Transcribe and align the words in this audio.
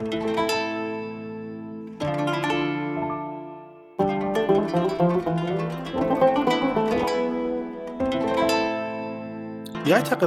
يعتقد 0.00 0.12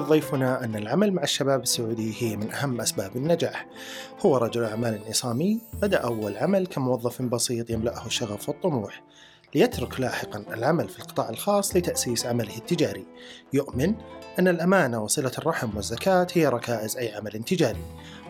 ضيفنا 0.01 0.63
أن 0.63 0.75
العمل 0.75 1.11
مع 1.11 1.23
الشباب 1.23 1.61
السعودي 1.61 2.13
هي 2.19 2.35
من 2.35 2.51
أهم 2.51 2.81
أسباب 2.81 3.15
النجاح. 3.15 3.67
هو 4.25 4.37
رجل 4.37 4.63
أعمال 4.63 4.99
عصامي 5.07 5.61
بدأ 5.81 5.97
أول 5.97 6.37
عمل 6.37 6.67
كموظف 6.67 7.21
بسيط 7.21 7.69
يملأه 7.69 8.05
الشغف 8.05 8.49
والطموح، 8.49 9.03
ليترك 9.55 9.99
لاحقا 9.99 10.43
العمل 10.53 10.89
في 10.89 10.99
القطاع 10.99 11.29
الخاص 11.29 11.75
لتأسيس 11.75 12.25
عمله 12.25 12.57
التجاري. 12.57 13.05
يؤمن 13.53 13.93
أن 14.39 14.47
الأمانة 14.47 15.03
وصلة 15.03 15.31
الرحم 15.37 15.75
والزكاة 15.75 16.27
هي 16.33 16.47
ركائز 16.47 16.97
أي 16.97 17.15
عمل 17.15 17.31
تجاري. 17.31 17.81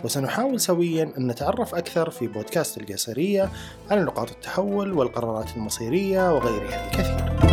وسنحاول 0.04 0.60
سويا 0.60 1.14
أن 1.18 1.28
نتعرف 1.28 1.76
أكثر 1.76 2.10
في 2.10 2.28
بودكاست 2.28 2.78
القيصرية 2.78 3.50
على 3.92 4.02
نقاط 4.02 4.32
التحول 4.32 4.94
والقرارات 4.94 5.56
المصيرية 5.56 6.36
وغيرها 6.36 6.92
الكثير. 6.92 7.53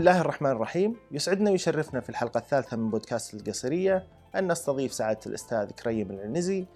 الله 0.00 0.20
الرحمن 0.20 0.50
الرحيم 0.50 0.96
يسعدنا 1.12 1.50
ويشرفنا 1.50 2.00
في 2.00 2.08
الحلقة 2.08 2.38
الثالثة 2.38 2.76
من 2.76 2.90
بودكاست 2.90 3.34
القصرية 3.34 4.06
أن 4.34 4.52
نستضيف 4.52 4.92
سعادة 4.92 5.20
الأستاذ 5.26 5.70
كريم 5.70 6.10
العنزي 6.10 6.66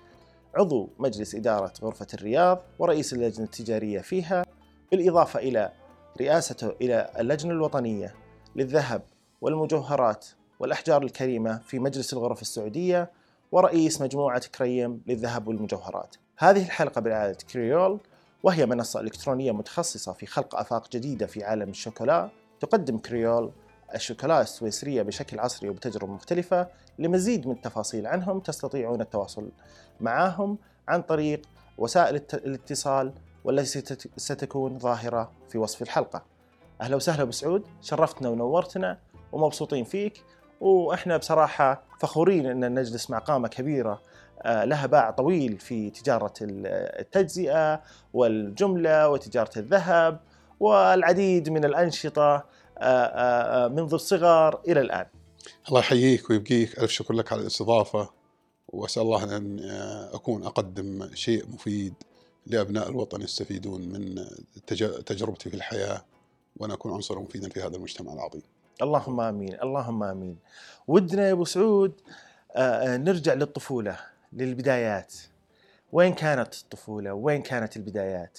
عضو 0.55 0.89
مجلس 0.99 1.35
إدارة 1.35 1.73
غرفة 1.83 2.07
الرياض 2.15 2.63
ورئيس 2.79 3.13
اللجنة 3.13 3.45
التجارية 3.45 4.01
فيها 4.01 4.45
بالإضافة 4.91 5.39
إلى 5.41 5.73
رئاسته 6.21 6.75
إلى 6.81 7.11
اللجنة 7.19 7.53
الوطنية 7.53 8.15
للذهب 8.57 9.03
والمجوهرات 9.41 10.27
والأحجار 10.61 11.03
الكريمة 11.03 11.59
في 11.59 11.79
مجلس 11.79 12.13
الغرف 12.13 12.43
السعودية 12.43 13.11
ورئيس 13.53 14.01
مجموعة 14.01 14.43
كريم 14.59 15.03
للذهب 15.07 15.49
والمجوهرات. 15.49 16.17
هذه 16.39 16.65
الحلقة 16.65 17.01
برعاية 17.01 17.37
كريول 17.53 18.01
وهي 18.43 18.67
منصة 18.67 19.01
إلكترونية 19.01 19.53
متخصصة 19.53 20.13
في 20.13 20.27
خلق 20.27 20.57
آفاق 20.57 20.91
جديدة 20.91 21.27
في 21.27 21.45
عالم 21.45 21.69
الشوكولا. 21.71 22.44
تقدم 22.65 22.99
كريول 22.99 23.53
الشوكولا 23.95 24.41
السويسرية 24.41 25.03
بشكل 25.03 25.41
عصري 25.41 25.69
وبتجربة 25.69 26.13
مختلفة 26.13 26.69
لمزيد 26.99 27.47
من 27.47 27.53
التفاصيل 27.53 28.07
عنهم 28.07 28.41
تستطيعون 28.41 29.01
التواصل 29.01 29.49
معهم 30.01 30.59
عن 30.89 31.03
طريق 31.03 31.43
وسائل 31.79 32.23
الاتصال 32.35 33.13
والتي 33.45 33.99
ستكون 34.17 34.79
ظاهرة 34.79 35.31
في 35.49 35.59
وصف 35.59 35.83
الحلقة. 35.83 36.23
أهلا 36.81 36.97
وسهلا 36.97 37.23
أبو 37.23 37.31
سعود 37.31 37.63
شرفتنا 37.83 38.29
ونورتنا 38.29 38.99
ومبسوطين 39.33 39.85
فيك. 39.85 40.23
وإحنا 40.61 41.17
بصراحة 41.17 41.83
فخورين 42.01 42.47
أن 42.47 42.79
نجلس 42.79 43.11
مع 43.11 43.19
قامة 43.19 43.49
كبيرة 43.49 44.03
آه، 44.43 44.65
لها 44.65 44.87
باع 44.87 45.11
طويل 45.11 45.59
في 45.59 45.91
تجارة 45.91 46.33
التجزئة 46.41 47.83
والجملة 48.13 49.09
وتجارة 49.09 49.59
الذهب. 49.59 50.21
والعديد 50.65 51.49
من 51.49 51.65
الأنشطة 51.65 52.45
آه، 52.79 53.07
آه، 53.07 53.69
منذ 53.69 53.95
الصغر 53.95 54.61
إلى 54.69 54.81
الآن. 54.81 55.07
الله 55.69 55.81
يحييك 55.81 56.31
ويبقيك. 56.31 56.79
ألف 56.79 56.91
شكر 56.91 57.15
لك 57.15 57.33
على 57.33 57.41
الاستضافة 57.43 58.11
وأسأل 58.69 59.03
الله 59.03 59.37
أن 59.37 59.61
أكون 60.13 60.45
أقدم 60.45 61.15
شيء 61.15 61.49
مفيد 61.49 61.95
لأبناء 62.47 62.89
الوطن 62.89 63.23
يستفيدون 63.23 63.81
من 63.81 64.27
تجربتي 65.07 65.51
في 65.51 65.57
الحياة 65.57 66.05
وأنا 66.57 66.75
أكون 66.75 66.93
عنصرا 66.93 67.21
مفيدا 67.21 67.49
في 67.49 67.61
هذا 67.61 67.77
المجتمع 67.77 68.13
العظيم. 68.13 68.43
اللهم 68.83 69.21
آمين 69.21 69.55
اللهم 69.63 70.03
آمين. 70.03 70.37
ودنا 70.89 71.27
يا 71.29 71.33
أبو 71.33 71.45
سعود 71.45 71.93
آه، 72.57 72.97
نرجع 72.97 73.35
للطفولة 73.35 73.97
للبدايات. 74.33 75.15
وين 75.93 76.15
كانت 76.15 76.55
الطفولة؟ 76.55 77.13
وين 77.13 77.43
كانت 77.43 77.77
البدايات؟ 77.77 78.39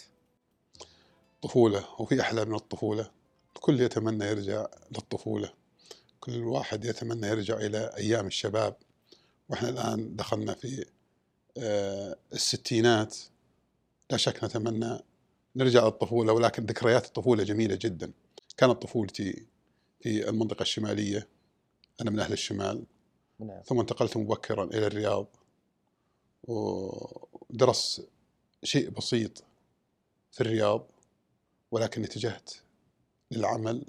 طفولة 1.46 2.02
وفي 2.02 2.22
أحلى 2.22 2.46
من 2.46 2.56
الطفولة. 2.56 3.12
الكل 3.56 3.82
يتمنى 3.82 4.26
يرجع 4.26 4.68
للطفولة. 4.92 5.54
كل 6.20 6.44
واحد 6.44 6.86
يتمنى 6.86 7.28
يرجع 7.28 7.58
إلى 7.58 7.92
أيام 7.98 8.28
الشباب. 8.28 8.76
وإحنا 9.50 9.70
الآن 9.70 10.16
دخلنا 10.16 10.54
في 10.54 10.86
آه، 11.58 12.16
الستينات. 12.34 13.18
لا 14.10 14.18
شك 14.18 14.44
نتمنى 14.44 15.00
نرجع 15.56 15.86
للطفولة 15.86 16.34
ولكن 16.34 16.66
ذكريات 16.66 17.06
الطفولة 17.06 17.44
جميلة 17.44 17.76
جدا. 17.82 18.12
كانت 18.58 18.82
طفولتي 18.82 19.46
في 20.00 20.30
المنطقة 20.30 20.62
الشمالية. 20.62 21.28
أنا 22.02 22.12
من 22.12 22.20
أهل 22.20 22.34
الشمال. 22.34 22.84
نعم. 23.40 23.62
ثم 23.66 23.80
انتقلت 23.80 24.18
مبكرا 24.18 24.64
إلى 24.64 24.88
الرياض. 24.88 25.28
ودرست 26.44 28.08
شيء 28.64 28.90
بسيط 28.90 29.44
في 30.32 30.42
الرياض. 30.42 30.95
ولكن 31.72 32.04
اتجهت 32.04 32.54
للعمل 33.32 33.86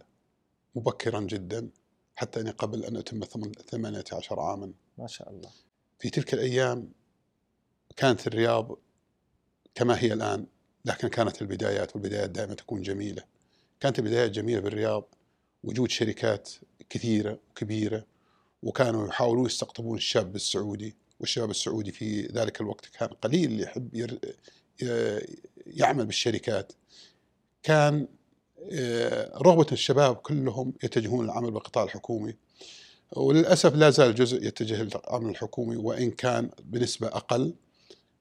مبكرا 0.74 1.20
جدا 1.20 1.68
حتى 2.14 2.40
أني 2.40 2.50
قبل 2.50 2.84
أن 2.84 2.96
أتم 2.96 3.24
18 3.24 4.40
عاما. 4.40 4.72
ما 4.98 5.06
شاء 5.06 5.30
الله. 5.30 5.50
في 5.98 6.10
تلك 6.10 6.34
الأيام 6.34 6.92
كانت 7.96 8.26
الرياض 8.26 8.78
كما 9.74 10.02
هي 10.02 10.12
الآن 10.12 10.46
لكن 10.84 11.08
كانت 11.08 11.42
البدايات 11.42 11.96
والبدايات 11.96 12.30
دائما 12.30 12.54
تكون 12.54 12.82
جميلة. 12.82 13.24
كانت 13.80 13.98
البدايات 13.98 14.30
جميلة 14.30 14.60
بالرياض 14.60 15.14
وجود 15.64 15.90
شركات 15.90 16.50
كثيرة 16.90 17.40
وكبيرة 17.50 18.06
وكانوا 18.62 19.08
يحاولون 19.08 19.46
يستقطبون 19.46 19.96
الشاب 19.96 20.36
السعودي 20.36 20.96
والشباب 21.20 21.50
السعودي 21.50 21.92
في 21.92 22.26
ذلك 22.26 22.60
الوقت 22.60 22.86
كان 22.86 23.08
قليل 23.08 23.50
اللي 23.50 23.62
يحب 23.62 23.94
ير... 23.94 24.18
يعمل 25.66 26.06
بالشركات. 26.06 26.72
كان 27.66 28.08
آه، 28.72 29.38
رغبة 29.38 29.66
الشباب 29.72 30.16
كلهم 30.16 30.72
يتجهون 30.84 31.24
للعمل 31.24 31.50
بالقطاع 31.50 31.84
الحكومي 31.84 32.34
وللأسف 33.12 33.74
لا 33.74 33.90
زال 33.90 34.14
جزء 34.14 34.46
يتجه 34.46 34.82
للعمل 34.82 35.30
الحكومي 35.30 35.76
وإن 35.76 36.10
كان 36.10 36.50
بنسبة 36.64 37.06
أقل 37.06 37.54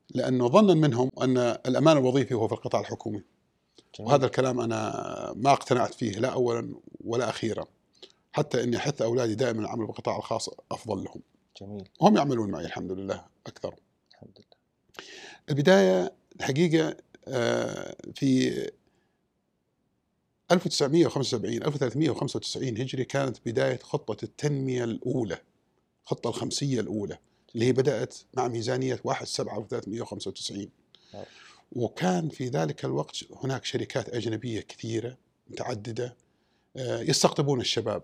لأنه 0.09 0.47
ظنا 0.47 0.73
منهم 0.73 1.09
أن 1.21 1.37
الأمان 1.37 1.97
الوظيفي 1.97 2.33
هو 2.33 2.47
في 2.47 2.53
القطاع 2.53 2.81
الحكومي. 2.81 3.23
جميل. 3.99 4.09
وهذا 4.11 4.25
الكلام 4.25 4.59
أنا 4.59 5.33
ما 5.35 5.51
اقتنعت 5.51 5.93
فيه 5.93 6.11
لا 6.11 6.29
أولا 6.29 6.75
ولا 7.03 7.29
أخيرا 7.29 7.65
حتى 8.33 8.63
أني 8.63 8.77
أحث 8.77 9.01
أولادي 9.01 9.35
دائما 9.35 9.61
العمل 9.61 9.85
بالقطاع 9.85 10.17
الخاص 10.17 10.49
أفضل 10.71 11.03
لهم. 11.03 11.21
جميل. 11.61 11.89
وهم 11.99 12.17
يعملون 12.17 12.51
معي 12.51 12.65
الحمد 12.65 12.91
لله 12.91 13.25
أكثر. 13.47 13.75
الحمد 14.11 14.37
لله. 14.37 14.57
البداية 15.49 16.13
الحقيقة 16.39 16.97
آه، 17.27 17.95
في 18.15 18.51
1975 20.51 21.63
1395 21.63 22.67
هجري 22.67 23.05
كانت 23.05 23.37
بداية 23.45 23.79
خطة 23.79 24.23
التنمية 24.23 24.83
الأولى 24.83 25.37
الخطة 26.03 26.29
الخمسية 26.29 26.79
الأولى 26.79 27.17
اللي 27.55 27.65
هي 27.65 27.71
بدأت 27.71 28.15
مع 28.33 28.47
ميزانية 28.47 28.99
1 29.03 29.25
7 29.27 29.57
1395 29.57 30.69
وكان 31.71 32.29
في 32.29 32.47
ذلك 32.47 32.85
الوقت 32.85 33.15
هناك 33.43 33.65
شركات 33.65 34.09
أجنبية 34.09 34.61
كثيرة 34.61 35.17
متعددة 35.49 36.15
آه، 36.77 37.01
يستقطبون 37.01 37.61
الشباب. 37.61 38.03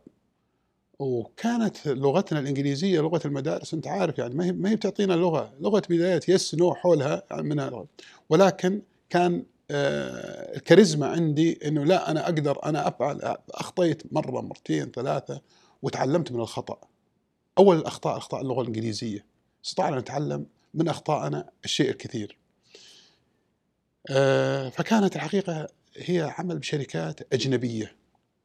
وكانت 1.00 1.88
لغتنا 1.88 2.40
الإنجليزية 2.40 3.02
لغة 3.02 3.22
المدارس 3.26 3.74
أنت 3.74 3.88
عارف 3.88 4.18
يعني 4.18 4.34
ما 4.36 4.46
هي 4.46 4.52
ما 4.52 4.70
هي 4.70 4.76
بتعطينا 4.76 5.14
لغة 5.14 5.54
لغة 5.60 5.82
بدايات 5.90 6.30
يس 6.30 6.56
نو 6.56 6.74
حولها 6.74 7.24
يعني 7.32 7.44
من 7.44 7.86
ولكن 8.30 8.82
كان 9.10 9.44
الكاريزما 9.72 11.08
عندي 11.08 11.68
إنه 11.68 11.86
لا 11.86 12.12
أنا 12.12 12.24
أقدر 12.24 12.66
أنا 12.66 12.88
أفعل 12.88 13.38
أخطيت 13.50 14.14
مرة 14.14 14.42
مرتين 14.42 14.92
ثلاثة 14.92 15.42
وتعلمت 15.82 16.32
من 16.32 16.40
الخطأ. 16.40 16.82
أول 17.58 17.78
الأخطاء 17.78 18.18
أخطاء 18.18 18.42
اللغة 18.42 18.62
الإنجليزية. 18.62 19.26
استطعنا 19.66 20.00
نتعلم 20.00 20.46
من 20.74 20.88
اخطائنا 20.88 21.50
الشيء 21.66 21.90
الكثير. 21.90 22.38
آه، 24.10 24.70
فكانت 24.70 25.16
الحقيقة 25.16 25.68
هي 25.96 26.34
عمل 26.38 26.60
بشركات 26.60 27.34
أجنبية 27.34 27.96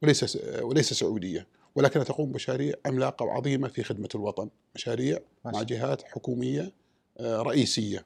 وليس 0.03 0.37
وليس 0.61 0.93
سعودية 0.93 1.47
ولكنها 1.75 2.03
تقوم 2.03 2.31
بمشاريع 2.31 2.73
عملاقة 2.85 3.25
وعظيمة 3.25 3.67
في 3.67 3.83
خدمة 3.83 4.09
الوطن. 4.15 4.49
مشاريع 4.75 5.19
مع 5.45 5.61
جهات 5.61 6.01
حكومية 6.01 6.71
آه، 7.19 7.41
رئيسية. 7.41 8.05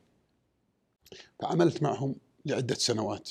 فعملت 1.40 1.84
معهم 1.84 2.16
لعدة 2.46 2.76
سنوات 2.76 3.30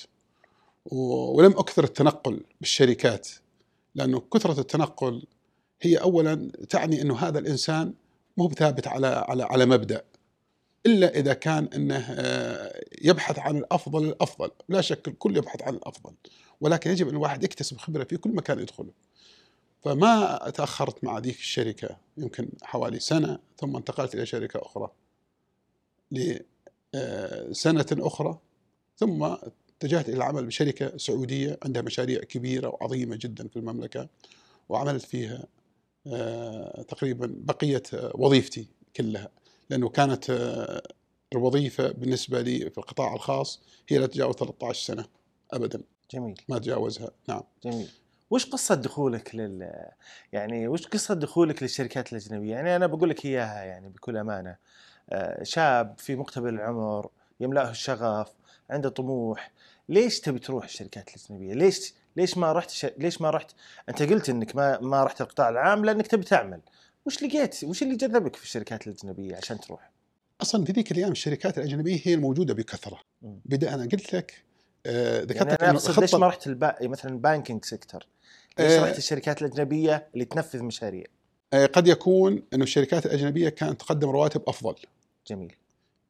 ولم 0.86 1.52
أكثر 1.52 1.84
التنقل 1.84 2.44
بالشركات 2.60 3.28
لأنه 3.94 4.20
كثرة 4.20 4.60
التنقل 4.60 5.26
هي 5.82 5.96
أولا 5.96 6.52
تعني 6.68 7.02
أنه 7.02 7.18
هذا 7.18 7.38
الإنسان 7.38 7.94
مو 8.36 8.50
ثابت 8.50 8.88
على 8.88 9.06
على 9.06 9.42
على 9.42 9.66
مبدأ 9.66 10.02
إلا 10.86 11.14
إذا 11.14 11.32
كان 11.32 11.68
إنه 11.74 12.06
آه، 12.10 12.80
يبحث 13.02 13.38
عن 13.38 13.56
الأفضل 13.56 14.04
الأفضل، 14.04 14.50
لا 14.68 14.80
شك 14.80 15.08
الكل 15.08 15.36
يبحث 15.36 15.62
عن 15.62 15.74
الأفضل، 15.74 16.12
ولكن 16.60 16.90
يجب 16.90 17.08
إن 17.08 17.14
الواحد 17.14 17.44
يكتسب 17.44 17.78
خبرة 17.78 18.04
في 18.04 18.16
كل 18.16 18.30
مكان 18.30 18.58
يدخله. 18.58 18.90
فما 19.82 20.50
تأخرت 20.54 21.04
مع 21.04 21.18
ذيك 21.18 21.38
الشركة 21.38 21.96
يمكن 22.16 22.48
حوالي 22.62 23.00
سنة 23.00 23.38
ثم 23.58 23.76
انتقلت 23.76 24.14
إلى 24.14 24.26
شركة 24.26 24.60
أخرى. 24.62 24.90
لسنه 26.12 27.86
أخرى 27.92 28.38
ثم 29.00 29.22
اتجهت 29.22 30.08
إلى 30.08 30.16
العمل 30.16 30.46
بشركة 30.46 30.96
سعودية 30.96 31.58
عندها 31.64 31.82
مشاريع 31.82 32.20
كبيرة 32.20 32.68
وعظيمة 32.68 33.16
جدا 33.20 33.48
في 33.48 33.56
المملكة 33.56 34.08
وعملت 34.68 35.04
فيها 35.04 35.44
آه، 36.06 36.82
تقريبا 36.82 37.34
بقيه 37.36 37.82
وظيفتي 38.14 38.66
كلها 38.96 39.28
لأنه 39.70 39.88
كانت 39.88 40.30
آه، 40.30 40.82
الوظيفة 41.32 41.92
بالنسبة 41.92 42.40
لي 42.40 42.70
في 42.70 42.78
القطاع 42.78 43.14
الخاص 43.14 43.62
هي 43.88 43.98
لا 43.98 44.06
تتجاوز 44.06 44.34
13 44.34 44.86
سنة 44.86 45.04
ابدا. 45.52 45.82
جميل. 46.10 46.40
ما 46.48 46.58
تجاوزها. 46.58 47.10
نعم. 47.28 47.42
جميل. 47.64 47.90
وش 48.30 48.46
قصة 48.46 48.74
دخولك 48.74 49.34
لل 49.34 49.72
يعني 50.32 50.68
وش 50.68 50.86
قصة 50.86 51.14
دخولك 51.14 51.62
للشركات 51.62 52.12
الأجنبية؟ 52.12 52.50
يعني 52.50 52.76
أنا 52.76 52.86
بقول 52.86 53.10
لك 53.10 53.26
إياها 53.26 53.64
يعني 53.64 53.88
بكل 53.88 54.16
أمانة. 54.16 54.56
آه، 55.10 55.42
شاب 55.42 55.94
في 55.98 56.16
مقتبل 56.16 56.54
العمر 56.54 57.10
يملأه 57.40 57.70
الشغف 57.70 58.39
عنده 58.70 58.88
طموح. 58.88 59.50
ليش 59.88 60.20
تبي 60.20 60.38
تروح 60.38 60.64
الشركات 60.64 61.08
الأجنبية؟ 61.08 61.54
ليش 61.54 61.94
ليش 62.16 62.38
ما 62.38 62.52
رحت 62.52 62.70
ش... 62.70 62.86
ليش 62.98 63.20
ما 63.20 63.30
رحت؟ 63.30 63.50
أنت 63.88 64.02
قلت 64.02 64.28
إنك 64.28 64.56
ما 64.56 64.80
ما 64.80 65.04
رحت 65.04 65.20
القطاع 65.20 65.48
العام 65.48 65.84
لأنك 65.84 66.06
تبي 66.06 66.24
تعمل. 66.24 66.60
وش 67.06 67.22
لقيت؟ 67.22 67.64
وش 67.64 67.82
اللي 67.82 67.96
جذبك 67.96 68.36
في 68.36 68.42
الشركات 68.42 68.86
الأجنبية 68.86 69.36
عشان 69.36 69.60
تروح؟ 69.60 69.90
أصلا 70.42 70.64
في 70.64 70.72
ذيك 70.72 70.92
الأيام 70.92 71.12
الشركات 71.12 71.58
الأجنبية 71.58 72.00
هي 72.04 72.14
الموجودة 72.14 72.54
بكثرة. 72.54 73.00
بدأ 73.22 73.74
أنا 73.74 73.82
قلت 73.82 74.14
لك 74.14 74.44
آه، 74.86 75.20
ذكرت 75.20 75.36
يعني 75.36 75.52
أنا 75.52 75.70
أقصد 75.70 76.00
ليش 76.00 76.14
ما 76.14 76.26
رحت 76.26 76.46
الب... 76.46 76.74
مثلا 76.82 77.18
banking 77.18 77.64
sector 77.64 78.06
ليش 78.58 78.72
آه. 78.72 78.84
رحت 78.84 78.98
الشركات 78.98 79.42
الأجنبية 79.42 80.08
اللي 80.14 80.24
تنفذ 80.24 80.62
مشاريع؟ 80.62 81.04
آه، 81.52 81.66
قد 81.66 81.88
يكون 81.88 82.42
إنه 82.54 82.62
الشركات 82.62 83.06
الأجنبية 83.06 83.48
كانت 83.48 83.80
تقدم 83.80 84.10
رواتب 84.10 84.42
أفضل. 84.46 84.74
جميل. 85.26 85.54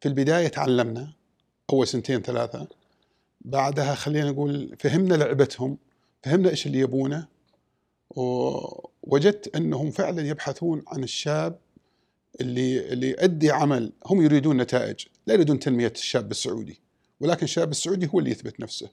في 0.01 0.07
البداية 0.07 0.47
تعلمنا 0.47 1.13
اول 1.71 1.87
سنتين 1.87 2.21
ثلاثة. 2.21 2.67
بعدها 3.41 3.95
خلينا 3.95 4.31
نقول 4.31 4.75
فهمنا 4.79 5.15
لعبتهم 5.15 5.77
فهمنا 6.23 6.49
إيش 6.49 6.67
اللي 6.67 6.79
يبونه 6.79 7.27
ووجدت 8.09 9.55
أنهم 9.55 9.91
فعلا 9.91 10.27
يبحثون 10.27 10.83
عن 10.87 11.03
الشاب 11.03 11.59
اللي 12.41 12.93
اللي 12.93 13.09
يؤدي 13.09 13.51
عمل 13.51 13.91
هم 14.05 14.21
يريدون 14.21 14.57
نتائج 14.57 15.05
لا 15.27 15.33
يريدون 15.33 15.59
تنمية 15.59 15.93
الشاب 15.95 16.31
السعودي 16.31 16.79
ولكن 17.19 17.43
الشاب 17.43 17.71
السعودي 17.71 18.09
هو 18.13 18.19
اللي 18.19 18.31
يثبت 18.31 18.59
نفسه. 18.59 18.89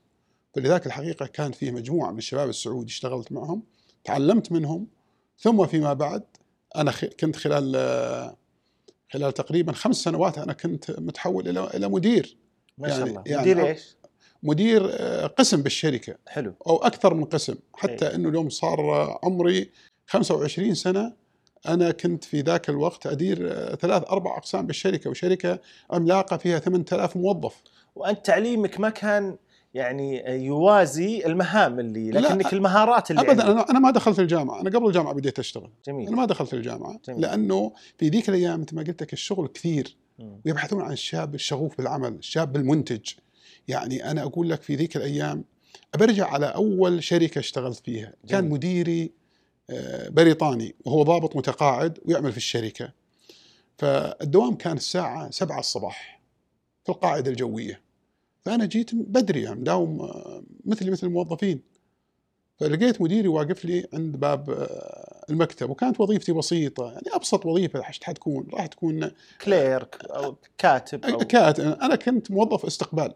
فلذلك 0.54 0.86
الحقيقة 0.86 1.26
كان 1.26 1.52
فيه 1.52 1.70
مجموعة 1.70 2.10
من 2.10 2.18
الشباب 2.18 2.48
السعودي 2.48 2.90
اشتغلت 2.90 3.32
معهم 3.32 3.62
تعلمت 4.04 4.52
منهم 4.52 4.86
ثم 5.38 5.66
فيما 5.66 5.92
بعد 5.92 6.22
أنا 6.76 6.92
كنت 7.20 7.36
خلال 7.36 7.76
خلال 9.10 9.34
تقريبا 9.34 9.72
خمس 9.72 9.96
سنوات 9.96 10.38
أنا 10.38 10.52
كنت 10.52 10.90
متحول 10.90 11.48
إلى 11.48 11.70
إلى 11.74 11.88
مدير. 11.88 12.36
ما 12.78 12.88
شاء 12.88 12.98
يعني- 12.98 13.10
الله. 13.10 13.22
يعني 13.26 13.40
مدير 13.54 13.66
إيش؟ 13.66 13.96
مدير 14.42 14.88
آه، 14.92 15.26
قسم 15.26 15.62
بالشركة. 15.62 16.14
حلو. 16.28 16.54
أو 16.66 16.76
أكثر 16.76 17.14
من 17.14 17.24
قسم. 17.24 17.54
حتى 17.74 18.08
أي. 18.08 18.14
إنه 18.14 18.28
اليوم 18.28 18.48
صار 18.48 19.18
عمري 19.22 19.70
25 20.06 20.74
سنة. 20.74 21.12
أنا 21.68 21.90
كنت 21.90 22.24
في 22.24 22.40
ذاك 22.40 22.68
الوقت 22.68 23.06
أدير 23.06 23.38
آه، 23.52 23.74
ثلاث 23.74 24.02
أربع 24.10 24.36
أقسام 24.38 24.66
بالشركة 24.66 25.10
وشركة 25.10 25.58
عملاقة 25.90 26.36
فيها 26.36 26.58
8000 26.58 27.16
موظف. 27.16 27.62
وأنت 27.94 28.26
تعليمك 28.26 28.80
ما 28.80 28.90
كان 28.90 29.36
يعني 29.74 30.22
يوازي 30.44 31.26
المهام 31.26 31.80
اللي 31.80 32.10
لكنك 32.10 32.52
المهارات 32.52 33.10
اللي 33.10 33.22
ابدا 33.22 33.32
عندك. 33.32 33.44
أنا 33.44 33.70
أنا 33.70 33.78
ما 33.78 33.90
دخلت 33.90 34.18
الجامعة. 34.20 34.60
أنا 34.60 34.70
قبل 34.70 34.86
الجامعة 34.86 35.14
بديت 35.14 35.38
أشتغل. 35.38 35.70
جميل. 35.86 36.08
أنا 36.08 36.16
ما 36.16 36.24
دخلت 36.24 36.54
الجامعة 36.54 37.00
جميل. 37.08 37.20
لأنه 37.20 37.72
في 37.98 38.08
ذيك 38.08 38.28
الأيام 38.28 38.60
مثل 38.60 38.76
ما 38.76 38.82
قلت 38.82 39.02
لك 39.02 39.12
الشغل 39.12 39.48
كثير. 39.48 39.96
ويبحثون 40.46 40.82
عن 40.82 40.92
الشاب 40.92 41.34
الشغوف 41.34 41.78
بالعمل 41.78 42.12
الشاب 42.12 42.56
المنتج. 42.56 43.10
يعني 43.68 44.10
أنا 44.10 44.22
أقول 44.22 44.50
لك 44.50 44.62
في 44.62 44.74
ذيك 44.74 44.96
الأيام 44.96 45.44
برجع 45.98 46.26
على 46.26 46.46
أول 46.46 47.02
شركة 47.02 47.38
اشتغلت 47.38 47.78
فيها. 47.84 48.12
كان 48.28 48.40
جميل. 48.40 48.52
مديري 48.52 49.12
آه، 49.70 50.08
بريطاني. 50.08 50.74
وهو 50.84 51.02
ضابط 51.02 51.36
متقاعد 51.36 51.98
ويعمل 52.04 52.30
في 52.32 52.36
الشركة. 52.36 52.92
فالدوام 53.78 54.54
كان 54.54 54.76
الساعة 54.76 55.30
سبعة 55.30 55.60
الصباح 55.60 56.20
في 56.84 56.92
القاعدة 56.92 57.30
الجوية. 57.30 57.87
فأنا 58.44 58.64
جيت 58.66 58.94
بدري 58.94 59.42
يعني 59.42 59.62
داوم 59.62 60.00
آه، 60.00 60.42
مثلي 60.64 60.90
مثل 60.90 61.06
الموظفين. 61.06 61.60
فلقيت 62.56 63.02
مديري 63.02 63.28
واقف 63.28 63.64
لي 63.64 63.86
عند 63.94 64.16
باب 64.16 64.50
آه، 64.50 65.24
المكتب 65.30 65.70
وكانت 65.70 66.00
وظيفتي 66.00 66.32
بسيطة. 66.32 66.92
يعني 66.92 67.06
أبسط 67.12 67.46
وظيفة 67.46 67.82
حتكون 67.82 68.46
راح 68.52 68.66
تكون 68.66 69.10
كليرك 69.44 70.04
أو 70.04 70.36
كاتب 70.58 71.04
أو 71.04 71.18
كانت 71.18 71.60
أنا 71.60 71.96
كنت 71.96 72.30
موظف 72.30 72.66
استقبال. 72.66 73.14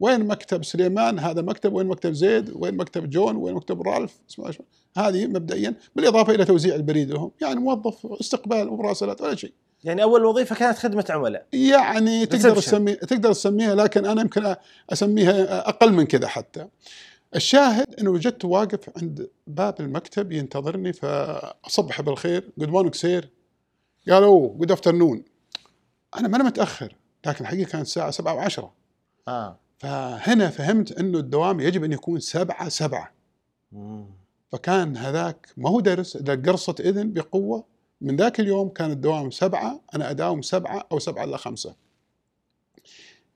وين 0.00 0.26
مكتب 0.26 0.64
سليمان؟ 0.64 1.18
هذا 1.18 1.42
مكتب. 1.42 1.72
وين 1.72 1.86
مكتب 1.86 2.12
زيد؟ 2.12 2.50
وين 2.54 2.76
مكتب 2.76 3.10
جون؟ 3.10 3.36
وين 3.36 3.54
مكتب 3.54 3.82
رالف؟ 3.82 4.20
هذه 4.96 5.26
مبدئيا 5.26 5.74
بالإضافة 5.96 6.34
إلى 6.34 6.44
توزيع 6.44 6.74
البريد 6.74 7.10
لهم. 7.10 7.30
يعني 7.40 7.60
موظف 7.60 8.06
استقبال 8.06 8.68
ومراسلات 8.68 9.20
ولا 9.20 9.34
شيء. 9.34 9.52
يعني 9.84 10.02
أول 10.02 10.24
وظيفة 10.24 10.56
كانت 10.56 10.78
خدمة 10.78 11.04
عملاء. 11.10 11.46
يعني 11.52 12.26
تقدر 12.26 12.54
Reception. 12.54 12.56
تسمي 12.64 12.94
تقدر 12.94 13.32
تسميها 13.32 13.74
لكن 13.74 14.06
أنا 14.06 14.20
يمكن 14.20 14.54
أسميها 14.90 15.68
أقل 15.68 15.92
من 15.92 16.06
كذا 16.06 16.28
حتى. 16.28 16.66
الشاهد 17.36 17.94
إنه 18.00 18.10
وجدت 18.10 18.44
واقف 18.44 18.90
عند 19.02 19.30
باب 19.46 19.80
المكتب 19.80 20.32
ينتظرني 20.32 20.92
فأصبح 20.92 22.00
بالخير. 22.00 22.50
good 22.58 22.68
morning 22.68 22.94
sir 22.94 23.30
قالوا 24.08 24.54
good 24.56 24.72
afternoon 24.72 25.24
أنا 26.16 26.28
ما 26.28 26.36
أنا 26.36 26.44
متأخر 26.44 26.96
لكن 27.26 27.44
الحقيقة 27.44 27.68
كانت 27.68 27.86
الساعة 27.86 28.10
7 28.10 28.48
و10 28.48 28.62
آه. 29.28 29.58
فهنا 29.78 30.50
فهمت 30.50 30.92
إنه 30.98 31.18
الدوام 31.18 31.60
يجب 31.60 31.84
أن 31.84 31.92
يكون 31.92 32.20
سبعة 32.20 32.68
سبعة. 32.68 33.12
مم. 33.72 34.04
فكان 34.52 34.96
هذاك 34.96 35.46
ما 35.56 35.70
هو 35.70 35.80
درس 35.80 36.16
ده 36.16 36.34
قرصة 36.50 36.74
إذن 36.80 37.12
بقوة 37.12 37.64
من 38.02 38.16
ذاك 38.16 38.40
اليوم 38.40 38.68
كان 38.68 38.90
الدوام 38.90 39.30
سبعة 39.30 39.80
أنا 39.94 40.10
أداوم 40.10 40.42
سبعة 40.42 40.86
أو 40.92 40.98
سبعة 40.98 41.24
الا 41.24 41.36
خمسة. 41.36 41.74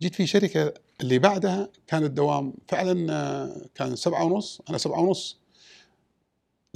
جيت 0.02 0.14
في 0.14 0.26
شركة 0.26 0.74
اللي 1.00 1.18
بعدها 1.18 1.68
كان 1.86 2.04
الدوام 2.04 2.54
فعلا 2.68 3.12
آه، 3.12 3.66
كان 3.74 3.96
سبعة 3.96 4.24
ونص 4.24 4.60
أنا 4.70 4.78
سبعة 4.78 5.00
ونص. 5.00 5.38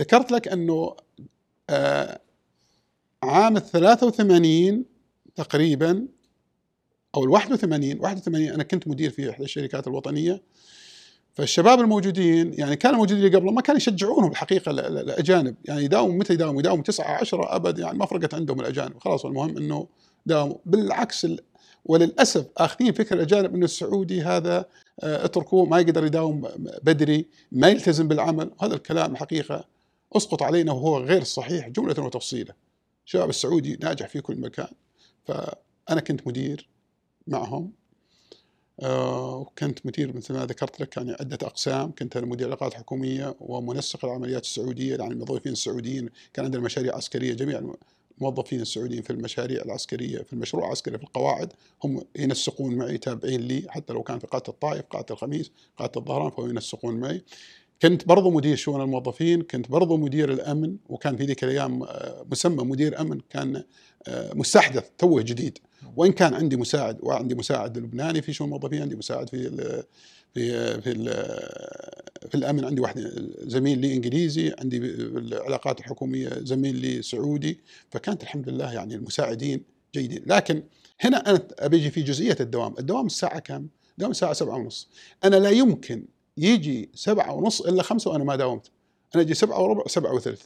ذكرت 0.00 0.32
لك 0.32 0.48
أنه 0.48 0.96
آه، 1.70 2.20
عام 3.22 3.56
الثلاثة 3.56 4.06
وثمانين 4.06 4.84
تقريبا 5.34 6.08
أو 7.14 7.24
ال 7.24 7.30
81 7.30 8.00
81 8.00 8.48
أنا 8.48 8.62
كنت 8.62 8.88
مدير 8.88 9.10
في 9.10 9.30
إحدى 9.30 9.44
الشركات 9.44 9.86
الوطنية. 9.86 10.42
فالشباب 11.34 11.80
الموجودين 11.80 12.54
يعني 12.54 12.76
كانوا 12.76 12.96
موجودين 12.98 13.24
اللي 13.26 13.36
قبل 13.38 13.54
ما 13.54 13.60
كانوا 13.60 13.76
يشجعونهم 13.76 14.30
الحقيقة 14.30 14.70
ال- 14.70 14.80
ال- 14.80 14.98
الاجانب 14.98 15.54
يعني 15.64 15.84
يداوموا 15.84 16.14
متى 16.14 16.32
يداوموا 16.34 16.60
يداوموا 16.60 16.84
9 16.84 17.06
10 17.06 17.56
أبد 17.56 17.78
يعني 17.78 17.98
ما 17.98 18.06
فرقت 18.06 18.34
عندهم 18.34 18.60
الأجانب. 18.60 18.98
خلاص 18.98 19.26
المهم 19.26 19.56
إنه 19.56 19.86
داوموا. 20.26 20.56
بالعكس 20.66 21.24
ال- 21.24 21.40
وللأسف 21.84 22.46
اخذين 22.56 22.92
فكره 22.92 23.16
الأجانب 23.16 23.54
إنه 23.54 23.64
السعودي 23.64 24.22
هذا 24.22 24.58
آه، 25.02 25.24
اتركوه 25.24 25.64
ما 25.66 25.78
يقدر 25.80 26.04
يداوم 26.06 26.48
بدري 26.82 27.26
ما 27.52 27.68
يلتزم 27.68 28.08
بالعمل. 28.08 28.50
وهذا 28.60 28.74
الكلام 28.74 29.16
حقيقة 29.16 29.64
أسقط 30.16 30.42
علينا 30.42 30.72
وهو 30.72 30.98
غير 30.98 31.24
صحيح 31.24 31.68
جملة 31.68 32.02
وتفصيلا 32.04 32.54
الشباب 33.06 33.28
السعودي 33.28 33.78
ناجح 33.82 34.08
في 34.08 34.20
كل 34.20 34.36
مكان. 34.36 34.68
فأنا 35.24 36.00
كنت 36.00 36.26
مدير 36.26 36.68
معهم. 37.26 37.72
وكنت 38.82 39.86
مدير 39.86 40.16
مثل 40.16 40.34
ما 40.34 40.46
ذكرت 40.46 40.80
لك 40.80 40.96
يعني 40.96 41.12
عدة 41.12 41.38
أقسام. 41.42 41.92
كنت 41.92 42.16
أنا 42.16 42.26
مدير 42.26 42.46
علاقات 42.46 42.74
حكومية 42.74 43.34
ومنسق 43.40 44.04
العمليات 44.04 44.44
السعودية 44.44 44.96
يعني 44.96 45.12
الموظفين 45.12 45.52
السعوديين. 45.52 46.08
كان 46.34 46.44
عندنا 46.44 46.62
مشاريع 46.62 46.96
عسكرية 46.96 47.34
جميع 47.34 47.60
الموظفين 48.20 48.60
السعوديين 48.60 49.02
في 49.02 49.10
المشاريع 49.10 49.62
العسكرية 49.62 50.18
في 50.18 50.32
المشروع 50.32 50.66
العسكري 50.66 50.98
في 50.98 51.04
القواعد 51.04 51.52
هم 51.84 52.02
ينسقون 52.16 52.74
معي 52.74 52.98
تابعين 52.98 53.40
لي 53.40 53.64
حتى 53.68 53.92
لو 53.92 54.02
كان 54.02 54.18
في 54.18 54.26
قاعة 54.26 54.42
الطائف 54.48 54.84
قاعة 54.90 55.06
الخميس 55.10 55.50
قاعة 55.76 55.92
الظهران 55.96 56.30
فهو 56.30 56.46
ينسقون 56.46 57.00
معي. 57.00 57.22
كنت 57.82 58.08
برضو 58.08 58.30
مدير 58.30 58.56
شؤون 58.56 58.80
الموظفين 58.80 59.42
كنت 59.42 59.70
برضو 59.70 59.96
مدير 59.96 60.32
الأمن 60.32 60.76
وكان 60.88 61.16
في 61.16 61.24
ذيك 61.24 61.44
الأيام 61.44 61.82
آه، 61.82 62.24
مسمى 62.32 62.64
مدير 62.64 63.00
أمن 63.00 63.20
كان 63.30 63.62
آه، 64.08 64.34
مستحدث 64.34 64.90
توه 64.98 65.22
جديد. 65.22 65.58
وإن 65.96 66.12
كان 66.12 66.34
عندي 66.34 66.56
مساعد 66.56 66.98
وعندي 67.02 67.34
مساعد 67.34 67.78
لبناني 67.78 68.22
في 68.22 68.32
شؤون 68.32 68.48
الموظفين 68.48 68.82
عندي 68.82 68.96
مساعد 68.96 69.28
في 69.28 69.36
ال 69.36 69.82
في 70.34 70.80
في 70.80 70.90
ال 70.90 71.04
في 72.28 72.34
الأمن 72.34 72.64
عندي 72.64 72.80
واحد 72.80 73.00
زميل 73.40 73.78
لي 73.78 73.94
إنجليزي 73.94 74.54
عندي 74.58 74.76
العلاقات 74.76 75.80
الحكومية 75.80 76.28
زميل 76.28 76.76
لي 76.76 77.02
سعودي 77.02 77.60
فكانت 77.90 78.22
الحمد 78.22 78.48
لله 78.48 78.72
يعني 78.72 78.94
المساعدين 78.94 79.62
جيدين. 79.94 80.22
لكن 80.26 80.62
هنا 81.00 81.30
أنا 81.30 81.48
ابي 81.58 81.90
في 81.90 82.02
جزئية 82.02 82.36
الدوام. 82.40 82.74
الدوام 82.78 83.06
الساعة 83.06 83.38
كم؟ 83.38 83.66
دوام 83.98 84.10
الساعة 84.10 84.32
سبعة 84.32 84.56
ونص. 84.56 84.88
أنا 85.24 85.36
لا 85.36 85.50
يمكن 85.50 86.04
يجي 86.36 86.88
سبعة 86.94 87.34
ونص 87.34 87.60
إلا 87.60 87.82
خمسة 87.82 88.10
وأنا 88.10 88.24
ما 88.24 88.36
داومت. 88.36 88.70
أنا 89.14 89.22
أجي 89.22 89.34
سبعة 89.34 89.62
وربع 89.62 89.84
سبعة 89.86 90.14
وثلث. 90.14 90.42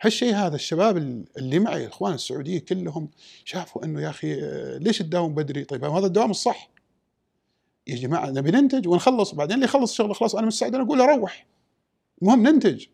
هالشيء 0.00 0.34
هذا 0.34 0.54
الشباب 0.54 0.96
اللي 1.36 1.58
معي 1.58 1.84
الاخوان 1.84 2.12
السعوديين 2.14 2.60
كلهم 2.60 3.08
شافوا 3.44 3.84
إنه 3.84 4.02
يا 4.02 4.10
أخي 4.10 4.34
آه، 4.34 4.78
ليش 4.78 4.98
تداوم 4.98 5.34
بدري؟ 5.34 5.64
طيب 5.64 5.84
هذا 5.84 6.06
الدوام 6.06 6.30
الصح. 6.30 6.70
يا 7.86 7.96
جماعة 7.96 8.30
نبي 8.30 8.50
ننتج 8.50 8.88
ونخلص. 8.88 9.34
بعدين 9.34 9.54
اللي 9.54 9.64
يخلص 9.64 9.90
الشغل 9.90 10.14
خلاص 10.14 10.34
أنا 10.34 10.46
مستعد. 10.46 10.74
أنا 10.74 10.84
أقول 10.84 11.00
أروح 11.00 11.46
المهم 12.22 12.42
ننتج. 12.42 12.86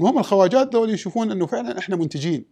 المهم 0.00 0.18
الخواجات 0.18 0.68
دول 0.68 0.90
يشوفون 0.90 1.30
إنه 1.30 1.46
فعلا 1.46 1.78
إحنا 1.78 1.96
منتجين. 1.96 2.44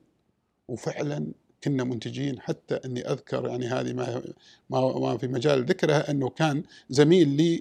وفعلا 0.69 1.27
كنا 1.65 1.85
منتجين. 1.85 2.41
حتى 2.41 2.75
إني 2.75 3.11
أذكر 3.11 3.47
يعني 3.47 3.67
هذه 3.67 3.93
ما 3.93 4.23
ما, 4.71 4.99
ما 4.99 5.19
في 5.19 5.29
مجال 5.29 5.65
ذكرها 5.65 6.11
إنه 6.11 6.29
كان 6.29 6.63
زميل 6.91 7.29
لي 7.29 7.61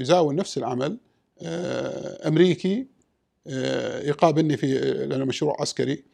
يزاول 0.00 0.34
نفس 0.34 0.58
العمل 0.58 0.98
آه، 1.42 2.28
أمريكي. 2.28 2.86
يقابلني 3.46 4.56
في 4.56 4.80
لأنه 5.06 5.24
مشروع 5.24 5.56
عسكري. 5.60 6.04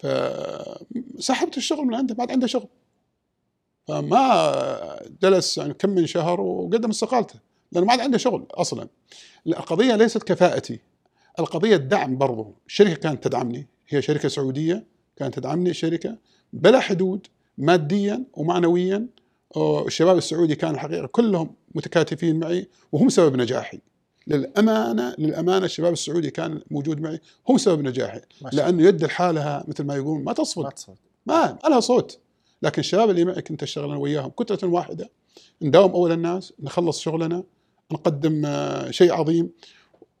فسحبت 0.00 1.56
الشغل 1.56 1.84
من 1.84 1.94
عنده 1.94 2.14
بعد 2.14 2.30
عنده 2.30 2.46
شغل. 2.46 2.68
فما 3.88 5.00
جلس 5.22 5.58
يعني 5.58 5.74
كم 5.74 5.90
من 5.90 6.06
شهر 6.06 6.40
وقدم 6.40 6.90
استقالته 6.90 7.38
لأنه 7.72 7.86
ما 7.86 7.92
عاد 7.92 8.00
عنده 8.00 8.18
شغل 8.18 8.46
أصلا. 8.50 8.88
القضية 9.46 9.96
ليست 9.96 10.22
كفاءتي. 10.22 10.80
القضية 11.38 11.76
الدعم 11.76 12.18
برضو. 12.18 12.54
الشركة 12.66 12.94
كانت 12.94 13.24
تدعمني. 13.24 13.66
هي 13.88 14.02
شركة 14.02 14.28
سعودية 14.28 14.84
كانت 15.16 15.34
تدعمني 15.34 15.70
الشركة 15.70 16.16
بلا 16.52 16.80
حدود 16.80 17.26
ماديا 17.58 18.24
ومعنويا. 18.32 19.06
الشباب 19.56 20.16
السعودي 20.16 20.54
كان 20.54 20.70
الحقيقة 20.70 21.06
كلهم 21.06 21.54
متكاتفين 21.74 22.40
معي 22.40 22.68
وهم 22.92 23.08
سبب 23.08 23.36
نجاحي. 23.36 23.80
للأمانة 24.26 25.14
للأمانة 25.18 25.64
الشباب 25.64 25.92
السعودي 25.92 26.30
كان 26.30 26.60
موجود 26.70 27.00
معي 27.00 27.20
هم 27.48 27.58
سبب 27.58 27.80
نجاحي. 27.80 28.20
لأنه 28.52 28.82
يد 28.82 29.04
الحالها 29.04 29.64
مثل 29.68 29.84
ما 29.84 29.96
يقول 29.96 30.22
ما 30.22 30.32
تصفد. 30.32 30.62
ما 30.62 30.72
ما, 31.26 31.58
ما 31.64 31.68
لها 31.68 31.80
صوت. 31.80 32.18
لكن 32.62 32.80
الشباب 32.80 33.10
اللي 33.10 33.24
معي 33.24 33.42
كنت 33.42 33.62
أشتغل 33.62 33.84
أنا 33.84 33.96
وياهم 33.96 34.30
كتلة 34.30 34.68
واحدة. 34.68 35.10
نداوم 35.62 35.92
أول 35.92 36.12
الناس 36.12 36.52
نخلص 36.60 37.00
شغلنا 37.00 37.42
نقدم 37.92 38.46
آه، 38.46 38.90
شيء 38.90 39.12
عظيم. 39.12 39.50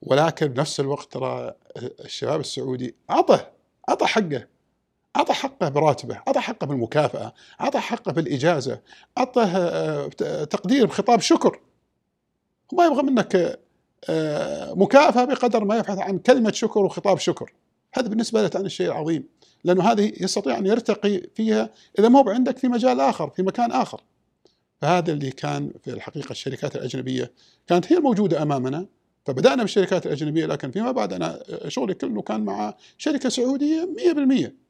ولكن 0.02 0.46
بنفس 0.46 0.80
الوقت 0.80 1.12
ترى 1.12 1.54
الشباب 1.76 2.40
السعودي 2.40 2.94
أعطى 3.10 3.40
أعطى 3.88 4.06
حقه 4.06 4.46
أعطى 5.16 5.32
حقه 5.32 5.68
براتبه، 5.68 6.14
أعطى 6.28 6.40
حقه 6.40 6.66
بالمكافأة، 6.66 7.34
أعطى 7.60 7.78
حقه 7.78 8.12
بالإجازة، 8.12 8.80
اعطى 9.18 9.42
آه، 9.42 10.06
تقدير 10.44 10.86
بخطاب 10.86 11.20
شكر. 11.20 11.60
ما 12.72 12.84
يبغى 12.84 13.02
منك 13.02 13.60
آه، 14.08 14.74
مكافأة 14.74 15.24
بقدر 15.24 15.64
ما 15.64 15.76
يبحث 15.76 15.98
عن 15.98 16.18
كلمة 16.18 16.52
شكر 16.52 16.80
وخطاب 16.80 17.18
شكر. 17.18 17.52
هذا 17.94 18.08
بالنسبة 18.08 18.42
له 18.42 18.48
كان 18.48 18.66
الشيء 18.66 18.86
العظيم، 18.86 19.24
لأنه 19.64 19.92
هذه 19.92 20.12
يستطيع 20.20 20.58
أن 20.58 20.66
يرتقي 20.66 21.22
فيها 21.34 21.70
إذا 21.98 22.08
ما 22.08 22.18
هو 22.20 22.30
عندك 22.30 22.58
في 22.58 22.68
مجال 22.68 23.00
آخر، 23.00 23.30
في 23.30 23.42
مكان 23.42 23.72
آخر. 23.72 24.00
فهذا 24.80 25.12
اللي 25.12 25.30
كان 25.30 25.70
في 25.84 25.90
الحقيقة 25.90 26.30
الشركات 26.30 26.76
الأجنبية 26.76 27.32
كانت 27.66 27.92
هي 27.92 27.98
الموجودة 27.98 28.42
أمامنا 28.42 28.86
فبدأنا 29.26 29.62
بالشركات 29.62 30.06
الأجنبية 30.06 30.46
لكن 30.46 30.70
فيما 30.70 30.92
بعد 30.92 31.12
أنا 31.12 31.42
شغلي 31.68 31.94
كله 31.94 32.22
كان 32.22 32.40
مع 32.40 32.74
شركة 32.98 33.28
سعودية 33.28 33.88
100% 34.48 34.63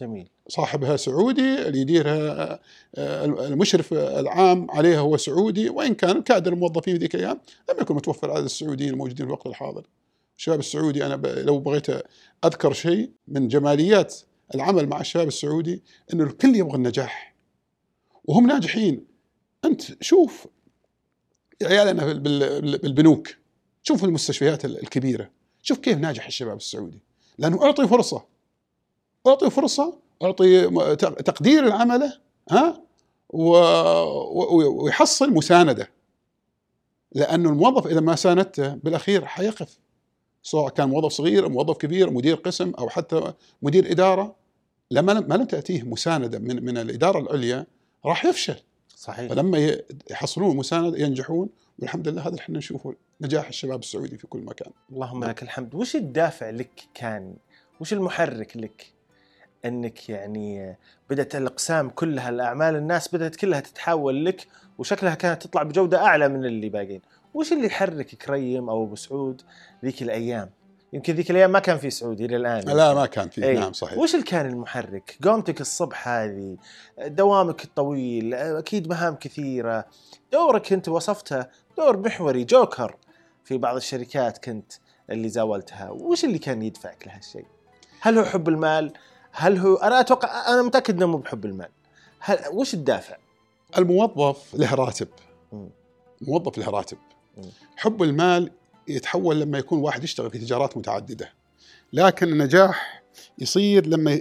جميل 0.00 0.28
صاحبها 0.48 0.96
سعودي 0.96 1.68
اللي 1.68 1.80
يديرها 1.80 2.60
آه، 2.94 3.24
المشرف 3.24 3.92
العام 3.92 4.70
عليها 4.70 4.98
هو 5.00 5.16
سعودي 5.16 5.68
وإن 5.68 5.94
كان 5.94 6.22
كادر 6.22 6.52
الموظفين 6.52 6.96
ذيك 6.96 7.14
الأيام 7.14 7.40
لم 7.70 7.76
يكن 7.80 7.94
متوفر 7.94 8.30
عدد 8.30 8.44
السعوديين 8.44 8.90
الموجودين 8.90 9.16
في 9.16 9.30
الوقت 9.32 9.46
الحاضر. 9.46 9.86
الشباب 10.36 10.58
السعودي 10.58 11.06
أنا 11.06 11.14
لو 11.26 11.58
بغيت 11.58 11.86
أذكر 12.44 12.72
شيء 12.72 13.10
من 13.28 13.48
جماليات 13.48 14.14
العمل 14.54 14.86
مع 14.86 15.00
الشباب 15.00 15.28
السعودي 15.28 15.82
انه 16.12 16.24
الكل 16.24 16.56
يبغى 16.56 16.76
النجاح. 16.76 17.34
وهم 18.24 18.46
ناجحين. 18.46 19.06
أنت 19.64 19.82
شوف 20.02 20.46
عيالنا 21.62 22.12
بالبنوك 22.12 23.28
شوف 23.82 24.04
المستشفيات 24.04 24.64
الكبيرة 24.64 25.30
شوف 25.62 25.78
كيف 25.78 25.98
ناجح 25.98 26.26
الشباب 26.26 26.56
السعودي 26.56 26.98
لأنه 27.38 27.62
اعطي 27.64 27.88
فرصة 27.88 28.24
أعطي 29.26 29.50
فرصة 29.50 29.98
أعطي 30.22 30.66
تقدير 30.96 31.64
لعمله 31.64 32.18
ها؟ 32.50 32.82
ويحصل 34.72 35.30
مساندة. 35.30 35.90
لأنه 37.12 37.48
الموظف 37.50 37.86
إذا 37.86 38.00
ما 38.00 38.16
ساندته 38.16 38.74
بالأخير 38.74 39.24
حيقف. 39.24 39.78
سواء 40.42 40.68
كان 40.68 40.88
موظف 40.88 41.12
صغير 41.12 41.48
موظف 41.48 41.76
كبير 41.76 42.10
مدير 42.10 42.34
قسم 42.36 42.72
أو 42.78 42.88
حتى 42.88 43.32
مدير 43.62 43.90
إدارة. 43.92 44.36
لما 44.90 45.20
ما 45.20 45.34
لم 45.34 45.44
تأتيه 45.44 45.82
مساندة 45.82 46.38
من 46.38 46.64
من 46.64 46.78
الإدارة 46.78 47.18
العليا 47.18 47.66
راح 48.04 48.24
يفشل. 48.24 48.56
صحيح. 48.96 49.32
فلما 49.32 49.76
يحصلون 50.10 50.56
مساندة 50.56 50.98
ينجحون 50.98 51.48
والحمد 51.78 52.08
لله 52.08 52.28
هذا 52.28 52.36
إحنا 52.38 52.58
نشوفه 52.58 52.94
نجاح 53.20 53.48
الشباب 53.48 53.80
السعودي 53.80 54.18
في 54.18 54.26
كل 54.26 54.38
مكان. 54.40 54.72
اللهم 54.92 55.24
لك 55.24 55.42
الحمد. 55.42 55.74
وش 55.74 55.96
الدافع 55.96 56.50
لك 56.50 56.82
كان؟ 56.94 57.36
وش 57.80 57.92
المحرك 57.92 58.56
لك؟ 58.56 58.91
أنك 59.64 60.08
يعني 60.08 60.76
بدأت 61.10 61.36
الأقسام 61.36 61.90
كلها 61.90 62.28
الأعمال 62.28 62.76
الناس 62.76 63.14
بدأت 63.14 63.36
كلها 63.36 63.60
تتحول 63.60 64.24
لك 64.24 64.46
وشكلها 64.78 65.14
كانت 65.14 65.42
تطلع 65.42 65.62
بجودة 65.62 66.04
أعلى 66.04 66.28
من 66.28 66.44
اللي 66.44 66.68
باقين 66.68 67.02
وش 67.34 67.52
اللي 67.52 67.66
يحرك 67.66 68.06
كريم 68.06 68.70
أو 68.70 68.84
أبو 68.84 68.96
سعود 68.96 69.42
ذيك 69.84 70.02
الأيام؟ 70.02 70.50
يمكن 70.92 71.14
ذيك 71.14 71.30
الأيام 71.30 71.52
ما 71.52 71.58
كان 71.58 71.78
في 71.78 71.90
سعودي 71.90 72.24
إلى 72.24 72.36
الان 72.36 72.76
لا 72.76 72.94
ما 72.94 73.06
كان 73.06 73.28
في 73.28 73.52
نعم 73.52 73.72
صحيح. 73.72 73.98
وش 73.98 74.14
اللي 74.14 74.24
كان 74.24 74.46
المحرك؟ 74.46 75.18
قومتك 75.24 75.60
الصبح 75.60 76.08
هذه 76.08 76.56
دوامك 76.98 77.64
الطويل 77.64 78.34
أكيد 78.34 78.88
مهام 78.88 79.14
كثيرة. 79.14 79.86
دورك 80.32 80.72
أنت 80.72 80.88
وصفته 80.88 81.46
دور 81.76 81.96
محوري 81.96 82.44
جوكر. 82.44 82.96
في 83.44 83.58
بعض 83.58 83.76
الشركات 83.76 84.44
كنت 84.44 84.72
اللي 85.10 85.28
زاولتها. 85.28 85.90
وش 85.90 86.24
اللي 86.24 86.38
كان 86.38 86.62
يدفعك 86.62 87.06
لهالشيء؟ 87.06 87.46
هل 88.00 88.18
هو 88.18 88.24
حب 88.24 88.48
المال؟ 88.48 88.92
هل 89.32 89.58
هو 89.58 89.76
أنا 89.76 90.00
أتوقع 90.00 90.48
أنا 90.48 90.62
متأكد 90.62 90.96
إنه 90.96 91.06
مو 91.06 91.16
بحب 91.16 91.44
المال. 91.44 91.68
هل 92.18 92.38
وش 92.52 92.74
الدافع؟ 92.74 93.16
الموظف 93.78 94.54
له 94.54 94.74
راتب. 94.74 95.08
موظف 96.20 96.58
له 96.58 96.70
راتب. 96.70 96.98
حب 97.76 98.02
المال 98.02 98.50
يتحول 98.88 99.40
لما 99.40 99.58
يكون 99.58 99.78
واحد 99.78 100.04
يشتغل 100.04 100.30
في 100.30 100.38
تجارات 100.38 100.76
متعددة. 100.76 101.32
لكن 101.92 102.28
النجاح 102.28 103.02
يصير 103.38 103.86
لما 103.86 104.20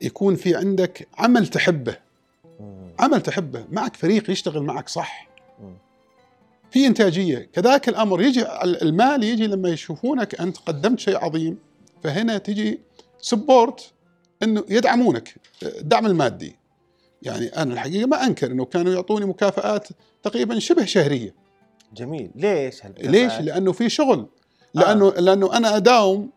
يكون 0.00 0.36
في 0.36 0.56
عندك 0.56 1.08
عمل 1.18 1.46
تحبه. 1.46 1.96
عمل 2.98 3.20
تحبه. 3.20 3.64
معك 3.70 3.96
فريق 3.96 4.30
يشتغل 4.30 4.62
معك 4.62 4.88
صح؟ 4.88 5.28
في 6.70 6.86
إنتاجية. 6.86 7.50
كذاك 7.52 7.88
الأمر. 7.88 8.22
يجي 8.22 8.46
المال 8.62 9.24
يجي 9.24 9.46
لما 9.46 9.68
يشوفونك 9.68 10.40
أنت 10.40 10.58
قدمت 10.58 10.98
شيء 10.98 11.24
عظيم 11.24 11.58
فهنا 12.04 12.38
تجي 12.38 12.80
سبورت 13.20 13.92
إنه 14.44 14.64
يدعمونك 14.68 15.34
الدعم 15.62 16.06
المادي. 16.06 16.56
يعني 17.22 17.46
أنا 17.46 17.74
الحقيقة 17.74 18.06
ما 18.06 18.26
أنكر 18.26 18.46
إنه 18.50 18.64
كانوا 18.64 18.92
يعطوني 18.92 19.26
مكافآت 19.26 19.88
تقريبا 20.22 20.58
شبه 20.58 20.84
شهرية. 20.84 21.34
جميل. 21.94 22.30
ليش 22.34 22.82
ليش؟ 22.98 23.32
لأنه 23.32 23.72
في 23.72 23.88
شغل. 23.88 24.26
لأنه 24.74 25.08
آه. 25.08 25.20
لأنه 25.20 25.56
أنا 25.56 25.76
أداوم 25.76 26.30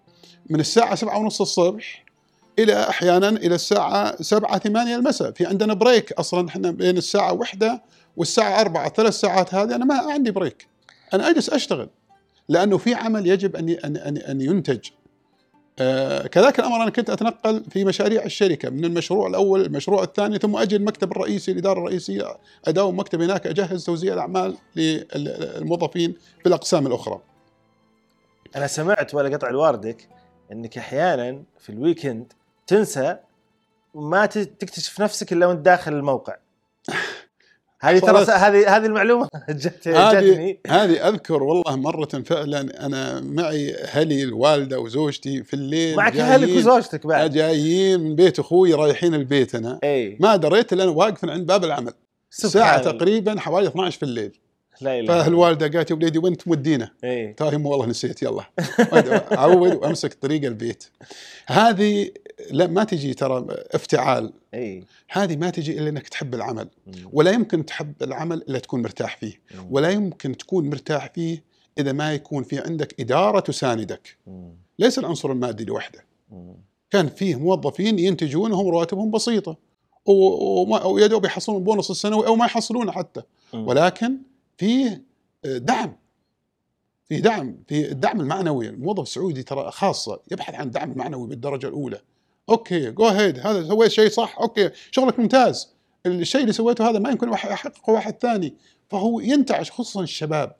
من 0.50 0.60
الساعة 0.60 0.96
سبعة 0.96 1.20
ونص 1.20 1.42
الصبح 1.42 2.06
إلى 2.60 2.90
أحيانا 2.90 3.30
إلى 3.30 3.56
الساعة 3.56 4.22
سبعة 4.22 4.60
ثمانية 4.60 4.96
المساء. 4.96 5.32
في 5.32 5.46
عندنا 5.46 5.74
break 5.74 6.12
أصلا 6.12 6.48
إحنا 6.48 6.72
بين 6.72 6.98
الساعة 6.98 7.34
واحدة 7.34 7.84
والساعة 8.18 8.62
أربعة. 8.62 8.90
ثلاث 8.90 9.14
ساعات 9.14 9.54
هذه 9.54 9.76
أنا 9.76 9.86
ما 9.86 9.96
عندي 9.96 10.32
break 10.32 10.68
أنا 11.14 11.30
أجلس 11.30 11.50
أشتغل. 11.50 11.90
لأنه 12.50 12.78
في 12.78 12.94
عمل 12.94 13.28
يجب 13.28 13.56
أن 13.56 13.70
أن 13.70 14.18
أن 14.18 14.42
ينتج. 14.42 14.80
آه 14.90 14.97
كذلك 16.32 16.60
الأمر 16.60 16.84
أنا 16.84 16.90
كنت 16.90 17.10
أتنقل 17.10 17.64
في 17.70 17.86
مشاريع 17.86 18.24
الشركة 18.24 18.70
من 18.70 18.86
المشروع 18.86 19.28
الأول 19.28 19.66
المشروع 19.66 20.04
الثاني 20.04 20.38
ثم 20.38 20.58
أجي 20.58 20.76
المكتب 20.76 21.12
الرئيسي 21.12 21.52
الإدارة 21.52 21.80
الرئيسية 21.80 22.38
أداوم 22.66 23.00
مكتب 23.00 23.22
هناك 23.22 23.48
أجهز 23.48 23.86
توزيع 23.86 24.14
الأعمال 24.14 24.58
للموظفين 24.76 26.16
في 26.40 26.46
الاقسام 26.46 26.88
الأخرى. 26.88 27.20
أنا 28.56 28.68
سمعت 28.68 29.16
ولا 29.16 29.36
قطع 29.36 29.50
الواردك 29.50 30.10
إنك 30.52 30.78
أحيانا 30.78 31.44
في 31.60 31.70
ال 31.70 31.78
weekend 31.78 32.34
تنسى 32.68 33.18
ما 33.96 34.26
تكتشف 34.26 35.02
نفسك 35.02 35.34
إلا 35.34 35.46
وأنت 35.46 35.66
داخل 35.66 35.94
الموقع. 35.94 36.36
هذه 37.82 38.00
ترى 38.00 38.18
هذه 38.24 38.78
هذه 38.78 38.86
المعلومة 38.86 39.28
جت 39.50 39.88
جتني. 39.88 40.60
هذه 40.68 41.10
أذكر 41.10 41.44
والله 41.44 41.76
مرة 41.76 42.06
فعلا 42.06 42.86
أنا 42.86 43.20
معي 43.20 43.76
أهلي 43.76 44.24
الوالدة 44.24 44.80
وزوجتي 44.80 45.44
في 45.44 45.54
الليل 45.54 45.96
معك 45.96 46.18
أهلك 46.18 46.58
وزوجتك 46.58 47.08
بعد. 47.08 47.32
جايين 47.32 48.00
من 48.00 48.16
بيت 48.16 48.40
أخوي 48.40 48.74
رايحين 48.74 49.14
البيت 49.14 49.56
أنا. 49.56 49.80
إي. 49.84 50.18
ما 50.20 50.36
دريت 50.36 50.74
إلا 50.74 50.84
أنا 50.84 50.92
واقف 50.92 51.26
عند 51.26 51.48
باب 51.48 51.64
العمل. 51.64 51.94
ساعة. 52.30 52.82
تقريبا 52.82 53.40
حوالي 53.40 53.68
12 53.68 53.98
في 53.98 54.04
الليل. 54.04 54.40
لا 54.82 55.00
إله. 55.00 55.24
فالوالده 55.24 55.68
قالت 55.68 55.92
يا 55.92 55.96
وليدي 55.96 56.20
وين 56.20 56.38
تودينا؟ 56.38 56.90
إي. 57.04 57.28
قلت 57.40 57.54
والله 57.54 57.86
نسيت 57.86 58.24
يلا. 58.24 58.44
عود 59.42 59.76
وامسك 59.76 60.14
طريق 60.14 60.46
البيت. 60.46 60.84
هذه 61.48 62.12
لا 62.52 62.68
ما 62.68 62.84
تجي 62.84 63.14
ترى 63.14 63.46
افتعال. 63.50 64.34
إي. 64.54 64.84
هذه 65.10 65.36
ما 65.36 65.50
تجي 65.50 65.80
إلا 65.80 65.90
إنك 65.90 66.08
تحب 66.08 66.36
العمل. 66.36 66.70
ولا 67.14 67.32
يمكن 67.32 67.66
تحب 67.66 67.94
العمل 68.02 68.38
إلا 68.38 68.60
تكون 68.60 68.82
مرتاح 68.82 69.18
فيه. 69.18 69.42
ولا 69.70 69.90
يمكن 69.90 70.38
تكون 70.38 70.70
مرتاح 70.70 71.12
فيه 71.14 71.44
إذا 71.78 71.92
ما 71.92 72.14
يكون 72.14 72.44
في 72.44 72.60
عندك 72.60 73.00
إدارة 73.00 73.40
تساندك. 73.40 74.18
ليس 74.80 75.00
العنصر 75.00 75.32
المادي 75.32 75.66
لوحده. 75.66 76.06
كان 76.92 77.08
فيه 77.08 77.36
موظفين 77.36 78.00
ينتجون 78.00 78.52
وهم 78.52 78.68
رواتبهم 78.68 79.12
بسيطة. 79.12 79.58
ويا 80.86 81.08
دوب 81.08 81.26
يحصلون 81.26 81.64
بونص 81.64 81.90
السنوي 81.90 82.28
أو 82.28 82.36
ما 82.36 82.46
يحصلونه 82.46 82.92
حتى. 82.92 83.22
ولكن 83.54 84.18
فيه 84.58 85.04
دعم. 85.44 85.96
في 87.06 87.22
دعم. 87.22 87.58
في 87.68 87.92
الدعم 87.92 88.22
المعنوي. 88.22 88.70
الموظف 88.70 89.04
السعودي 89.04 89.44
ترى 89.44 89.72
خاصة 89.72 90.20
يبحث 90.32 90.56
عن 90.56 90.72
دعم 90.72 90.94
معنوي 90.98 91.28
بالدرجة 91.28 91.68
الأولى. 91.68 92.02
okay 92.50 92.92
go 92.92 93.08
ahead 93.08 93.40
هذا 93.40 93.68
سويت 93.68 93.92
شيء 93.92 94.10
صح؟ 94.10 94.38
okay 94.40 94.70
شغلك 94.92 95.20
ممتاز. 95.20 95.74
الشيء 96.06 96.42
اللي 96.42 96.54
سويته 96.54 96.90
هذا 96.90 97.00
ما 97.00 97.10
يمكن 97.10 97.34
يحققه 97.34 97.94
واحد 97.94 98.18
ثاني. 98.22 98.56
فهو 98.90 99.20
ينتعش 99.20 99.72
خصوصا 99.72 100.04
الشباب. 100.04 100.56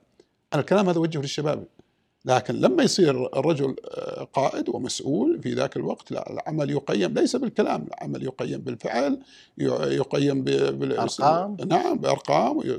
أنا 0.52 0.60
الكلام 0.60 0.88
هذا 0.88 0.98
وجهه 0.98 1.20
للشباب. 1.20 1.64
لكن 2.24 2.54
لما 2.54 2.82
يصير 2.82 3.38
الرجل 3.38 3.76
آه، 3.84 4.24
قائد 4.32 4.68
ومسؤول 4.68 5.42
في 5.42 5.52
ذاك 5.54 5.76
الوقت 5.76 6.10
لا 6.12 6.30
العمل 6.32 6.70
يقيم 6.70 7.14
ليس 7.14 7.36
بالكلام 7.36 7.86
العمل 7.88 8.22
يقيم 8.22 8.58
بالفعل 8.60 9.20
يقيم 9.58 10.42
ب- 10.44 10.78
بال- 10.78 10.98
أرقام. 11.24 11.56
نعم 11.68 11.98
بأرقام 11.98 12.56
وي- 12.56 12.78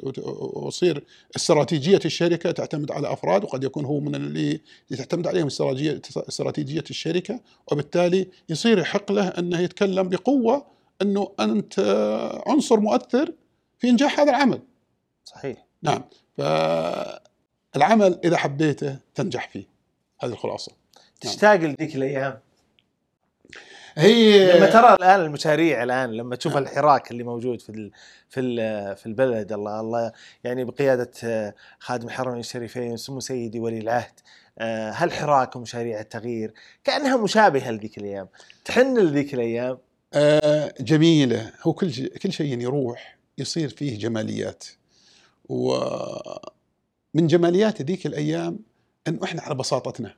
ويصير 0.54 1.04
استراتيجية 1.36 2.00
الشركة 2.06 2.52
تعتمد 2.52 2.92
على 2.92 3.14
أفراد 3.14 3.44
وقد 3.44 3.64
يكون 3.64 3.86
هو 3.86 4.00
من 4.00 4.16
اللي 4.16 4.60
تعتمد 4.98 5.28
عليهم 5.28 5.48
استراتيجيه 5.48 6.02
استراتيجية 6.18 6.84
الشركة 6.90 7.40
وبالتالي 7.72 8.28
يصير 8.50 8.80
يحق 8.80 9.12
له 9.12 9.28
أنه 9.28 9.60
يتكلم 9.60 10.10
بقوة 10.10 10.66
أنه 11.02 11.32
أنت 11.40 11.80
عنصر 12.48 12.80
مؤثر 12.80 13.32
في 13.80 13.90
إنجاح 13.90 14.20
هذا 14.20 14.30
العمل. 14.30 14.60
صحيح. 15.26 15.66
نعم. 15.84 16.02
فالعمل 17.72 18.20
إذا 18.24 18.38
حبيته 18.38 18.98
تنجح 19.16 19.50
فيه. 19.50 19.66
هذه 20.20 20.32
الخلاصة. 20.32 20.72
تشتاق 21.22 21.56
لذيك 21.56 21.96
الأيام. 21.96 22.40
هي 23.96 24.52
لما 24.58 24.70
ترى 24.70 24.94
الآن 24.94 25.20
المشاريع 25.20 25.84
الآن 25.84 26.12
لما 26.12 26.36
تشوف 26.36 26.58
الحراك 26.58 27.12
اللي 27.12 27.24
موجود 27.24 27.62
في 27.62 27.70
ال 27.70 27.92
في 28.30 28.40
ال 28.40 28.96
في 28.96 29.06
البلد 29.06 29.52
الله 29.52 29.80
الله 29.80 30.12
يعني 30.44 30.66
بقيادة 30.66 31.12
آه، 31.24 31.54
خادم 31.80 32.08
الحرمين 32.08 32.40
الشريفين 32.40 32.98
سمو 32.98 33.20
سيدي 33.20 33.60
ولي 33.60 33.78
العهد 33.78 34.20
آه، 34.60 34.92
هالحراك 34.92 35.56
ومشاريع 35.56 36.00
التغيير؟ 36.00 36.54
كأنها 36.84 37.18
مشابهة 37.18 37.72
لذيك 37.72 37.98
الأيام. 37.98 38.28
تحن 38.66 38.98
لذيك 38.98 39.34
الأيام؟ 39.34 39.78
آه، 40.14 40.74
جميلة. 40.80 41.52
هو 41.62 41.74
كل 41.74 42.08
كل 42.08 42.32
شيء 42.32 42.60
يروح 42.60 43.18
يصير 43.38 43.70
فيه 43.70 44.00
جماليات. 44.00 44.64
ومن 47.16 47.28
جماليات 47.28 47.82
ذيك 47.82 48.06
الأيام 48.06 48.60
انه 49.08 49.20
إحنا 49.24 49.42
على 49.42 49.56
بساطتنا. 49.56 50.14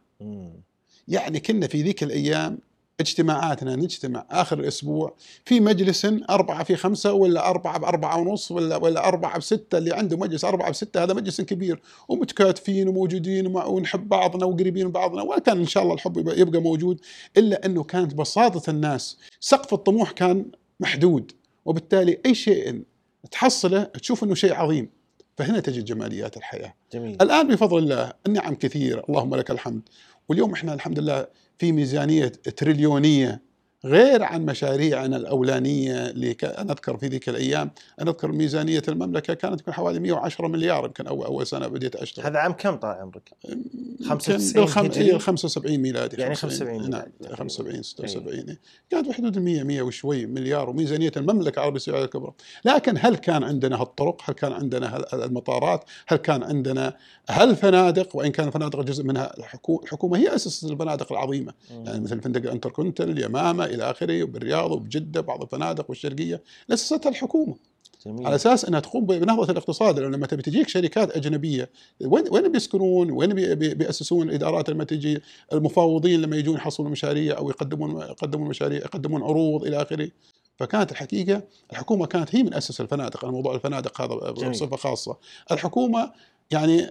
يعني 1.08 1.40
كنا 1.40 1.68
في 1.68 1.82
ذيك 1.82 2.04
الأيام 2.04 2.60
اجتماعاتنا 3.00 3.76
نجتمع 3.76 4.26
آخر 4.32 4.60
الأسبوع 4.60 5.16
في 5.46 5.60
مجلس 5.60 6.06
أربعة 6.30 6.64
في 6.64 6.76
خمسة 6.76 7.14
ولا 7.14 7.50
أربعة 7.50 7.80
بأربعة 7.80 8.18
ونص 8.20 8.52
ولا 8.52 8.76
ولا 8.78 9.08
أربعة 9.08 9.38
بستة 9.38 9.78
اللي 9.78 9.94
عنده 9.94 10.18
مجلس 10.18 10.46
أربعة 10.46 10.70
بستة 10.72 11.04
هذا 11.04 11.14
مجلس 11.14 11.42
كبير 11.42 11.82
ومتكاتفين 12.10 12.88
وموجودين 12.88 13.48
ونحب 13.48 14.10
بعضنا 14.10 14.46
وقريبين 14.46 14.86
من 14.86 14.92
بعضنا 14.92 15.22
وكان 15.22 15.58
إن 15.58 15.68
شاء 15.68 15.84
الله 15.84 15.96
الحب 15.96 16.18
يبقى 16.38 16.62
موجود 16.62 17.00
إلا 17.38 17.66
أنه 17.66 17.84
كانت 17.84 18.14
بساطة 18.14 18.70
الناس 18.70 19.18
سقف 19.40 19.74
الطموح 19.74 20.12
كان 20.12 20.46
محدود 20.80 21.32
وبالتالي 21.66 22.18
أي 22.26 22.36
شيء 22.36 22.84
تحصله 23.32 23.84
تشوف 23.84 24.24
إنه 24.24 24.36
شيء 24.36 24.54
عظيم 24.54 24.90
فهنا 25.42 25.60
تجد 25.60 25.86
جماليات 25.86 26.38
الحياة. 26.38 26.74
جميل. 26.94 27.18
الآن 27.22 27.48
بفضل 27.48 27.78
الله 27.78 28.14
النعم 28.28 28.56
كثيره 28.56 29.04
اللهم 29.10 29.36
لك 29.36 29.52
الحمد. 29.52 29.82
واليوم 30.30 30.54
إحنا 30.54 30.74
الحمد 30.74 31.00
لله 31.00 31.28
في 31.60 31.72
ميزانية 31.72 32.28
تريليونية 32.28 33.42
غير 33.86 34.24
عن 34.24 34.46
مشاريعنا 34.46 35.18
الأولانية 35.18 36.10
اللي 36.10 36.36
أنا 36.44 36.72
أذكر 36.72 36.98
في 36.98 37.08
ذيك 37.08 37.30
الأيام 37.30 37.72
أنا 38.02 38.10
أذكر 38.12 38.32
ميزانية 38.32 38.82
المملكة 38.88 39.34
كانت 39.34 39.60
يمكن 39.60 39.74
حوالي 39.74 40.00
110 40.00 40.48
مليار 40.48 40.86
يمكن 40.86 41.08
اول 41.08 41.26
أول 41.26 41.48
سنة 41.48 41.68
بديت 41.68 41.96
أشتغل. 41.96 42.26
هذا 42.26 42.40
عام 42.40 42.52
كم 42.52 42.76
طال 42.76 42.96
عمرك؟ 42.96 43.32
يمكن 43.50 44.06
95 44.10 44.64
بالخم... 44.64 44.86
هجري؟ 44.86 45.12
إيه 45.12 45.18
75 45.18 45.78
ميلادي 45.78 46.22
يعني 46.22 46.36
75 46.36 46.80
75 46.80 46.92
نعم 46.92 47.02
ميلادي 47.02 47.12
تقريباً. 47.20 47.36
75 47.36 47.84
76 47.84 48.50
إيه. 48.50 48.60
كانت 48.90 49.08
بحدود 49.08 49.38
ال 49.38 49.44
100 49.44 49.64
100 49.64 49.82
وشوي 49.82 50.26
مليار 50.26 50.70
وميزانية 50.70 51.12
المملكة 51.18 51.60
العربيه 51.60 51.76
السعوديه 51.76 52.06
الكبرى. 52.06 52.32
لكن 52.66 52.94
هل 53.00 53.16
كان 53.16 53.44
عندنا 53.44 53.82
هالطرق؟ 53.82 54.22
هل 54.26 54.34
كان 54.34 54.52
عندنا 54.54 54.96
هال- 54.96 55.24
المطارات؟ 55.24 55.84
هل 56.08 56.18
كان 56.18 56.44
عندنا 56.44 56.98
هالفنادق 57.30 58.16
وإن 58.16 58.32
كان 58.32 58.48
الفنادق 58.48 58.82
جزء 58.82 59.04
منها 59.04 59.32
الحكو- 59.40 59.84
الحكومة 59.84 60.18
هي 60.18 60.36
اسست 60.36 60.64
الفنادق 60.72 61.12
العظيمة. 61.12 61.54
يعني 61.72 62.00
مثل 62.00 62.22
فندق 62.22 62.42
الانتركونتيننتال 62.42 63.10
اليمامة 63.10 63.66
إلى 63.74 63.92
آخره 63.92 64.24
وبالرياض 64.24 64.72
وبجدة 64.72 65.22
بعض 65.22 65.42
الفنادق 65.42 65.86
والشرقية 65.90 66.42
اسستها 66.74 67.10
الحكومة. 67.10 67.56
جميل. 68.06 68.26
على 68.28 68.36
أساس 68.36 68.66
إنها 68.66 68.80
تقوم 68.80 69.06
بنهضة 69.06 69.52
الاقتصاد 69.52 70.00
لأن 70.00 70.12
لما 70.12 70.28
تبي 70.28 70.42
تجيك 70.42 70.70
شركات 70.70 71.12
أجنبية 71.18 71.70
وين 72.06 72.24
وين 72.32 72.52
بيسكنون؟ 72.52 73.12
وين 73.12 73.34
بي- 73.34 73.56
بي- 73.56 73.74
بيأسسون 73.74 74.30
الإدارات 74.30 74.70
لما 74.70 74.84
تجي؟ 74.84 75.22
المفاوضين 75.54 76.22
لما 76.22 76.36
يجون 76.38 76.56
يحصلون 76.56 76.92
مشاريع 76.92 77.38
أو 77.38 77.50
يقدمون 77.50 78.02
يقدمون 78.02 78.48
مشاريع 78.50 78.78
يقدمون 78.80 79.24
عروض 79.24 79.64
إلى 79.66 79.82
آخره. 79.82 80.10
فكانت 80.58 80.92
الحقيقة 80.92 81.42
الحكومة 81.72 82.06
كانت 82.06 82.36
هي 82.36 82.44
من 82.44 82.54
أسس 82.54 82.82
الفنادق 82.82 83.24
أنا 83.26 83.34
موضوع 83.34 83.56
الفنادق 83.56 84.02
هذا 84.02 84.32
جميل. 84.34 84.52
بصفة 84.52 84.76
خاصة. 84.78 85.18
الحكومة 85.52 86.12
يعني 86.52 86.88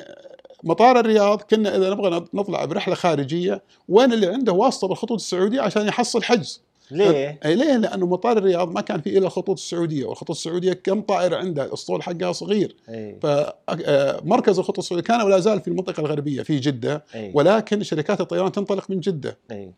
مطار 0.65 1.01
الرياض 1.01 1.43
كنا 1.43 1.77
إذا 1.77 1.91
نبغى 1.91 2.27
نطلع 2.35 2.65
برحلة 2.65 2.95
خارجية 2.95 3.63
وين 3.89 4.13
اللي 4.13 4.27
عنده 4.27 4.53
واسطة 4.53 4.89
بالخطوط 4.89 5.13
السعودية 5.13 5.61
عشان 5.61 5.87
يحصل 5.87 6.23
حجز؟ 6.23 6.61
ليه؟ 6.93 7.41
ليه؟ 7.45 7.77
لأنه 7.77 8.07
مطار 8.07 8.39
الرياض 8.39 8.71
ما 8.71 8.81
كان 8.81 9.01
فيه 9.01 9.19
إلا 9.19 9.27
الخطوط 9.27 9.57
السعودية، 9.59 10.05
والخطوط 10.05 10.37
السعودية 10.37 10.73
كم 10.73 11.01
طائره 11.01 11.37
عندها؟ 11.37 11.65
الأسطول 11.65 12.03
حقها 12.03 12.33
صغير، 12.33 12.77
أي. 12.89 13.19
فمركز 13.23 14.59
الخطوط 14.59 14.79
السعودية 14.79 15.05
كان 15.05 15.23
ولا 15.23 15.41
زال 15.41 15.61
في 15.61 15.69
المنطقة 15.69 16.01
الغربية 16.01 16.43
في 16.43 16.59
جدة، 16.59 17.05
أي. 17.15 17.33
ولكن 17.35 17.83
شركات 17.83 18.21
الطيران 18.21 18.53
تنطلق 18.53 18.91
من 18.91 19.01
جدة، 19.01 19.39
أي. 19.51 19.73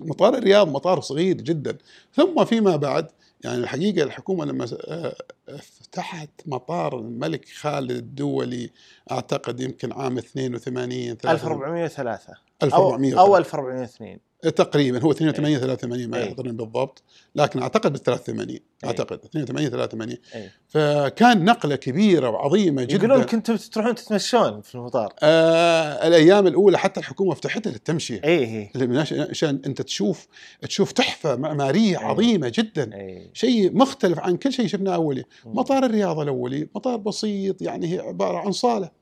مطار 0.00 0.34
الرياض 0.34 0.68
مطار 0.68 1.00
صغير 1.00 1.36
جدا، 1.36 1.76
ثم 2.14 2.44
فيما 2.44 2.76
بعد 2.76 3.06
يعني 3.44 3.58
الحقيقة 3.58 4.02
الحكومة 4.02 4.44
لما 4.44 4.66
آه، 4.84 5.14
فتحت 5.58 6.30
مطار 6.46 6.98
الملك 6.98 7.48
خالد 7.48 7.90
الدولي 7.90 8.70
أعتقد 9.10 9.60
يمكن 9.60 9.92
عام 9.92 10.18
82 10.18 11.16
1403 11.26 12.34
1400 12.62 13.20
أو 13.20 13.26
أو 13.26 13.36
1402 13.36 14.18
تقريبا 14.42 15.00
هو 15.02 15.10
82 15.12 15.58
83 15.58 16.06
ما. 16.10 16.18
يحضرني 16.18 16.52
بالضبط. 16.52 17.02
لكن 17.34 17.62
أعتقد 17.62 17.92
بال 17.92 18.02
83 18.02 18.58
أعتقد 18.84 19.18
82 19.24 19.70
83 19.70 20.16
اي 20.34 20.50
فكان 20.68 21.44
نقلة 21.44 21.76
كبيرة 21.76 22.28
وعظيمة 22.30 22.84
جدا. 22.84 22.94
يقولون 23.06 23.22
كنتوا 23.22 23.56
تروحون 23.56 23.94
تتمشون 23.94 24.60
في 24.60 24.74
المطار. 24.74 25.14
آه 25.22 26.08
الأيام 26.08 26.46
الأولى 26.46 26.78
حتى 26.78 27.00
الحكومة 27.00 27.34
فتحتها 27.34 27.70
للتمشية. 27.70 28.20
اي 28.24 28.70
عش- 28.76 29.12
عشان 29.12 29.60
أنت 29.66 29.82
تشوف 29.82 30.26
تشوف 30.62 30.92
تحفة 30.92 31.36
معماريه 31.36 31.98
أي. 31.98 32.04
عظيمة 32.04 32.52
جدا. 32.54 32.94
اي 32.94 33.30
شيء 33.34 33.76
مختلف 33.76 34.18
عن 34.18 34.36
كل 34.36 34.52
شيء 34.52 34.66
شفناه 34.66 34.94
أولي. 34.94 35.24
مطار 35.44 35.84
الرياض 35.84 36.18
الأولي 36.18 36.68
مطار 36.74 36.96
بسيط 36.96 37.62
يعني 37.62 37.94
هي 37.94 37.98
عبارة 37.98 38.38
عن 38.38 38.52
صالة. 38.52 38.97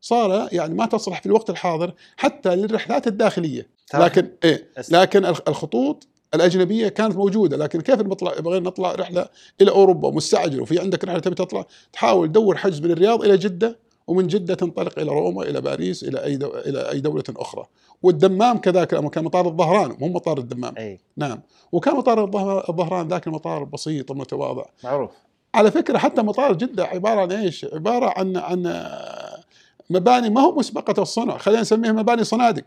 صاله 0.00 0.48
يعني 0.52 0.74
ما 0.74 0.86
تصلح 0.86 1.20
في 1.20 1.26
الوقت 1.26 1.50
الحاضر 1.50 1.94
حتى 2.16 2.56
للرحلات 2.56 3.06
الداخلية. 3.06 3.68
لكن 3.94 4.28
أس- 4.80 4.92
لكن 4.92 5.24
الخ- 5.26 5.40
الخطوط 5.48 6.06
الأجنبية 6.34 6.88
كانت 6.88 7.16
موجودة 7.16 7.56
لكن 7.56 7.80
كيف 7.80 8.00
نطلع 8.00 8.32
بغينا 8.40 8.66
نطلع 8.66 8.92
رحلة 8.92 9.26
إلى 9.60 9.70
أوروبا 9.70 10.10
مستعجل 10.10 10.60
وفي 10.60 10.78
عندك 10.80 11.04
رحلة 11.04 11.18
تبي 11.18 11.34
تطلع 11.34 11.66
تحاول 11.92 12.28
تدور 12.28 12.56
حجز 12.56 12.80
من 12.80 12.90
الرياض 12.90 13.24
إلى 13.24 13.36
جدة 13.36 13.78
ومن 14.06 14.26
جدة 14.26 14.54
تنطلق 14.54 14.98
إلى 14.98 15.10
روما 15.10 15.42
إلى 15.42 15.60
باريس 15.60 16.04
إلى 16.04 16.24
أي 16.24 16.36
دو... 16.36 16.48
إلى 16.56 16.90
أي 16.90 17.00
دولة 17.00 17.22
أخرى. 17.36 17.66
والدمام 18.02 18.58
كذاك 18.58 18.94
لما 18.94 19.08
كان 19.10 19.24
مطار 19.24 19.46
الظهران 19.46 19.96
مو 20.00 20.08
مطار 20.08 20.38
الدمام. 20.38 20.74
أي. 20.78 21.00
نعم. 21.16 21.40
وكان 21.72 21.96
مطار 21.96 22.24
الظه- 22.24 22.68
الظهران 22.68 23.08
ذاك 23.08 23.26
المطار 23.26 23.60
البسيط 23.62 24.10
المتواضع 24.10 24.64
معروف. 24.84 25.10
على 25.54 25.70
فكرة 25.70 25.98
حتى 25.98 26.22
مطار 26.22 26.52
جدة 26.52 26.84
عبارة 26.84 27.20
عن 27.20 27.32
إيش؟ 27.32 27.64
عبارة 27.72 28.14
عن 28.16 28.36
عن 28.36 28.62
مباني 29.90 30.30
ما 30.30 30.40
هو 30.40 30.58
مسبقة 30.58 31.02
الصنع 31.02 31.38
خلينا 31.38 31.60
نسميها 31.60 31.92
مباني 31.92 32.24
صنادق. 32.24 32.64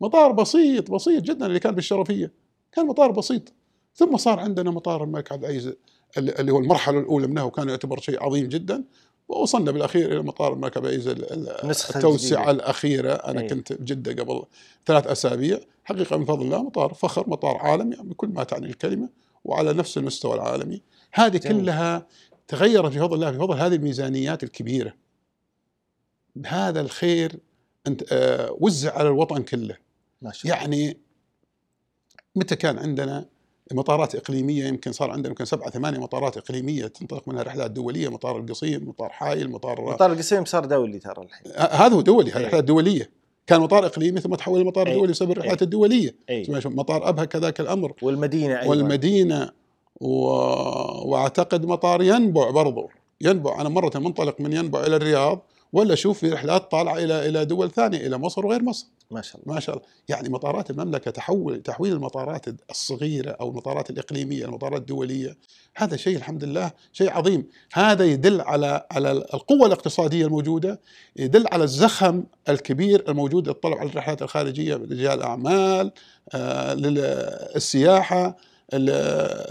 مطار 0.00 0.32
بسيط 0.32 0.90
بسيط 0.90 1.22
جدا 1.22 1.46
اللي 1.46 1.58
كان 1.60 1.74
بالشرفية. 1.74 2.32
كان 2.72 2.86
مطار 2.86 3.10
بسيط. 3.10 3.52
ثم 3.94 4.16
صار 4.16 4.40
عندنا 4.40 4.70
مطار 4.70 5.04
الملك 5.04 5.32
عبد 5.32 5.44
العزيز 5.44 5.72
اللي 6.18 6.52
هو 6.52 6.58
المرحلة 6.58 6.98
الأولى 6.98 7.26
منه 7.26 7.44
وكان 7.44 7.68
يعتبر 7.68 8.00
شيء 8.00 8.22
عظيم 8.22 8.48
جدا. 8.48 8.84
ووصلنا 9.28 9.70
بالأخير 9.70 10.12
إلى 10.12 10.22
مطار 10.22 10.52
الملك 10.52 10.76
عبد 10.76 10.86
العزيز 10.86 11.08
التوسعة 11.96 12.50
الأخيرة. 12.50 13.12
أنا 13.12 13.40
أي. 13.40 13.48
كنت 13.48 13.72
بجده 13.72 14.22
قبل 14.22 14.42
ثلاث 14.86 15.06
أسابيع. 15.06 15.60
حقيقة 15.84 16.16
من 16.16 16.24
فضل 16.24 16.42
الله 16.42 16.62
مطار 16.62 16.94
فخر 16.94 17.30
مطار 17.30 17.56
عالمي 17.56 17.96
بكل 17.96 18.28
ما 18.28 18.44
تعني 18.44 18.66
الكلمة 18.66 19.08
وعلى 19.44 19.72
نفس 19.72 19.98
المستوى 19.98 20.34
العالمي. 20.34 20.82
هذه 21.12 21.36
جميل. 21.36 21.62
كلها 21.62 22.06
تغيرت 22.48 22.92
في 22.92 23.00
فضل 23.00 23.14
الله 23.14 23.32
في 23.32 23.38
فضل 23.38 23.58
هذه 23.58 23.74
الميزانيات 23.74 24.42
الكبيرة. 24.42 24.94
هذا 26.46 26.80
الخير 26.80 27.36
أنت 27.86 28.12
آه 28.12 28.56
وزع 28.60 28.98
على 28.98 29.08
الوطن 29.08 29.42
كله. 29.42 29.76
ما 30.22 30.32
شاء. 30.32 30.52
يعني 30.52 30.96
متى 32.36 32.56
كان 32.56 32.78
عندنا 32.78 33.26
مطارات 33.72 34.14
إقليمية؟ 34.14 34.66
يمكن 34.66 34.92
صار 34.92 35.10
عندنا 35.10 35.28
يمكن 35.28 35.44
سبعة 35.44 35.70
ثمانية 35.70 35.98
مطارات 35.98 36.36
إقليمية 36.36 36.86
تنطلق 36.86 37.28
منها 37.28 37.42
رحلات 37.42 37.70
دولية 37.70 38.08
مطار 38.08 38.38
القصيم 38.38 38.88
مطار 38.88 39.08
حايل 39.08 39.50
مطار 39.50 39.80
مطار 39.80 40.12
القصيم 40.12 40.44
صار 40.44 40.64
دولي 40.64 40.98
ترى 40.98 41.22
الحين. 41.22 41.52
هذا 41.56 41.94
هو 41.94 42.00
دولي 42.00 42.30
هذه 42.30 42.46
رحلات 42.46 42.64
دولية. 42.64 43.10
كان 43.46 43.60
مطار 43.60 43.86
إقليمي 43.86 44.20
ثم 44.20 44.34
تحول 44.34 44.60
لمطار 44.60 44.86
أي. 44.86 44.94
دولي 44.94 45.12
بسبب 45.12 45.30
الرحلات 45.30 45.62
الدولية. 45.62 46.14
أي. 46.30 46.46
مطار 46.64 47.08
أبها 47.08 47.24
كذاك 47.24 47.60
الأمر. 47.60 47.92
والمدينة 48.02 48.60
أيضا. 48.60 48.70
والمدينة 48.70 49.50
و... 50.00 50.14
وأعتقد 51.10 51.64
مطار 51.64 52.02
ينبع 52.02 52.50
برضو. 52.50 52.90
ينبع 53.20 53.60
أنا 53.60 53.68
مرة 53.68 53.98
منطلق 53.98 54.40
من 54.40 54.52
ينبع 54.52 54.86
إلى 54.86 54.96
الرياض. 54.96 55.42
ولا 55.72 55.92
أشوف 55.92 56.18
في 56.18 56.30
رحلات 56.30 56.70
طالعة 56.70 56.98
إلى 56.98 57.28
إلى 57.28 57.44
دول 57.44 57.70
ثانية 57.70 58.06
إلى 58.06 58.18
مصر 58.18 58.46
وغير 58.46 58.62
مصر. 58.62 58.86
ما 59.10 59.22
شاء 59.22 59.42
الله. 59.42 59.54
ما 59.54 59.60
شاء 59.60 59.76
الله. 59.76 59.86
يعني 60.08 60.28
مطارات 60.28 60.70
المملكة 60.70 61.10
تحول 61.10 61.62
تحويل 61.62 61.92
المطارات 61.92 62.46
الصغيرة 62.70 63.30
أو 63.30 63.50
المطارات 63.50 63.90
الإقليمية 63.90 64.44
المطارات 64.44 64.80
الدولية 64.80 65.36
هذا 65.76 65.96
شيء 65.96 66.16
الحمد 66.16 66.44
لله 66.44 66.70
شيء 66.92 67.10
عظيم. 67.10 67.46
هذا 67.72 68.04
يدل 68.04 68.40
على 68.40 68.86
على 68.90 69.12
القوة 69.12 69.66
الاقتصادية 69.66 70.26
الموجودة 70.26 70.80
يدل 71.16 71.46
على 71.52 71.64
الزخم 71.64 72.24
الكبير 72.48 73.04
الموجود 73.08 73.48
للطلب 73.48 73.78
على 73.78 73.88
الرحلات 73.88 74.22
الخارجية 74.22 74.74
رجال 74.76 75.22
اعمال 75.22 75.92
آه 76.34 76.74
للسياحه 76.74 78.36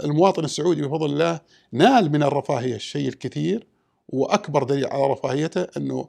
المواطن 0.04 0.44
السعودي 0.44 0.82
بفضل 0.82 1.06
الله 1.12 1.40
نال 1.72 2.12
من 2.12 2.22
الرفاهية 2.22 2.74
الشيء 2.74 3.08
الكثير. 3.08 3.66
وأكبر 4.10 4.62
دليل 4.62 4.86
على 4.86 5.06
رفاهيته 5.06 5.66
أنه 5.76 6.08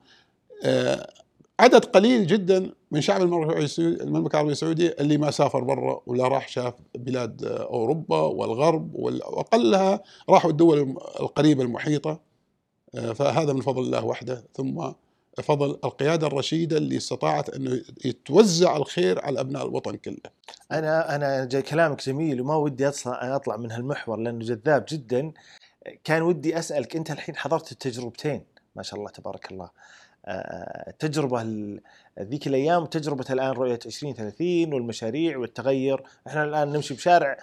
آه، 0.64 1.14
عدد 1.60 1.86
قليل 1.86 2.28
جدا 2.28 2.72
من 2.92 3.02
شعب 3.02 3.22
المملكة 3.22 4.34
العربية 4.34 4.52
السعودية 4.52 4.96
اللي 5.00 5.18
ما 5.18 5.32
سافر 5.32 5.60
برا 5.60 6.02
ولا 6.06 6.28
راح 6.28 6.48
شاف 6.48 6.74
بلاد 6.96 7.46
أوروبا 7.46 8.22
والغرب 8.22 8.96
وأقلها 8.96 10.04
راحوا 10.30 10.52
الدول 10.52 10.80
القريبة 11.20 11.64
المحيطة 11.64 12.20
آه، 12.96 13.14
فهذا 13.14 13.54
من 13.54 13.62
فضل 13.62 13.82
الله 13.82 14.06
وحده 14.06 14.44
ثم 14.54 14.92
فضل 15.44 15.70
القيادة 15.70 16.28
الرشيدة 16.28 16.78
اللي 16.78 16.98
استطاعت 16.98 17.50
أنه 17.50 17.82
يتوزع 18.06 18.78
الخير 18.78 19.26
على 19.26 19.40
أبناء 19.40 19.66
الوطن 19.66 19.96
كله. 19.96 20.18
أنا 20.72 21.16
أنا 21.16 21.62
كلامك 21.62 22.06
جميل 22.06 22.42
وما 22.42 22.56
ودي 22.56 22.92
أطلع 23.06 23.58
من 23.58 23.72
هالمحور 23.72 24.18
لأنه 24.18 24.40
جذاب 24.40 24.86
جدا 24.90 25.32
كان 26.04 26.22
ودي 26.22 26.60
أسألك 26.60 26.96
أنت 26.96 27.12
الحين 27.12 27.36
حضرت 27.36 27.72
التجربتين 27.72 28.46
ما 28.76 28.84
شاء 28.84 29.00
الله 29.00 29.10
تبارك 29.10 29.52
الله. 29.52 29.70
التجربة 30.88 31.42
ذيك 32.20 32.48
الأيام 32.48 32.84
وتجربه 32.84 33.26
الآن 33.30 33.52
رؤية 33.52 33.80
2030 33.86 34.74
والمشاريع 34.74 35.38
والتغير. 35.38 36.04
إحنا 36.28 36.44
الآن 36.44 36.72
نمشي 36.72 36.94
بشارع 36.94 37.38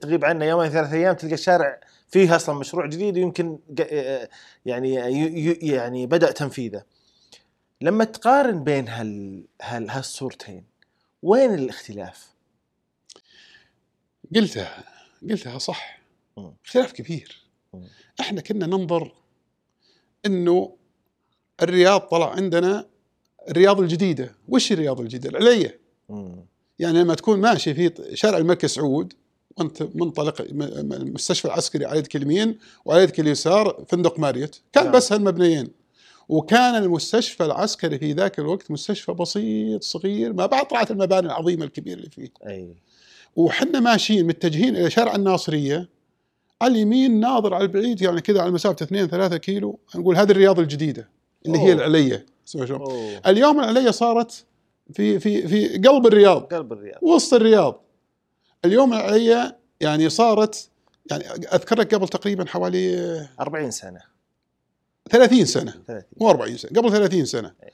تغيب 0.00 0.24
عنا 0.24 0.44
يومين 0.44 0.70
ثلاث 0.70 0.92
أيام 0.92 1.14
تلقى 1.14 1.34
الشارع 1.34 1.80
فيه 2.08 2.36
أصلا 2.36 2.54
مشروع 2.54 2.86
جديد 2.86 3.16
ويمكن 3.16 3.58
يعني 4.66 4.94
يعني 5.62 6.06
بدأ 6.06 6.32
تنفيذه. 6.32 6.84
لما 7.80 8.04
تقارن 8.04 8.64
بين 8.64 8.88
هال 8.88 9.44
هال 9.62 9.90
هالصورتين 9.90 10.64
وين 11.22 11.54
الاختلاف؟ 11.54 12.28
قلتها 14.34 14.84
قلتها 15.30 15.58
صح. 15.58 16.00
اختلاف 16.64 16.92
كبير. 16.92 17.41
إحنا 18.20 18.40
كنا 18.40 18.66
ننظر 18.66 19.12
انه 20.26 20.76
الرياض 21.62 22.00
طلع 22.00 22.30
عندنا 22.30 22.86
الرياض 23.48 23.80
الجديدة. 23.80 24.34
وش 24.48 24.72
الرياض 24.72 25.00
الجديدة؟ 25.00 25.38
العليه 25.38 25.80
يعني 26.78 27.02
لما 27.02 27.14
تكون 27.14 27.40
ماشي 27.40 27.74
في 27.74 27.92
شارع 28.14 28.38
الملك 28.38 28.66
سعود 28.66 29.12
وانت 29.56 29.82
منطلق 29.94 30.40
المستشفى 30.40 31.44
العسكري 31.44 31.84
على 31.84 31.98
يدك 31.98 32.16
اليمين 32.16 32.58
وعلى 32.84 33.02
يدك 33.02 33.20
اليسار 33.20 33.84
فندق 33.88 34.18
ماريوت. 34.18 34.62
كان 34.72 34.84
نعم. 34.84 34.92
بس 34.92 35.12
هالمبنيين. 35.12 35.70
وكان 36.28 36.82
المستشفى 36.82 37.44
العسكري 37.44 37.98
في 37.98 38.12
ذاك 38.12 38.38
الوقت 38.38 38.70
مستشفى 38.70 39.12
بسيط 39.12 39.82
صغير 39.82 40.32
ما 40.32 40.46
بعد 40.46 40.68
طلعت 40.68 40.90
المباني 40.90 41.26
العظيمة 41.26 41.64
الكبيرة 41.64 41.98
اللي 41.98 42.10
فيه. 42.10 42.28
أي. 42.46 42.74
وحنا 43.36 43.80
ماشيين 43.80 44.26
متجهين 44.26 44.76
إلى 44.76 44.90
شارع 44.90 45.14
الناصرية. 45.14 45.88
على 46.62 46.72
اليمين 46.72 47.20
ناظر 47.20 47.54
على 47.54 47.64
البعيد 47.64 48.02
يعني 48.02 48.20
كذا 48.20 48.40
على 48.40 48.50
مسافة 48.50 48.84
2 48.84 49.08
3 49.08 49.36
كيلو 49.36 49.78
نقول 49.94 50.16
هذه 50.16 50.30
الرياض 50.30 50.58
الجديدة 50.58 51.08
اللي 51.46 51.58
أوه. 51.58 51.66
هي 51.66 51.72
العليه 51.72 52.26
اليوم 53.26 53.60
العليه 53.60 53.90
صارت 53.90 54.44
في 54.92 55.18
في 55.18 55.48
في 55.48 55.78
قلب 55.78 56.06
الرياض. 56.06 56.42
قلب 56.42 56.72
الرياض. 56.72 56.98
وسط 57.02 57.34
الرياض. 57.34 57.82
اليوم 58.64 58.92
العليه 58.92 59.58
يعني 59.80 60.08
صارت 60.08 60.68
يعني 61.10 61.24
اذكر 61.24 61.78
لك 61.80 61.94
قبل 61.94 62.08
تقريبا 62.08 62.44
حوالي 62.46 63.28
40 63.40 63.70
سنة. 63.70 64.00
30 65.10 65.44
سنة. 65.44 65.74
30 65.86 66.02
مو 66.20 66.30
40 66.30 66.56
سنة 66.56 66.70
قبل 66.80 66.90
30 66.90 67.24
سنة. 67.24 67.52
أي. 67.62 67.70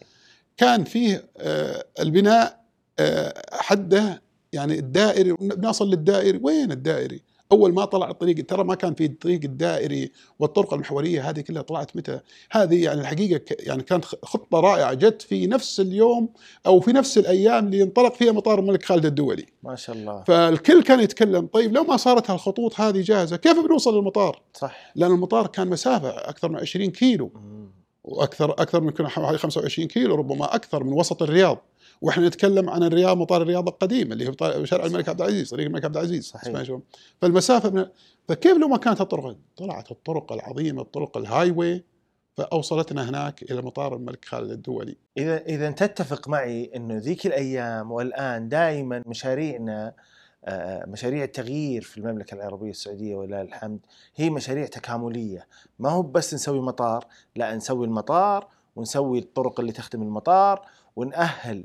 كان 0.57 0.85
فيه 0.85 1.24
آه 1.38 1.85
البناء 2.01 2.64
آه 2.98 3.42
حده 3.53 4.22
يعني 4.53 4.79
الدائري 4.79 5.37
نصل 5.40 5.90
للدائري. 5.90 6.40
وين 6.42 6.72
الدائري؟ 6.72 7.22
أول 7.52 7.74
ما 7.74 7.84
طلع 7.84 8.11
الطريق 8.11 8.46
ترى 8.46 8.64
ما 8.64 8.74
كان 8.74 8.94
في 8.94 9.04
الطريق 9.04 9.40
الدائري 9.44 10.12
والطرق 10.38 10.74
المحورية 10.74 11.30
هذه 11.30 11.40
كلها 11.40 11.62
طلعت 11.62 11.96
متى؟ 11.96 12.20
هذه 12.50 12.84
يعني 12.84 13.00
الحقيقة 13.00 13.56
يعني 13.61 13.82
كانت 13.82 14.04
خطة 14.04 14.61
رائعة 14.61 14.94
جت 14.94 15.22
في 15.22 15.46
نفس 15.46 15.80
اليوم 15.80 16.28
أو 16.66 16.80
في 16.80 16.92
نفس 16.92 17.18
الأيام 17.18 17.66
اللي 17.66 17.82
انطلق 17.82 18.14
فيها 18.14 18.32
مطار 18.32 18.58
الملك 18.58 18.84
خالد 18.84 19.06
الدولي. 19.06 19.46
ما 19.62 19.76
شاء 19.76 19.96
الله. 19.96 20.22
فالكل 20.22 20.82
كان 20.82 21.00
يتكلم 21.00 21.46
طيب 21.46 21.72
لو 21.72 21.84
ما 21.84 21.96
صارت 21.96 22.30
هالخطوط 22.30 22.80
هذه 22.80 23.00
جاهزة 23.00 23.37
كيف 23.37 23.58
بنوصل 23.58 23.96
للمطار؟ 23.96 24.42
صح. 24.54 24.92
لأن 24.94 25.11
المطار 25.11 25.46
كان 25.46 25.68
مسافة 25.68 26.08
أكثر 26.08 26.48
من 26.48 26.56
20 26.56 26.90
كيلو. 26.90 27.32
وأكثر 28.04 28.50
أكثر 28.50 28.80
من 28.80 29.08
حوالي 29.08 29.38
25 29.38 29.88
كيلو 29.88 30.14
ربما 30.14 30.54
أكثر 30.54 30.84
من 30.84 30.92
وسط 30.92 31.22
الرياض. 31.22 31.58
وإحنا 32.02 32.26
نتكلم 32.28 32.70
عن 32.70 32.82
الرياض 32.82 33.16
مطار 33.16 33.42
الرياض 33.42 33.68
القديم 33.68 34.12
اللي 34.12 34.28
هو 34.28 34.64
شارع 34.64 34.87
الملك 34.87 35.08
عبد 35.08 35.20
العزيز 35.20 35.50
طريق 35.50 35.66
الملك 35.66 35.84
عبد 35.84 35.96
العزيز 35.96 36.24
صحيح. 36.24 36.78
فالمسافة 37.20 37.70
من 37.70 37.87
فكيف 38.28 38.56
لو 38.56 38.68
ما 38.68 38.76
كانت 38.76 39.00
الطرق 39.00 39.37
طلعت 39.56 39.90
الطرق 39.90 40.32
العظيمة 40.32 40.82
الطرق 40.82 41.16
ال 41.16 41.51
highway 41.51 41.85
فأوصلتنا 42.37 43.08
هناك 43.08 43.42
إلى 43.42 43.62
مطار 43.62 43.96
الملك 43.96 44.24
خالد 44.24 44.50
الدولي. 44.50 44.96
إذا 45.18 45.42
إذا 45.42 45.70
تتفق 45.70 46.28
معي 46.28 46.70
إنه 46.76 46.96
ذيك 46.96 47.26
الأيام 47.26 47.92
والآن 47.92 48.48
دائما 48.48 49.02
مشاريعنا 49.06 49.94
آه، 50.44 50.87
مشاريع 50.87 51.24
التغيير 51.24 51.82
في 51.82 51.98
المملكة 51.98 52.34
العربية 52.34 52.70
السعودية 52.70 53.16
ولله 53.16 53.40
الحمد 53.40 53.80
هي 54.16 54.30
مشاريع 54.30 54.66
تكاملية. 54.66 55.46
ما 55.78 55.90
هو 55.90 56.02
بس 56.02 56.34
نسوي 56.34 56.61
مطار 56.61 57.06
لا 57.37 57.56
نسوي 57.56 57.87
المطار 57.87 58.48
ونسوي 58.76 59.18
الطرق 59.18 59.61
اللي 59.61 59.72
تخدم 59.72 60.02
المطار 60.02 60.66
ونأهل 60.96 61.64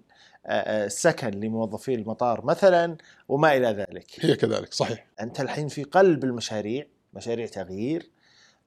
سكن 0.88 1.30
لموظفي 1.30 1.94
المطار 1.96 2.46
مثلا 2.46 2.98
وما 3.28 3.58
إلى 3.58 3.68
ذلك. 3.68 4.06
هي 4.20 4.36
كذلك 4.36 4.74
صحيح. 4.74 5.08
أنت 5.22 5.42
الحين 5.42 5.68
في 5.68 5.84
قلب 5.84 6.24
المشاريع، 6.24 6.88
مشاريع 7.14 7.46
تغيير 7.46 8.10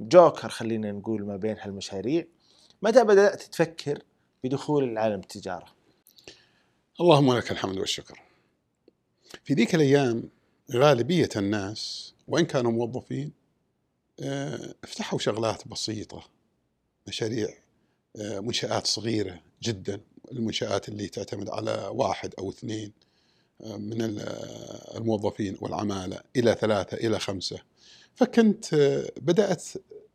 جوكر 0.00 0.48
خلينا 0.48 0.92
نقول 0.92 1.26
ما 1.26 1.36
بين 1.36 1.56
هالمشاريع. 1.60 2.24
متى 2.82 3.04
بدأت 3.04 3.42
تفكر 3.42 4.02
بدخول 4.44 4.98
عالم 4.98 5.20
التجارة؟ 5.20 5.66
اللهم 7.00 7.36
لك 7.36 7.50
الحمد 7.50 7.78
والشكر. 7.78 8.22
في 9.44 9.54
ذيك 9.54 9.74
الأيام 9.74 10.28
غالبية 10.72 11.28
الناس 11.36 12.14
وإن 12.28 12.46
كانوا 12.46 12.72
موظفين 12.72 13.32
آه، 14.20 14.74
افتحوا 14.84 15.18
شغلات 15.18 15.68
بسيطة 15.68 16.28
مشاريع 17.08 17.48
آه، 18.16 18.40
منشآت 18.40 18.86
صغيرة 18.86 19.40
جدا 19.62 20.00
المنشآت 20.32 20.88
اللي 20.88 21.08
تعتمد 21.08 21.48
على 21.50 21.90
واحد 21.92 22.34
أو 22.38 22.50
اثنين 22.50 22.92
آه، 23.60 23.76
من 23.76 24.20
الموظفين 24.96 25.56
والعمالة 25.60 26.20
إلى 26.36 26.56
ثلاثة 26.60 26.96
إلى 26.96 27.18
خمسة 27.18 27.58
فكنت 28.14 28.74
آه، 28.74 29.10
بدأت 29.20 29.64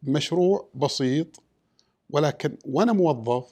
مشروع 0.03 0.69
بسيط 0.75 1.27
ولكن 2.09 2.57
وأنا 2.65 2.93
موظف 2.93 3.47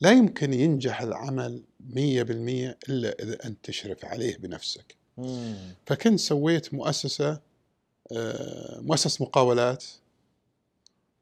لا 0.00 0.10
يمكن 0.10 0.52
ينجح 0.52 1.02
العمل 1.02 1.62
100% 1.80 1.96
إلا 1.96 3.22
إذا 3.22 3.38
أنت 3.44 3.64
تشرف 3.64 4.04
عليه 4.04 4.36
بنفسك. 4.36 4.96
مم. 5.18 5.74
فكنت 5.86 6.20
سويت 6.20 6.74
مؤسسة 6.74 7.40
آه، 8.12 8.80
مؤسسه 8.80 9.24
مقاولات 9.24 9.84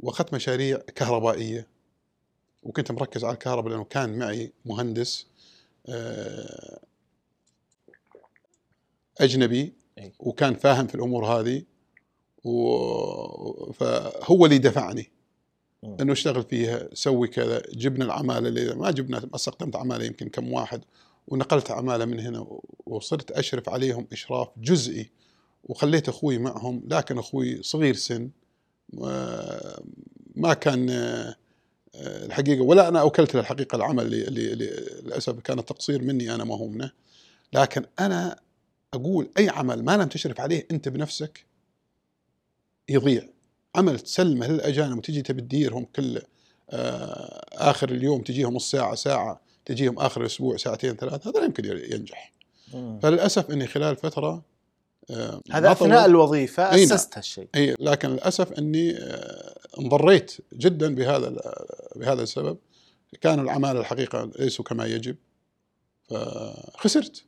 وأخذت 0.01 0.35
مشاريع 0.35 0.77
كهربائية 0.77 1.67
وكنت 2.67 2.93
مركز 2.93 3.25
على 3.25 3.35
الكهرباء 3.35 3.71
لأنه 3.73 3.85
كان 3.85 4.19
معي 4.19 4.53
مهندس 4.65 5.27
آه، 5.89 6.81
أجنبي 9.21 9.73
أي. 9.99 10.13
وكان 10.21 10.55
فاهم 10.55 10.87
في 10.87 10.95
الأمور 10.95 11.27
هذه 11.27 11.63
و- 12.45 13.73
فهو 13.73 14.45
اللي 14.47 14.59
دفعني. 14.59 15.11
إنه 16.01 16.13
اشتغل 16.13 16.43
فيها 16.43 16.89
سوي 16.95 17.29
كذا 17.29 17.63
جبنا 17.73 18.05
العمالة 18.05 18.49
اللي 18.49 18.75
ما 18.75 18.91
جبنا 18.91 19.21
ما 19.21 19.35
استخدمت 19.35 19.77
عمالة 19.77 20.05
يمكن 20.05 20.29
كم 20.29 20.53
واحد 20.53 20.85
ونقلت 21.29 21.71
عمالة 21.71 22.05
من 22.05 22.21
هنا 22.21 22.47
وصرت 22.87 23.31
أشرف 23.31 23.69
عليهم 23.69 24.07
إشراف 24.13 24.49
جزئي 24.59 25.11
وخليت 25.65 26.09
أخوي 26.09 26.39
معهم 26.39 26.83
لكن 26.89 27.19
أخوي 27.19 27.63
صغير 27.63 27.95
سن 27.95 28.31
آه، 29.05 29.83
ما 30.37 30.55
كان 30.55 30.91
آه، 30.91 31.37
الحقيقة 32.01 32.63
ولا 32.63 32.89
أنا 32.89 33.01
أوكلت 33.01 33.37
الحقيقة 33.37 33.77
العمل 33.77 34.15
اللي, 34.15 34.55
للأسف 34.55 35.41
كان 35.41 35.65
تقصير 35.65 36.03
مني 36.03 36.35
أنا 36.35 36.45
ما 36.45 36.57
هو 36.57 36.69
منه. 36.69 36.93
لكن 37.53 37.85
أنا 38.01 38.39
أقول 38.95 39.31
أي 39.39 39.49
عمل 39.49 39.85
ما 39.85 39.97
لم 39.97 40.09
تشرف 40.09 40.41
عليه 40.41 40.67
أنت 40.71 40.89
بنفسك 40.89 41.45
يضيع. 42.89 43.29
عمل 43.75 44.01
تسلمه 44.01 44.49
للأجانب 44.49 44.99
وتجي 44.99 45.23
تبي 45.23 45.43
تديرهم 45.43 45.87
كل 45.97 46.23
آه، 46.71 47.45
آخر 47.53 47.89
اليوم 47.89 48.23
تجيهم 48.23 48.55
نص 48.55 48.71
ساعة 48.71 48.95
ساعة 48.95 49.41
تجيهم 49.65 49.99
آخر 49.99 50.21
الأسبوع 50.21 50.57
ساعتين 50.57 50.97
ثلاث 50.97 51.27
هذا 51.27 51.39
لا 51.39 51.45
يمكن 51.45 51.65
ينجح. 51.65 52.33
فللأسف 53.03 53.51
إني 53.51 53.67
خلال 53.67 53.97
فترة 53.97 54.43
هذا 55.11 55.67
ما 55.69 55.73
أثناء. 55.73 56.07
الوظيفة 56.07 56.63
نعم. 56.63 56.75
أسست 56.93 57.17
هالشيء. 57.19 57.49
إي 57.55 57.75
لكن 57.81 58.09
للأسف 58.09 58.53
إني 58.53 58.97
آه، 58.97 59.59
انضريت 59.81 60.33
جدا 60.53 60.95
بهذا 60.95 61.29
ال- 61.29 61.41
بهذا 61.97 62.23
السبب. 62.23 62.59
كان 63.21 63.41
العماله 63.41 63.81
الحقيقة 63.81 64.31
ليسوا 64.39 64.65
كما 64.65 64.87
يجب 64.87 65.17
فخسرت. 66.11 67.25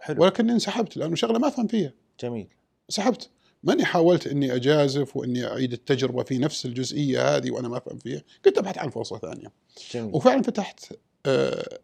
حلو. 0.00 0.22
ولكني 0.22 0.52
انسحبت 0.52 0.96
لأنه 0.96 1.14
شغلة 1.14 1.38
ما 1.38 1.48
أفهم 1.48 1.66
فيها. 1.66 1.92
جميل. 2.20 2.48
سحبت 2.88 3.30
ماني 3.62 3.84
حاولت 3.84 4.26
إني 4.26 4.54
أجازف 4.54 5.16
وإني 5.16 5.46
أعيد 5.46 5.72
التجربة 5.72 6.22
في 6.22 6.38
نفس 6.38 6.66
الجزئية 6.66 7.36
هذه 7.36 7.50
وأنا 7.50 7.68
ما 7.68 7.76
أفهم 7.76 7.98
فيها. 7.98 8.22
كنت 8.44 8.58
أبحث 8.58 8.78
عن 8.78 8.90
فرصة 8.90 9.18
ثانية. 9.18 9.52
جميل. 9.94 10.14
وفعلا 10.14 10.42
فتحت 10.42 10.80
آه، 11.26 11.78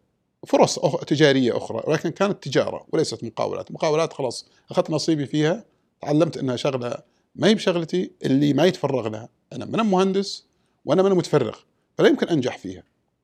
فرص 0.47 0.79
أخ- 0.79 1.05
تجارية 1.05 1.57
أخرى 1.57 1.83
ولكن 1.87 2.09
كانت 2.09 2.43
تجارة 2.43 2.85
وليست 2.91 3.23
مقاولات. 3.23 3.71
مقاولات 3.71 4.13
خلاص 4.13 4.47
أخذت 4.71 4.89
نصيبي 4.89 5.25
فيها 5.25 5.65
تعلمت 6.01 6.37
أنها 6.37 6.55
شغلة 6.55 6.97
ما 7.35 7.47
هي 7.47 7.55
بشغلتي 7.55 8.11
اللي 8.25 8.53
ما 8.53 8.65
يتفرغ 8.65 9.07
لها 9.07 9.29
أنا 9.53 9.65
من 9.65 9.79
مهندس 9.79 10.45
وأنا 10.85 11.03
من 11.03 11.11
متفرغ 11.11 11.57
فلا 11.97 12.07
يمكن 12.07 12.27
أنجح 12.27 12.57
فيها. 12.57 12.83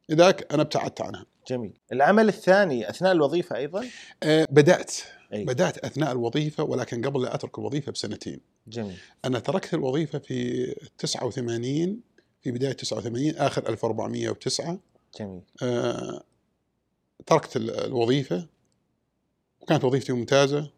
لذلك 0.10 0.54
أنا 0.54 0.62
ابتعدت 0.62 1.02
عنها. 1.02 1.26
جميل. 1.50 1.74
العمل 1.92 2.28
الثاني 2.28 2.90
أثناء 2.90 3.12
الوظيفة 3.12 3.56
أيضا؟ 3.56 3.86
آه، 4.24 4.48
بدأت. 4.52 4.92
أي. 5.34 5.46
بدأت 5.46 5.78
أثناء 5.78 6.12
الوظيفة 6.12 6.64
ولكن 6.64 7.06
قبل 7.06 7.22
لا 7.22 7.36
أترك 7.36 7.60
الوظيفة 7.60 7.92
بسنتين. 7.92 8.40
جميل. 8.68 8.96
أنا 9.26 9.40
تركت 9.40 9.74
الوظيفة 9.74 10.20
في 10.20 10.66
89 10.98 12.00
في 12.42 12.52
بداية 12.52 12.72
89 12.74 13.36
آخر 13.38 13.70
1409 13.70 14.80
جميل. 15.20 15.42
آه 15.64 16.24
تركت 17.26 17.56
ال- 17.56 17.86
الوظيفة 17.86 18.48
وكانت 19.62 19.84
وظيفتي 19.84 20.14
ممتازة 20.14 20.72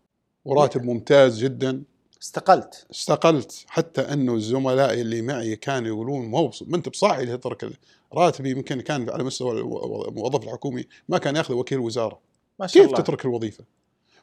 وراتب 0.45 0.84
ممتاز 0.84 1.39
جدا. 1.43 1.84
استقلت. 2.21 2.86
استقلت 2.91 3.65
حتى 3.67 4.02
أنه 4.02 4.39
زملائي 4.39 5.02
اللي 5.02 5.21
معي 5.21 5.56
كانوا 5.56 5.88
يقولون 5.88 6.26
مو 6.26 6.52
ما 6.62 6.78
أنت 6.78 6.89
بصاحي 6.89 7.23
اللي 7.23 7.38
تترك 7.38 7.71
راتبي 8.13 8.52
يمكن 8.52 8.82
كان 8.82 9.10
على 9.10 9.23
مستوى 9.23 9.60
الموظف 9.62 10.43
الحكومي 10.43 10.86
ما 11.10 11.17
كان 11.17 11.36
ياخذ 11.36 11.54
وكيل 11.54 11.80
وزارة. 11.80 12.19
ما 12.60 12.67
شاء 12.67 12.84
كيف 12.84 12.91
الله. 12.91 13.04
تترك 13.04 13.26
الوظيفة؟ 13.26 13.63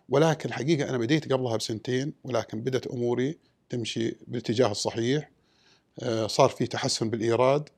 ولكن 0.09 0.49
الحقيقة 0.49 0.89
أنا 0.91 0.99
بديت 0.99 1.33
قبلها 1.33 1.57
بسنتين 1.57 2.13
ولكن 2.25 2.61
بدأت 2.61 2.87
أموري 2.87 3.39
تمشي 3.69 4.17
بالاتجاه 4.27 4.71
الصحيح. 4.71 5.31
آه، 6.03 6.27
صار 6.27 6.49
في 6.49 6.67
تحسن 6.67 7.11
بالإيراد 7.11 7.69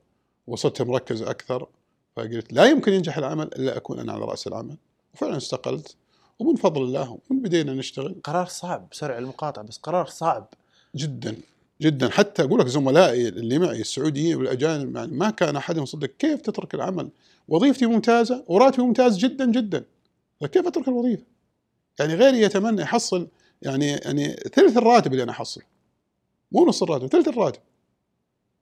وصرت 0.47 0.81
مركز 0.81 1.21
أكثر. 1.21 1.67
فقلت 2.17 2.53
لا 2.53 2.65
يمكن 2.65 2.93
ينجح 2.93 3.17
العمل 3.17 3.43
إلا 3.43 3.77
أكون 3.77 3.99
أنا 3.99 4.13
على 4.13 4.25
رأس 4.25 4.47
العمل. 4.47 4.77
وفعلا 5.13 5.37
استقلت. 5.37 5.95
ومن 6.39 6.55
فضل 6.55 6.81
الله 6.81 7.19
ومن 7.29 7.41
بدينا 7.41 7.73
نشتغل. 7.73 8.15
قرار 8.23 8.45
صعب 8.45 8.87
سرع 8.91 9.17
المقاطعة 9.17 9.65
بس 9.65 9.77
قرار 9.77 10.05
صعب. 10.05 10.53
جدا 10.95 11.35
جدا. 11.81 12.09
حتى 12.09 12.43
أقول 12.43 12.59
لك 12.59 12.67
زملائي 12.67 13.27
اللي 13.27 13.59
معي 13.59 13.81
السعوديين 13.81 14.35
والأجانب 14.35 14.95
يعني 14.95 15.11
ما 15.11 15.29
كان 15.29 15.55
أحدهم 15.55 15.83
يصدق 15.83 16.09
كيف 16.19 16.41
تترك 16.41 16.75
العمل؟ 16.75 17.09
وظيفتي 17.47 17.85
ممتازة 17.85 18.43
وراتبي 18.47 18.81
ممتاز 18.81 19.17
جدا 19.17 19.51
جدا. 19.51 19.83
فكيف 20.41 20.67
أترك 20.67 20.87
الوظيفة؟ 20.87 21.23
يعني 21.99 22.15
غيري 22.15 22.41
يتمنى 22.41 22.81
يحصل 22.81 23.27
يعني 23.61 23.87
يعني 23.87 24.33
ثلث 24.33 24.77
الراتب 24.77 25.11
اللي 25.11 25.23
أنا 25.23 25.31
أحصل. 25.31 25.61
مو 26.51 26.65
نص 26.65 26.83
الراتب 26.83 27.07
ثلث 27.07 27.27
الراتب. 27.27 27.59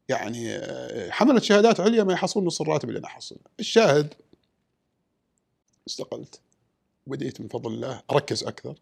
يعني 0.10 0.56
آه، 0.56 1.10
حملت 1.10 1.44
شهادات 1.44 1.80
عليا 1.80 2.04
ما 2.04 2.14
يحصلون 2.14 2.46
نص 2.46 2.62
الراتب 2.62 2.90
اللي 2.90 3.00
أنا 3.00 3.08
أحصله. 3.08 3.40
الشاهد 3.60 4.14
استقلت 5.88 6.40
وبديت 7.08 7.42
من 7.42 7.48
فضل 7.48 7.74
الله 7.74 8.02
أركز 8.12 8.44
أكثر 8.44 8.76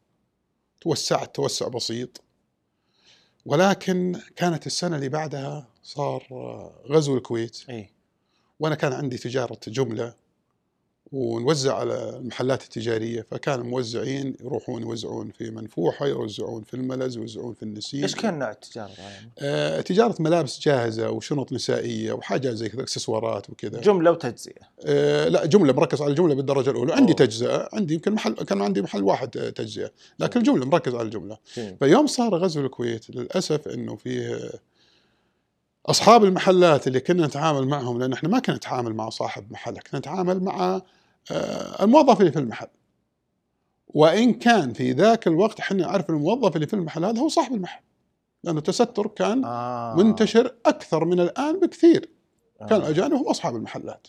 توسعت 0.82 1.36
توسع 1.36 1.68
بسيط 1.68 2.22
ولكن 3.46 4.22
كانت 4.36 4.68
السنة 4.68 4.96
اللي 4.96 5.10
بعدها 5.10 5.68
صار 5.84 6.28
آه، 6.32 6.74
غزو 6.88 7.18
الكويت. 7.18 7.64
اي 7.70 7.90
وأنا 8.60 8.76
كان 8.76 8.94
عندي 8.94 9.18
تجارة 9.18 9.60
جملة 9.68 10.14
ونوزع 11.14 11.78
على 11.78 12.10
المحلات 12.10 12.64
التجارية 12.64 13.22
فكان 13.32 13.60
الموزعين 13.60 14.36
يروحون 14.42 14.82
يوزعون 14.82 15.32
في 15.38 15.52
منفوحة 15.52 16.08
يوزعون 16.08 16.64
في 16.64 16.74
الملز 16.74 17.18
يوزعون 17.18 17.54
في 17.54 17.64
النسيم 17.64 18.04
إيش 18.04 18.16
كان 18.16 18.40
نوع 18.40 18.52
التجارة 18.52 18.92
يعني؟ 18.98 19.32
آه، 19.40 19.82
تجارة 19.82 20.16
ملابس 20.20 20.60
جاهزة 20.60 21.10
وشنط 21.10 21.54
نسائية 21.54 22.14
وحاجات 22.14 22.54
زي 22.54 22.70
كذا 22.70 22.82
إكسسوارات 22.82 23.50
وكذا. 23.50 23.82
جملة 23.82 24.12
وتجزئة. 24.12 24.62
آه 24.86 25.28
لا 25.28 25.46
جملة 25.46 25.74
مركز 25.74 26.02
على 26.02 26.12
الجملة 26.12 26.36
بالدرجة 26.36 26.70
الأولى. 26.70 26.94
عندي 26.94 27.12
أوه. 27.12 27.26
تجزئة 27.26 27.70
عندي 27.74 27.94
يمكن 27.94 28.12
محل 28.12 28.34
كان 28.34 28.62
عندي 28.62 28.82
محل 28.82 29.04
واحد 29.04 29.38
آه، 29.38 29.50
تجزئة. 29.50 29.92
لكن 30.20 30.40
الجملة 30.40 30.66
مركز 30.66 30.96
على 30.96 31.04
الجملة. 31.06 31.38
جميل. 31.58 31.78
فيوم 31.80 32.08
صار 32.08 32.36
غزو 32.36 32.62
الكويت 32.62 33.10
للأسف 33.10 33.68
أنه 33.68 33.96
فيه 33.96 34.52
أصحاب 35.86 36.24
المحلات 36.24 36.88
اللي 36.88 37.00
كنا 37.00 37.28
نتعامل 37.28 37.68
معهم 37.68 38.00
لأن 38.00 38.14
إحنا 38.14 38.30
ما 38.30 38.40
كنا 38.40 38.56
نتعامل 38.56 38.94
مع 38.94 39.10
صاحب 39.10 39.52
محل 39.52 39.74
كنا 39.74 40.00
نتعامل 40.00 40.44
مع 40.44 40.82
الموظف 41.82 42.20
اللي 42.20 42.32
في 42.32 42.40
المحل. 42.40 42.68
وإن 43.88 44.34
كان 44.34 44.74
في 44.74 44.92
ذاك 44.92 45.28
الوقت 45.28 45.60
إحنا 45.60 45.78
نعرف 45.78 46.10
الموظف 46.10 46.56
اللي 46.56 46.68
في 46.68 46.74
المحل 46.74 47.06
هذا 47.06 47.20
هو 47.22 47.28
صاحب 47.28 47.54
المحل. 47.54 47.82
لأنه 48.44 48.58
التستر 48.58 49.08
كان 49.08 49.46
آه. 49.46 49.96
منتشر 49.96 50.56
أكثر 50.66 51.06
من 51.06 51.20
الآن 51.20 51.60
بكثير. 51.60 52.10
كان 52.60 52.82
آه. 52.82 52.86
الاجانب 52.86 53.14
هم 53.14 53.28
أصحاب 53.28 53.56
المحلات. 53.56 54.08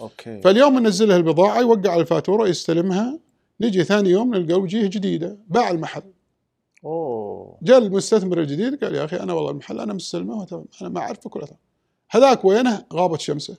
أوكي. 0.00 0.40
فاليوم 0.40 0.78
ننزل 0.78 1.08
له 1.08 1.16
البضاعة 1.16 1.60
يوقع 1.60 1.96
الفاتورة 1.96 2.48
يستلمها. 2.48 3.18
نجي 3.60 3.84
ثاني 3.84 4.10
يوم 4.10 4.34
نلقى 4.34 4.60
وجيه 4.60 4.86
جديدة 4.86 5.38
باع 5.48 5.70
المحل. 5.70 6.02
أوه. 6.84 7.58
جاء 7.62 7.78
المستثمر 7.78 8.40
الجديد 8.40 8.84
قال 8.84 8.94
يا 8.94 9.04
أخي 9.04 9.16
أنا 9.16 9.32
والله 9.32 9.50
المحل 9.50 9.80
أنا 9.80 9.92
مستلمه 9.94 10.64
أنا 10.82 10.88
ما 10.88 11.00
اعرفك 11.00 11.36
ولا. 11.36 11.46
هذاك 12.10 12.44
وينه؟ 12.44 12.84
غابت 12.92 13.20
شمسه. 13.20 13.56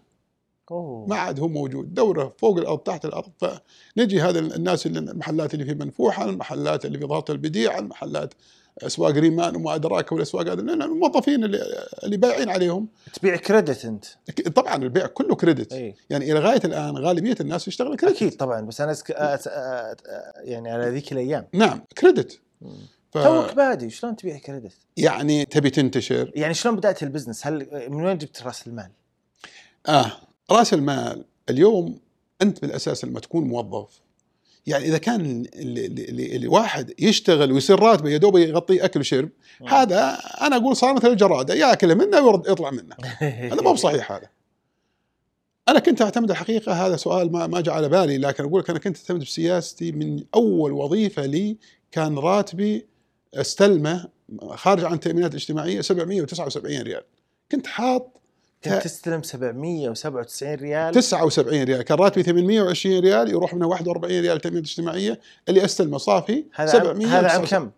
أوه. 0.73 1.07
ما 1.07 1.15
عاد 1.15 1.39
هو 1.39 1.47
موجود. 1.47 1.93
دورة 1.93 2.36
فوق 2.38 2.57
الأرض 2.57 2.79
تحت 2.79 3.05
الأرض. 3.05 3.31
فنجي 3.38 4.21
هذا 4.21 4.39
الناس 4.39 4.86
اللي 4.86 4.99
المحلات 4.99 5.53
اللي 5.53 5.65
في 5.65 5.73
منفوحة 5.73 6.29
المحلات 6.29 6.86
اللي 6.86 6.97
في 6.97 7.05
ضغط 7.05 7.31
البديعه 7.31 7.79
المحلات 7.79 8.33
أسواق 8.81 9.12
ريمان 9.12 9.55
وما 9.55 9.75
أدراك 9.75 10.12
والاسواق 10.12 10.47
هذه 10.47 10.59
لأن 10.62 10.81
الموظفين 10.81 11.43
اللي 11.43 11.88
اللي 12.03 12.17
بايعين 12.17 12.49
عليهم. 12.49 12.88
تبيع 13.13 13.36
credit 13.36 13.86
أنت. 13.86 14.05
طبعا 14.55 14.75
البيع 14.75 15.07
كله 15.07 15.36
credit. 15.36 15.73
إي. 15.73 15.95
يعني 16.09 16.31
إلى 16.31 16.39
غاية 16.39 16.62
الآن 16.65 16.97
غالبية 16.97 17.36
الناس 17.41 17.67
يشتغل 17.67 17.97
credit. 17.97 18.15
أكيد 18.15 18.36
طبعا 18.38 18.62
بس 18.62 18.81
أنا 18.81 18.91
أسك... 18.91 19.12
أت... 19.12 19.47
أت... 19.47 20.01
يعني 20.38 20.71
على 20.71 20.89
ذيك 20.89 21.12
الأيام. 21.12 21.47
نعم 21.53 21.81
credit. 21.97 22.39
ف... 23.12 23.17
توك 23.17 23.53
بادي 23.53 23.89
شلون 23.89 24.15
تبيع 24.15 24.38
credit؟ 24.38 24.73
يعني 24.97 25.45
تبي 25.45 25.69
تنتشر. 25.69 26.31
يعني 26.36 26.53
شلون 26.53 26.75
بدأت 26.75 27.03
ال 27.04 27.08
business؟ 27.08 27.47
هل 27.47 27.67
من 27.89 28.05
وين 28.05 28.17
جبت 28.17 28.43
رأس 28.43 28.67
المال؟ 28.67 28.89
آه. 29.88 30.12
رأس 30.51 30.73
المال 30.73 31.25
اليوم 31.49 31.99
أنت 32.41 32.62
بالأساس 32.62 33.06
لما 33.06 33.19
تكون 33.19 33.43
موظف 33.43 34.03
يعني 34.67 34.86
إذا 34.86 34.97
كان 34.97 35.45
اللي, 35.56 35.86
اللي, 35.86 36.36
اللي 36.36 36.47
واحد 36.47 36.93
يشتغل 36.99 37.51
ويصير 37.51 37.79
راتبه 37.79 38.10
يا 38.10 38.17
دوب 38.17 38.38
يغطيه 38.38 38.86
أكل 38.86 38.99
وشرب 38.99 39.29
هذا 39.67 40.17
أنا 40.41 40.56
أقول 40.56 40.75
صار 40.75 40.93
مثل 40.93 41.08
الجرادة 41.08 41.53
يأكل 41.53 41.95
منه 41.95 42.21
ويرد 42.21 42.47
يطلع 42.47 42.71
منه. 42.71 42.95
هذا 43.51 43.62
مو 43.62 43.73
بصحيح 43.73 44.12
هذا. 44.12 44.29
أنا 45.67 45.79
كنت 45.79 46.01
أعتمد 46.01 46.32
الحقيقة 46.32 46.88
هذا 46.88 46.95
سؤال 46.95 47.32
ما 47.32 47.47
ما 47.47 47.62
جاء 47.62 47.75
على 47.75 47.89
بالي 47.89 48.17
لكن 48.17 48.43
أقول 48.43 48.62
لك 48.62 48.69
أنا 48.69 48.79
كنت 48.79 48.97
أعتمد 48.97 49.19
بسياستي 49.19 49.91
من 49.91 50.23
أول 50.36 50.71
وظيفة 50.71 51.25
لي 51.25 51.58
كان 51.91 52.17
راتبي 52.17 52.86
استلمه 53.34 54.10
خارج 54.49 54.84
عن 54.84 54.93
التأمينات 54.93 55.32
الاجتماعية 55.32 55.82
779 55.82 56.82
ريال. 56.82 57.03
كنت 57.51 57.67
حاط 57.67 58.21
كنت 58.63 58.84
تستلم 58.84 59.23
797 59.23 60.54
ريال. 60.54 60.93
79 60.93 61.63
ريال. 61.63 61.82
كان 61.82 61.97
راتبي 61.97 62.23
820 62.23 62.99
ريال 62.99 63.30
يروح 63.30 63.54
منها 63.54 63.67
41 63.67 64.21
ريال 64.21 64.41
تأمينات 64.41 64.65
اجتماعية. 64.65 65.19
اللي 65.49 65.65
استلمه 65.65 65.97
صافي 65.97 66.45
هذا 66.54 66.88
عام 66.88 67.02
هذا 67.02 67.28
عام 67.28 67.45
كم؟ 67.45 67.71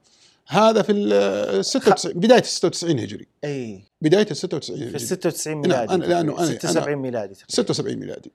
هذا 0.47 0.81
في 0.81 0.91
ال 0.91 1.65
96 1.65 2.13
بداية 2.13 2.39
ال 2.39 2.45
96 2.45 2.99
هجري. 2.99 3.27
إي. 3.43 3.83
بداية 4.01 4.27
ال 4.31 4.37
96 4.37 4.79
في 4.79 4.85
هجري. 4.85 4.95
ال 4.95 5.01
76 5.01 5.57
ميلادي. 5.57 5.93
أنا 5.93 6.05
لأنه 6.05 6.39
أنا 6.39 6.45
76 6.45 6.95
ميلادي 6.95 7.33
تقريباً. 7.33 7.53
76 7.53 7.95
ميلادي. 7.95 8.31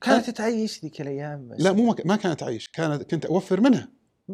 كانت 0.00 0.30
تعيش 0.30 0.82
ذيك 0.82 1.00
الأيام 1.00 1.54
لا 1.58 1.72
مو 1.72 1.96
ما 2.04 2.16
كانت 2.16 2.40
تعيش. 2.40 2.68
كانت 2.68 3.02
كنت 3.02 3.26
أوفر 3.26 3.60
منها. 3.60 3.88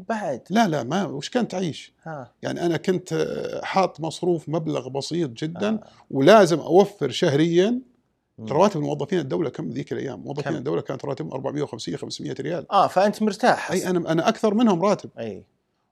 بعد. 0.09 0.41
لا 0.51 0.69
لا 0.69 0.83
ما 0.83 1.05
وش 1.05 1.29
كانت 1.31 1.51
تعيش؟ 1.51 1.93
ها. 2.03 2.33
يعني 2.43 2.67
أنا 2.67 2.77
كنت 2.77 3.13
آه، 3.13 3.65
حاط 3.65 4.01
مصروف 4.01 4.49
مبلغ 4.49 4.89
بسيط 4.89 5.31
جدا 5.31 5.69
آه. 5.69 5.81
ولازم 6.11 6.61
أوفر 6.61 7.11
شهريا. 7.11 7.81
رواتب 8.41 8.81
موظفين 8.81 9.19
الدولة. 9.19 9.51
كم 9.51 9.71
ذيك 9.71 9.93
الأيام؟ 9.93 10.21
موظفين 10.21 10.53
كم؟ 10.53 10.59
الدولة 10.59 10.81
كانت 10.83 11.05
رواتبهم 11.05 11.33
450 11.33 11.97
500 11.97 12.35
ريال. 12.41 12.73
آه 12.73 12.87
فأنت 12.87 13.23
مرتاح. 13.23 13.71
أي 13.71 13.87
أنا 13.91 14.13
أنا 14.13 14.29
أكثر 14.29 14.55
منهم 14.55 14.83
راتب. 14.83 15.11
أي. 15.19 15.45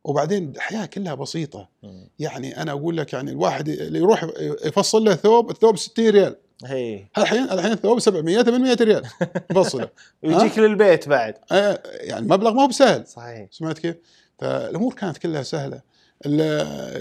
وبعدين 0.05 0.53
الحياة 0.57 0.87
كلها 0.87 1.15
بسيطة. 1.15 1.69
مم. 1.83 2.09
يعني 2.19 2.63
أنا 2.63 2.73
أقول 2.73 2.97
لك 2.97 3.13
يعني 3.13 3.31
الواحد 3.31 3.69
اللي 3.69 3.99
يروح 3.99 4.27
يفصل 4.65 5.05
له 5.05 5.15
ثوب 5.15 5.51
الثوب 5.51 5.77
60 5.77 6.09
ريال. 6.11 6.37
هي. 6.65 7.05
الحين 7.19 7.43
الحين 7.45 7.73
الثوب 7.73 7.99
700 7.99 8.43
800 8.43 8.77
ريال. 8.81 9.03
يفصله 9.51 9.89
ويجيك 10.23 10.59
للبيت 10.59 11.09
بعد. 11.09 11.35
آه، 11.53 11.83
يعني 11.85 12.21
المبلغ 12.21 12.53
ما 12.53 12.63
هو 12.63 12.67
بسهل. 12.67 13.07
صحيح. 13.07 13.49
سمعت 13.51 13.79
كيف؟ 13.79 13.97
فالأمور 14.39 14.95
كانت 14.95 15.19
كلها 15.19 15.43
سهلة. 15.43 15.81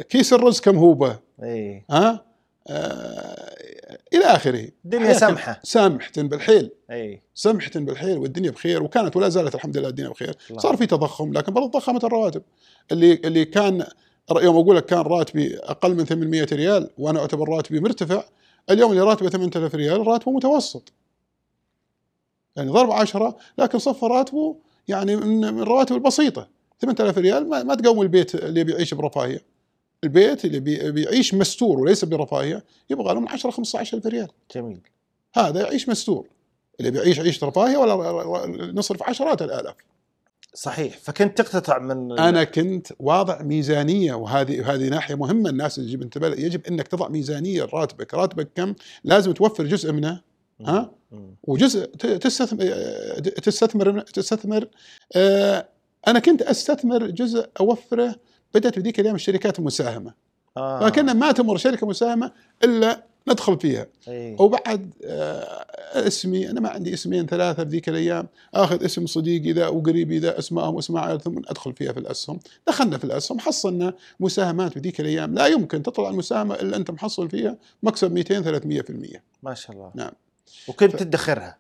كيس 0.10 0.34
الرز 0.34 0.60
كم 0.60 0.78
هوبه 0.78 1.20
اي 1.44 1.86
ها؟ 1.92 2.26
آه 2.70 3.54
إلى 4.14 4.26
آخره. 4.26 4.68
الدنيا 4.86 5.14
سمحة. 5.14 5.60
سامحه 5.64 6.12
بالحيل. 6.18 6.72
اي 6.92 7.22
سمحه 7.36 7.72
بالحيل 7.76 8.18
والدنيا 8.18 8.52
بخير. 8.52 8.84
وكانت 8.84 9.16
ولا 9.16 9.30
زالت 9.30 9.56
الحمد 9.56 9.78
لله 9.78 9.90
الدنيا 9.90 10.10
بخير. 10.10 10.36
الله. 10.50 10.62
صار 10.62 10.78
في 10.78 10.86
تضخم 10.86 11.34
لكن 11.34 11.54
برضه 11.54 11.70
تضخمت 11.70 12.04
الرواتب. 12.04 12.42
اللي 12.92 13.14
اللي 13.14 13.46
كان 13.46 13.86
يوم 14.42 14.58
أقول 14.58 14.76
لك 14.76 14.86
كان 14.86 15.00
راتبي 15.00 15.58
أقل 15.58 15.96
من 15.96 16.06
800 16.06 16.48
ريال 16.52 16.90
وأنا 16.98 17.20
أعتبر 17.20 17.50
راتبي 17.50 17.80
مرتفع 17.80 18.24
اليوم 18.70 18.92
اللي 18.92 19.02
راتبه 19.04 19.30
8000 19.30 19.76
ريال 19.76 20.08
راتبه 20.08 20.32
متوسط. 20.32 20.94
يعني 22.56 22.70
ضرب 22.72 22.92
عشرة 22.92 23.38
لكن 23.58 23.80
صفى 23.80 24.06
راتبه 24.06 24.56
يعني 24.88 25.16
من 25.16 25.44
الرواتب 25.46 25.96
البسيطة. 25.96 26.48
8000 26.80 27.18
ريال 27.18 27.50
ما, 27.50 27.64
ما 27.64 27.76
تقوم 27.76 28.02
البيت 28.02 28.36
اللي 28.36 28.64
بيعيش 28.64 28.94
برفاهية. 28.94 29.42
البيت 30.04 30.46
اللي 30.46 30.60
بي- 30.60 30.92
بيعيش 30.92 31.34
مستور 31.34 31.80
وليس 31.80 32.06
برفاهية 32.06 32.64
يبغى 32.90 33.14
له 33.14 33.20
من 33.20 33.28
10 33.30 33.52
15000 33.52 34.06
ريال. 34.06 34.28
جميل. 34.56 34.82
هذا 35.36 35.62
يعيش 35.62 35.90
مستور. 35.90 36.28
اللي 36.80 36.92
بيعيش 36.92 37.20
عيشة 37.20 37.48
رفاهية 37.48 37.78
ولا 37.78 38.72
نصرف 38.74 39.04
عشرات 39.04 39.42
الآلاف. 39.42 39.76
صحيح. 40.54 40.98
فكنت 40.98 41.42
تقتطع 41.42 41.80
من 41.80 42.20
أنا 42.20 42.44
كنت 42.44 42.88
واضع 43.00 43.42
ميزانية 43.42 44.14
وهذه 44.14 44.74
هذه 44.74 44.90
ناحية 44.90 45.16
مهمة 45.16 45.50
الناس 45.50 45.76
تجيب 45.76 46.02
انتباه. 46.02 46.30
لها. 46.30 46.40
يجب 46.40 46.66
إنك 46.68 46.88
تضع 46.88 47.10
ميزانية 47.10 47.68
راتبك 47.74 48.14
راتبك 48.14 48.50
كم؟ 48.56 48.74
لازم 49.04 49.32
توفر 49.32 49.66
جزء 49.66 49.92
منه 49.92 50.22
ها؟ 50.62 50.92
وجزء 51.44 51.86
تستثمر 51.96 52.64
تستثمر 53.20 54.02
تستثمر. 54.02 54.68
آه، 55.16 55.68
أنا 56.08 56.20
كنت 56.20 56.42
أستثمر 56.42 57.08
جزء 57.08 57.50
أوفره 57.60 58.16
بدأت 58.54 58.80
بذيك 58.80 59.00
الأيام 59.00 59.16
الشركات 59.16 59.60
المساهمة. 59.60 60.14
آه. 60.58 60.86
لكن 60.86 61.06
ما 61.06 61.32
تمر 61.32 61.58
شركة 61.58 61.88
مساهمة 61.88 62.32
إلا 62.64 63.04
ندخل 63.28 63.60
فيها. 63.60 63.88
إي. 64.08 64.36
وبعد 64.40 64.92
آه، 65.06 65.66
اسمي 65.96 66.50
أنا 66.50 66.60
ما 66.60 66.70
عندي 66.70 66.94
اسمين 66.94 67.26
ثلاثة 67.26 67.64
بذيك 67.64 67.90
الأيام. 67.90 68.28
آخذ 68.54 68.86
اسم 68.86 69.06
صديقي 69.06 69.52
ذا 69.52 69.68
وقريبي 69.68 70.20
ذا 70.20 70.40
اسمائهم 70.40 70.76
وأسماء 70.76 71.04
عائلتهم 71.04 71.42
ادخل 71.48 71.74
فيها 71.74 71.94
في 71.94 72.00
الأسهم. 72.00 72.40
دخلنا 72.68 72.98
في 72.98 73.04
الأسهم 73.04 73.40
حصلنا 73.40 73.94
مساهمات 74.20 74.78
بذيك 74.78 75.00
الأيام. 75.00 75.34
لا 75.36 75.48
يمكن 75.48 75.84
تطلع 75.84 76.10
المساهمة 76.10 76.56
إلا 76.56 76.78
أنت 76.78 76.92
محصل 76.92 77.30
فيها 77.30 77.58
مكسب 77.84 78.12
200 78.12 78.42
300% 78.42 79.24
ما 79.44 79.54
شاء 79.54 79.76
الله. 79.76 79.92
نعم. 79.96 80.12
وكنت 80.68 80.96
تدخرها؟ 80.96 81.58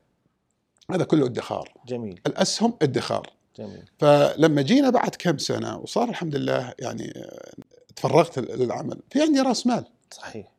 هذا 0.91 1.04
كله 1.04 1.26
ادخار. 1.26 1.73
جميل. 1.88 2.19
الأسهم 2.28 2.73
ادخار. 2.82 3.30
جميل. 3.58 3.84
فلما 3.99 4.62
جينا 4.62 4.89
بعد 4.89 5.15
كم 5.19 5.38
سنة 5.38 5.78
وصار 5.78 6.10
الحمد 6.10 6.36
لله 6.36 6.73
يعني 6.80 7.13
آه، 7.15 7.54
تفرغت 7.95 8.39
للعمل 8.39 8.99
في 9.10 9.21
عندي 9.21 9.41
رأس 9.41 9.67
مال. 9.67 9.86
صحيح. 10.12 10.53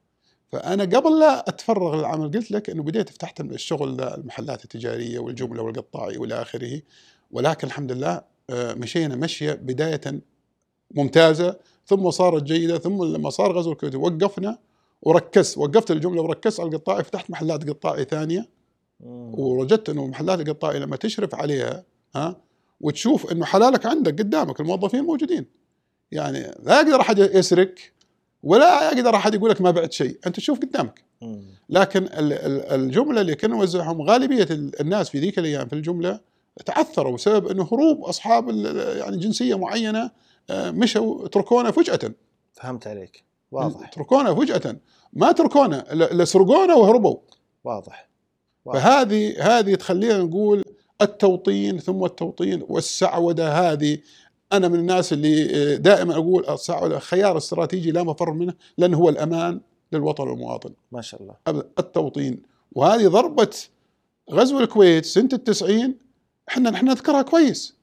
فأنا 0.55 0.85
قبل 0.85 1.19
لا 1.19 1.49
أتفرغ 1.49 1.97
للعمل 1.97 2.31
قلت 2.31 2.51
لك 2.51 2.71
إنه 2.71 2.83
بديت 2.83 3.09
فتحت 3.09 3.41
الشغل 3.41 4.01
المحلات 4.01 4.65
التجارية 4.65 5.19
والجمله 5.19 5.63
والقطاعي 5.63 6.19
والى 6.19 6.43
آخره 6.43 6.81
ولكن 7.31 7.67
الحمد 7.67 7.93
لله 7.93 8.23
آه، 8.51 8.75
مشينا 8.75 9.17
مشية 9.17 9.53
بداية 9.53 10.01
ممتازة 10.91 11.57
ثم 11.87 12.11
صارت 12.11 12.43
جيدة 12.43 12.79
ثم 12.79 13.05
لما 13.05 13.31
صار 13.31 13.53
غزو 13.53 13.73
الكويت 13.73 13.95
وقفنا 13.95 14.59
وركزت 15.03 15.59
وقفت 15.59 15.91
الجملة 15.91 16.23
وركزت 16.23 16.61
على 16.61 16.69
القطاعي 16.69 17.05
فتحت 17.05 17.31
محلات 17.31 17.69
قطاعي 17.69 18.05
ثانية. 18.05 18.49
ووجدت 19.01 19.89
إنه 19.89 20.07
محلات 20.07 20.41
القطاعي 20.41 20.79
لما 20.79 20.97
تشرف 20.97 21.35
عليها 21.35 21.85
ها 22.15 22.41
وتشوف 22.81 23.33
إنه 23.33 23.45
حلالك 23.45 23.87
عندك 23.87 24.19
قدامك 24.19 24.61
الموظفين 24.61 25.05
موجودين 25.05 25.47
يعني 26.11 26.55
لا 26.63 26.81
يقدر 26.81 27.01
أحد 27.01 27.19
يسرق 27.19 27.75
ولا 28.45 28.91
يقدر 28.93 29.17
أحد 29.17 29.35
يقول 29.35 29.51
لك 29.51 29.61
ما 29.61 29.71
بعت 29.71 29.93
شيء. 29.93 30.19
أنت 30.27 30.37
تشوف 30.37 30.59
قدامك. 30.61 31.05
لكن 31.69 32.03
ال- 32.05 32.33
ال- 32.33 32.73
الجملة 32.81 33.21
اللي 33.21 33.35
كنا 33.35 33.57
نوزعهم 33.57 34.03
غالبية 34.03 34.43
ال- 34.51 34.81
الناس 34.81 35.09
في 35.11 35.19
ذيك 35.19 35.39
الأيام 35.39 35.69
في 35.69 35.73
الجملة 35.73 36.21
تعثروا 36.67 37.15
بسبب 37.15 37.47
إنه 37.47 37.69
هروب 37.73 38.05
أصحاب 38.05 38.49
يعني 38.99 39.17
جنسية 39.17 39.55
معينة 39.59 40.11
آه، 40.51 40.71
مشوا 40.71 41.29
تركونا 41.29 41.71
فجأة. 41.71 42.13
فهمت 42.53 42.87
عليك. 42.87 43.25
واضح. 43.53 43.89
تركونا 43.89 44.35
فجأة. 44.35 44.77
ما 45.13 45.33
تركونا 45.33 45.85
ل- 45.93 46.27
سرقونا 46.27 46.75
وهربوا. 46.75 47.17
واضح. 47.65 48.09
واضح. 48.65 48.81
فهذه 48.83 49.35
هذه 49.59 49.75
تخلينا 49.75 50.19
نقول 50.19 50.65
التوطين 51.03 51.79
ثم 51.79 52.05
التوطين 52.05 52.65
والسعودة 52.69 53.53
هذه 53.73 53.99
أنا 54.57 54.69
من 54.69 54.79
الناس 54.79 55.13
اللي 55.13 55.51
آه، 55.75 55.77
دائما 55.77 56.15
أقول 56.15 56.59
خيار 57.01 57.37
استراتيجي 57.37 57.91
لا 57.91 58.03
مفر 58.03 58.33
منه 58.33 58.55
لأنه 58.79 58.97
هو 58.97 59.09
الأمان 59.09 59.61
للوطن 59.93 60.29
والمواطن. 60.29 60.71
ما 60.93 61.01
شاء 61.01 61.23
الله. 61.23 61.65
التوطين. 61.79 62.43
وهذه 62.73 63.09
ضربة 63.09 63.51
غزو 64.31 64.61
الكويت 64.61 65.05
سنة 65.05 65.29
التسعين 65.33 65.99
إحنا 66.49 66.75
إحنا 66.75 66.91
نذكرها 66.93 67.23
كويس. 67.23 67.75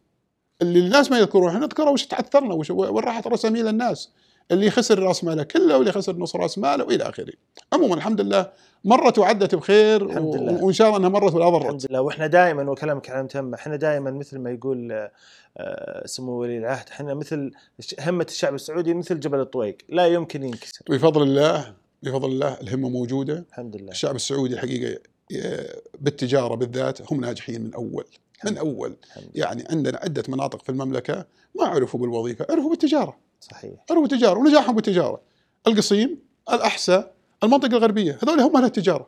اللي 0.61 0.79
الناس 0.79 1.11
ما 1.11 1.19
يذكرون 1.19 1.47
إحنا 1.47 1.59
نذكرها 1.59 1.89
وش 1.89 2.05
تعثرنا 2.05 2.53
وش 2.53 2.69
وين 2.69 3.03
راحت 3.03 3.27
رساميل 3.27 3.67
الناس. 3.67 4.09
اللي 4.51 4.71
خسر 4.71 4.99
راس 4.99 5.23
ماله 5.23 5.43
كله 5.43 5.77
واللي 5.77 5.91
خسر 5.91 6.15
نص 6.15 6.35
راس 6.35 6.57
ماله 6.57 6.83
وإلى 6.83 7.09
آخره. 7.09 7.33
عموما 7.73 7.95
الحمد 7.95 8.21
لله 8.21 8.51
مرت 8.83 9.19
وعدت 9.19 9.55
بخير 9.55 10.05
الحمد 10.05 10.35
لله. 10.35 10.63
وإن 10.63 10.73
شاء 10.73 10.87
الله 10.87 10.99
إنها 10.99 11.09
مرت 11.09 11.33
ولا 11.33 11.49
ضرت. 11.49 11.65
الحمد 11.65 11.85
لله. 11.89 12.01
وإحنا 12.01 12.27
دائما 12.27 12.71
وكلامك 12.71 13.01
كلام 13.01 13.27
تم 13.27 13.53
إحنا 13.53 13.75
دائما 13.75 14.11
مثل 14.11 14.39
ما 14.39 14.51
يقول 14.51 14.91
آه، 14.91 15.11
آه، 15.57 16.07
سمو 16.07 16.31
ولي 16.31 16.57
العهد 16.57 16.89
إحنا 16.89 17.13
مثل 17.13 17.51
همة 17.99 18.25
الشعب 18.29 18.55
السعودي 18.55 18.93
مثل 18.93 19.19
جبل 19.19 19.39
الطويق. 19.39 19.77
لا 19.89 20.07
يمكن 20.07 20.43
ينكسر. 20.43 20.85
بفضل 20.89 21.23
الله 21.23 21.73
بفضل 22.03 22.29
الله 22.29 22.57
الهمة 22.61 22.89
موجودة. 22.89 23.45
الحمد 23.49 23.75
لله. 23.75 23.91
الشعب 23.91 24.15
السعودي 24.15 24.57
حقيقة 24.57 24.99
آه، 25.35 25.81
بالتجارة 25.99 26.55
بالذات 26.55 27.11
هم 27.11 27.21
ناجحين 27.21 27.61
من 27.61 27.73
أول 27.73 28.05
من 28.45 28.57
أول. 28.57 28.95
يعني 29.35 29.63
عندنا 29.69 29.99
عدة 30.03 30.23
مناطق 30.27 30.63
في 30.63 30.69
المملكة 30.69 31.25
ما 31.59 31.65
عرفوا 31.65 31.99
بالوظيفة 31.99 32.45
عرفوا 32.49 32.69
بالتجارة. 32.69 33.17
صحيح. 33.41 33.73
عرفوا 33.89 34.03
التجاره 34.03 34.39
ونجاحهم 34.39 34.75
بالتجاره 34.75 35.21
القصيم 35.67 36.19
الأحساء 36.53 37.13
المنطقة 37.43 37.77
الغربية 37.77 38.19
هذول 38.23 38.39
هم 38.39 38.57
أهل 38.57 38.65
التجارة. 38.65 39.07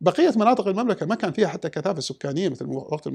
بقية 0.00 0.32
مناطق 0.36 0.68
المملكة 0.68 1.06
ما 1.06 1.14
كان 1.14 1.32
فيها 1.32 1.48
حتى 1.48 1.68
كثافة 1.68 2.00
سكانية 2.00 2.48
مثل 2.48 2.64
الوقت 2.64 3.06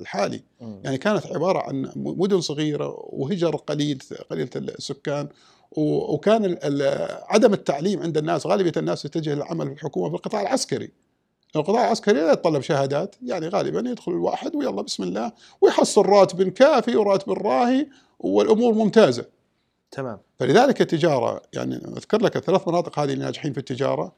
الحالي. 0.00 0.42
مم. 0.60 0.80
يعني 0.84 0.98
كانت 0.98 1.26
عبارة 1.26 1.58
عن 1.58 1.92
مدن 1.96 2.40
صغيرة 2.40 2.94
وهجر 2.98 3.56
قليل 3.56 4.02
قليلة 4.30 4.50
السكان 4.56 5.28
وكان 5.76 6.58
عدم 7.28 7.52
التعليم 7.52 8.02
عند 8.02 8.18
الناس 8.18 8.46
غالبية 8.46 8.72
الناس 8.76 9.02
تتجه 9.02 9.34
للعمل 9.34 9.66
في 9.66 9.72
الحكومة 9.72 10.08
في 10.08 10.14
القطاع 10.14 10.40
العسكري. 10.42 10.90
القطاع 11.56 11.84
العسكري 11.84 12.20
لا 12.20 12.32
يتطلب 12.32 12.62
شهادات 12.62 13.16
يعني 13.22 13.48
غالبا 13.48 13.90
يدخل 13.90 14.12
الواحد 14.12 14.56
ويلا 14.56 14.82
بسم 14.82 15.02
الله 15.02 15.32
ويحصل 15.60 16.06
راتب 16.06 16.48
كافي 16.48 16.96
وراتب 16.96 17.32
راهي 17.32 17.86
والأمور 18.18 18.74
ممتازة. 18.74 19.24
تمام. 19.92 20.18
فلذلك 20.38 20.80
التجارة 20.80 21.42
يعني 21.52 21.76
أذكر 21.76 22.22
لك 22.22 22.36
الثلاث 22.36 22.68
مناطق 22.68 22.98
هذه 22.98 23.12
الناجحين 23.12 23.52
في 23.52 23.58
التجارة 23.58 24.12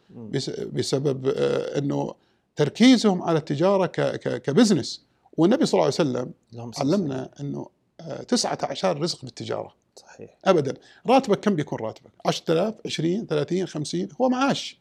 بسبب 0.73 1.27
آه، 1.37 1.79
إنه 1.79 2.15
تركيزهم 2.57 3.23
على 3.23 3.39
التجارة 3.39 3.87
كبزنس. 4.17 5.05
والنبي 5.33 5.67
صلى 5.67 5.79
الله 5.79 5.85
عليه 5.85 6.11
وسلم. 6.11 6.33
علمنا 6.79 7.31
إنه 7.41 7.69
آه، 8.01 8.23
19 8.23 9.01
رزق 9.03 9.23
بالتجاره 9.23 9.75
صحيح. 9.97 10.39
ابدا. 10.45 10.75
راتبك 11.07 11.41
كم 11.41 11.57
بيكون 11.57 11.79
راتبك؟ 11.79 12.11
10000 12.27 12.75
20 12.87 13.27
30 13.27 13.67
50 13.67 14.09
هو 14.21 14.29
معاش. 14.29 14.81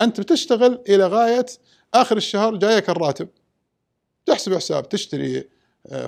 أنت 0.00 0.20
بتشتغل 0.20 0.82
إلى 0.88 1.06
غاية 1.06 1.46
آخر 1.94 2.16
الشهر 2.16 2.56
جايك 2.56 2.90
الراتب. 2.90 3.28
تحسب 4.26 4.54
حساب 4.54 4.88
تشتري 4.88 5.48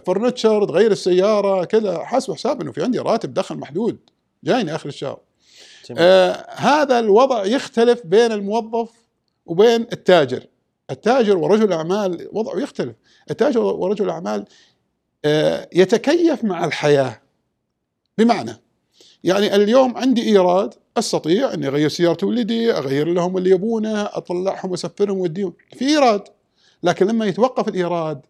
فرنتشر 0.07 0.65
تغير 0.65 0.93
السيارة 0.93 1.65
كذا. 1.65 2.05
حاسب 2.05 2.33
حساب 2.33 2.61
إنه 2.61 2.73
في 2.73 2.83
عندي 2.83 2.99
راتب 2.99 3.35
دخل 3.35 3.57
محدود 3.57 3.99
جايني 4.45 4.75
آخر 4.75 4.89
الشهر. 4.89 5.19
جميل. 5.89 6.03
آه 6.03 6.47
هذا 6.51 6.99
الوضع 6.99 7.45
يختلف 7.45 8.01
بين 8.05 8.33
الموظف 8.33 8.91
وبين 9.47 9.87
التاجر. 9.93 10.47
التاجر 10.91 11.37
ورجل 11.37 11.65
الاعمال 11.65 12.29
وضعه 12.33 12.61
يختلف. 12.61 12.95
التاجر 13.31 13.61
ورجل 13.61 14.05
الاعمال 14.05 14.45
آه 15.25 15.69
يتكيف 15.73 16.45
مع 16.45 16.65
الحياة. 16.65 17.21
بمعنى 18.19 18.57
يعني 19.25 19.55
اليوم 19.55 19.97
عندي 19.97 20.23
إيراد 20.23 20.75
أستطيع 20.97 21.55
إني 21.55 21.69
أغير 21.69 21.89
سيارة 21.89 22.27
ولدي 22.27 22.73
أغير 22.73 23.09
لهم 23.09 23.39
اللي 23.39 23.51
يبونه 23.51 24.03
أطلعهم 24.03 24.71
وأسفرهم 24.71 25.19
واديهم 25.19 25.53
في 25.73 25.89
إيراد 25.89 26.23
لكن 26.83 27.07
لما 27.07 27.27
يتوقف 27.27 27.69
الإيراد 27.69 28.21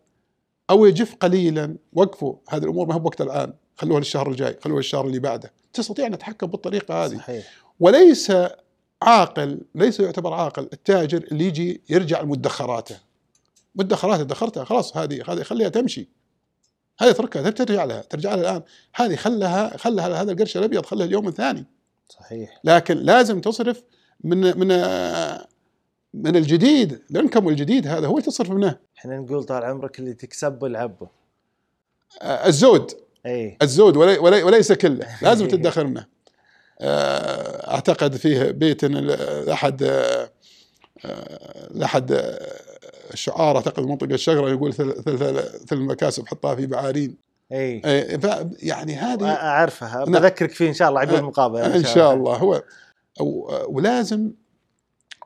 أو 0.71 0.87
يجف 0.87 1.15
قليلا. 1.15 1.77
وقفوا. 1.93 2.37
هذه 2.49 2.63
الأمور 2.63 2.87
ما 2.87 2.95
هو 2.95 3.05
وقت 3.05 3.21
الآن. 3.21 3.53
خلوها 3.77 3.99
للشهر 3.99 4.31
الجاي. 4.31 4.57
خلوها 4.63 4.79
للشهر 4.79 5.07
اللي 5.07 5.19
بعده. 5.19 5.53
تستطيع 5.73 6.07
أن 6.07 6.13
تتحكم 6.13 6.47
بالطريقة 6.47 7.05
هذه. 7.05 7.17
صحيح. 7.17 7.65
وليس 7.81 8.33
عاقل 9.03 9.61
ليس 9.75 10.01
يعتبر 10.01 10.33
عاقل 10.33 10.69
التاجر 10.73 11.25
اللي 11.33 11.45
يجي 11.45 11.83
يرجع 11.89 12.21
لمدخراته 12.21 12.97
مدخراته 13.75 14.23
دخرتها 14.23 14.65
خلاص 14.65 14.97
هذه 14.97 15.23
هذه 15.29 15.43
خليها 15.43 15.69
تمشي. 15.69 16.09
هذه 16.99 17.11
اتركها 17.11 17.51
ترجع 17.51 17.85
لها 17.85 18.03
ترجع 18.03 18.35
لها 18.35 18.41
الآن. 18.41 18.63
هذه 18.95 19.17
خلها 19.17 19.77
خلها 19.77 20.23
هذا 20.23 20.33
القرش 20.33 20.57
الأبيض 20.57 20.87
خلها 20.87 21.07
اليوم 21.07 21.29
الثاني 21.29 21.65
صحيح. 22.09 22.61
لكن 22.65 22.97
لازم 22.97 23.41
تصرف 23.41 23.83
من 24.25 24.59
من 24.59 24.69
من 26.15 26.37
الجديد 26.37 27.01
الانكم 27.11 27.49
الجديد 27.49 27.87
هذا 27.87 28.07
هو 28.07 28.13
اللي 28.19 28.27
تصرف 28.27 28.51
منه. 28.51 28.77
إحنا 28.99 29.17
نقول 29.19 29.45
طال 29.45 29.65
عمرك 29.65 29.99
اللي 29.99 30.13
تكسبه 30.13 30.67
العبه 30.67 31.09
آه، 32.23 32.47
الزود. 32.47 32.91
إي. 33.27 33.57
الزود 33.63 33.97
ولي 33.97 34.19
ولي 34.19 34.43
وليس 34.43 34.73
كله 34.73 35.07
لازم 35.23 35.49
تدخر 35.49 35.87
منه. 35.87 36.07
آه، 36.81 37.75
أعتقد 37.75 38.17
فيه 38.17 38.51
بيت 38.51 38.85
إن 38.85 38.97
ال- 38.97 39.47
لاحد 39.47 39.83
آه، 39.83 40.31
لاحد 41.71 42.29
الشعار 43.13 43.57
أعتقد 43.57 43.83
منطقة 43.87 44.15
الشجرة 44.15 44.51
يقول 44.51 44.73
ثل 44.75 45.03
ثل 45.03 45.19
ثل, 45.19 45.43
ثل 45.67 45.77
المكاسب 45.77 46.27
حطها 46.29 46.55
في 46.55 46.67
بعارين 46.67 47.17
إي. 47.53 47.83
يعني 48.63 48.95
هذه 48.95 49.29
أعرفها 49.31 50.05
نعم. 50.05 50.13
بذكرك 50.13 50.51
فيه 50.51 50.69
إن 50.69 50.75
شاء 50.75 50.89
الله 50.89 51.01
عقب 51.01 51.15
المقابلة. 51.15 51.77
إن 51.77 51.85
شاء 51.85 52.15
الله. 52.15 52.37
هو 52.37 52.63
ولازم 53.69 54.31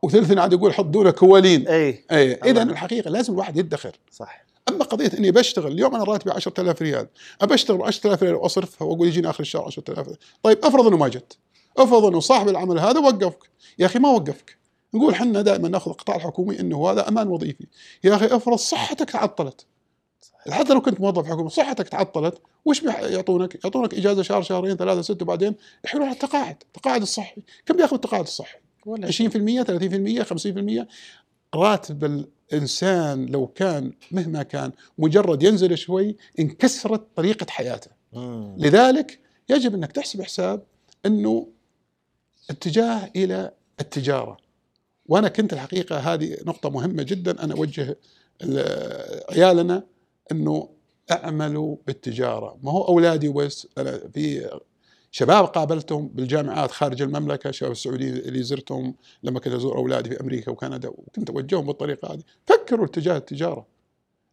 وثلث 0.02 0.38
عاد 0.38 0.52
يقول 0.52 0.74
حط 0.74 0.84
دونه 0.84 1.10
كوالين. 1.10 1.68
إي. 1.68 2.04
إي. 2.10 2.34
اذا. 2.34 2.62
الحقيقة 2.62 3.10
لازم 3.10 3.32
الواحد 3.32 3.56
يدخر. 3.56 3.96
صح. 4.12 4.44
أما 4.68 4.84
قضية 4.84 5.10
إني 5.18 5.30
بشتغل 5.30 5.72
اليوم 5.72 5.94
أنا 5.94 6.04
راتبي 6.04 6.30
10000 6.30 6.82
ريال. 6.82 7.06
ابى 7.40 7.54
اشتغل 7.54 7.82
10000 7.82 8.22
ريال 8.22 8.34
وأصرفها 8.34 8.88
وأقول 8.88 9.08
يجيني 9.08 9.30
آخر 9.30 9.40
الشهر 9.40 9.64
10000 9.64 10.08
طيب 10.42 10.64
أفرض 10.64 10.86
إنه 10.86 10.96
ما 10.96 11.08
جت. 11.08 11.38
أفرض 11.76 12.04
إنه 12.04 12.20
صاحب 12.20 12.48
العمل 12.48 12.78
هذا 12.78 13.00
وقفك. 13.00 13.50
يا 13.78 13.86
أخي 13.86 13.98
ما 13.98 14.08
وقفك. 14.08 14.58
نقول 14.94 15.14
حنا 15.14 15.42
دائما 15.42 15.68
نأخذ 15.68 15.90
القطاع 15.90 16.16
الحكومي 16.16 16.60
إنه 16.60 16.90
هذا 16.90 17.08
أمان 17.08 17.28
وظيفي. 17.28 17.66
يا 18.04 18.16
أخي 18.16 18.26
أفرض 18.26 18.56
صحتك 18.56 19.10
تعطلت 19.10 19.66
حتى 20.50 20.74
لو 20.74 20.80
كنت 20.80 21.00
موظف 21.00 21.26
حكومي 21.26 21.50
صحتك 21.50 21.88
تعطلت. 21.88 22.38
وش 22.64 22.82
يعطونك؟ 22.82 23.64
يعطونك 23.64 23.94
إجازة 23.94 24.22
شهر 24.22 24.42
شهرين 24.42 24.76
ثلاثة 24.76 25.02
ست 25.02 25.22
وبعدين 25.22 25.54
يحلون 25.84 26.04
على 26.04 26.12
التقاعد، 26.12 26.56
التقاعد 26.66 27.02
الصحي، 27.02 27.42
كم 27.66 27.76
بيأخذ 27.76 27.94
التقاعد 27.94 28.22
الصحي؟ 28.22 28.58
ولا 28.88 29.06
20% 29.10 29.12
30% 29.64 30.22
50% 30.22 30.86
راتب 31.54 32.04
الإنسان 32.52 33.26
لو 33.26 33.46
كان 33.46 33.92
مهما 34.12 34.42
كان 34.42 34.72
مجرد 34.98 35.42
ينزل 35.42 35.78
شوي 35.78 36.16
انكسرت 36.40 37.06
طريقة 37.16 37.46
حياته. 37.50 37.90
مم. 38.12 38.54
لذلك 38.58 39.18
يجب 39.48 39.74
أنك 39.74 39.92
تحسب 39.92 40.22
حساب 40.22 40.62
إنه 41.06 41.48
اتجاه 42.50 43.10
إلى 43.16 43.52
التجارة. 43.80 44.36
وأنا 45.06 45.28
كنت 45.28 45.52
الحقيقة 45.52 45.98
هذه 45.98 46.36
نقطة 46.46 46.70
مهمة 46.70 47.02
جدا. 47.02 47.44
أنا 47.44 47.54
أوجه 47.54 47.96
ال- 48.42 49.22
عيالنا 49.30 49.82
إنه 50.32 50.68
أعملوا 51.10 51.76
بالتجارة. 51.86 52.58
ما 52.62 52.70
هو 52.72 52.82
أولادي 52.88 53.28
وبس 53.28 53.68
أنا 53.78 53.98
في 54.14 54.50
شباب 55.10 55.44
قابلتهم 55.44 56.08
بالجامعات 56.08 56.70
خارج 56.70 57.02
المملكة 57.02 57.50
شباب 57.50 57.72
السعوديين 57.72 58.16
اللي 58.16 58.42
زرتهم 58.42 58.94
لما 59.22 59.40
كنت 59.40 59.54
أزور 59.54 59.76
أولادي 59.76 60.10
في 60.10 60.20
أمريكا 60.20 60.50
وكندا 60.50 60.88
وكنت 60.88 61.30
أوجههم 61.30 61.66
بالطريقة 61.66 62.14
هذه. 62.14 62.22
فكروا 62.46 62.86
اتجاه 62.86 63.16
التجارة 63.16 63.66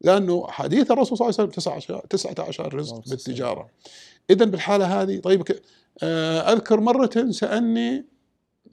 لأنه 0.02 0.48
حديث 0.48 0.92
الرسول 0.92 1.18
صلى 1.18 1.30
الله 1.30 1.40
عليه 1.40 1.50
وسلم 1.50 1.62
19 1.62 2.06
19 2.10 2.74
رزق 2.76 3.10
بالتجارة. 3.10 3.70
اذا 4.30 4.46
بالحالة 4.46 5.02
هذه 5.02 5.20
طيب 5.20 5.44
آه، 6.04 6.54
أذكر 6.54 6.80
مرة 6.80 7.32
سألني 7.32 8.06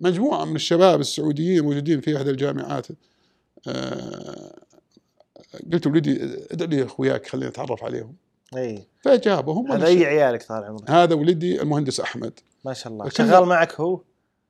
مجموعة 0.00 0.44
من 0.44 0.56
الشباب 0.56 1.00
السعوديين 1.00 1.64
موجودين 1.64 2.00
في 2.00 2.16
احدى 2.16 2.30
الجامعات 2.30 2.86
آه، 3.68 4.52
قلت 5.72 5.86
لولدي 5.86 6.22
ادع 6.50 6.64
لي 6.64 6.84
أخوياك 6.84 7.26
خليني 7.26 7.48
أتعرف 7.48 7.84
عليهم. 7.84 8.16
إي. 8.56 8.86
فجابهم 9.00 9.72
هذا 9.72 9.86
أي 9.86 10.04
عيالك 10.04 10.42
طال 10.42 10.64
عمرك 10.64 10.90
هذا 10.90 11.14
ولدي 11.14 11.62
المهندس 11.62 12.00
أحمد. 12.00 12.40
ما 12.64 12.72
شاء 12.72 12.92
الله. 12.92 13.08
شغال 13.08 13.44
معك 13.44 13.80
هو؟ 13.80 14.00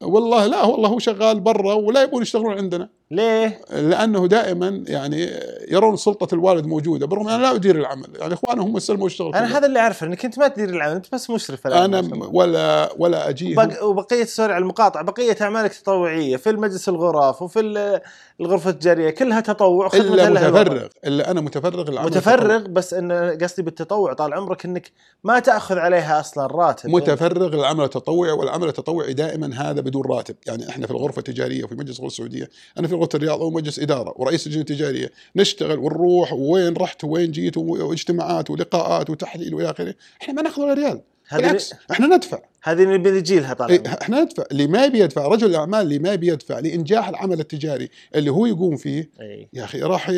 والله 0.03 0.47
لا 0.47 0.65
والله 0.65 0.89
هو 0.89 0.99
شغال 0.99 1.41
برا 1.41 1.75
ولا 1.75 2.03
يبون 2.03 2.23
يشتغلون 2.23 2.53
عندنا. 2.53 2.89
ليه؟ 3.11 3.61
لأنه 3.71 4.27
دائما 4.27 4.85
يعني 4.89 5.31
يرون 5.71 5.97
سلطة 5.97 6.35
الوالد 6.35 6.67
موجودة 6.67 7.07
برغم 7.07 7.29
ان 7.29 7.35
أنا 7.35 7.43
لا 7.43 7.55
أدير 7.55 7.77
العمل 7.77 8.07
يعني 8.19 8.35
اخوانه 8.35 8.63
هم 8.63 8.77
استلموا 8.77 9.07
الشغل 9.07 9.35
أنا. 9.35 9.59
هذا 9.59 9.67
اللي 9.67 9.79
أعرفه 9.79 10.07
إنك 10.07 10.25
أنت 10.25 10.39
ما 10.39 10.49
تدير 10.49 10.69
العمل 10.69 10.95
أنت 10.95 11.07
بس 11.15 11.31
مشرف 11.31 11.67
الآن 11.67 11.95
أنا. 11.95 12.27
ولا 12.33 12.93
ولا 12.99 13.29
اجيه 13.29 13.57
بق- 13.57 13.83
وبقيه 13.85 14.25
سوري 14.25 14.53
على 14.53 14.63
المقاطعة 14.63 15.05
بقية 15.05 15.37
أعمالك 15.41 15.75
تطوعية 15.75 16.37
في 16.37 16.51
المجلس 16.51 16.89
الغرف 16.89 17.43
وفي 17.43 17.61
ال- 17.61 18.01
الغرفة 18.41 18.71
التجارية 18.71 19.11
كلها 19.11 19.41
تطوع 19.41 19.91
إلا. 19.95 20.31
متفرغ 20.31 20.87
إلا 21.07 21.31
أنا 21.31 21.41
متفرغ 21.41 21.89
العمل 21.89 22.07
متفرغ 22.07 22.59
بس 22.69 22.95
إن 22.95 23.13
قصدي 23.43 23.63
بالتطوع 23.63 24.13
طال 24.13 24.35
عمرك 24.35 24.65
إنك 24.65 24.91
ما 25.25 25.39
تأخذ 25.39 25.79
عليها 25.79 26.21
أصلا 26.21 26.47
راتب 26.47 26.91
متفرغ 26.91 27.49
للعمل 27.57 27.85
التطوعي 27.85 28.31
والعمل 28.33 28.69
التطوعي 28.69 29.13
دائما 29.13 29.55
هذا 29.71 29.81
بدون 29.81 30.03
راتب 30.07 30.35
يعني 30.47 30.69
إحنا 30.69 30.87
في 30.87 30.93
الغرفة 30.93 31.19
التجارية 31.19 31.65
وفي 31.65 31.75
مجلس 31.75 31.99
الغرفة 31.99 32.13
السعودية 32.13 32.49
أنا 32.79 32.89
في 32.89 32.95
غرفه 33.03 33.17
الرياض 33.17 33.41
أو 33.41 33.51
مجلس 33.51 33.79
إدارة 33.79 34.15
ورئيس 34.17 34.47
اللجنه 34.47 34.61
التجاريه 34.61 35.11
نشتغل 35.37 35.79
ونروح 35.79 36.33
وين 36.33 36.75
رحت 36.75 37.05
وين 37.05 37.31
جيت 37.31 37.57
واجتماعات 37.57 38.51
ولقاءات 38.51 39.11
وتحليل 39.11 39.55
وإلى 39.55 39.71
آخره. 39.71 39.95
إحنا 40.23 40.35
ما 40.35 40.43
نأخذ 40.43 40.63
ولا 40.63 40.75
ريال. 40.75 41.01
بالعكس. 41.37 41.75
إحنا 41.91 42.07
ندفع. 42.07 42.39
هذه 42.63 42.83
اللي 42.83 42.99
بنجي 42.99 43.41
لها 43.41 43.55
طال 43.55 43.71
إيه، 43.71 43.83
إحنا 44.03 44.21
ندفع. 44.21 44.45
اللي 44.53 44.67
ما 44.67 44.85
يبي 44.85 44.99
يدفع 44.99 45.27
رجل 45.27 45.51
الأعمال 45.51 45.81
اللي 45.81 45.99
ما 45.99 46.13
يبي 46.13 46.29
يدفع 46.29 46.59
لإنجاح 46.59 47.09
العمل 47.09 47.41
التجاري 47.41 47.89
اللي 48.15 48.31
هو 48.31 48.47
يقوم 48.47 48.77
فيه 48.77 49.11
إي. 49.21 49.49
يا 49.53 49.65
أخي 49.65 49.83
راح 49.83 50.11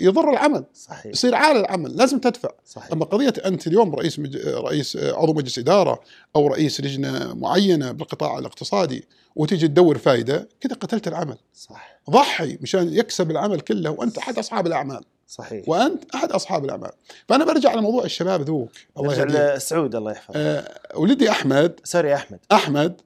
يضر 0.00 0.30
العمل. 0.30 0.64
صحيح. 0.74 1.06
يصير 1.06 1.34
عالة 1.34 1.60
العمل 1.60 1.96
لازم 1.96 2.18
تدفع. 2.18 2.50
صحيح. 2.66 2.92
أما 2.92 3.04
قضية 3.04 3.32
أنت 3.46 3.66
اليوم 3.66 3.94
رئيس 3.94 4.18
مج... 4.18 4.36
رئيس 4.46 4.96
عضو 4.96 5.32
مجلس 5.32 5.58
إدارة 5.58 6.00
أو 6.36 6.46
رئيس 6.46 6.80
لجنة 6.80 7.34
معينة 7.34 7.92
بالقطاع 7.92 8.38
الاقتصادي 8.38 9.04
وتجي 9.36 9.68
تدور 9.68 9.98
فائده 9.98 10.48
كذا 10.60 10.74
قتلت 10.74 11.08
العمل. 11.08 11.36
صح. 11.54 12.00
ضحي 12.10 12.58
مشان 12.60 12.94
يكسب 12.94 13.30
العمل 13.30 13.60
كله 13.60 13.90
وأنت 13.90 14.18
أحد 14.18 14.38
أصحاب 14.38 14.66
الأعمال. 14.66 15.04
صحيح. 15.28 15.68
وأنت 15.68 16.14
أحد 16.14 16.32
أصحاب 16.32 16.64
الأعمال. 16.64 16.90
فأنا 17.28 17.44
برجع 17.44 17.74
لموضوع 17.74 18.04
الشباب 18.04 18.42
ذوك 18.42 18.70
الله 18.98 19.14
يهديهم 19.14 19.56
لسعود 19.56 19.94
الله 19.94 20.12
يحفظه 20.12 20.40
آه 20.40 20.78
ولدي 20.94 21.30
أحمد. 21.30 21.80
سوري 21.84 22.14
أحمد. 22.14 22.38
أحمد. 22.52 23.00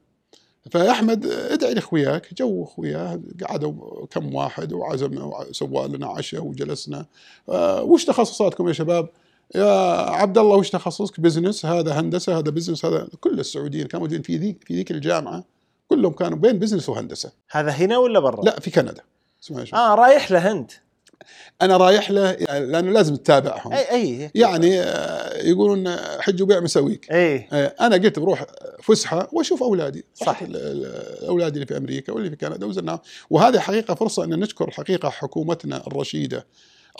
فأحمد 0.70 1.26
ادعي 1.26 1.74
لأخوياك. 1.74 2.34
جو 2.34 2.64
اخوياه 2.64 3.20
قعدوا 3.44 4.06
كم 4.06 4.34
واحد 4.34 4.72
وعزمنا 4.72 5.24
وسوى 5.24 5.88
لنا 5.88 6.06
عشاء 6.06 6.44
وجلسنا. 6.44 7.06
آه 7.48 7.82
وش 7.82 8.04
تخصصاتكم 8.04 8.68
يا 8.68 8.72
شباب؟ 8.72 9.08
يا 9.54 10.00
عبد 10.10 10.38
الله 10.38 10.56
وش 10.56 10.70
تخصصك؟ 10.70 11.20
business 11.20 11.66
هذا 11.66 12.00
هندسة 12.00 12.38
هذا 12.38 12.50
business 12.50 12.84
هذا 12.84 13.08
كل 13.20 13.40
السعوديين 13.40 13.86
كانوا 13.86 14.06
موجودين 14.06 14.22
في 14.22 14.36
ذيك 14.36 14.64
في 14.66 14.74
ذيك 14.74 14.90
الجامعة. 14.90 15.44
كلهم 15.88 16.12
كانوا 16.12 16.38
بين 16.38 16.58
business 16.58 16.88
وهندسة. 16.88 17.32
هذا 17.50 17.70
هنا 17.70 17.98
ولا 17.98 18.20
برا؟ 18.20 18.44
لا 18.44 18.60
في 18.60 18.70
كندا. 18.70 19.02
آه 19.74 19.94
رايح 19.94 20.30
له 20.30 20.50
أنت. 20.50 20.72
أنا 21.62 21.76
رايح 21.76 22.10
له 22.10 22.32
لأنه 22.32 22.90
لازم 22.90 23.16
تتابعهم. 23.16 23.72
اي 23.72 23.90
أي 23.90 24.30
يعني 24.34 24.80
آه، 24.80 25.42
يقولون 25.42 25.96
حج 26.20 26.42
وبيع 26.42 26.60
مساويك. 26.60 27.12
أي. 27.12 27.48
آه، 27.52 27.74
أنا 27.80 27.96
قلت 27.96 28.18
بروح 28.18 28.44
فسحة 28.82 29.28
وأشوف 29.32 29.62
أولادي. 29.62 30.04
صح. 30.14 30.42
اولادي 31.28 31.54
اللي 31.54 31.66
في 31.66 31.76
أمريكا 31.76 32.12
واللي 32.12 32.30
في 32.30 32.36
كندا 32.36 32.66
وزرناهم. 32.66 32.98
وهذه 33.30 33.58
حقيقة 33.58 33.94
فرصة 33.94 34.24
إن 34.24 34.40
نشكر 34.40 34.70
حقيقة 34.70 35.10
حكومتنا 35.10 35.86
الرشيدة. 35.86 36.46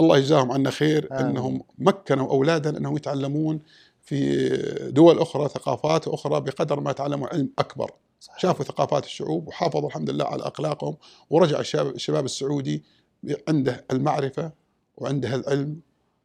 الله 0.01 0.19
يجزاهم 0.19 0.53
عنا 0.53 0.71
خير 0.71 1.09
آمين. 1.13 1.27
إنهم 1.27 1.63
مكنوا 1.79 2.31
اولادنا 2.31 2.79
إنهم 2.79 2.97
يتعلمون 2.97 3.61
في 4.03 4.49
دول 4.91 5.19
أخرى 5.19 5.49
ثقافات 5.49 6.09
أخرى 6.09 6.41
بقدر 6.41 6.81
ما 6.81 6.93
تعلموا 6.93 7.29
علم 7.29 7.51
أكبر. 7.59 7.91
صحيح. 8.21 8.39
شافوا 8.39 8.65
ثقافات 8.65 9.05
الشعوب 9.05 9.49
وحافظوا 9.49 9.89
الحمد 9.89 10.11
لله 10.11 10.25
على 10.25 10.43
أخلاقهم. 10.43 10.97
ورجع 11.31 11.61
الشباب 11.75 12.25
السعودي 12.25 12.83
عنده 13.49 13.85
المعرفة 13.91 14.53
وعنده 14.97 15.35
العلم 15.35 15.81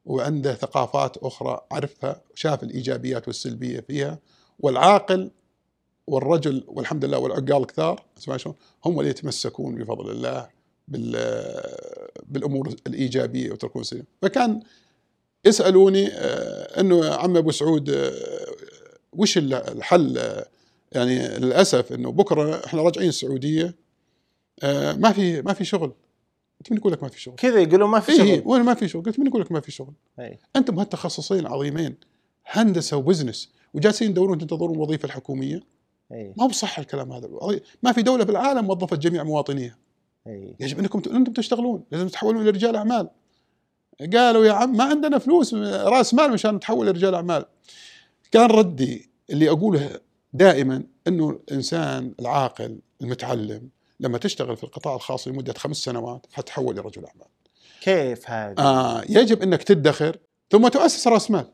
وعنده 0.05 0.53
ثقافات 0.53 1.17
أخرى 1.17 1.61
عرفها 1.71 2.21
شاف 2.35 2.63
الإيجابيات 2.63 3.27
والسلبية 3.27 3.79
فيها 3.79 4.19
والعاقل 4.59 5.31
والرجل 6.07 6.63
والحمد 6.67 7.05
لله 7.05 7.17
والعقال 7.19 7.65
كثار 7.67 8.03
هم 8.85 8.99
اللي 8.99 9.09
يتمسكون 9.09 9.75
بفضل 9.75 10.11
الله 10.11 10.49
بال 10.87 11.11
بالأمور 12.25 12.75
الإيجابية 12.87 13.51
ويتركون 13.51 13.81
السلبيه 13.81 14.05
فكان 14.21 14.61
يسألوني 15.45 16.07
آه، 16.13 16.79
إنه 16.81 17.13
عم 17.15 17.37
أبو 17.37 17.51
سعود 17.51 17.89
آه، 17.89 18.11
وش 19.13 19.37
ال- 19.37 19.53
الحل؟ 19.53 20.41
يعني 20.91 21.27
للأسف 21.27 21.93
إنه 21.93 22.11
بكرة 22.11 22.65
إحنا 22.65 22.81
راجعين 22.81 23.09
السعودية 23.09 23.75
آه، 24.63 24.93
ما 24.93 25.11
في 25.11 25.41
ما 25.41 25.53
في 25.53 25.65
شغل. 25.65 25.91
انت 26.61 26.71
من 26.71 26.77
يقول 26.77 26.93
لك 26.93 27.03
ما 27.03 27.09
في 27.09 27.21
شغل؟ 27.21 27.35
كذا 27.35 27.59
يقولون 27.59 27.89
ما 27.89 27.99
في 27.99 28.11
اي 28.11 28.17
شغل 28.17 28.41
وين 28.45 28.61
ما 28.63 28.73
في 28.73 28.87
شغل؟ 28.87 29.03
قلت 29.03 29.19
من 29.19 29.27
يقول 29.27 29.41
لك 29.41 29.51
ما 29.51 29.59
في 29.59 29.71
شغل؟ 29.71 29.93
أي. 30.19 30.39
أنتم 30.55 30.79
هالتخصصين 30.79 31.47
عظيمين 31.47 31.95
هندسة 32.45 32.97
وبزنس 32.97 33.51
وجالسين 33.73 34.11
تدورون 34.11 34.37
تنتظرون 34.37 34.75
الوظيفة 34.75 35.05
الحكومية 35.05 35.63
اي 36.11 36.33
ما 36.37 36.43
هو 36.43 36.47
بصح 36.47 36.79
الكلام 36.79 37.11
هذا 37.11 37.29
ما 37.83 37.91
في 37.91 38.01
دولة 38.01 38.25
في 38.25 38.31
العالم 38.31 38.69
وظفت 38.69 38.99
جميع 38.99 39.23
مواطنيها 39.23 39.77
اي 40.27 40.55
يجب 40.59 40.79
أنكم 40.79 41.01
أنتم 41.15 41.33
تشتغلون 41.33 41.83
لازم 41.91 42.07
تتحولون 42.07 42.41
إلى 42.41 42.49
رجال 42.49 42.75
أعمال 42.75 43.09
قالوا 44.13 44.45
يا 44.45 44.51
عم 44.51 44.77
ما 44.77 44.83
عندنا 44.83 45.17
فلوس 45.17 45.53
رأس 45.53 46.13
مال 46.13 46.31
مشان 46.31 46.55
نتحول 46.55 46.87
لرجال 46.87 47.15
أعمال 47.15 47.45
كان 48.31 48.49
ردي 48.49 49.09
اللي 49.29 49.49
أقوله 49.49 49.99
دائما 50.33 50.83
إنه 51.07 51.29
الإنسان 51.29 52.13
العاقل 52.19 52.79
المتعلم 53.01 53.69
لما 53.99 54.17
تشتغل 54.17 54.57
في 54.57 54.63
القطاع 54.63 54.95
الخاص 54.95 55.27
لمدة 55.27 55.53
خمس 55.53 55.77
سنوات 55.77 56.25
حتحول 56.33 56.75
لرجل 56.75 57.05
أعمال. 57.05 57.27
كيف 57.81 58.29
هذا؟ 58.29 58.55
آه 58.59 59.03
يجب 59.09 59.41
إنك 59.41 59.63
تدخر 59.63 60.17
ثم 60.51 60.67
تؤسس 60.67 61.07
رأس 61.07 61.31
مال. 61.31 61.45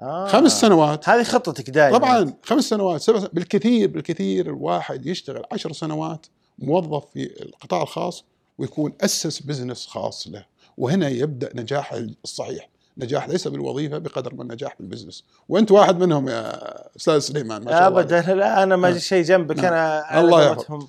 آه. 0.00 0.26
خمس 0.26 0.60
سنوات. 0.60 1.08
هذه 1.08 1.22
خطتك 1.22 1.70
دائما. 1.70 1.98
طبعا 1.98 2.34
خمس 2.42 2.64
سنوات. 2.64 3.00
سبع 3.00 3.18
سنوات. 3.18 3.34
بالكثير 3.34 3.88
بالكثير 3.88 4.46
الواحد 4.46 5.06
يشتغل 5.06 5.42
عشر 5.52 5.72
سنوات 5.72 6.26
موظف 6.58 7.04
في 7.12 7.42
القطاع 7.42 7.82
الخاص 7.82 8.24
ويكون 8.58 8.92
أسس 9.00 9.40
business 9.40 9.86
خاص 9.86 10.28
له. 10.28 10.44
وهنا 10.78 11.08
يبدأ 11.08 11.50
نجاح 11.54 11.92
الصحيح. 12.24 12.68
نجاح 12.98 13.28
ليس 13.28 13.48
بالوظيفة 13.48 13.98
بقدر 13.98 14.34
ما 14.34 14.42
النجاح 14.42 14.76
بال 14.80 14.89
business 14.89 15.24
وأنت 15.48 15.70
واحد 15.70 15.98
منهم 15.98 16.28
يا 16.28 16.96
أستاذ 16.96 17.18
سليمان 17.18 17.62
ما 17.64 17.70
شاء 17.70 17.88
الله 17.88 18.00
ابدا. 18.00 18.34
لا 18.34 18.62
أنا 18.62 18.76
ما 18.76 18.90
نعم. 18.90 18.98
شيء 18.98 19.24
جنبك. 19.24 19.58
نعم. 19.58 19.72
أنا 19.72 20.20
الله 20.20 20.52
يحفظ. 20.52 20.86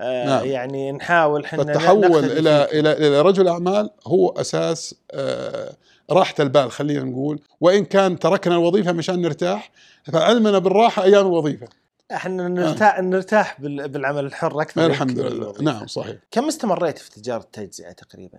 قولتهم، 0.00 0.12
آه 0.12 0.26
نعم. 0.26 0.46
يعني 0.46 0.92
نحاول 0.92 1.44
إحنا 1.44 1.64
فالتحول 1.64 2.24
إلى. 2.24 2.64
إلى 2.64 2.92
إلى 2.92 3.20
رجل 3.22 3.48
أعمال 3.48 3.90
هو 4.06 4.28
أساس 4.28 4.94
آه، 5.10 5.76
راحة 6.10 6.34
البال 6.40 6.70
خلينا 6.72 7.04
نقول 7.04 7.40
وإن 7.60 7.84
كان 7.84 8.18
تركنا 8.18 8.54
الوظيفة 8.54 8.92
مشان 8.92 9.20
نرتاح 9.20 9.70
فعلمنا 10.12 10.58
بالراحة 10.58 11.02
أيام 11.04 11.26
الوظيفة 11.26 11.68
إحنا 12.12 12.48
نرتاح 12.48 13.00
نرتاح 13.00 13.60
بال- 13.60 13.88
بالعمل 13.88 14.24
الحر 14.24 14.60
أكثر 14.62 14.86
الحمد 14.86 15.18
لله. 15.18 15.54
نعم 15.60 15.86
صحيح 15.86 16.16
كم 16.30 16.48
استمريت 16.48 16.98
في 16.98 17.10
تجارة 17.10 17.42
التجزئة 17.42 17.92
تقريبا؟ 17.92 18.38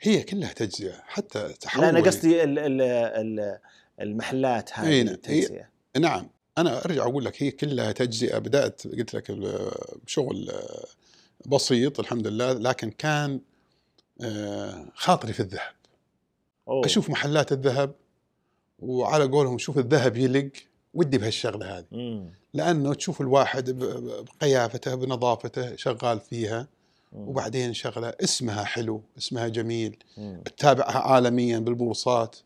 هي 0.00 0.22
كلها 0.22 0.52
تجزئة 0.52 0.94
حتى 1.06 1.48
تحول 1.60 1.82
لا 1.84 1.90
أنا 1.90 2.00
قصدي 2.00 2.44
ال 2.44 2.58
ال 2.58 2.80
ال 2.82 3.58
المحلات 4.00 4.70
هذه 4.78 5.02
نعم. 5.02 5.14
التجزئة 5.14 5.68
نعم 5.98 6.28
أنا 6.58 6.84
أرجع 6.84 7.02
أقول 7.02 7.24
لك 7.24 7.42
هي 7.42 7.50
كلها 7.50 7.92
تجزئة 7.92 8.38
بدأت 8.38 8.86
قلت 8.86 9.14
لك 9.14 9.30
بشغل 10.06 10.52
بسيط 11.46 12.00
الحمد 12.00 12.26
لله 12.26 12.52
لكن 12.52 12.90
كان 12.90 13.40
آه، 14.20 14.86
خاطري 14.94 15.32
في 15.32 15.40
الذهب 15.40 15.74
أوه. 16.68 16.86
أشوف 16.86 17.10
محلات 17.10 17.52
الذهب 17.52 17.94
وعلى 18.78 19.24
قولهم 19.24 19.58
شوف 19.58 19.78
الذهب 19.78 20.16
يلق 20.16 20.50
ودي 20.94 21.18
بهالشغلة 21.18 21.78
هذه 21.78 21.86
مم. 21.92 22.30
لأنه 22.54 22.94
تشوف 22.94 23.20
الواحد 23.20 23.70
بقيافته 23.70 24.94
بنظافته 24.94 25.76
شغال 25.76 26.20
فيها 26.20 26.68
مم. 27.12 27.28
وبعدين 27.28 27.74
شغلة 27.74 28.12
اسمها 28.24 28.64
حلو 28.64 29.02
اسمها 29.18 29.48
جميل 29.48 29.96
مم. 30.16 30.42
تتابعها 30.44 30.98
عالميا 30.98 31.58
بالبورصات 31.58 32.36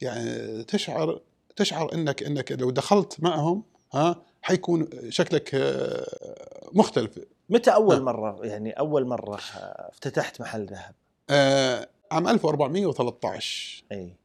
يعني 0.00 0.64
تشعر 0.64 1.20
تشعر 1.60 1.94
إنك 1.94 2.22
إنك 2.22 2.52
لو 2.52 2.70
دخلت 2.70 3.20
معهم 3.20 3.62
ها 3.92 4.22
حيكون 4.42 4.88
شكلك 5.08 5.54
آه، 5.54 6.68
مختلف. 6.72 7.18
متى 7.48 7.70
أول 7.70 7.96
نعم. 7.96 8.04
مرة؟ 8.04 8.46
يعني 8.46 8.70
أول 8.70 9.06
مرة 9.06 9.36
آه، 9.36 9.88
افتتحت 9.92 10.40
محل 10.40 10.66
ذهب؟ 10.66 10.94
آه، 11.30 11.88
عام 12.12 12.28
1413 12.28 13.84
أي. 13.92 14.16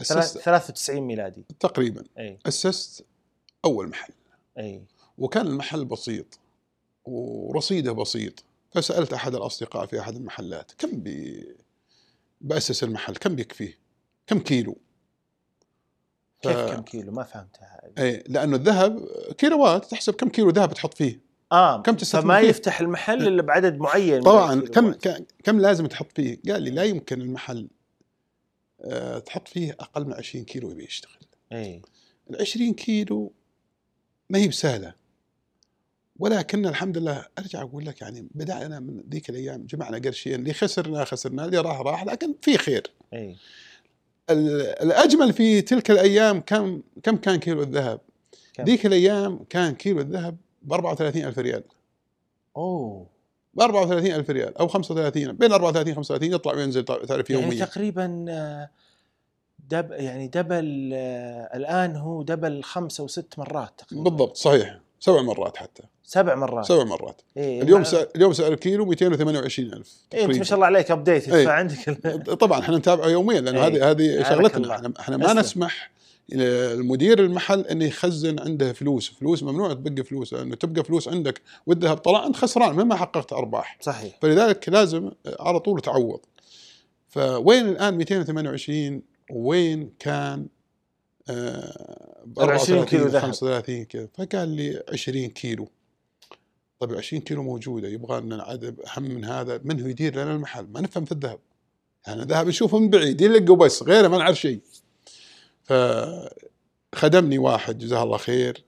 أسست. 0.00 0.38
93 0.38 1.00
ميلادي. 1.00 1.44
تقريبا. 1.60 2.04
أي. 2.18 2.38
أسست 2.46 3.04
أول 3.64 3.88
محل. 3.88 4.12
أي. 4.58 4.82
وكان 5.18 5.46
المحل 5.46 5.84
بسيط 5.84 6.38
ورصيده 7.04 7.92
بسيط. 7.92 8.44
فسألت 8.70 9.12
أحد 9.12 9.34
الأصدقاء 9.34 9.86
في 9.86 10.00
أحد 10.00 10.16
المحلات 10.16 10.72
كم 10.78 10.90
بي 11.00 11.48
بأسس 12.40 12.84
المحل؟ 12.84 13.16
كم 13.16 13.34
بيكفيه؟ 13.34 13.78
كم 14.26 14.38
كيلو؟ 14.38 14.76
كيف 16.42 16.56
ف- 16.56 16.70
كم 16.74 16.82
كيلو؟ 16.82 17.12
ما 17.12 17.22
فهمتها 17.22 17.80
اي 17.98 18.24
لأنه 18.28 18.56
الذهب 18.56 19.06
كيلوات 19.38 19.84
تحسب 19.90 20.14
كم 20.14 20.28
كيلو 20.28 20.50
ذهب 20.50 20.74
تحط 20.74 20.94
فيه. 20.94 21.20
آه 21.52 21.82
كم 21.82 21.96
تستثمر 21.96 22.22
فما 22.22 22.40
فيه؟ 22.40 22.48
يفتح 22.48 22.80
المحل 22.80 23.26
إلا 23.26 23.42
بعدد 23.42 23.78
معين 23.78 24.22
طبعا 24.22 24.60
كم 24.60 24.92
كم 25.44 25.60
لازم 25.60 25.86
تحط 25.86 26.06
فيه؟ 26.16 26.38
قال 26.48 26.62
لي 26.62 26.70
لا 26.70 26.82
يمكن 26.84 27.20
المحل 27.20 27.68
آه، 28.84 29.18
تحط 29.18 29.48
فيه 29.48 29.72
أقل 29.80 30.04
من 30.04 30.12
20 30.12 30.44
كيلو 30.44 30.70
يبي 30.70 30.84
يشتغل. 30.84 31.12
اي 31.52 31.82
ال 32.30 32.40
20 32.40 32.74
كيلو 32.74 33.32
ما 34.30 34.38
هي 34.38 34.48
بسهلة. 34.48 34.94
ولكن 36.18 36.66
الحمد 36.66 36.98
لله 36.98 37.26
أرجع 37.38 37.62
أقول 37.62 37.86
لك 37.86 38.00
يعني 38.00 38.28
بدأنا 38.34 38.80
من 38.80 39.00
ذيك 39.10 39.30
الأيام 39.30 39.66
جمعنا 39.66 39.98
قرشين 39.98 40.34
اللي 40.34 40.52
خسرنا 40.52 41.04
خسرنا 41.04 41.44
اللي 41.44 41.58
راح 41.58 41.80
راح 41.80 42.04
لكن 42.04 42.34
في 42.42 42.58
خير. 42.58 42.90
اي 43.12 43.36
الأجمل 44.30 45.32
في 45.32 45.62
تلك 45.62 45.90
الأيام 45.90 46.40
كم 46.40 46.82
كم 47.02 47.16
كان 47.16 47.36
كيلو 47.36 47.62
الذهب؟ 47.62 48.00
كم؟ 48.54 48.64
ذيك 48.64 48.86
الأيام 48.86 49.44
كان 49.50 49.74
كيلو 49.74 50.00
الذهب 50.00 50.36
ب 50.62 50.72
34 50.72 51.24
ألف 51.24 51.38
ريال. 51.38 51.62
أوه. 52.56 53.06
ب 53.54 53.60
34 53.60 54.12
ألف 54.12 54.30
ريال 54.30 54.58
أو 54.58 54.68
35 54.68 55.32
بين 55.32 55.52
34 55.52 55.94
35 55.94 56.32
يطلع 56.32 56.52
وينزل 56.54 56.84
تعرف 56.84 57.30
يعني 57.30 57.42
يوميا. 57.42 57.64
تقريبا 57.64 58.24
آه، 58.28 58.70
دب 59.70 59.92
يعني 59.92 60.28
double 60.28 60.90
آه، 60.94 61.56
الآن 61.56 61.96
هو 61.96 62.22
double 62.22 62.62
خمسة 62.62 63.04
وست 63.04 63.38
مرات 63.38 63.72
تقريبا. 63.78 64.04
بالضبط 64.10 64.36
صحيح. 64.36 64.80
سبع 65.02 65.22
مرات 65.22 65.56
حتى 65.56 65.82
سبع 66.04 66.34
مرات 66.34 66.64
سبع 66.64 66.84
مرات 66.84 67.22
إيه 67.36 67.62
اليوم 67.62 67.78
مع- 67.80 67.84
سعر 67.86 68.06
اليوم 68.16 68.32
سعر 68.32 68.52
الكيلو 68.52 68.84
228 68.86 69.72
ألف 69.72 69.92
إيه 70.14 70.24
أنت 70.24 70.36
ما 70.38 70.44
شاء 70.44 70.54
الله 70.54 70.66
عليك 70.66 70.90
ابديت 70.90 71.28
إيه. 71.28 71.44
فعندك 71.44 71.88
ال- 71.88 72.38
طبعا 72.44 72.60
إحنا 72.60 72.76
نتابعه 72.78 73.08
يوميا 73.08 73.40
لأنه 73.40 73.58
إيه. 73.58 73.66
هذه 73.66 73.90
هذه 73.90 74.02
يعانك 74.02 74.28
شغلتنا. 74.28 74.74
إحنا 74.76 74.92
إحنا 75.00 75.16
ما. 75.16 75.32
نسمح 75.32 75.90
المدير 76.32 77.18
المحل 77.20 77.60
انه 77.60 77.84
يخزن 77.84 78.40
عنده 78.40 78.72
فلوس، 78.72 79.10
فلوس 79.10 79.42
ممنوع 79.42 79.72
تبقى 79.72 80.04
فلوس 80.04 80.32
لأنه 80.34 80.54
تبقى 80.54 80.84
فلوس 80.84 81.08
عندك 81.08 81.40
والذهب 81.66 81.96
طلع 81.96 82.26
انت 82.26 82.36
خسران 82.36 82.74
مهما 82.76 82.96
حققت 82.96 83.32
أرباح، 83.32 83.78
صحيح 83.80 84.18
فلذلك 84.22 84.68
لازم 84.68 85.10
على 85.40 85.60
طول 85.60 85.80
تعوض. 85.80 86.20
فوين 87.08 87.68
الآن 87.68 87.94
228 87.94 89.02
وين 89.30 89.90
كان 89.98 90.46
آه 91.30 92.11
20 92.38 92.84
كيلو 92.84 93.02
34 93.04 93.08
ذهب. 93.08 93.22
35 93.22 93.84
كذا 93.84 94.08
فقال 94.14 94.48
لي 94.48 94.82
20 94.92 95.26
كيلو. 95.28 95.68
طيب 96.78 96.94
20 96.94 97.22
كيلو 97.22 97.42
موجودة 97.42 97.88
يبغى 97.88 98.20
لنا 98.20 98.36
نعذب 98.36 98.80
أهم 98.80 99.02
من 99.02 99.24
هذا. 99.24 99.60
من 99.64 99.80
هو 99.80 99.86
يدير 99.88 100.12
لنا 100.14 100.34
المحل؟ 100.34 100.66
ما 100.66 100.80
نفهم 100.80 101.04
في 101.04 101.12
الذهب. 101.12 101.38
يعني 102.06 102.22
الذهب 102.22 102.46
نشوفه 102.46 102.78
من 102.78 102.90
بعيد 102.90 103.20
يلق 103.20 103.50
وبس 103.52 103.82
غيره 103.82 104.08
ما 104.08 104.18
نعرف 104.18 104.36
شيء. 104.40 104.60
فخدمني 106.92 107.38
واحد 107.38 107.78
جزاه 107.78 108.02
الله 108.02 108.16
خير. 108.16 108.64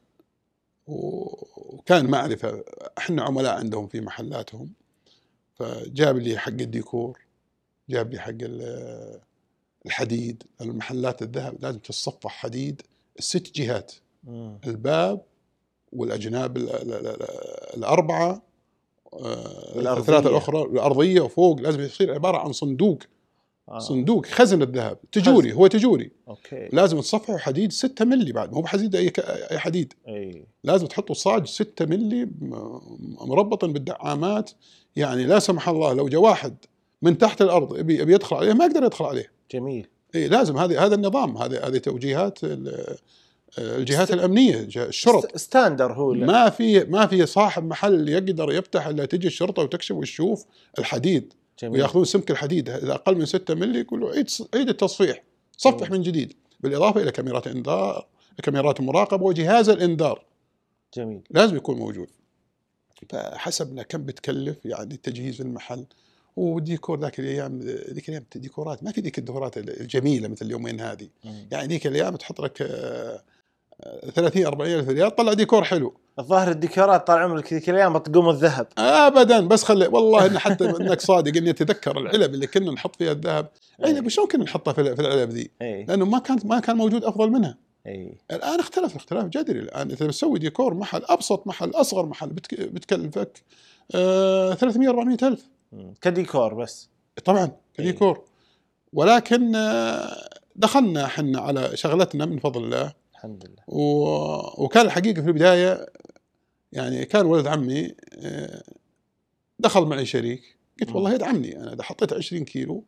وكان 0.86 2.06
معرفة 2.06 2.64
إحنا 2.98 3.22
عملاء 3.22 3.58
عندهم 3.58 3.86
في 3.88 4.00
محلاتهم. 4.00 4.72
فجاب 5.54 6.18
لي 6.18 6.38
حق 6.38 6.48
الديكور 6.48 7.18
جاب 7.88 8.12
لي 8.12 8.18
حق 8.20 8.28
ال- 8.42 9.20
الحديد. 9.86 10.42
المحلات 10.60 11.22
الذهب 11.22 11.56
لازم 11.62 11.78
تتصفح 11.78 12.30
حديد. 12.30 12.82
الست 13.18 13.54
جهات. 13.54 13.92
مم. 14.24 14.58
الباب 14.66 15.22
والأجناب 15.92 16.56
ال- 16.56 16.70
ال- 16.70 16.92
ال- 16.92 17.06
ال- 17.06 17.76
الأربعة 17.76 18.42
آه،. 19.12 19.98
الثلاثة 19.98 20.30
الأخرى 20.30 20.62
الأرضية 20.62 21.20
وفوق 21.20 21.60
لازم 21.60 21.80
يصير 21.80 22.14
عبارة 22.14 22.36
عن 22.38 22.52
صندوق. 22.52 22.98
آه. 23.68 23.78
صندوق 23.78 24.26
خزن 24.26 24.62
الذهب. 24.62 24.98
تجوري 25.12 25.48
خزن. 25.48 25.58
هو 25.58 25.66
تجوري. 25.66 26.10
okay. 26.28 26.68
لازم 26.72 27.00
تصفحه 27.00 27.36
حديد 27.36 27.72
6 27.72 28.04
ملي 28.04 28.32
بعد. 28.32 28.52
مو 28.52 28.60
بحديد 28.60 28.96
أي 28.96 29.12
أي 29.50 29.58
حديد. 29.58 29.92
أي. 30.08 30.46
لازم 30.64 30.86
تحطوا 30.86 31.14
صاج 31.14 31.46
6 31.46 31.84
ملي 31.86 32.28
مربطا 33.20 33.66
بالدعامات. 33.66 34.50
يعني 34.96 35.24
لا 35.26 35.38
سمح 35.38 35.68
الله 35.68 35.92
لو 35.92 36.08
جاء 36.08 36.20
واحد 36.20 36.56
من 37.02 37.18
تحت 37.18 37.42
الأرض 37.42 37.78
يبي 37.78 38.12
يدخل 38.14 38.36
عليه 38.36 38.52
ما 38.52 38.64
يقدر 38.64 38.84
يدخل 38.84 39.04
عليه 39.04 39.32
جميل. 39.50 39.86
إي 40.14 40.28
لازم. 40.28 40.58
هذه 40.58 40.84
هذا 40.86 40.94
النظام 40.94 41.36
هذه 41.36 41.66
هذه 41.66 41.78
توجيهات 41.78 42.44
ال- 42.44 42.96
الجهات 43.58 44.10
الأمنية 44.10 44.68
الشرط. 44.76 45.26
ست- 45.26 45.36
standard 45.36 45.92
هو. 45.92 46.12
ما 46.12 46.50
في 46.50 46.84
ما 46.84 47.06
في 47.06 47.26
صاحب 47.26 47.64
محل 47.64 48.08
يقدر 48.08 48.52
يفتح 48.52 48.86
إلا 48.86 49.04
تجي 49.04 49.26
الشرطة 49.26 49.62
وتكشف 49.62 49.94
وتشوف 49.94 50.44
الحديد 50.78 51.32
جميل. 51.62 51.80
ويأخذون 51.80 52.04
سمك 52.04 52.30
الحديد. 52.30 52.68
إذا 52.68 52.94
أقل 52.94 53.16
من 53.16 53.26
6 53.26 53.54
ملي 53.54 53.80
يقول 53.80 54.00
له 54.00 54.10
عيد 54.10 54.30
عيد 54.54 54.68
التصفيح. 54.68 55.22
صفح 55.56 55.90
مم. 55.90 55.96
من 55.96 56.02
جديد. 56.02 56.32
بالإضافة 56.60 57.02
إلى 57.02 57.10
كاميرات 57.12 57.46
إنذار 57.46 58.06
كاميرات 58.42 58.80
المراقبه 58.80 59.24
وجهاز 59.24 59.68
الإنذار. 59.68 60.24
جميل. 60.96 61.20
لازم 61.30 61.56
يكون 61.56 61.76
موجود. 61.78 62.08
فحسبنا 63.10 63.82
كم 63.82 64.04
بتكلف 64.04 64.56
يعني 64.64 64.96
تجهيز 64.96 65.40
المحل. 65.40 65.84
والديكور 66.36 67.00
ذاك 67.00 67.20
الأيام 67.20 67.58
ذيك 67.92 68.08
الأيام 68.08 68.24
ديكورات 68.36 68.84
ما 68.84 68.92
في 68.92 69.00
ذيك 69.00 69.18
الديكورات 69.18 69.58
الجميلة 69.58 70.28
مثل 70.28 70.46
اليومين 70.46 70.80
هذه. 70.80 71.08
يعني 71.50 71.68
ذيك 71.68 71.86
الأيام 71.86 72.16
تحط 72.16 72.40
لك 72.40 72.62
آه، 72.62 73.22
آه، 73.80 74.10
30 74.10 74.46
40 74.46 74.70
الف 74.74 74.88
ريال 74.88 75.16
طلع 75.16 75.32
ديكور 75.32 75.64
حلو. 75.64 75.94
الظاهر 76.18 76.50
الديكورات 76.50 77.06
طال 77.06 77.18
عمرك 77.18 77.52
ذيك 77.52 77.70
الأيام 77.70 77.98
طقوم 77.98 78.28
الذهب. 78.28 78.66
ابدا 78.78 79.40
بس 79.48 79.64
خلي 79.64 79.86
والله 79.86 80.26
إن 80.26 80.38
حتى 80.38 80.64
إنك 80.70 81.00
صادق 81.00 81.36
إني 81.36 81.50
أتذكر 81.50 81.98
العلب 81.98 82.34
اللي 82.34 82.46
كنا 82.46 82.72
نحط 82.72 82.96
فيها 82.96 83.12
الذهب. 83.12 83.48
علب 83.84 84.08
شلون 84.08 84.26
كنا 84.28 84.44
نحطها 84.44 84.72
في 84.72 84.96
في 84.96 85.02
العلب 85.02 85.30
ذي؟ 85.30 85.50
اي 85.62 85.84
لأنه 85.84 86.04
ما 86.04 86.18
كانت 86.18 86.46
ما 86.46 86.60
كان 86.60 86.76
موجود 86.76 87.04
أفضل 87.04 87.30
منها. 87.30 87.58
اي 87.86 88.18
الآن 88.30 88.60
اختلف 88.60 88.96
اختلاف 88.96 89.24
جذري 89.24 89.58
الآن 89.58 89.90
إذا 89.90 90.06
بتسوي 90.06 90.38
ديكور 90.38 90.74
محل 90.74 91.02
أبسط 91.04 91.46
محل 91.46 91.70
أصغر 91.70 92.06
محل 92.06 92.28
بتك- 92.28 92.60
بتكلفك 92.60 93.42
آه 93.94 94.54
300 94.54 94.88
400 94.88 95.16
ألف. 95.22 95.48
كديكور 96.00 96.54
بس. 96.54 96.88
طبعا 97.24 97.52
كديكور. 97.74 98.24
ولكن 98.92 99.56
آه 99.56 100.28
دخلنا 100.56 101.04
إحنا 101.04 101.40
على 101.40 101.76
شغلتنا 101.76 102.26
من 102.26 102.38
فضل 102.38 102.64
الله. 102.64 102.92
الحمد 103.14 103.46
لله. 103.46 103.78
و... 103.78 104.64
وكان 104.64 104.86
الحقيقة 104.86 105.22
في 105.22 105.28
البداية 105.28 105.86
يعني 106.72 107.04
كان 107.04 107.26
ولد 107.26 107.46
عمي 107.46 107.94
آه، 108.12 108.62
دخل 109.58 109.84
معي 109.84 110.06
شريك. 110.06 110.56
قلت. 110.80 110.90
والله 110.90 111.14
يدعمني. 111.14 111.56
أنا 111.56 111.72
إذا 111.72 111.82
حطيت 111.82 112.12
20 112.12 112.44
كيلو 112.44 112.84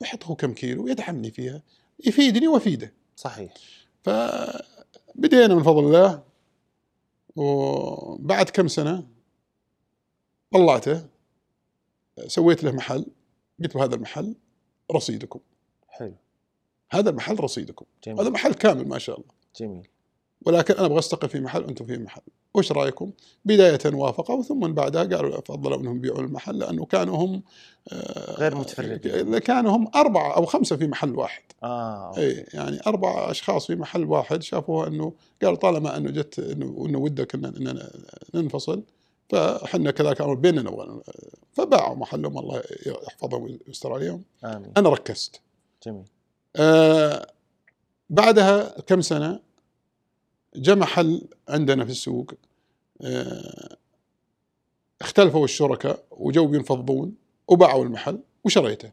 بحط 0.00 0.24
هو 0.24 0.34
كم 0.34 0.52
كيلو 0.54 0.88
يدعمني 0.88 1.30
فيها. 1.30 1.62
يفيدني 2.06 2.48
وأفيده. 2.48 2.92
صحيح. 3.16 3.54
فبدينا 4.02 5.54
من 5.54 5.62
فضل 5.62 5.84
الله. 5.84 6.22
وبعد 7.36 8.50
كم 8.50 8.68
سنة 8.68 9.06
طلعته. 10.52 11.13
سويت 12.26 12.64
له 12.64 12.72
محل 12.72 13.06
قلت 13.62 13.76
له 13.76 13.84
هذا 13.84 13.94
المحل 13.94 14.34
رصيدكم 14.92 15.40
حلو 15.88 16.14
هذا 16.90 17.10
المحل 17.10 17.40
رصيدكم 17.40 17.86
هذا 18.06 18.14
جميل 18.14 18.32
محل 18.32 18.54
كامل 18.54 18.88
ما 18.88 18.98
شاء 18.98 19.16
الله 19.16 19.30
جميل 19.56 19.88
ولكن 20.46 20.74
أنا 20.74 20.86
أبغى 20.86 20.98
استقل 20.98 21.28
في 21.28 21.40
محل 21.40 21.62
وأنتم 21.62 21.84
في 21.84 21.98
محل 21.98 22.22
وش 22.54 22.72
رايكم 22.72 23.10
بدايه 23.44 23.80
وافقوا 23.84 24.42
ثم 24.42 24.60
من 24.60 24.74
بعدها 24.74 25.02
قالوا 25.04 25.40
فضلوا 25.40 25.80
انهم 25.80 25.96
يبيعوا 25.96 26.20
المحل 26.20 26.58
لأنه 26.58 26.84
كانوا 26.84 27.16
هم 27.16 27.42
آه، 27.92 28.34
غير 28.34 28.54
متفرقين. 28.54 29.38
كانوا 29.38 29.76
هم 29.76 29.90
اربعه 29.94 30.36
أو 30.36 30.44
خمسه 30.44 30.76
في 30.76 30.86
محل 30.86 31.16
واحد 31.16 31.42
آه 31.62 32.08
أوكي. 32.08 32.20
اي 32.20 32.46
يعني 32.54 32.80
أربع 32.86 33.30
اشخاص 33.30 33.66
في 33.66 33.74
محل 33.74 34.04
واحد 34.04 34.42
شافوها 34.42 34.88
انه 34.88 35.12
قالوا 35.42 35.56
طالما 35.56 35.96
انه 35.96 36.10
جت 36.10 36.38
انه 36.38 36.86
انه 36.86 36.98
ودك 36.98 37.34
ان 37.34 37.88
ننفصل 38.34 38.82
فاحنا 39.28 39.90
كذلك 39.90 40.20
أمر 40.20 40.34
بيننا 40.34 40.62
نبغى 40.62 41.02
فباعوا 41.52 41.96
محلهم 41.96 42.38
الله 42.38 42.62
يحفظهم 42.86 43.58
ويستر 43.66 43.92
عليهم. 43.92 44.22
آمين. 44.44 44.72
أنا 44.76 44.88
ركزت. 44.88 45.40
جميل. 45.86 46.04
آه 46.56 47.26
بعدها 48.10 48.80
كم 48.80 49.00
سنة 49.00 49.40
جاء 50.56 50.76
محل 50.76 51.28
عندنا 51.48 51.84
في 51.84 51.90
السوق 51.90 52.32
آه 53.02 53.76
اختلفوا 55.00 55.44
الشركاء 55.44 56.04
وجو 56.10 56.46
بينفضون 56.46 57.14
وباعوا 57.48 57.84
المحل 57.84 58.18
وشريته. 58.44 58.90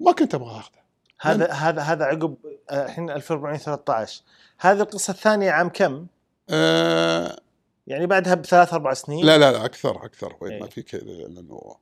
ما 0.00 0.12
كنت 0.12 0.34
أبغى 0.34 0.58
أخذه. 0.58 0.82
هذا 1.20 1.52
هذا 1.52 1.82
هذا 1.82 2.04
عقب 2.04 2.36
آه، 2.70 2.84
الحين 2.86 3.10
1413 3.10 4.22
هذه 4.58 4.80
القصة 4.80 5.10
الثانية 5.10 5.50
عام 5.50 5.68
كم؟ 5.68 6.06
آه 6.50 7.40
يعني 7.86 8.06
بعدها 8.06 8.34
بثلاث 8.34 8.72
أربع 8.72 8.94
سنين؟ 8.94 9.26
لا 9.26 9.38
لا 9.38 9.52
لا 9.52 9.64
أكثر 9.64 10.04
أكثر 10.04 10.36
وين 10.40 10.58
ما 10.58 10.64
إيه. 10.64 10.70
في 10.70 10.82
كذا 10.82 11.00
لأنه 11.00 11.76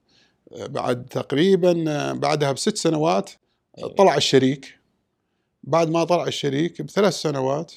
آه، 0.52 0.66
بعد 0.66 1.06
تقريبا 1.06 1.84
آه، 1.88 2.12
بعدها 2.12 2.52
بست 2.52 2.76
سنوات 2.76 3.30
إيه. 3.78 3.86
طلع 3.86 4.16
الشريك. 4.16 4.80
بعد 5.62 5.90
ما 5.90 6.04
طلع 6.04 6.26
الشريك 6.26 6.82
بثلاث 6.82 7.14
سنوات 7.14 7.72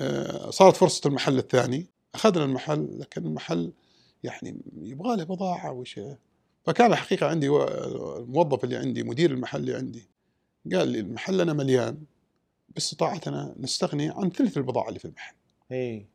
آه، 0.00 0.50
صارت 0.50 0.76
فرصة 0.76 1.08
المحل 1.08 1.38
الثاني. 1.38 1.86
أخذنا 2.14 2.44
المحل 2.44 2.98
لكن 2.98 3.26
المحل 3.26 3.72
يعني 4.22 4.60
يبغى 4.82 5.16
له 5.16 5.24
بضاعة 5.24 5.72
وش. 5.72 6.00
فكان 6.64 6.92
الحقيقة 6.92 7.26
عندي 7.26 7.48
الموظف 7.48 8.64
اللي 8.64 8.76
عندي 8.76 9.02
مدير 9.02 9.30
المحل 9.30 9.60
اللي 9.60 9.74
عندي 9.74 10.08
قال 10.72 10.88
لي 10.88 11.00
المحل 11.00 11.40
أنا 11.40 11.52
مليان 11.52 11.98
باستطاعتنا 12.68 13.54
نستغني 13.60 14.08
عن 14.08 14.30
ثلث 14.30 14.56
البضاعة 14.56 14.88
اللي 14.88 14.98
في 14.98 15.04
المحل. 15.04 15.34
اي 15.72 16.06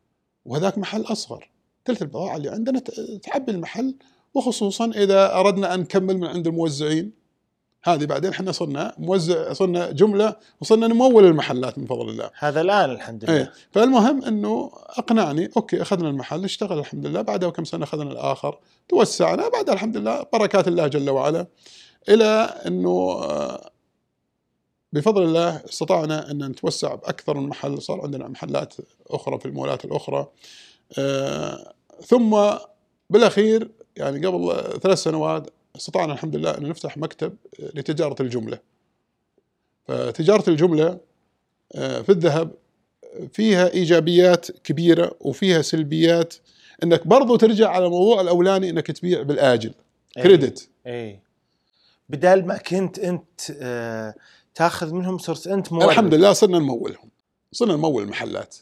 وهذاك 0.46 0.78
محل 0.78 1.02
أصغر. 1.02 1.50
ثلث 1.86 2.02
البضاعة 2.02 2.38
اللي 2.38 2.50
عندنا 2.50 2.80
تعبي 3.24 3.52
المحل 3.52 3.96
وخصوصا 4.34 4.86
إذا 4.86 5.36
أردنا 5.36 5.74
أن 5.74 5.80
نكمل 5.80 6.18
من 6.18 6.28
عند 6.28 6.48
الموزعين. 6.48 7.22
هذه 7.84 8.06
بعدين 8.06 8.32
إحنا 8.32 8.52
صرنا 8.52 8.96
موزع 8.98 9.54
صرنا 9.54 9.92
جملة 9.92 10.36
وصرنا 10.62 10.88
نمول 10.88 11.26
المحلات 11.26 11.78
من 11.78 11.86
فضل 11.86 12.10
الله. 12.10 12.30
هذا 12.40 12.62
الآن 12.62 12.92
الحمد 12.92 13.24
لله. 13.26 13.38
إيه. 13.38 13.52
فالمهم 13.72 14.24
إنه 14.24 14.72
أقنعني 14.74 15.50
أوكي 15.58 15.82
أخذنا 15.82 16.10
المحل 16.10 16.44
اشتغل 16.44 16.80
الحمد 16.80 17.06
لله. 17.06 17.22
بعدها 17.22 17.50
كم 17.50 17.64
سنة 17.64 17.84
أخذنا 17.84 18.12
الآخر. 18.12 18.60
توسعنا 18.90 19.50
بعدها 19.50 19.74
الحمد 19.74 19.98
لله 19.98 20.26
بركات 20.34 20.68
الله 20.68 20.88
جل 20.88 21.10
وعلا. 21.10 21.48
إلى 22.10 22.56
إنه 22.68 22.90
آه، 22.90 23.72
بفضل 24.94 25.24
الله 25.24 25.62
استطعنا 25.70 26.32
أن 26.32 26.44
نتوسع 26.48 26.96
بأكثر 26.96 27.38
من 27.38 27.48
محل 27.50 27.82
صار 27.82 28.02
عندنا 28.02 28.28
محلات 28.28 28.74
أخرى 29.10 29.40
في 29.40 29.46
المولات 29.46 29.86
الأخرى. 29.86 30.28
آه، 30.98 31.74
ثم 32.06 32.50
بالأخير 33.10 33.72
يعني 33.98 34.28
قبل 34.28 34.80
ثلاث 34.82 34.98
سنوات 34.98 35.50
استطعنا 35.76 36.14
الحمد 36.14 36.36
لله 36.36 36.58
أن 36.58 36.70
نفتح 36.70 36.98
مكتب 36.98 37.36
لتجارة 37.60 38.22
الجملة. 38.22 38.60
فتجارة 39.88 40.50
الجملة 40.50 41.00
آه، 41.76 42.02
في 42.02 42.12
الذهب 42.12 42.52
فيها 43.34 43.74
إيجابيات 43.74 44.52
كبيرة 44.52 45.16
وفيها 45.22 45.62
سلبيات. 45.62 46.34
إنك 46.84 47.08
برضو 47.08 47.36
ترجع 47.36 47.70
على 47.70 47.86
الموضوع 47.86 48.22
الأولاني 48.22 48.70
إنك 48.70 48.88
تبيع 48.88 49.22
بالآجل 49.22 49.74
إيه. 50.18 50.24
كريدت. 50.24 50.70
اي 50.88 51.20
بدال 52.10 52.48
ما 52.48 52.58
كنت 52.58 53.00
أنت 53.00 53.42
آه 53.62 54.14
تاخذ 54.56 54.94
منهم 54.94 55.18
صرت 55.18 55.48
انت 55.48 55.72
مورد 55.72 55.86
الحمد 55.90 56.14
لله 56.14 56.34
صرنا 56.34 56.60
نمولهم. 56.60 57.10
صرنا 57.52 57.74
نمول 57.74 58.04
المحلات. 58.04 58.56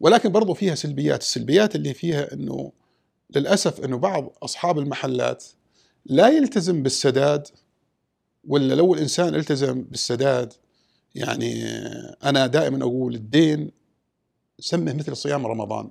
ولكن 0.00 0.32
برضو 0.32 0.54
فيها 0.54 0.74
سلبيات. 0.74 1.20
السلبيات 1.20 1.76
اللي 1.76 1.94
فيها 1.94 2.32
إنه 2.32 2.72
للأسف 3.36 3.84
إنه 3.84 3.98
بعض 3.98 4.32
أصحاب 4.42 4.78
المحلات 4.78 5.44
لا 6.06 6.28
يلتزم 6.28 6.82
بالسداد 6.82 7.48
ولا 8.44 8.74
لو 8.74 8.94
الإنسان 8.94 9.34
التزم 9.34 9.82
بالسداد 9.82 10.52
يعني 11.14 11.64
أنا 12.24 12.46
دائما 12.46 12.84
أقول 12.84 13.14
الدين 13.14 13.70
سمه 14.58 14.92
مثل 14.92 15.16
صيام 15.16 15.46
رمضان. 15.46 15.90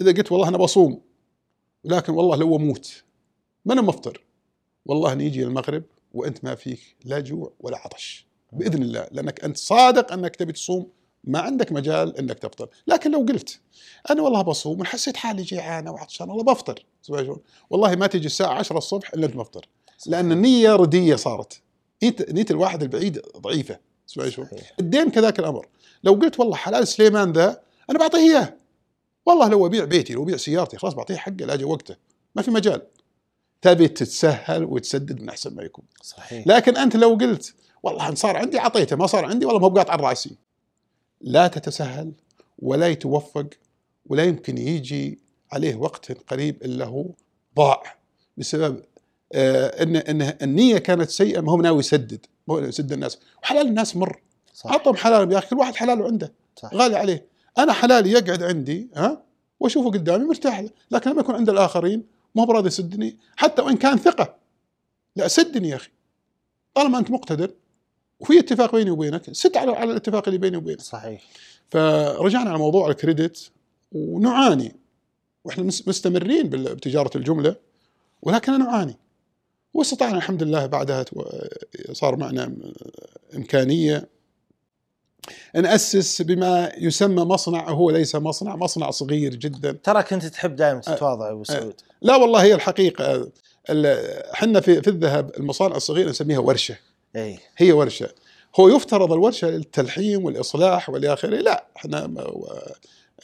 إذا 0.00 0.12
قلت 0.12 0.32
والله 0.32 0.48
أنا 0.48 0.58
بصوم 0.58 1.00
لكن 1.84 2.12
والله 2.12 2.36
لو 2.36 2.56
أموت 2.56 3.02
ما 3.64 3.72
أنا 3.72 3.82
مفطر 3.82 4.24
والله 4.86 5.14
نيجي 5.14 5.42
المغرب 5.42 5.82
وأنت 6.12 6.44
ما 6.44 6.54
فيك 6.54 6.96
لا 7.04 7.20
جوع 7.20 7.52
ولا 7.60 7.78
عطش. 7.78 8.26
بإذن 8.54 8.82
الله 8.82 9.08
لأنك 9.12 9.44
أنت 9.44 9.56
صادق 9.56 10.12
أنك 10.12 10.36
تبي 10.36 10.52
تصوم 10.52 10.90
ما 11.24 11.38
عندك 11.38 11.72
مجال 11.72 12.18
إنك 12.18 12.38
تفطر. 12.38 12.68
لكن 12.86 13.10
لو 13.10 13.18
قلت 13.18 13.60
أنا 14.10 14.22
والله 14.22 14.42
بصوم 14.42 14.80
وحسيت 14.80 15.16
حالي 15.16 15.42
جيعانه 15.42 15.92
وعطشان 15.92 16.30
والله 16.30 16.44
بفطر؟ 16.44 16.84
والله 17.70 17.94
ما 17.94 18.06
تجي 18.06 18.26
الساعة 18.26 18.54
10 18.54 18.78
الصبح 18.78 19.14
إلا 19.14 19.26
أنت 19.26 19.36
مفطر. 19.36 19.68
لأن 20.06 20.32
النية 20.32 20.72
ردية 20.72 21.16
صارت. 21.16 21.60
نيه 22.02 22.46
الواحد 22.50 22.82
البعيد 22.82 23.22
ضعيفة. 23.38 23.78
شلون؟ 24.06 24.48
الدين 24.80 25.10
كذاك 25.10 25.38
الأمر. 25.38 25.66
لو 26.04 26.12
قلت 26.12 26.40
والله 26.40 26.56
حلال 26.56 26.88
سليمان 26.88 27.32
ذا 27.32 27.62
أنا 27.90 27.98
بعطيه 27.98 28.18
إياه. 28.18 28.54
والله 29.26 29.48
لو 29.48 29.66
أبيع 29.66 29.84
بيتي 29.84 30.12
لو 30.12 30.22
أبيع 30.22 30.36
سيارتي 30.36 30.76
خلاص 30.76 30.94
بعطيه 30.94 31.16
حقه 31.16 31.32
لا 31.32 31.54
أجي 31.54 31.64
وقته. 31.64 31.96
ما 32.34 32.42
في 32.42 32.50
مجال. 32.50 32.82
تبي 33.62 33.88
تتسهل 33.88 34.64
وتسدد 34.64 35.20
من 35.20 35.28
أحسن 35.28 35.54
ما 35.54 35.62
يكون. 35.62 35.84
صحيح. 36.02 36.46
لكن 36.46 36.76
أنت 36.76 36.96
لو 36.96 37.14
قلت 37.14 37.54
والله 37.84 38.08
ان 38.08 38.14
صار 38.14 38.36
عندي 38.36 38.58
اعطيته 38.58 38.96
ما 38.96 39.06
صار 39.06 39.24
عندي 39.24 39.46
والله 39.46 39.60
ما 39.60 39.68
بقاطع 39.68 39.96
راسي 39.96 40.36
لا 41.20 41.46
تتسهل 41.46 42.12
ولا 42.58 42.88
يتوفق 42.88 43.46
ولا 44.06 44.24
يمكن 44.24 44.58
يجي 44.58 45.18
عليه 45.52 45.74
وقت 45.76 46.12
قريب 46.12 46.62
إلا 46.62 46.84
هو 46.84 47.06
ضاع 47.56 47.82
بسبب 48.36 48.82
آه 49.32 49.82
إن 49.82 49.96
إن 49.96 50.36
النية 50.42 50.78
كانت 50.78 51.10
سيئة 51.10 51.40
ما 51.40 51.52
هو 51.52 51.56
ناوي 51.56 51.78
يسدد 51.78 52.26
ما 52.48 52.54
هو 52.54 52.58
يسد 52.58 52.92
الناس. 52.92 53.18
وحلال 53.42 53.66
الناس 53.66 53.96
مر. 53.96 54.20
صح. 54.54 54.72
عطهم 54.72 54.96
حلال 54.96 55.32
يا 55.32 55.38
أخي 55.38 55.48
كل 55.48 55.56
واحد 55.56 55.74
حلاله 55.74 56.04
عنده 56.04 56.32
صح. 56.56 56.74
غالي 56.74 56.96
عليه. 56.96 57.26
أنا 57.58 57.72
حلالي 57.72 58.10
يقعد 58.10 58.42
عندي 58.42 58.88
ها 58.96 59.22
وأشوفه 59.60 59.90
قدامي 59.90 60.24
مرتاح 60.24 60.60
له 60.60 60.70
لكن 60.90 61.10
لما 61.10 61.20
يكون 61.20 61.34
عند 61.34 61.50
الآخرين 61.50 62.04
ما 62.34 62.42
هو 62.42 62.46
براضي 62.46 62.66
يسدني 62.66 63.16
حتى 63.36 63.62
وإن 63.62 63.76
كان 63.76 63.96
ثقة. 63.96 64.34
لا 65.16 65.28
سدني 65.28 65.68
يا 65.68 65.76
أخي. 65.76 65.90
طالما 66.74 66.98
أنت 66.98 67.10
مقتدر 67.10 67.50
وفي 68.20 68.38
اتفاق 68.38 68.74
بيني 68.76 68.90
وبينك 68.90 69.32
سد 69.32 69.56
على 69.56 69.72
على 69.72 69.90
الاتفاق 69.90 70.22
اللي 70.28 70.38
بيني 70.38 70.56
وبينك. 70.56 70.80
صحيح. 70.80 71.22
فرجعنا 71.70 72.50
على 72.50 72.58
موضوع 72.58 72.88
الكريدت 72.90 73.50
ونعاني. 73.92 74.76
وإحنا 75.44 75.64
مس- 75.64 75.88
مستمرين 75.88 76.48
بتجارة 76.50 77.10
الجملة 77.16 77.56
ولكن 78.22 78.58
نعاني 78.58 78.96
واستطعنا 79.74 80.16
الحمد 80.16 80.42
لله 80.42 80.66
بعدها 80.66 81.04
صار 81.92 82.16
معنا 82.16 82.54
إمكانية 83.36 84.08
ناسس 85.54 86.22
بما 86.22 86.72
يسمى 86.78 87.22
مصنع 87.22 87.70
هو 87.70 87.90
ليس 87.90 88.16
مصنع 88.16 88.56
مصنع 88.56 88.90
صغير 88.90 89.34
جدا. 89.34 89.72
ترى 89.72 90.02
كنت 90.02 90.26
تحب 90.26 90.56
دائما 90.56 90.80
تتواضع 90.80 91.30
أبو 91.30 91.44
سعود. 91.44 91.74
لا 92.02 92.16
والله 92.16 92.42
هي 92.42 92.54
الحقيقة. 92.54 93.30
ال- 93.70 93.86
إحنا 94.32 94.60
في 94.60 94.82
في 94.82 94.90
الذهب 94.90 95.30
المصانع 95.36 95.76
الصغيرة 95.76 96.10
نسميها 96.10 96.38
ورشة. 96.38 96.76
اي 97.16 97.38
هي 97.56 97.72
ورشة. 97.72 98.08
هو 98.60 98.68
يفترض 98.68 99.12
الورشة 99.12 99.50
للتلحيم 99.50 100.24
والإصلاح 100.24 100.90
والى 100.90 101.12
اخره 101.12 101.36
لا 101.36 101.66
إحنا 101.76 102.04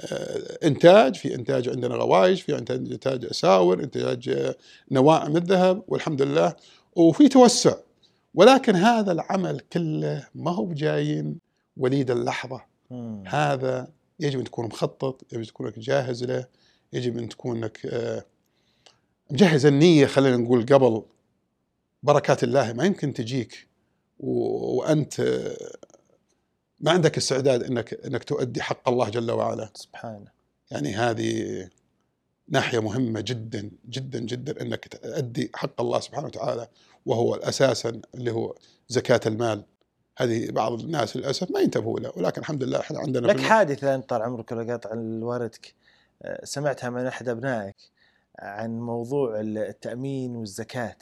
آه، 0.00 0.58
إنتاج 0.64 1.16
في 1.16 1.34
إنتاج 1.34 1.68
عندنا 1.68 1.94
غوايش 1.94 2.42
في 2.42 2.58
انتاج 2.58 2.92
إنتاج 2.92 3.24
اساور 3.24 3.82
إنتاج 3.82 4.28
آه، 4.28 4.54
نواعم 4.90 5.36
الذهب 5.36 5.82
والحمد 5.88 6.22
لله. 6.22 6.56
وفي 6.96 7.28
توسع. 7.28 7.74
ولكن 8.34 8.76
هذا 8.76 9.12
العمل 9.12 9.60
كله 9.60 10.28
ما 10.34 10.50
هو 10.50 10.64
بجايين 10.64 11.38
وليد 11.76 12.10
اللحظة. 12.10 12.64
مم. 12.90 13.24
هذا 13.26 13.88
يجب 14.20 14.38
أن 14.38 14.44
تكون 14.44 14.66
مخطط 14.66 15.22
يجب 15.32 15.40
أن 15.40 15.46
تكون 15.46 15.72
جاهز 15.76 16.24
له 16.24 16.44
يجب 16.92 17.18
أن 17.18 17.28
تكون 17.28 17.56
إنك 17.56 17.86
آه، 17.86 18.24
مجهز 19.30 19.66
النية 19.66 20.06
خلينا 20.06 20.36
نقول 20.36 20.66
قبل 20.66 21.02
بركات 22.02 22.44
الله 22.44 22.72
ما 22.72 22.84
يمكن 22.84 23.12
تجيك. 23.12 23.69
وأنت 24.20 25.20
ما 26.80 26.90
عندك 26.90 27.16
استعداد 27.16 27.62
إنك 27.62 27.94
إنك 27.94 28.24
تؤدي 28.24 28.62
حق 28.62 28.88
الله 28.88 29.08
جل 29.08 29.30
وعلا. 29.30 29.70
سبحانه 29.74 30.30
يعني 30.70 30.94
هذه 30.94 31.68
ناحية 32.48 32.78
مهمة 32.78 33.20
جدا 33.20 33.70
جدا 33.88 34.18
جدا 34.18 34.62
إنك 34.62 34.88
تؤدي 34.88 35.50
حق 35.54 35.80
الله 35.80 36.00
سبحانه 36.00 36.26
وتعالى 36.26 36.68
وهو 37.06 37.34
أساسا 37.34 38.00
اللي 38.14 38.30
هو 38.30 38.54
زكاة 38.88 39.20
المال. 39.26 39.64
هذه 40.18 40.50
بعض 40.50 40.80
الناس 40.80 41.16
للأسف 41.16 41.50
ما 41.50 41.60
ينتبهوا 41.60 42.00
له 42.00 42.12
ولكن 42.16 42.40
الحمد 42.40 42.62
لله 42.62 42.80
إحنا 42.80 42.98
عندنا 42.98 43.26
لك 43.26 43.40
حادثة 43.40 43.94
أنت 43.94 44.08
طال 44.08 44.22
عمرك 44.22 44.52
ولا 44.52 44.72
قاطع 44.72 44.90
والدك 44.96 45.74
آه، 46.22 46.44
سمعتها 46.44 46.90
من 46.90 47.06
أحد 47.06 47.28
أبنائك 47.28 47.76
عن 48.38 48.80
موضوع 48.80 49.40
التأمين 49.40 50.36
والزكاة. 50.36 50.96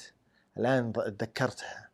الآن 0.58 0.92
تذكرتها 0.92 1.87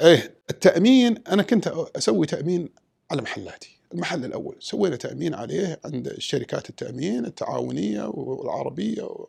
إيه 0.00 0.34
التأمين 0.50 1.22
أنا 1.28 1.42
كنت 1.42 1.68
أسوي 1.96 2.26
تأمين 2.26 2.68
على 3.10 3.22
محلاتي. 3.22 3.78
المحل 3.94 4.24
الأول 4.24 4.56
سوينا 4.60 4.96
تأمين 4.96 5.34
عليه 5.34 5.80
عند 5.84 6.08
الشركات 6.08 6.70
التأمين 6.70 7.24
التعاونية 7.24 8.04
والعربية 8.04 9.02
و... 9.02 9.28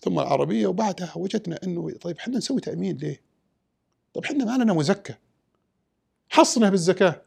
ثم 0.00 0.18
العربية 0.18 0.66
وبعدها 0.66 1.12
وجدنا 1.16 1.58
إنه 1.64 1.90
طيب 1.90 2.18
إحنا 2.18 2.36
نسوي 2.36 2.60
تأمين 2.60 2.96
ليه؟ 2.96 3.20
طيب 4.14 4.24
إحنا 4.24 4.44
ما 4.44 4.62
لنا 4.62 4.72
مزكى 4.72 5.14
حصنه 6.28 6.68
بالزكاه. 6.68 7.22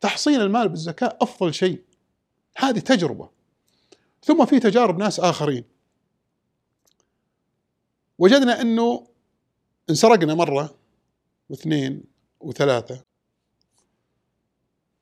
تحصين 0.00 0.40
المال 0.40 0.68
بالزكاة 0.68 1.18
أفضل 1.20 1.54
شيء. 1.54 1.82
هذه 2.56 2.78
تجربة. 2.78 3.28
ثم 4.24 4.44
في 4.46 4.60
تجارب 4.60 4.98
ناس 4.98 5.20
آخرين. 5.20 5.64
وجدنا 8.18 8.60
إنه 8.60 9.06
انسرقنا 9.90 10.34
مرة. 10.34 10.81
واثنين 11.52 12.04
وثلاثة 12.40 13.04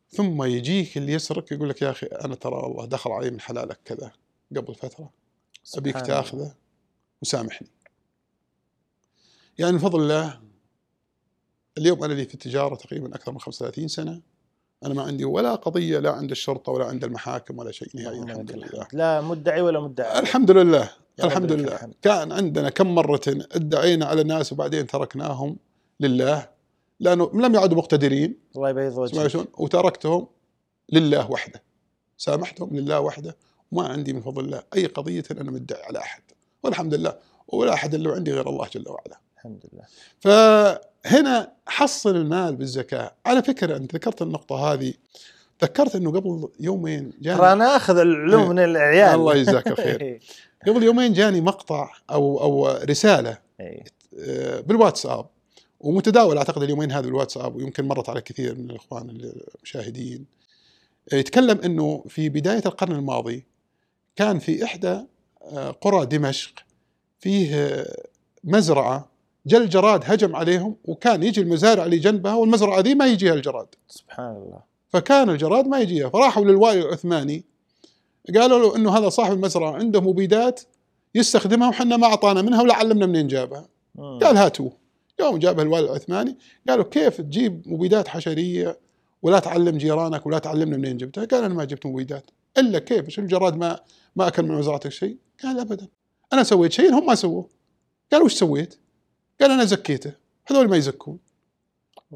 ثم 0.09 0.43
يجيك 0.43 0.97
اللي 0.97 1.13
يسرق 1.13 1.53
يقول 1.53 1.69
لك 1.69 1.83
يا 1.83 1.91
أخي 1.91 2.07
أنا 2.07 2.35
ترى 2.35 2.55
والله 2.55 2.87
دخل 2.87 3.11
علي 3.11 3.31
من 3.31 3.41
حلالك 3.41 3.79
كذا 3.85 4.13
قبل 4.57 4.77
سبحان 5.63 5.95
الله. 5.95 6.01
تاخذه 6.07 6.55
وسامحني. 7.23 7.69
يعني 9.59 9.73
من 9.73 9.79
فضل 9.79 10.01
الله 10.01 10.41
اليوم 11.79 12.05
أنا 12.05 12.13
لي 12.13 12.25
في 12.25 12.35
التجارة 12.35 12.75
تقريبا 12.75 13.15
أكثر 13.15 13.33
من 13.33 13.41
35 13.41 13.89
سنة 13.89 14.21
أنا 14.85 14.95
ما 14.95 15.03
عندي 15.03 15.25
ولا 15.25 15.55
قضية 15.55 15.99
لا 15.99 16.11
عند 16.11 16.31
الشرطة 16.31 16.73
ولا 16.73 16.85
عند 16.85 17.05
المحاكم 17.05 17.59
ولا 17.59 17.73
شيء 17.73 17.89
نهائيا 17.95 18.11
اللهم 18.11 18.31
الحمد 18.31 18.53
لله. 18.53 18.89
لا 18.93 19.21
مدعي 19.21 19.61
ولا 19.61 19.81
مدعي 19.81 20.19
الحمد 20.19 20.51
لله 20.51 20.91
الحمد 21.25 21.53
لله 21.53 21.75
الحمد. 21.75 21.95
كان 22.03 22.33
عندنا 22.33 22.71
كم 22.71 22.95
مرة 22.95 23.21
ادعينا 23.29 24.07
على 24.07 24.21
الناس 24.21 24.53
وبعدين 24.53 24.87
تركناهم 24.87 25.57
لله. 26.01 26.49
لأنه 27.01 27.31
لم 27.35 27.55
يعدوا 27.55 27.79
مقتدرين. 27.79 28.37
الله 28.57 28.71
يبيض 28.71 28.99
وجهك. 28.99 29.61
وتركتهم 29.61 30.27
لله 30.93 31.31
وحده. 31.31 31.63
سامحتهم 32.19 32.77
لله 32.77 33.01
وحده. 33.01 33.37
وما 33.73 33.89
عندي 33.89 34.13
من 34.13 34.21
فضل 34.21 34.45
الله 34.45 34.63
أي 34.75 34.87
قضية 34.87 35.23
أنا 35.31 35.51
مدعي 35.51 35.83
على 35.83 35.99
أحد. 35.99 36.23
والحمد 36.63 36.95
لله. 36.95 37.15
ولا 37.49 37.75
أحد 37.75 37.95
اللي 37.95 38.13
عندي 38.13 38.33
غير 38.33 38.49
الله 38.49 38.69
جل 38.75 38.89
وعلا. 38.89 39.21
الحمد 39.37 39.65
لله. 39.73 39.85
فهنا 40.21 41.53
حصل 41.67 42.17
المال 42.17 42.57
بالزكاة. 42.57 43.13
على 43.27 43.43
فكرة 43.43 43.77
أنت 43.77 43.95
ذكرت 43.95 44.23
النقطة 44.23 44.73
هذه. 44.73 44.95
ذكرت 45.63 45.97
أنه 45.97 46.11
قبل 46.11 46.49
يومين 46.61 47.11
ترى 47.11 47.21
جاني 47.21 47.53
أنا 47.53 47.77
آخذ 47.77 47.99
العلوم 47.99 48.43
إيه. 48.43 48.49
من 48.49 48.59
العيال. 48.59 49.15
الله 49.15 49.37
يجزاك 49.37 49.67
الخير. 49.67 50.21
قبل 50.67 50.83
يومين 50.83 51.13
جاني 51.13 51.41
مقطع 51.41 51.91
أو 52.11 52.41
أو 52.41 52.69
رسالة 52.69 53.39
إيه. 53.61 53.85
آه، 54.19 54.61
بالواتساب. 54.61 55.27
ومتداول 55.81 56.39
أعتقد 56.39 56.63
اليومين 56.63 56.93
هذا 56.93 57.01
بالواتساب 57.01 57.57
ويمكن 57.57 57.89
مرت 57.89 58.09
على 58.09 58.21
كثير 58.21 58.55
من 58.55 58.71
الإخوان 58.71 59.33
المشاهدين 59.59 60.27
يتكلم 61.13 61.59
إنه 61.65 62.05
في 62.09 62.29
بداية 62.29 62.63
القرن 62.67 62.93
الماضي 62.93 63.45
كان 64.17 64.39
في 64.39 64.65
إحدى 64.65 65.01
آه، 65.43 65.71
قرى 65.71 66.07
دمشق 66.07 66.53
فيه 67.21 67.55
آه، 67.55 67.97
مزرعة 68.45 69.09
جا 69.47 69.59
الجراد 69.59 70.03
هجم 70.05 70.37
عليهم 70.37 70.77
وكان 70.85 71.23
يجي 71.23 71.41
المزارع 71.41 71.85
اللي 71.85 71.99
جنبها 71.99 72.35
والمزرعة 72.35 72.81
ذي 72.81 72.95
ما 72.95 73.07
يجيها 73.07 73.35
الجراد. 73.35 73.67
سبحان 73.89 74.37
الله. 74.37 74.59
فكان 74.89 75.31
الجراد 75.31 75.67
ما 75.67 75.81
يجيها. 75.81 76.09
فراحوا 76.09 76.45
للوالي 76.45 76.81
العثماني 76.81 77.45
قالوا 78.35 78.59
له 78.59 78.77
إنه 78.77 78.99
هذا 78.99 79.09
صاحب 79.09 79.33
المزرعة 79.33 79.73
عنده 79.73 80.01
مبيدات 80.01 80.61
يستخدمها 81.15 81.69
وحنا 81.69 81.97
ما 81.97 82.07
أعطانا 82.07 82.43
منها 82.43 82.63
ولا 82.63 82.75
علمنا 82.75 83.07
منين 83.07 83.27
جابها. 83.27 83.69
قال 83.99 84.37
هاتوه. 84.37 84.80
يوم 85.21 85.39
جابها 85.39 85.63
الوالي 85.63 85.87
العثماني 85.87 86.37
قالوا 86.69 86.85
كيف 86.85 87.21
تجيب 87.21 87.63
مبيدات 87.67 88.09
حشرية 88.09 88.79
ولا 89.23 89.39
تعلم 89.39 89.79
جيرانك 89.79 90.27
ولا 90.27 90.39
تعلمنا 90.39 90.77
منين 90.77 90.97
جبتها؟ 90.97 91.25
قال 91.25 91.45
أنا 91.45 91.55
ما 91.55 91.65
جبت 91.65 91.87
مبيدات. 91.87 92.31
إلا 92.59 92.79
كيف؟ 92.79 93.09
شو 93.09 93.23
الجراد 93.23 93.57
ما 93.57 93.81
ما 94.17 94.29
أكل 94.29 94.43
من 94.43 94.55
مزرعتك 94.55 94.91
شيء 94.91 95.17
قال 95.43 95.61
ابدا. 95.61 95.89
أنا 96.33 96.43
سويت 96.43 96.73
شيء 96.73 96.95
هم 96.95 97.07
ما 97.07 97.15
سووه. 97.15 97.49
قال 98.13 98.23
وش 98.23 98.35
سويت؟ 98.35 98.79
قال 99.41 99.51
أنا 99.51 99.65
زكيته. 99.65 100.13
هذول 100.47 100.69
ما 100.69 100.77
يزكون. 100.77 101.19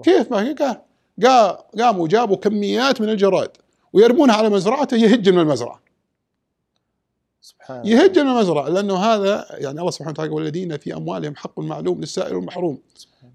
كيف 0.02 0.30
ما 0.30 0.54
قال 0.60 0.80
قاموا 1.78 2.08
جابوا 2.08 2.36
كميات 2.36 3.00
من 3.00 3.08
الجراد 3.08 3.50
ويرمونها 3.92 4.34
على 4.34 4.50
مزرعته 4.50 4.96
يهج 4.96 5.28
من 5.28 5.38
المزرعة. 5.38 5.83
سبحان 7.44 7.80
الله. 7.80 7.90
يهج 7.90 8.18
من 8.18 8.28
المزرعه 8.28 8.68
لأنه 8.68 8.96
هذا 8.96 9.46
يعني 9.50 9.80
الله 9.80 9.90
سبحانه 9.90 10.10
وتعالى 10.10 10.30
والذين 10.30 10.76
في 10.76 10.94
أموالهم 10.94 11.36
حق 11.36 11.60
معلوم 11.60 12.00
للسائل 12.00 12.36
والمحروم 12.36 12.78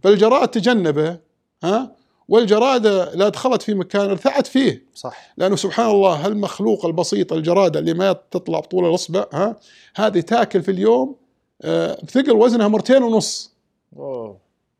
فالجراد 0.03 0.47
تجنبه 0.47 1.18
ها؟ 1.64 1.95
والجراده 2.28 3.14
لا 3.14 3.30
دخلت 3.30 3.62
في 3.62 3.74
مكان 3.74 4.10
ارتعت 4.10 4.47
فيه. 4.47 4.86
صح. 4.95 5.34
لأنه 5.38 5.55
سبحان 5.55 5.89
الله 5.89 6.26
هالمخلوق 6.26 6.86
البسيط 6.86 7.34
الجراده 7.34 7.80
اللي 7.80 7.93
ما 7.93 8.14
تطلع 8.32 8.60
بطول 8.60 8.89
الأصبع 8.89 9.26
ها؟ 9.34 9.55
هذه 9.95 10.20
تاكل 10.20 10.62
في 10.62 10.72
اليوم 10.72 11.16
آه، 11.62 11.97
بثقل 12.03 12.32
وزنها 12.32 12.68
مرتين 12.68 13.03
ونص. 13.03 13.53
اوه 13.97 14.38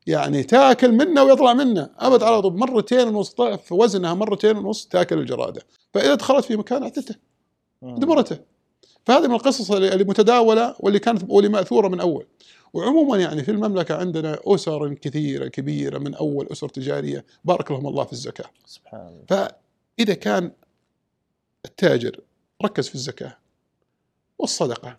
يعني 0.07 0.43
تاكل 0.43 0.91
منه 0.91 1.23
ويطلع 1.23 1.53
منه. 1.53 1.89
أبد 1.99 2.23
على 2.23 2.41
طول 2.41 2.57
مرتين 2.57 3.07
ونص 3.07 3.36
ضعف 3.36 3.71
وزنها 3.71 4.13
مرتين 4.13 4.57
ونص 4.57 4.86
تاكل 4.86 5.19
الجرادة. 5.19 5.61
فإذا 5.93 6.15
دخلت 6.15 6.45
في 6.45 6.55
مكان 6.57 6.84
اعتته. 6.84 7.15
دمرته. 7.82 8.38
فهذه 9.06 9.28
من 9.28 9.36
القصص 9.36 9.72
متداولة 9.72 10.76
واللي 10.80 11.00
كانت 11.00 11.24
واللي 11.28 11.50
مأثورة 11.50 11.88
من 11.88 12.00
أول. 12.00 12.26
وعموما 12.74 13.18
يعني 13.18 13.43
في 13.43 13.52
المملكة 13.52 13.95
عندنا 13.95 14.39
أسر 14.45 14.93
كثيرة 14.93 15.47
كبيرة 15.47 15.97
من 15.97 16.16
أول 16.16 16.47
أسر 16.52 16.70
تجارية. 16.70 17.26
بارك 17.45 17.72
لهم 17.72 17.88
الله 17.88 18.04
في 18.04 18.14
الزكاة. 18.14 18.50
سبحان 18.66 19.08
الله. 19.08 19.26
فإذا 19.28 20.14
كان 20.14 20.52
التاجر 21.66 22.20
ركز 22.64 22.88
في 22.88 22.95
الزكاة 22.95 23.38
والصدقة 24.39 24.97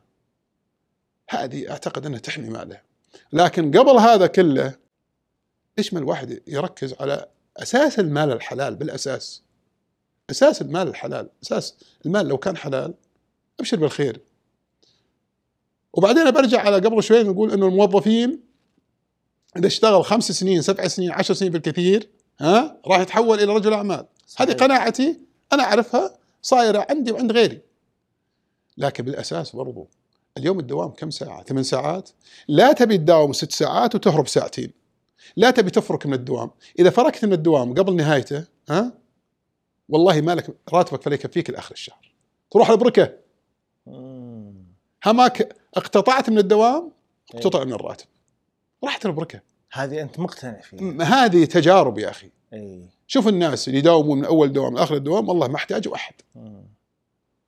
هذه 1.31 1.71
أعتقد 1.71 2.07
أنها 2.07 2.19
تحمي 2.19 2.49
ماله. 2.49 2.81
لكن 3.33 3.79
قبل 3.79 3.97
هذا 3.99 4.27
كله 4.27 4.75
ليش 5.79 5.95
ما 5.95 6.01
الواحد 6.01 6.43
يركز 6.47 6.95
على 7.01 7.27
أساس 7.57 7.99
المال 7.99 8.33
الحلال؟ 8.33 8.75
بالأساس. 8.75 9.43
أساس 10.31 10.63
المال 10.63 10.89
الحلال. 10.89 11.29
أساس 11.43 11.75
المال 12.07 12.29
لو 12.29 12.39
كان 12.39 12.57
حلال 12.57 12.95
أبشر 13.61 13.77
بالخير. 13.77 14.21
وبعدين 15.93 16.31
برجع 16.31 16.61
على 16.61 16.77
قبل 16.77 17.03
شوي 17.03 17.23
نقول 17.23 17.53
إنه 17.53 17.67
الموظفين 17.67 18.41
إذا 19.57 19.67
اشتغل 19.67 20.05
خمس 20.05 20.33
سنين 20.33 20.63
سبع 20.63 20.89
سنين 20.89 21.13
عشر 21.13 21.35
سنين 21.35 21.53
بالكثير 21.53 22.09
ها 22.41 22.81
راح 22.87 23.01
يتحول 23.01 23.41
إلى 23.41 23.53
رجل 23.53 23.73
أعمال. 23.73 24.07
صحيح. 24.27 24.49
هذه 24.49 24.57
قناعتي 24.57 25.21
أنا 25.53 25.63
أعرفها 25.63 26.19
صايرة 26.43 26.87
عندي 26.91 27.13
وعند 27.13 27.33
غيري. 27.33 27.61
لكن 28.77 29.05
بالأساس 29.05 29.57
برضو 29.57 29.89
اليوم 30.39 30.59
الدوام 30.59 30.91
كم 30.91 31.11
ساعة؟ 31.11 31.43
ثمان 31.43 31.63
ساعات. 31.63 32.11
لا 32.49 32.73
تبي 32.73 32.99
تداوم 32.99 33.33
ست 33.33 33.53
ساعات 33.53 33.95
وتهرب 33.95 34.29
ساعتين. 34.29 34.73
لا 35.37 35.51
تبي 35.51 35.71
تفرك 35.71 36.07
من 36.07 36.15
الدوام. 36.15 36.51
إذا 36.79 36.91
فركت 36.91 37.25
من 37.25 37.33
الدوام 37.33 37.75
قبل 37.75 37.97
نهايته 37.97 38.45
ها 38.69 38.93
والله 39.89 40.21
مالك 40.21 40.57
راتبك 40.73 41.03
فلا 41.03 41.15
يكفيك 41.15 41.51
لآخر 41.51 41.73
الشهر. 41.73 42.13
تروح 42.51 42.71
البركة. 42.71 43.20
هماك 45.05 45.57
اقتطعت 45.75 46.31
من 46.31 46.39
الدوام 46.39 46.93
إيه. 47.35 47.41
اقتطع 47.41 47.65
من 47.65 47.73
الراتب. 47.73 48.07
راحت 48.85 49.07
البركة. 49.07 49.41
هذه 49.73 50.03
أنت 50.03 50.19
مقتنع 50.19 50.61
فيها. 50.61 51.03
هذه 51.03 51.45
تجارب 51.45 51.99
يا 51.99 52.11
أخي. 52.11 52.31
اي 52.53 52.89
شوف 53.07 53.29
الناس 53.29 53.69
اللي 53.69 53.79
يداومون 53.79 54.19
من 54.19 54.25
أول 54.25 54.53
دوام 54.53 54.75
لآخر 54.75 54.95
الدوام 54.95 55.29
والله 55.29 55.49
ما 55.49 55.57
احتاجوا 55.57 55.95
أحد. 55.95 56.15
مم. 56.35 56.65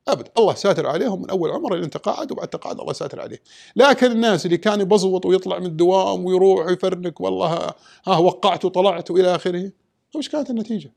أبد 0.09 0.29
الله 0.39 0.55
ساتر 0.55 0.87
عليهم 0.87 1.23
من 1.23 1.31
أول 1.31 1.51
عمره 1.51 1.75
إلى 1.75 1.85
انت 1.85 1.97
قاعد 1.97 2.33
وبعد 2.33 2.49
تقاعد 2.49 2.81
الله 2.81 2.93
ساتر 2.93 3.21
عليه. 3.21 3.43
لكن 3.77 4.11
الناس 4.11 4.47
اللي 4.47 4.57
كان 4.57 4.81
يبزوط 4.81 5.27
ويطلع 5.27 5.59
من 5.59 5.67
الدوام 5.67 6.25
ويروح 6.25 6.67
ويفرنك 6.67 7.21
والله 7.21 7.47
ها, 7.47 7.75
ها 8.07 8.17
وقعت 8.19 8.65
وطلعت 8.65 9.11
والى 9.11 9.35
آخره. 9.35 9.73
وش 10.17 10.29
كانت 10.29 10.51
النتيجة؟ 10.51 10.93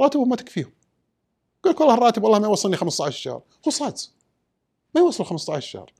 راتبهم 0.00 0.28
ما 0.28 0.36
تكفيهم. 0.36 0.72
يقول 1.60 1.74
لك 1.74 1.80
والله 1.80 1.94
الراتب 1.94 2.22
والله 2.22 2.38
ما 2.38 2.46
يوصلني 2.46 2.76
15 2.76 3.16
شهر. 3.18 3.42
صاد 3.68 3.98
ما 4.96 5.02
يوصل 5.02 5.24
15 5.24 5.60
شهر. 5.70 5.92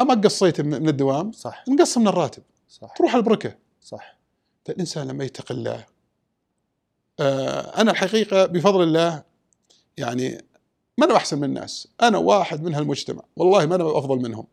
ما 0.00 0.14
قصيت 0.14 0.60
من 0.60 0.88
الدوام 0.88 1.32
صح. 1.32 1.64
نقص 1.68 1.98
من 1.98 2.08
الراتب. 2.08 2.42
صح. 2.68 2.94
تروح 2.96 3.14
البركة. 3.14 3.54
صح. 3.80 4.18
فالإنسان 4.64 5.08
لما 5.08 5.24
يتقي 5.24 5.54
الله 5.54 5.86
آه، 7.20 7.80
أنا 7.80 7.90
الحقيقة 7.90 8.46
بفضل 8.46 8.82
الله 8.82 9.22
يعني 9.96 10.44
ما 10.98 11.06
أنا 11.06 11.16
أحسن 11.16 11.38
من 11.38 11.44
الناس؟ 11.44 11.88
أنا 12.02 12.18
واحد 12.18 12.62
من 12.62 12.74
هالمجتمع. 12.74 13.22
والله 13.36 13.66
ما 13.66 13.74
أنا 13.74 13.98
أفضل 13.98 14.16
منهم. 14.16 14.46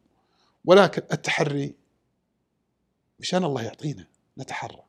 ولكن 0.66 1.02
التحري 1.14 1.76
مشان 3.20 3.44
الله 3.44 3.62
يعطينا 3.62 4.08
نتحرى. 4.38 4.84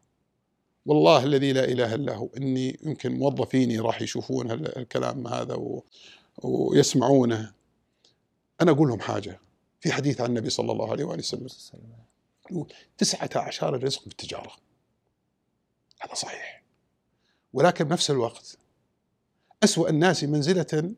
والله 0.86 1.24
الذي 1.24 1.52
لا 1.52 1.64
إله 1.64 1.94
إلا 1.94 2.14
هو 2.14 2.28
إني 2.36 2.78
يمكن 2.82 3.18
موظفيني 3.18 3.78
راح 3.78 4.02
يشوفون 4.02 4.50
هال- 4.50 4.78
الكلام 4.78 5.26
هذا 5.26 5.54
و... 5.54 5.84
ويسمعونه. 6.42 7.52
أنا 8.60 8.70
أقول 8.70 8.88
لهم 8.88 9.00
حاجة. 9.00 9.40
في 9.80 9.92
حديث 9.92 10.20
عن 10.20 10.28
النبي 10.28 10.50
صلى 10.50 10.72
الله 10.72 10.90
عليه 10.90 11.04
وآله 11.04 11.18
وسلم. 11.18 11.48
تسعة 12.98 13.30
أعشار 13.36 13.74
الرزق 13.74 14.04
بالتجارة. 14.04 14.52
هذا 16.00 16.14
صحيح. 16.14 16.62
ولكن 17.52 17.84
بنفس 17.84 18.10
الوقت 18.10 18.58
أسوأ 19.64 19.88
الناس 19.88 20.24
منزلة 20.24 20.94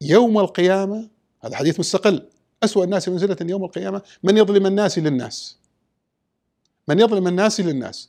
يوم 0.00 0.38
القيامة. 0.38 1.10
هذا 1.40 1.56
حديث 1.56 1.80
مستقل. 1.80 2.28
أسوأ 2.62 2.84
الناس 2.84 3.08
منزلة 3.08 3.36
يوم 3.40 3.64
القيامة. 3.64 4.02
من 4.22 4.36
يظلم 4.36 4.66
الناس 4.66 4.98
للناس؟ 4.98 5.56
من 6.88 7.00
يظلم 7.00 7.26
الناس 7.26 7.60
للناس؟ 7.60 8.08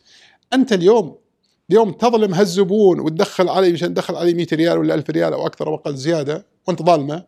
أنت 0.53 0.73
اليوم 0.73 1.17
اليوم 1.69 1.91
تظلم 1.91 2.33
هالزبون 2.33 2.99
وتدخل 2.99 3.49
علي 3.49 3.73
مشان 3.73 3.93
تدخل 3.93 4.15
علي 4.15 4.33
100 4.33 4.47
ريال 4.53 4.77
ولا 4.77 4.93
1000 4.93 5.09
ريال 5.09 5.33
أو 5.33 5.47
أكثر 5.47 5.67
أو 5.67 5.75
أقل 5.75 5.95
زيادة 5.95 6.45
وأنت 6.67 6.81
ظالمة؟ 6.81 7.25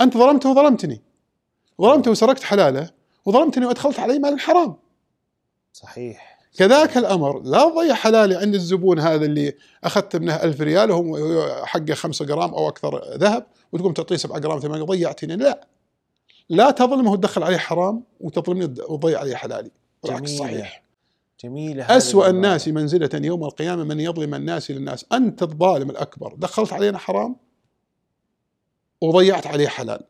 أنت 0.00 0.16
ظلمته 0.16 0.50
وظلمتني. 0.50 1.02
ظلمته 1.80 2.10
وسرقت 2.10 2.42
حلاله 2.42 2.90
وظلمتني 3.24 3.66
وأدخلت 3.66 4.00
علي 4.00 4.18
مال 4.18 4.40
حرام 4.40 4.76
صحيح. 5.72 6.38
كذاك 6.58 6.96
الأمر. 6.96 7.42
لا 7.42 7.70
تضيع 7.70 7.94
حلالي 7.94 8.36
عند 8.36 8.54
الزبون 8.54 8.98
هذا 8.98 9.24
اللي 9.24 9.54
أخذت 9.84 10.16
منه 10.16 10.36
ألف 10.36 10.60
ريال 10.60 10.90
وهو 10.90 11.64
حقه 11.64 11.94
خمسة 11.94 12.24
جرام 12.24 12.54
أو 12.54 12.68
أكثر 12.68 13.16
ذهب 13.16 13.46
وتقوم 13.72 13.92
تعطيه 13.92 14.16
7 14.16 14.38
جرام 14.38 14.58
ثمانية 14.58 14.84
ضيعتني. 14.84 15.36
لا. 15.36 15.66
لا 16.48 16.70
تظلمه 16.70 17.12
وتدخل 17.12 17.42
عليه 17.42 17.56
حرام 17.56 18.02
وتظلمني 18.20 18.64
وتضيع 18.64 19.20
عليه 19.20 19.34
حلالي. 19.34 19.70
جميلة. 20.04 20.26
صحيح. 20.26 20.82
جميلة 21.44 21.84
هذه 21.84 21.96
أسوأ. 21.96 22.28
الناس 22.30 22.68
منزلة 22.68 23.10
يوم 23.14 23.44
القيامة 23.44 23.84
من 23.84 24.00
يظلم 24.00 24.34
الناس 24.34 24.70
للناس. 24.70 25.06
أنت 25.12 25.42
الظالم 25.42 25.90
الأكبر. 25.90 26.34
دخلت 26.34 26.72
علينا 26.72 26.98
حرام 26.98 27.36
وضيعت 29.00 29.46
عليه 29.46 29.68
حلال. 29.68 30.00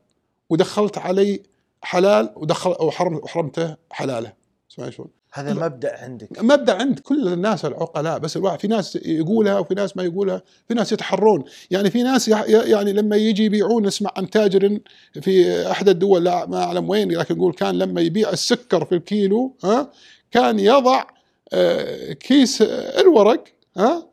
ودخلت 0.51 0.99
علي 0.99 1.43
حلال 1.83 2.33
ودخل 2.37 2.71
وحرمته 2.81 3.77
حلاله. 3.91 4.33
اسمعي 4.71 4.93
شلون؟ 4.93 5.09
هذا 5.33 5.55
مبدأ 5.55 5.99
عندك. 5.99 6.43
مبدأ 6.43 6.75
عند 6.75 6.99
كل 6.99 7.29
الناس 7.29 7.65
العقلاء 7.65 8.19
بس 8.19 8.37
الواحد 8.37 8.61
في 8.61 8.69
ناس 8.69 8.97
يقولها 8.97 9.59
وفي 9.59 9.75
ناس 9.75 9.97
ما 9.97 10.03
يقولها 10.03 10.43
في 10.69 10.75
ناس 10.75 10.93
يتحرون. 10.93 11.45
يعني 11.71 11.91
في 11.91 12.03
ناس 12.03 12.29
يعني 12.29 12.93
لما 12.93 13.17
يجي 13.17 13.45
يبيعون 13.45 13.87
نسمع 13.87 14.13
عن 14.17 14.31
تاجر 14.31 14.79
في 15.23 15.63
إحدى 15.71 15.91
الدول 15.91 16.25
لا 16.25 16.47
ما 16.47 16.65
أعلم 16.65 16.89
وين 16.89 17.11
لكن 17.13 17.37
يقول 17.37 17.53
كان 17.53 17.79
لما 17.79 18.01
يبيع 18.01 18.31
السكر 18.31 18.85
في 18.85 18.95
الكيلو 18.95 19.57
ها 19.65 19.91
كان 20.31 20.59
يضع 20.59 21.05
آه، 21.53 22.13
كيس 22.13 22.63
الورق 22.63 23.45
ها 23.77 24.08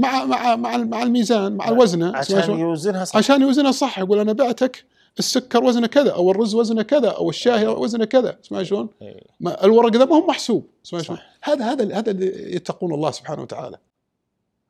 مع 0.00 0.24
مع 0.24 0.56
مع 0.56 0.76
مع 0.76 1.02
الميزان 1.02 1.56
مع 1.56 1.68
الوزنه 1.68 2.16
عشان؟ 2.16 2.60
يوزنها 2.60 3.04
صح. 3.04 3.16
عشان 3.16 3.42
يوزنها 3.42 3.72
صح 3.72 3.98
يقول 3.98 4.18
أنا 4.18 4.32
بعتك 4.32 4.84
السكر 5.18 5.64
وزنه 5.64 5.86
كذا 5.86 6.10
أو 6.10 6.30
الرز 6.30 6.54
وزنه 6.54 6.82
كذا 6.82 7.08
أو 7.08 7.30
الشاي 7.30 7.66
وزنه 7.66 8.04
كذا. 8.04 8.38
اسمع 8.44 8.62
شلون؟ 8.62 8.88
إيه. 9.02 9.20
الورق 9.64 9.88
ده 9.88 10.06
ما 10.06 10.16
هو 10.16 10.26
محسوب. 10.26 10.66
اسمع 10.84 11.00
شلون؟ 11.00 11.18
هذا 11.42 11.64
هذا 11.64 11.98
هذا 11.98 12.10
اللي 12.10 12.56
يتقون 12.56 12.94
الله 12.94 13.10
سبحانه 13.10 13.42
وتعالى. 13.42 13.76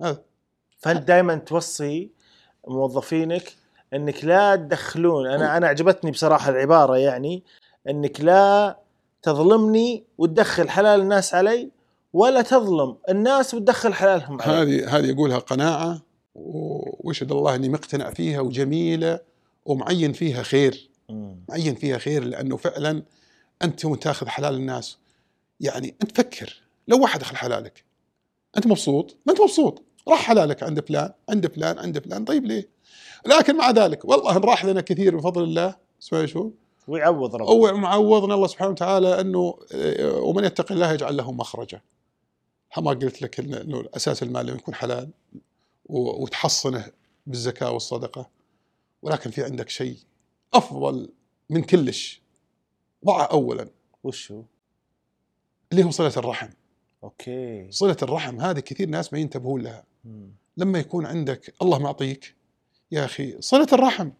هذا. 0.02 0.22
فهل 0.78 1.04
دائما 1.04 1.34
توصي 1.34 2.10
موظفينك 2.68 3.52
إنك 3.94 4.24
لا 4.24 4.56
تدخلون؟ 4.56 5.26
أنا 5.26 5.56
أنا 5.56 5.66
عجبتني 5.68 6.10
بصراحة 6.10 6.50
العبارة 6.50 6.96
يعني 6.96 7.42
إنك 7.88 8.20
لا 8.20 8.76
تظلمني 9.22 10.04
وتدخل 10.18 10.68
حلال 10.70 11.00
الناس 11.00 11.34
علي 11.34 11.70
ولا 12.12 12.42
تظلم. 12.42 12.96
الناس 13.08 13.54
وتدخل 13.54 13.94
حلالهم 13.94 14.40
هذه 14.42 14.96
هذه 14.96 15.06
يقولها 15.06 15.38
قناعة 15.38 16.02
و- 16.34 17.08
ويشهد 17.08 17.32
الله 17.32 17.54
أني 17.54 17.68
مقتنع 17.68 18.10
فيها 18.10 18.40
وجميلة 18.40 19.20
ومعين 19.64 20.12
فيها 20.12 20.42
خير. 20.42 20.90
معين 21.48 21.74
فيها 21.74 21.98
خير 21.98 22.24
لأنه 22.24 22.56
فعلا 22.56 23.02
أنت 23.62 23.84
يوم 23.84 23.94
تأخذ 23.94 24.26
حلال 24.26 24.54
الناس 24.54 24.98
يعني 25.60 25.94
أنت 26.02 26.16
فكر. 26.16 26.62
لو 26.88 27.02
واحد 27.02 27.20
دخل 27.20 27.36
حلالك 27.36 27.84
أنت 28.56 28.66
مبسوط؟ 28.66 29.16
ما 29.26 29.32
أنت 29.32 29.40
مبسوط. 29.40 29.82
راح 30.08 30.18
حلالك 30.22 30.62
عند 30.62 30.80
فلان 30.80 31.12
عند 31.28 31.46
فلان 31.46 31.78
عند 31.78 31.98
فلان. 31.98 32.24
طيب 32.24 32.44
ليه؟ 32.44 32.68
لكن 33.26 33.56
مع 33.56 33.70
ذلك 33.70 34.04
والله 34.04 34.36
إن 34.36 34.42
راح 34.42 34.64
لنا 34.64 34.80
كثير 34.80 35.16
بفضل 35.16 35.42
الله. 35.42 35.74
اسمعي 36.02 36.26
شو؟ 36.26 36.50
ويعوض 36.88 37.36
ربك 37.36 37.48
أو 37.48 37.76
معوضنا 37.76 38.34
الله 38.34 38.46
سبحانه 38.46 38.70
وتعالى 38.70 39.20
أنه 39.20 39.58
آه، 39.74 40.14
ومن 40.20 40.44
يتق 40.44 40.72
الله 40.72 40.92
يجعل 40.92 41.16
له 41.16 41.32
مخرجا. 41.32 41.80
ما 42.78 42.90
قلت 42.90 43.22
لك 43.22 43.40
إنه 43.40 43.84
أساس 43.94 44.22
المال 44.22 44.46
لما 44.46 44.56
يكون 44.56 44.74
حلال 44.74 45.10
وتحصنه 45.86 46.86
بالزكاة 47.26 47.70
والصدقة. 47.70 48.30
ولكن 49.02 49.30
في 49.30 49.44
عندك 49.44 49.68
شيء 49.68 49.96
أفضل 50.54 51.12
من 51.50 51.62
كلش. 51.62 52.22
ضعه 53.04 53.24
اولا. 53.24 53.68
وش 54.04 54.32
هو؟ 54.32 54.42
اللي 55.72 55.84
هو 55.84 55.90
صلة 55.90 56.12
الرحم. 56.16 56.48
أوكي. 57.04 57.70
صلة 57.70 57.96
الرحم 58.02 58.40
هذه 58.40 58.60
كثير 58.60 58.88
ناس 58.88 59.12
ما 59.12 59.18
ينتبهون 59.18 59.62
لها. 59.62 59.84
مم. 60.04 60.30
لما 60.56 60.78
يكون 60.78 61.06
عندك 61.06 61.54
الله 61.62 61.78
معطيك 61.78 62.34
يا 62.92 63.04
أخي 63.04 63.40
صلة 63.40 63.68
الرحم. 63.72 64.10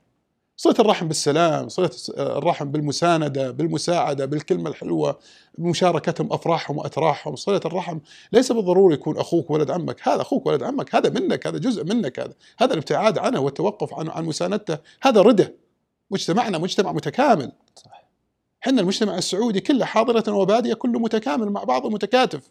صلة 0.61 0.75
الرحم 0.79 1.09
بالسلام 1.09 1.69
صلة 1.69 1.91
الرحم 2.19 2.71
بالمساندة 2.71 3.51
بالمساعدة 3.51 4.27
بالكلمة 4.27 4.71
الحلوة 4.71 5.19
بمشاركتهم 5.59 6.33
أفراحهم 6.33 6.79
وأتراحهم. 6.79 7.37
صلة 7.37 7.61
الرحم 7.65 7.99
ليس 8.33 8.53
بالضروري 8.53 8.95
يكون 8.95 9.19
أخوك 9.19 9.51
ولد 9.51 9.71
عمك. 9.71 10.09
هذا 10.09 10.21
أخوك 10.21 10.47
ولد 10.47 10.63
عمك 10.63 10.95
هذا 10.95 11.11
منك 11.11 11.47
هذا 11.47 11.59
جزء 11.59 11.85
منك 11.85 12.21
هذا 12.21 12.33
هذا 12.59 12.73
الابتعاد 12.73 13.19
عنه 13.19 13.41
والتوقف 13.41 13.95
عن 13.95 14.09
عن 14.09 14.25
مساندته 14.25 14.79
هذا 15.03 15.23
رده. 15.23 15.55
مجتمعنا 16.11 16.59
مجتمع 16.59 16.93
متكامل. 16.93 17.53
صح 17.77 18.09
إحنا 18.63 18.81
المجتمع 18.81 19.19
السعودي 19.19 19.61
كله 19.61 19.85
حاضرة 19.85 20.33
وبادية 20.33 20.75
كله 20.75 20.99
متكامل 20.99 21.51
مع 21.51 21.65
بعضه 21.65 21.91
متكاتف. 21.91 22.51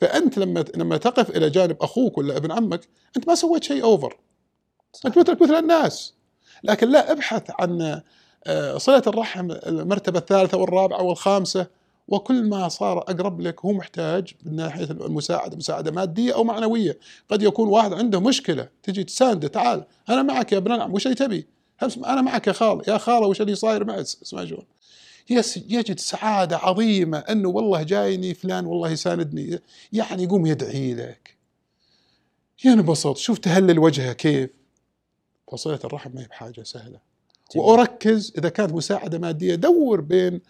فأنت 0.00 0.38
لما 0.38 0.64
لما 0.76 0.96
تقف 0.96 1.36
إلى 1.36 1.50
جانب 1.50 1.76
أخوك 1.80 2.18
ولا 2.18 2.36
ابن 2.36 2.52
عمك 2.52 2.88
أنت 3.16 3.28
ما 3.28 3.34
سويت 3.34 3.64
شيء 3.64 3.84
أوفر 3.84 4.16
صح. 4.92 5.06
أنت 5.06 5.18
مثلك 5.18 5.42
مثل 5.42 5.54
الناس. 5.54 6.17
لكن 6.64 6.90
لا 6.90 7.12
ابحث 7.12 7.42
عن 7.60 8.00
آه، 8.46 8.78
صلة 8.78 9.02
الرحم 9.06 9.50
المرتبة 9.50 10.18
الثالثة 10.18 10.58
والرابعة 10.58 11.02
والخامسة 11.02 11.66
وكل 12.08 12.48
ما 12.48 12.68
صار 12.68 12.98
أقرب 12.98 13.40
لك 13.40 13.64
هو 13.64 13.72
محتاج 13.72 14.34
من 14.44 14.56
ناحية 14.56 14.84
المساعدة 14.90 15.56
مساعدة 15.56 15.90
مادية 15.90 16.34
أو 16.34 16.44
معنوية. 16.44 16.98
قد 17.28 17.42
يكون 17.42 17.68
واحد 17.68 17.92
عنده 17.92 18.20
مشكلة 18.20 18.68
تجي 18.82 19.04
تسانده 19.04 19.48
تعال 19.48 19.84
أنا 20.08 20.22
معك 20.22 20.52
يا 20.52 20.58
ابن 20.58 20.72
العم 20.72 20.94
وش 20.94 21.06
اللي 21.06 21.16
تبي؟ 21.16 21.46
أنا 21.82 22.22
معك 22.22 22.46
يا 22.46 22.52
خال 22.52 22.82
يا 22.88 22.98
خالة 22.98 23.26
وش 23.26 23.40
اللي 23.40 23.54
صاير 23.54 23.84
معك؟ 23.84 23.98
اسمع 23.98 24.46
يس 25.30 25.56
يجد 25.56 25.98
سعادة 25.98 26.56
عظيمة 26.56 27.18
أنه 27.18 27.48
والله 27.48 27.82
جايني 27.82 28.34
فلان 28.34 28.66
والله 28.66 28.90
يساندني 28.90 29.58
يعني 29.92 30.22
يقوم 30.22 30.46
يدعي 30.46 30.94
لك. 30.94 31.36
ينبسط 32.64 33.16
شوف 33.16 33.38
تهلل 33.38 33.78
وجهه 33.78 34.12
كيف. 34.12 34.50
فصلة 35.52 35.78
الرحم 35.84 36.10
ما 36.14 36.20
هي 36.22 36.26
بحاجة 36.26 36.62
سهلة. 36.62 37.00
جميل. 37.54 37.66
وأركز 37.66 38.32
إذا 38.38 38.48
كانت 38.48 38.72
مساعدة 38.72 39.18
مادية 39.18 39.54
دور 39.54 40.00
بين 40.00 40.40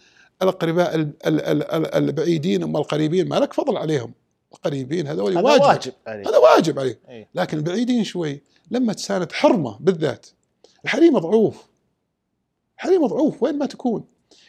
الأقرباء 0.41 0.95
ال- 0.95 1.13
ال- 1.25 1.41
ال- 1.41 1.71
ال- 1.71 1.93
البعيدين 1.95 2.63
أما 2.63 2.79
القريبين 2.79 3.29
ما 3.29 3.35
لك 3.35 3.53
فضل 3.53 3.77
عليهم. 3.77 4.13
القريبين 4.53 5.07
هذول 5.07 5.37
هذا 5.37 5.41
واجب. 5.47 5.61
واجب 5.63 5.93
عليك. 6.07 6.27
هذا 6.27 6.37
واجب 6.37 6.79
عليه 6.79 6.99
إيه. 7.09 7.27
لكن 7.35 7.57
البعيدين 7.57 8.03
شوي 8.03 8.41
لما 8.71 8.93
تساند 8.93 9.31
حرمة 9.31 9.77
بالذات. 9.79 10.27
الحريمة 10.85 11.19
ضعوف. 11.19 11.65
حريمة 12.77 13.07
ضعوف 13.07 13.43
وين 13.43 13.57
ما 13.57 13.65
تكون. 13.65 14.03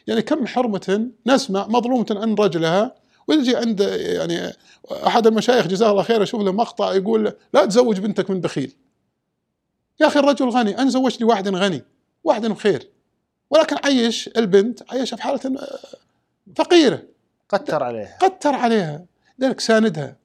يعني 0.06 0.22
كم 0.22 0.46
حرمة 0.46 1.08
نسمع 1.26 1.66
مظلومة 1.66 2.06
عن 2.10 2.34
رجلها 2.34 2.94
ويجي 3.28 3.56
عند 3.56 3.80
يعني 3.80 4.52
أحد 5.06 5.26
المشايخ 5.26 5.66
جزاه 5.66 5.90
الله 5.90 6.02
خير 6.02 6.22
أشوف 6.22 6.40
له 6.42 6.52
مقطع 6.52 6.94
يقول 6.94 7.32
لا 7.54 7.64
تزوج 7.66 8.00
بنتك 8.00 8.30
من 8.30 8.40
بخيل. 8.40 8.72
يا 10.00 10.06
أخي 10.06 10.18
الرجل 10.20 10.48
غني 10.48 10.78
أنا 10.78 10.90
زوجت 10.90 11.20
لي 11.20 11.26
واحد 11.26 11.48
غني 11.48 11.84
واحد 12.24 12.46
بخير 12.46 12.90
ولكن 13.50 13.76
عيش 13.84 14.28
البنت 14.36 14.92
عيشها 14.92 15.16
في 15.16 15.22
حالة 15.22 15.40
آه، 15.58 15.78
فقيرة. 16.56 17.02
قتر 17.48 17.82
عليها. 17.82 18.18
قتر 18.20 18.54
عليها. 18.54 19.04
لذلك 19.38 19.60
ساندها. 19.60 20.16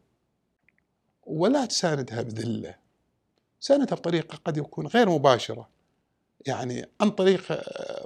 ولا 1.26 1.66
تساندها 1.66 2.22
بذلة. 2.22 2.76
ساندها 3.60 3.96
بطريقة 3.96 4.38
قد 4.46 4.58
يكون 4.58 4.88
غير 4.88 5.10
مباشرة. 5.10 5.70
يعني 6.46 6.86
عن 7.02 7.10
طريق 7.10 7.52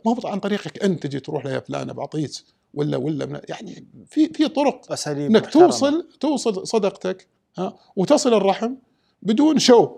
ما 0.05 0.11
هو 0.11 0.27
عن 0.27 0.39
طريقك 0.39 0.83
أنت 0.83 1.03
تجي 1.03 1.19
تروح 1.19 1.45
لها 1.45 1.59
فلانة 1.59 1.93
بعطيك 1.93 2.31
ولا 2.73 2.97
ولا 2.97 3.41
يعني 3.49 3.87
في 4.09 4.27
في 4.33 4.47
طرق 4.47 4.91
أساليب 4.91 5.31
إنك 5.31 5.43
محترمة. 5.43 5.65
توصل 5.65 6.09
توصل 6.19 6.67
صدقتك 6.67 7.27
ها 7.57 7.79
وتصل 7.95 8.33
الرحم 8.33 8.75
بدون 9.21 9.59
شو. 9.59 9.95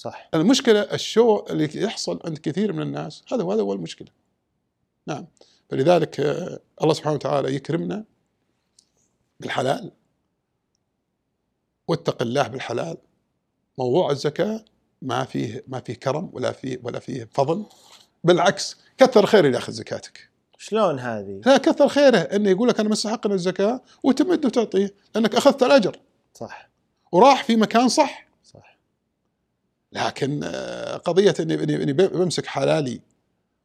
صح. 0.00 0.28
المشكلة 0.34 0.80
الشو 0.80 1.44
اللي 1.50 1.82
يحصل 1.82 2.20
عند 2.24 2.38
كثير 2.38 2.72
من 2.72 2.82
الناس 2.82 3.22
هذا 3.32 3.44
هذا 3.44 3.62
هو 3.62 3.72
المشكلة. 3.72 4.08
نعم. 5.06 5.26
فلذلك 5.70 6.20
آه، 6.20 6.58
الله 6.82 6.94
سبحانه 6.94 7.14
وتعالى 7.14 7.54
يكرمنا 7.54 8.04
بالحلال 9.40 9.92
واتق 11.88 12.22
الله 12.22 12.48
بالحلال. 12.48 12.96
موضوع 13.78 14.10
الزكاة 14.10 14.64
ما 15.02 15.24
فيه 15.24 15.64
ما 15.68 15.80
فيه 15.80 15.94
كرم 15.94 16.30
ولا 16.32 16.52
فيه 16.52 16.80
ولا 16.82 16.98
فيه 16.98 17.28
فضل 17.32 17.66
بالعكس 18.24 18.76
كثر 18.98 19.26
خير 19.26 19.44
اللي 19.44 19.56
ياخذ 19.56 19.72
زكاتك. 19.72 20.30
شلون 20.58 20.98
هذه؟ 20.98 21.40
لا 21.46 21.56
كثر 21.56 21.88
خيره 21.88 22.18
إنه 22.18 22.50
يقول 22.50 22.68
لك 22.68 22.80
أنا 22.80 22.88
مستحق 22.88 23.26
من 23.26 23.32
الزكاة 23.32 23.82
وتمد 24.02 24.46
وتعطيه 24.46 24.94
لأنك 25.14 25.34
أخذت 25.34 25.62
الأجر. 25.62 26.00
صح. 26.34 26.70
وراح 27.12 27.44
في 27.44 27.56
مكان 27.56 27.88
صح 27.88 28.29
لكن 29.92 30.40
آه، 30.44 30.96
قضية 30.96 31.34
إني 31.40 31.54
إني 31.54 31.92
بمسك 31.92 32.46
حلالي 32.46 33.00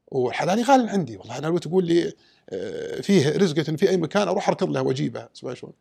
وحلالي 0.08 0.62
غالي 0.62 0.90
عندي 0.90 1.18
والله 1.18 1.38
أنا 1.38 1.48
لو 1.48 1.58
تقول 1.58 1.86
لي 1.86 2.14
آه، 2.50 3.02
فيه 3.02 3.38
رزقة 3.38 3.64
في 3.76 3.90
أي 3.90 3.98
مكان 3.98 4.28
أروح 4.28 4.50
أركض 4.50 4.70
لها 4.70 4.82
واجيبها 4.82 5.30
اسمع 5.36 5.54
شلون. 5.54 5.74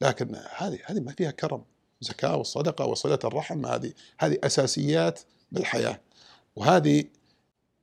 لكن 0.00 0.36
هذه 0.56 0.78
هذه 0.84 1.00
ما 1.00 1.12
فيها 1.12 1.30
كرم. 1.30 1.62
زكاة 2.00 2.36
والصدقة 2.36 2.86
وصلة 2.86 3.18
الرحم 3.24 3.66
هذه 3.66 3.92
هذه 4.18 4.38
أساسيات 4.44 5.20
بالحياة. 5.52 6.00
وهذه 6.56 7.04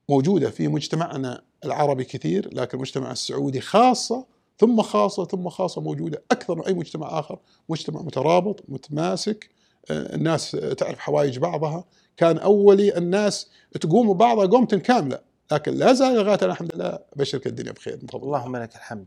موجودة 0.09 0.49
في 0.49 0.67
مجتمعنا 0.67 1.41
العربي 1.65 2.03
كثير 2.03 2.53
لكن 2.53 2.77
المجتمع 2.77 3.11
السعودي 3.11 3.61
خاصة 3.61 4.25
ثم 4.57 4.81
خاصة 4.81 5.25
ثم 5.25 5.49
خاصة 5.49 5.81
موجودة 5.81 6.23
أكثر 6.31 6.55
من 6.55 6.63
أي 6.63 6.73
مجتمع 6.73 7.19
آخر. 7.19 7.39
مجتمع 7.69 8.01
مترابط 8.01 8.63
متماسك 8.67 9.49
آه، 9.91 10.15
الناس 10.15 10.51
تعرف 10.51 10.99
حوائج 10.99 11.39
بعضها. 11.39 11.85
كان 12.17 12.37
أولي 12.37 12.97
الناس 12.97 13.49
تقوم 13.81 14.13
بعضها 14.13 14.45
قومة 14.45 14.67
كاملة. 14.67 15.19
لكن 15.51 15.73
لا 15.73 15.93
زال 15.93 16.15
لغاية 16.15 16.39
الحمد 16.41 16.75
لله 16.75 16.99
أبشرك 17.13 17.47
الدنيا 17.47 17.71
بخير. 17.71 17.93
الله. 17.93 18.23
اللهم 18.23 18.57
لك 18.57 18.75
الحمد. 18.75 19.05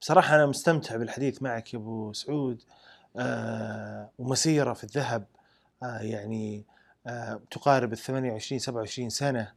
بصراحة 0.00 0.34
أنا 0.34 0.46
مستمتع 0.46 0.96
بالحديث 0.96 1.42
معك 1.42 1.74
يا 1.74 1.78
أبو 1.78 2.12
سعود. 2.12 2.62
آه 3.16 4.10
ومسيرة 4.18 4.72
في 4.72 4.84
الذهب. 4.84 5.26
آه 5.82 5.98
يعني 5.98 6.64
آه 7.06 7.40
تقارب 7.50 7.92
ال 7.92 7.98
28 7.98 8.58
27 8.58 9.10
سنة. 9.10 9.52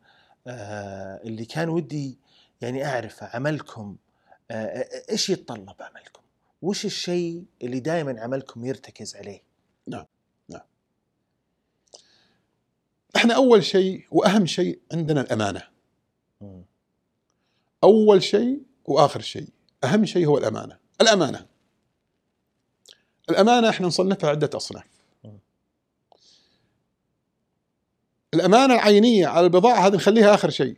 آه 0.48 1.22
اللي 1.24 1.45
كان 1.45 1.70
ودي 1.70 2.18
يعني 2.62 2.86
أعرف 2.86 3.24
عملكم. 3.24 3.95
آه 4.52 4.86
إيش 5.12 5.30
يتطلب 5.30 5.76
عملكم؟ 5.80 6.22
وش 6.62 6.86
الشيء 6.86 7.43
اللي 7.64 7.80
دائما 7.80 8.22
عملكم 8.22 8.66
يرتكز 8.66 9.16
عليه؟ 9.16 9.41
إحنا 13.16 13.36
أول 13.36 13.66
شيء 13.66 14.05
وأهم 14.12 14.45
شيء 14.45 14.80
عندنا 14.93 15.22
الأمانة. 15.22 15.64
أول 17.84 18.24
شيء 18.24 18.62
وآخر 18.86 19.22
شيء. 19.22 19.47
أهم 19.84 20.05
شيء 20.05 20.28
هو 20.28 20.38
الأمانة. 20.38 20.78
الأمانة. 21.01 21.45
الأمانة 23.30 23.70
إحنا 23.70 23.88
نصنفها 23.88 24.30
عدة 24.30 24.49
أصناف. 24.53 24.88
الأمانة 28.34 28.74
العينية 28.74 29.28
على 29.28 29.45
البضاعة 29.45 29.88
هذه 29.88 29.95
نخليها 29.95 30.34
آخر 30.34 30.49
شيء. 30.49 30.78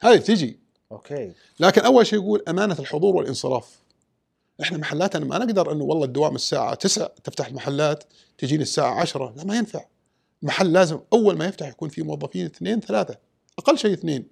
هذه 0.00 0.16
تجي. 0.16 0.58
أوكي. 0.92 1.32
لكن 1.60 1.80
أول 1.80 2.06
شيء 2.06 2.18
يقول 2.18 2.42
أمانة 2.48 2.76
الحضور 2.78 3.16
والانصراف. 3.16 3.78
إحنا 4.62 4.78
محلاتنا 4.78 5.24
ما 5.24 5.38
نقدر 5.38 5.72
إنه 5.72 5.84
والله 5.84 6.04
الدوام 6.04 6.34
الساعة 6.34 6.74
9 6.74 7.06
تفتح 7.24 7.46
المحلات 7.46 8.04
تجيني 8.38 8.62
الساعة 8.62 9.00
10 9.00 9.34
لا 9.36 9.44
ما 9.44 9.56
ينفع. 9.56 9.84
المحل 10.42 10.72
لازم 10.72 10.98
أول 11.12 11.36
ما 11.36 11.46
يفتح 11.46 11.68
يكون 11.68 11.88
في 11.88 12.02
موظفين 12.02 12.46
اثنين 12.46 12.80
ثلاثة. 12.80 13.18
أقل 13.58 13.78
شيء 13.78 13.92
اثنين 13.92 14.26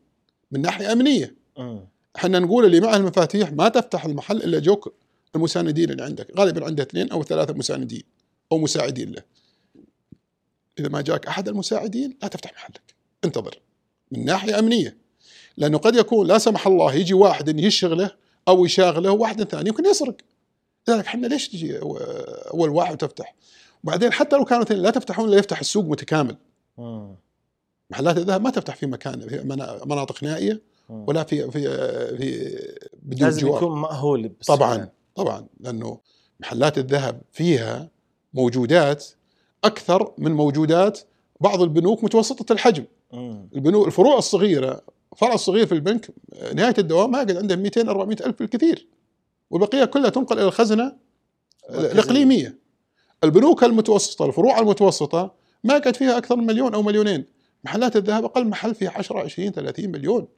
من 0.50 0.61
ناحية 0.61 0.92
أمنية. 0.92 1.34
مم. 1.59 1.80
إحنا 2.16 2.38
نقول 2.38 2.64
اللي 2.64 2.80
معه 2.80 2.96
المفاتيح 2.96 3.52
ما 3.52 3.68
تفتح 3.68 4.04
المحل 4.04 4.36
إلا 4.36 4.59
جوك 4.59 4.94
المساندين 5.36 5.90
اللي 5.90 6.02
عندك. 6.02 6.38
غالبا 6.38 6.64
عنده 6.64 6.82
اثنين 6.82 7.11
أو 7.11 7.22
ثلاثة 7.22 7.54
مساندين 7.54 8.02
أو 8.52 8.59
مساعدين 8.59 9.12
له. 9.12 9.22
إذا 10.78 10.88
ما 10.88 11.00
جاك 11.00 11.26
أحد 11.26 11.48
المساعدين 11.48 12.16
لا 12.22 12.28
تفتح 12.28 12.52
محلك. 12.52 12.94
انتظر. 13.24 13.61
من 14.11 14.24
ناحية 14.24 14.59
أمنية. 14.59 14.96
لأنه 15.57 15.78
قد 15.78 15.96
يكون 15.96 16.26
لا 16.26 16.38
سمح 16.38 16.66
الله 16.66 16.94
يجي 16.94 17.14
واحد 17.14 17.59
يشغله 17.59 18.11
أو 18.48 18.64
يشاغله 18.64 19.11
وواحد 19.11 19.42
ثاني 19.42 19.68
يمكن 19.68 19.86
يسرق. 19.86 20.16
لذلك 20.88 21.07
إحنا 21.07 21.26
ليش 21.26 21.48
تجي 21.48 21.78
أول 21.78 22.70
واحد 22.70 22.92
وتفتح 22.92 23.34
وبعدين 23.87 24.12
حتى 24.12 24.37
لو 24.37 24.45
كانوا 24.45 24.64
لا 24.64 24.91
تفتحون 24.91 25.28
الا 25.28 25.39
يفتح 25.39 25.59
السوق 25.61 25.84
متكامل 25.84 26.37
مم. 26.78 27.14
محلات 27.91 28.16
الذهب 28.18 28.41
ما 28.43 28.51
تفتح 28.51 28.76
في 28.76 28.87
مكان 28.87 29.28
في 29.28 29.39
منا- 29.45 29.80
مناطق 29.87 30.22
نائية 30.24 30.61
مم. 30.91 31.05
ولا 31.09 31.24
في 31.24 31.51
في 31.51 31.61
في 32.18 32.59
بدون 33.03 33.24
لازم 33.28 33.41
جوار 33.41 33.57
يكون 33.62 33.78
مأهول. 33.80 34.30
طبعا 34.47 34.89
طبعا 35.14 35.47
لأنه 35.61 36.01
محلات 36.41 36.78
الذهب 36.78 37.20
فيها 37.32 37.89
موجودات 38.34 39.07
أكثر 39.64 40.12
من 40.18 40.32
موجودات 40.32 41.01
بعض 41.41 41.62
البنوك 41.62 42.05
متوسطة 42.05 42.53
الحجم 42.53 42.84
مم. 43.12 43.49
البنوك 43.55 43.87
الفروع 43.87 44.18
الصغيرة 44.18 44.82
فرع 45.16 45.34
الصغير 45.34 45.66
في 45.66 45.72
البنك 45.72 46.11
نهاية 46.55 46.74
الدوام 46.78 47.11
ما 47.11 47.18
يقعد 47.22 47.37
عنده 47.37 47.57
200 47.57 47.89
400 47.89 48.16
ألف 48.26 48.39
بالكثير 48.39 48.87
والبقية 49.51 49.84
كلها 49.84 50.11
تنقل 50.11 50.39
إلى 50.39 50.47
الخزنة. 50.49 50.97
الإقليمية 51.70 52.59
البنوك 53.24 53.64
المتوسطة 53.64 54.24
الفروع 54.26 54.58
المتوسطة 54.58 55.34
ما 55.64 55.78
كانت 55.78 55.96
فيها 55.96 56.18
أكثر 56.18 56.36
من 56.36 56.46
مليون 56.46 56.74
أو 56.74 56.82
مليونين. 56.82 57.24
محلات 57.64 57.96
الذهب 57.96 58.24
أقل 58.24 58.48
محل 58.48 58.74
فيه 58.74 58.88
10 58.88 59.20
20 59.20 59.52
30 59.52 59.90
مليون. 59.90 60.28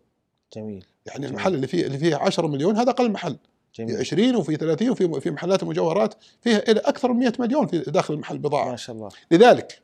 جميل. 0.57 0.85
يعني 1.07 1.19
جميل. 1.19 1.31
المحل 1.31 1.55
اللي 1.55 1.67
فيه 1.67 1.87
اللي 1.87 1.99
فيه 1.99 2.17
10 2.17 2.47
مليون 2.47 2.77
هذا 2.77 2.91
أقل 2.91 3.11
محل. 3.11 3.37
في 3.73 3.85
جميل. 3.85 3.97
20 3.97 4.37
وفي 4.37 4.57
30 4.57 4.91
وفي 4.91 5.21
في 5.21 5.31
محلات 5.31 5.63
المجوهرات 5.63 6.15
فيها 6.41 6.59
إلى 6.71 6.81
أكثر 6.81 7.13
من 7.13 7.19
100 7.19 7.33
مليون 7.39 7.67
في 7.67 7.79
داخل 7.79 8.15
المحل 8.15 8.39
بضاعة. 8.39 8.71
ما 8.71 8.77
شاء 8.77 8.97
الله. 8.97 9.09
لذلك 9.31 9.83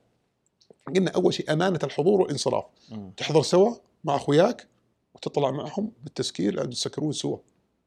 قلنا 0.96 1.10
أول 1.10 1.34
شيء 1.34 1.52
أمانة 1.52 1.78
الحضور 1.84 2.20
والإنصراف. 2.20 2.64
تحضر 3.16 3.42
سوا 3.42 3.74
مع 4.04 4.16
أخوياك 4.16 4.66
وتطلع 5.14 5.50
معهم 5.50 5.92
بالتسكير 6.04 6.54
لازم 6.54 6.70
تسكرون 6.70 7.12
سوا. 7.12 7.38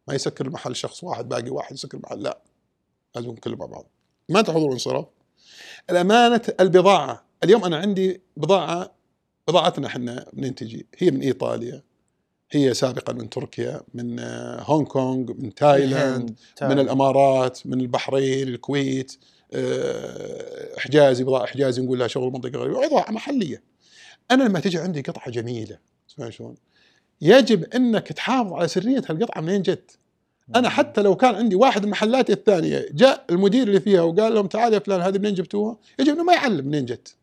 ما 0.07 0.15
يسكر 0.15 0.45
المحل 0.45 0.75
شخص 0.75 1.03
واحد 1.03 1.29
باقي 1.29 1.49
واحد 1.49 1.73
يسكر 1.73 1.97
المحل 1.97 2.23
لا. 2.23 2.41
لازم 3.15 3.35
كلهم 3.35 3.59
مع 3.59 3.65
بعض. 3.65 3.85
ما 4.29 4.39
حضور 4.39 4.69
وانصراف 4.69 5.05
الأمانة 5.89 6.41
البضاعة. 6.59 7.23
اليوم 7.43 7.65
أنا 7.65 7.77
عندي 7.77 8.21
بضاعة 8.37 8.91
بضاعتنا 9.47 9.87
إحنا 9.87 10.25
بننتج 10.33 10.81
هي 10.97 11.11
من 11.11 11.21
إيطاليا 11.21 11.83
هي 12.51 12.73
سابقا 12.73 13.13
من 13.13 13.29
تركيا 13.29 13.81
من 13.93 14.19
آه، 14.19 14.61
هونغ 14.61 14.87
كونغ 14.87 15.33
من 15.33 15.53
تايلاند 15.55 16.35
من. 16.75 16.79
الإمارات 16.79 17.59
من 17.67 17.81
البحرين 17.81 18.47
الكويت 18.47 19.17
آه، 19.53 20.79
حجازي 20.79 21.23
بضاعة 21.23 21.45
حجازي 21.45 21.81
نقول 21.81 21.99
لها 21.99 22.07
شغل 22.07 22.33
منطقة 22.33 22.59
غربيه 22.59 22.87
بضاعه 22.87 23.11
محلية. 23.11 23.63
أنا 24.31 24.43
لما 24.43 24.59
تجي 24.59 24.77
عندي 24.77 25.01
قطعة 25.01 25.29
جميلة 25.29 25.77
شلون؟ 26.29 26.55
يجب 27.21 27.63
إنك 27.63 28.07
تحافظ 28.07 28.53
على 28.53 28.67
سرية 28.67 29.01
هالقطعة 29.09 29.41
منين 29.41 29.61
جت؟ 29.61 29.97
أنا 30.55 30.69
حتى 30.69 31.01
لو 31.01 31.15
كان 31.15 31.35
عندي 31.35 31.55
واحد 31.55 31.83
المحلات 31.83 32.29
الثانية 32.29 32.85
جاء 32.91 33.25
المدير 33.29 33.67
اللي 33.67 33.79
فيها 33.79 34.01
وقال 34.01 34.33
لهم 34.33 34.47
تعال 34.47 34.73
يا 34.73 34.79
فلان 34.79 35.01
هذه 35.01 35.17
منين 35.17 35.33
جبتوها؟ 35.33 35.77
يجب 35.99 36.13
إنه 36.13 36.23
ما 36.23 36.33
يعلم 36.33 36.65
منين 36.65 36.85
جت. 36.85 37.15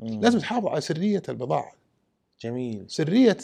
لازم 0.00 0.38
تحافظ 0.38 0.66
على 0.66 0.80
سرية 0.80 1.22
البضاعة. 1.28 1.72
جميل. 2.40 2.84
سرية 2.88 3.38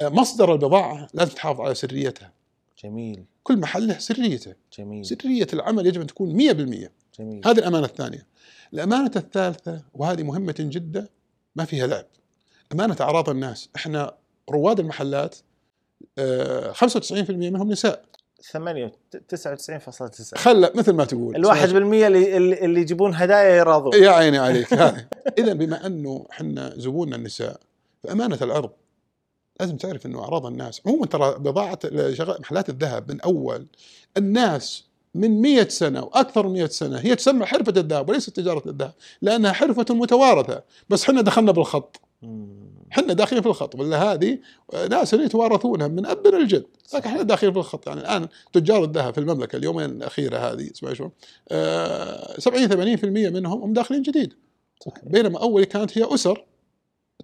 آه، 0.00 0.08
مصدر 0.08 0.52
البضاعة 0.52 1.08
لازم 1.14 1.34
تحافظ 1.34 1.60
على 1.60 1.74
سريتها. 1.74 2.32
جميل. 2.84 3.24
كل 3.42 3.56
محل 3.56 3.88
له 3.88 3.98
سريته. 3.98 4.54
جميل. 4.78 5.06
سرية 5.06 5.46
العمل 5.52 5.86
يجب 5.86 6.00
أن 6.00 6.06
تكون 6.06 6.32
100% 6.32 6.92
جميل. 7.18 7.42
هذه 7.46 7.58
الأمانة 7.58 7.86
الثانية. 7.86 8.26
الأمانة 8.74 9.12
الثالثة 9.16 9.82
وهذه 9.94 10.22
مهمة 10.22 10.54
جدا 10.58 11.08
ما 11.56 11.64
فيها 11.64 11.86
لعب. 11.86 12.06
أمانة 12.72 12.96
أعراض 13.00 13.28
الناس. 13.28 13.68
إحنا 13.76 14.14
رواد 14.50 14.80
المحلات 14.80 15.36
آه، 16.18 16.72
95% 16.72 17.50
منهم 17.50 17.72
نساء. 17.72 18.04
8 18.42 18.92
99.9 19.34 20.38
خلى 20.38 20.70
مثل 20.74 20.92
ما 20.92 21.04
تقول. 21.04 21.36
الواحد 21.36 21.68
بالمية 21.68 22.06
اللي 22.06 22.64
اللي 22.64 22.80
يجيبون 22.80 23.14
هدايا 23.14 23.56
يراضون. 23.56 23.94
يا 23.94 24.10
عيني 24.10 24.38
عليك. 24.38 24.72
اذا 25.38 25.52
بما 25.52 25.86
أنه 25.86 26.26
إحنا 26.30 26.72
زبوننا 26.76 27.16
النساء 27.16 27.60
فأمانة 28.04 28.38
العرض 28.42 28.70
لازم 29.60 29.76
تعرف 29.76 30.06
إنه 30.06 30.22
أعراض 30.22 30.46
الناس 30.46 30.82
عموما 30.86 31.06
ترى 31.06 31.34
بضاعة 31.38 31.78
محلات 32.40 32.68
الذهب 32.68 33.12
من 33.12 33.20
أول 33.20 33.66
الناس 34.16 34.84
من 35.14 35.42
100 35.42 35.68
سنة 35.68 36.02
وأكثر 36.02 36.46
من 36.46 36.52
100 36.52 36.66
سنة 36.66 36.98
هي 36.98 37.16
تسمى 37.16 37.46
حرفة 37.46 37.72
الذهب 37.76 38.08
وليست 38.08 38.36
تجارة 38.36 38.68
الذهب 38.68 38.92
لأنها 39.22 39.52
حرفة 39.52 39.94
متوارثة 39.94 40.62
بس 40.88 41.02
إحنا 41.02 41.20
دخلنا 41.20 41.52
بالخط. 41.52 42.00
إحنا 42.92 43.12
داخلين 43.12 43.42
في 43.42 43.48
الخط 43.48 43.74
ولا 43.74 44.12
هذه 44.12 44.38
ناس 44.90 45.12
يتوارثونها 45.12 45.88
من 45.88 46.06
اب 46.06 46.26
الجد. 46.26 46.66
لكن 46.94 47.08
إحنا 47.08 47.22
داخلين 47.22 47.52
في 47.52 47.58
الخط. 47.58 47.86
يعني 47.88 48.00
الآن 48.00 48.28
تجار 48.52 48.84
الذهب 48.84 49.14
في 49.14 49.20
المملكة 49.20 49.56
اليومين 49.56 49.90
الأخيرة 49.90 50.38
هذه 50.38 50.70
اسمع 50.74 50.92
شو 50.92 51.08
آه 51.48 52.40
70 52.40 52.68
80% 52.96 53.04
منهم 53.04 53.62
هم 53.62 53.72
داخلين 53.72 54.02
جديد. 54.02 54.32
صحيح. 54.86 55.04
بينما 55.04 55.38
أول 55.42 55.64
كانت 55.64 55.98
هي 55.98 56.14
أسر 56.14 56.44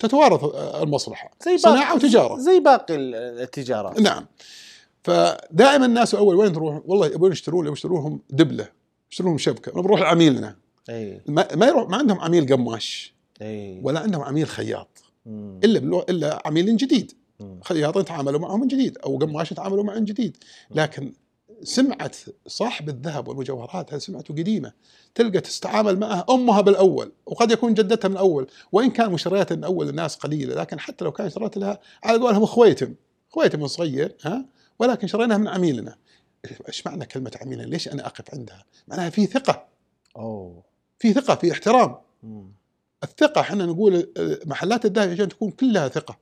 تتوارث 0.00 0.44
آه، 0.44 0.82
المصلحة 0.82 1.30
زي 1.44 1.58
صناعة 1.58 1.94
وتجارة. 1.94 2.38
زي 2.38 2.60
باقي 2.60 2.94
ال- 2.94 3.14
التجارات. 3.14 4.00
نعم. 4.00 4.26
فدائما 5.04 5.86
الناس 5.86 6.14
أول 6.14 6.34
وين 6.36 6.52
تروح؟ 6.52 6.80
والله 6.86 7.06
يبون 7.06 7.32
يشترون 7.32 7.72
يشترون 7.72 8.00
لهم 8.00 8.20
دبلة 8.30 8.68
يشترون 9.12 9.38
شبكة. 9.38 9.72
نروح 9.82 10.00
لعميلنا. 10.00 10.56
اي 10.90 11.20
ما 11.26 11.48
ما 11.54 11.66
يروح 11.66 11.88
ما 11.88 11.96
عندهم 11.96 12.20
عميل 12.20 12.52
قماش 12.52 13.14
اي 13.42 13.80
ولا 13.82 14.00
عندهم 14.00 14.22
عميل 14.22 14.46
خياط. 14.46 14.88
إلا 15.64 15.78
باللغة 15.78 16.06
إلا 16.10 16.42
عميل 16.44 16.76
جديد. 16.76 17.12
خياطين 17.62 18.04
تعاملوا 18.04 18.40
معهم 18.40 18.60
من 18.60 18.68
جديد 18.68 18.98
أو 18.98 19.18
قماش 19.18 19.50
تعاملوا 19.50 19.84
معه 19.84 19.94
من 19.94 20.04
جديد 20.04 20.36
لكن 20.70 21.12
سمعة 21.62 22.10
صاحب 22.46 22.88
الذهب 22.88 23.28
والمجوهرات 23.28 23.94
هذه 23.94 24.00
سمعته 24.00 24.34
قديمة 24.34 24.72
تلقى 25.14 25.40
تستعامل 25.40 25.98
معها 25.98 26.24
أمها 26.30 26.60
بالأول 26.60 27.12
وقد 27.26 27.50
يكون 27.50 27.74
جدتها 27.74 28.08
من 28.08 28.14
الأول 28.14 28.46
وإن 28.72 28.90
كان 28.90 29.12
مشتريات 29.12 29.52
من 29.52 29.64
أول 29.64 29.88
الناس 29.88 30.16
قليلة 30.16 30.54
لكن 30.54 30.80
حتى 30.80 31.04
لو 31.04 31.12
كان 31.12 31.26
اشتريت 31.26 31.56
لها 31.56 31.80
على 32.04 32.18
قولهم 32.18 32.46
خويتم 32.46 32.94
خويتم 33.28 33.66
صغير 33.66 34.16
ها 34.24 34.46
ولكن 34.78 35.06
شريناها 35.06 35.38
من 35.38 35.48
عميلنا 35.48 35.96
إيش 36.68 36.86
معنى 36.86 37.06
كلمة 37.06 37.32
عميلنا؟ 37.42 37.62
ليش 37.62 37.88
أنا 37.88 38.06
أقف 38.06 38.34
عندها؟ 38.34 38.64
معناها 38.88 39.10
في 39.10 39.26
ثقة 39.26 39.66
أوه 40.16 40.62
في 40.98 41.12
ثقة 41.12 41.34
في 41.34 41.52
احترام 41.52 41.96
مم. 42.22 42.52
الثقة 43.02 43.40
إحنا 43.40 43.66
نقول 43.66 44.12
آه، 44.16 44.38
محلات 44.46 44.84
الذهب 44.86 45.10
يجب 45.10 45.22
ان 45.22 45.28
تكون 45.28 45.50
كلها 45.50 45.88
ثقة. 45.88 46.18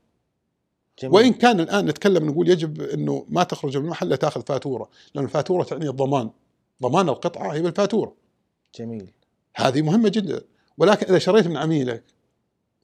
جميل. 1.03 1.15
وإن 1.15 1.33
كان 1.33 1.61
الآن 1.61 1.87
نتكلم 1.87 2.27
نقول 2.31 2.49
يجب 2.49 2.83
إنه 2.83 3.27
ما 3.29 3.43
تخرج 3.43 3.77
من 3.77 3.85
المحل 3.85 4.17
تأخذ 4.17 4.43
فاتورة، 4.47 4.89
لأن 5.15 5.25
الفاتورة 5.25 5.65
تعني 5.65 5.89
الضمان. 5.89 6.31
ضمان 6.83 7.09
القطعة 7.09 7.53
هي 7.53 7.63
بالفاتورة. 7.63 8.15
جميل. 8.79 9.13
هذه 9.57 9.83
مهمة 9.83 10.09
جدا، 10.09 10.41
ولكن 10.79 11.07
إذا 11.07 11.19
شريت 11.19 11.47
من 11.47 11.57
عميلك 11.57 12.05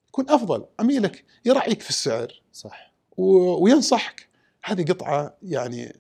يكون 0.09 0.31
أفضل، 0.31 0.65
عميلك 0.81 1.25
يراعيك 1.45 1.81
في 1.81 1.91
السعر. 1.91 2.43
صح. 2.53 2.93
و- 3.17 3.65
وينصحك. 3.65 4.29
هذه 4.65 4.85
قطعة 4.85 5.37
يعني 5.43 5.97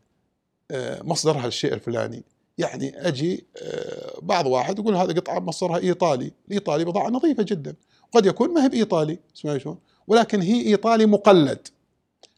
آه، 0.71 1.03
مصدرها 1.03 1.47
الشيء 1.47 1.73
الفلاني، 1.75 2.25
يعني 2.61 3.09
أجي 3.09 3.45
آه، 3.57 4.19
بعض 4.23 4.47
واحد 4.47 4.79
يقول 4.79 4.97
هذه 4.97 5.13
قطعة 5.13 5.39
مصدرها 5.39 5.79
إيطالي، 5.79 6.31
الإيطالي 6.49 6.85
بضاعة 6.85 7.09
نظيفة 7.09 7.43
جدا، 7.43 7.75
قد 8.13 8.27
يكون 8.27 8.55
ما 8.55 8.65
هي 8.65 8.69
بإيطالي، 8.69 9.19
شلون؟ 9.35 9.79
ولكن 10.07 10.41
هي 10.41 10.67
إيطالي 10.67 11.07
مقلد. 11.07 11.69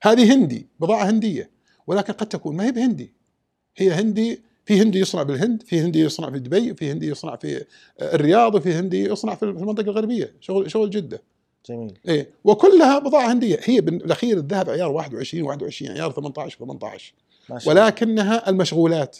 هذه 0.02 0.34
هندي 0.34 0.66
بضاعة 0.80 1.10
هندية. 1.10 1.50
ولكن 1.86 2.12
قد 2.12 2.26
تكون 2.26 2.56
ما 2.56 2.66
هي 2.66 2.72
بهندي. 2.72 3.12
هي 3.76 3.90
هندي 3.90 4.40
في 4.64 4.82
هندي 4.82 4.98
يصنع 4.98 5.22
بالهند 5.22 5.62
في 5.62 5.80
هندي 5.80 6.00
يصنع 6.00 6.30
في 6.30 6.38
دبي 6.38 6.74
في 6.74 6.92
هندي 6.92 7.06
يصنع 7.06 7.36
في 7.36 7.64
الرياض 8.02 8.54
وفي 8.54 8.72
هندي 8.72 9.04
يصنع 9.04 9.34
في 9.34 9.42
المنطقة 9.42 9.84
الغربية. 9.84 10.34
شغل 10.40 10.70
شغل 10.70 10.90
جدة. 10.90 11.22
جميل. 11.68 11.98
إيه 12.08 12.30
وكلها 12.44 12.98
بضاعة 12.98 13.32
هندية. 13.32 13.60
هي 13.64 13.80
بالاخير 13.80 14.36
الذهب 14.36 14.70
عيار 14.70 14.90
21 14.90 15.44
21 15.44 15.92
عيار 15.92 16.12
18 16.12 16.58
18 16.58 17.14
ما 17.48 17.58
شاء 17.58 17.72
الله. 17.72 17.84
ولكنها 17.84 18.50
المشغولات. 18.50 19.18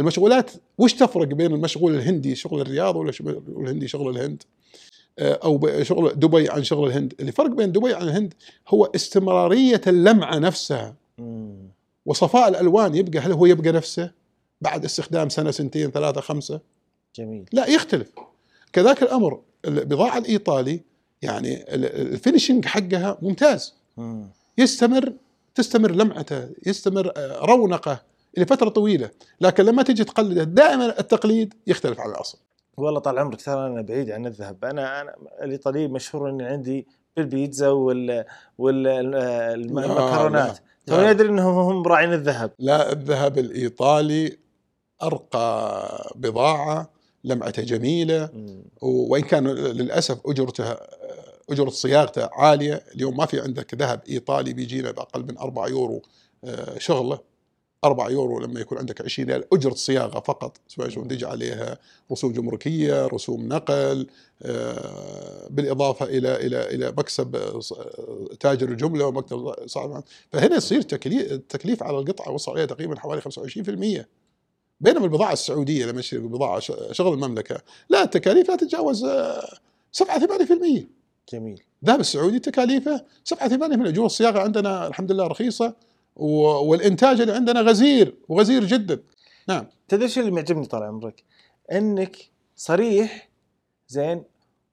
المشغولات 0.00 0.50
وش 0.78 0.92
تفرق 0.94 1.26
بين 1.26 1.52
المشغول 1.54 1.94
الهندي 1.94 2.34
شغل 2.34 2.60
الرياض 2.60 2.96
ولا 2.96 3.12
شغل 3.12 3.42
الهندي 3.48 3.88
شغل 3.88 4.16
الهند؟ 4.16 4.42
آه، 5.18 5.38
أو 5.44 5.82
شغل 5.82 6.14
دبي 6.20 6.50
عن 6.50 6.64
شغل 6.64 6.88
الهند. 6.88 7.14
اللي 7.20 7.32
فرق 7.32 7.50
بين 7.50 7.72
دبي 7.72 7.94
عن 7.94 8.02
الهند 8.02 8.34
هو 8.68 8.84
استمرارية 8.84 9.80
اللمعة 9.86 10.38
نفسها. 10.38 10.94
وصفاء 12.06 12.48
الألوان 12.48 12.94
يبقى 12.94 13.18
هل 13.18 13.32
هو 13.32 13.46
يبقى 13.46 13.72
نفسه؟ 13.72 14.10
بعد 14.60 14.84
استخدام 14.84 15.28
سنة 15.28 15.50
سنتين 15.50 15.90
ثلاثة 15.90 16.20
خمسة؟ 16.20 16.60
جميل. 17.16 17.44
لا 17.52 17.66
يختلف. 17.66 18.10
كذاك 18.72 19.02
الأمر 19.02 19.40
البضاعه 19.64 20.18
الإيطالي 20.18 20.80
يعني 21.22 21.54
ال- 21.74 21.84
ال- 21.84 22.12
الفينشنج 22.12 22.64
حقها 22.64 23.18
ممتاز. 23.22 23.74
مم. 23.96 24.26
يستمر 24.58 25.12
تستمر 25.54 25.90
لمعته 25.90 26.48
يستمر 26.66 27.12
آه، 27.16 27.44
رونقه. 27.44 28.00
لفتره 28.38 28.68
طويلة. 28.68 29.10
لكن 29.40 29.64
لما 29.64 29.82
تجي 29.82 30.04
تقلده 30.04 30.44
دائما 30.44 31.00
التقليد 31.00 31.54
يختلف 31.66 32.00
عن 32.00 32.10
الأصل. 32.10 32.38
والله 32.76 33.00
طال 33.00 33.18
عمرك 33.18 33.42
ترى 33.42 33.66
أنا 33.66 33.82
بعيد 33.82 34.10
عن 34.10 34.26
الذهب. 34.26 34.64
أنا 34.64 35.00
أنا 35.00 35.14
الايطالي 35.42 35.88
مشهور 35.88 36.30
إني 36.30 36.44
عندي 36.44 36.86
بالبيتزا 37.16 37.68
وال 37.68 38.24
والمكرونات 38.58 40.58
لا. 40.86 40.88
توني 40.94 41.10
ادري 41.10 41.28
إنهم 41.28 41.58
هم 41.58 41.82
راعين 41.82 42.12
الذهب. 42.12 42.50
لا 42.58 42.92
الذهب 42.92 43.38
الإيطالي 43.38 44.38
أرقى 45.02 46.12
بضاعة 46.16 46.90
لمعته 47.24 47.62
جميلة. 47.62 48.28
وإن 48.82 49.22
كان 49.22 49.48
للأسف 49.48 50.18
أجرته 50.26 50.76
أجرة 51.50 51.70
صياغته 51.70 52.28
عالية. 52.32 52.82
اليوم 52.94 53.16
ما 53.16 53.26
في 53.26 53.40
عندك 53.40 53.74
ذهب 53.74 54.00
إيطالي 54.08 54.52
بيجينا 54.52 54.90
بأقل 54.90 55.22
من 55.22 55.38
4 55.38 55.68
يورو 55.68 56.02
آه، 56.44 56.78
شغلة. 56.78 57.18
4 57.84 58.08
يورو 58.10 58.40
لما 58.40 58.60
يكون 58.60 58.78
عندك 58.78 59.00
20 59.02 59.28
ريال. 59.28 59.44
أجرة 59.54 59.74
صياغة 59.74 60.20
فقط 60.20 60.56
سواء 60.68 60.88
تجي 60.88 61.26
عليها 61.26 61.78
رسوم 62.12 62.32
جمركية 62.32 63.06
رسوم 63.06 63.48
نقل 63.48 64.06
آه، 64.42 65.46
بالإضافة 65.50 66.06
إلى 66.06 66.36
إلى 66.46 66.70
إلى 66.74 66.90
مكسب 66.98 67.36
آه، 67.36 67.60
آه، 67.78 68.28
تاجر 68.40 68.68
الجمله 68.68 69.06
ومكتب 69.06 69.54
صاحب 69.66 70.02
فهنا 70.32 70.56
يصير 70.56 70.82
تكليف 70.82 71.32
التكليف 71.32 71.82
على 71.82 71.98
القطعة 71.98 72.30
وصل 72.30 72.52
إلى 72.58 72.66
تقريبا 72.66 72.98
حوالي 73.00 73.20
25% 73.20 74.06
بينما 74.80 75.04
البضاعة 75.04 75.32
السعودية 75.32 75.86
لما 75.86 76.00
اشتري 76.00 76.20
بضاعه 76.20 76.60
ش- 76.60 76.72
شغل 76.92 77.12
المملكة 77.14 77.60
لا 77.90 78.02
التكاليف 78.02 78.48
لا 78.50 78.56
تتجاوز 78.56 79.04
آه، 79.04 79.48
7 79.92 80.18
8% 80.18 80.86
جميل. 81.32 81.62
الذهب 81.82 82.00
السعودي 82.00 82.38
تكاليفه 82.38 83.04
7 83.24 83.48
8% 83.48 83.88
اجور 83.88 84.06
الصياغة 84.06 84.38
عندنا 84.40 84.86
الحمد 84.86 85.12
لله 85.12 85.26
رخيصة. 85.26 85.66
و- 85.66 85.87
والإنتاج 86.18 87.20
اللي 87.20 87.32
عندنا 87.32 87.60
غزير 87.60 88.14
وغزير 88.28 88.64
جدا. 88.64 89.02
نعم. 89.48 89.66
تدري 89.88 90.08
شو 90.08 90.20
اللي 90.20 90.30
معجبني 90.30 90.66
طال 90.66 90.82
عمرك؟ 90.82 91.24
إنك 91.72 92.16
صريح 92.56 93.28
زين 93.88 94.24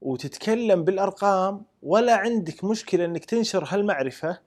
وتتكلم 0.02 0.84
بالأرقام 0.84 1.66
ولا 1.84 2.16
عندك 2.16 2.64
مشكلة 2.64 3.06
إنك 3.06 3.26
تنشر 3.26 3.66
هالمعرفة 3.68 4.40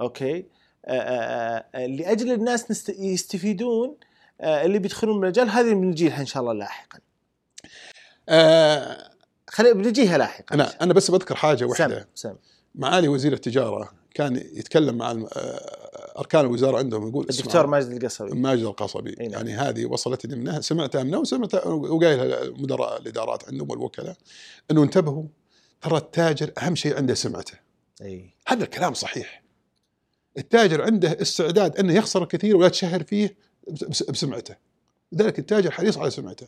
أوكي؟ 0.00 0.36
آآ 0.36 0.44
آآ 0.86 1.64
آآ 1.74 1.86
لأجل 1.86 2.32
الناس 2.32 2.70
نست... 2.70 2.88
يستفيدون 2.88 3.96
اللي 4.40 4.78
بيدخلون 4.78 5.16
المجال 5.16 5.50
هذه 5.50 5.72
بنجيها 5.72 6.20
إن 6.20 6.26
شاء 6.26 6.42
الله 6.42 6.52
لاحقا. 6.52 6.98
آه 8.28 9.10
خلي 9.48 9.74
بنجيها 9.74 10.18
لاحقا. 10.18 10.54
أنا 10.54 10.82
أنا 10.82 10.92
بس 10.92 11.10
بذكر 11.10 11.34
حاجة 11.34 11.64
واحدة. 11.64 12.08
سم. 12.14 12.28
سم 12.30 12.36
معالي 12.74 13.08
وزير 13.08 13.32
التجارة 13.32 13.92
كان 14.14 14.36
يتكلم 14.36 14.94
مع 14.94 15.24
أركان 16.18 16.40
الوزارة 16.40 16.78
عندهم 16.78 17.08
يقول 17.08 17.26
الدكتور 17.30 17.66
ماجد 17.66 17.90
القصبي. 17.90 18.38
ماجد 18.38 18.62
القصبي. 18.64 19.16
أي 19.20 19.28
نعم. 19.28 19.32
يعني 19.48 19.52
هذه 19.52 19.86
وصلتني 19.86 20.36
منها 20.36 20.60
سمعتها 20.60 21.02
منه 21.02 21.18
وسمعتها 21.18 21.64
وقايلها 21.66 22.50
مدراء 22.50 23.00
الإدارات 23.00 23.48
عندهم 23.48 23.70
والوكلاء 23.70 24.16
إنه 24.70 24.82
انتبهوا 24.82 25.24
ترى 25.80 25.96
التاجر 25.96 26.52
أهم 26.62 26.74
شيء 26.74 26.96
عنده 26.96 27.14
سمعته. 27.14 27.54
إي. 28.02 28.30
هذا 28.46 28.64
الكلام 28.64 28.94
صحيح. 28.94 29.42
التاجر 30.38 30.82
عنده 30.82 31.16
استعداد 31.22 31.76
إنه 31.76 31.94
يخسر 31.94 32.22
الكثير 32.22 32.56
ولا 32.56 32.68
تشهر 32.68 33.02
فيه 33.02 33.36
بس- 33.88 34.02
بسمعته. 34.02 34.56
لذلك 35.12 35.38
التاجر 35.38 35.70
حريص 35.70 35.98
على 35.98 36.10
سمعته. 36.10 36.46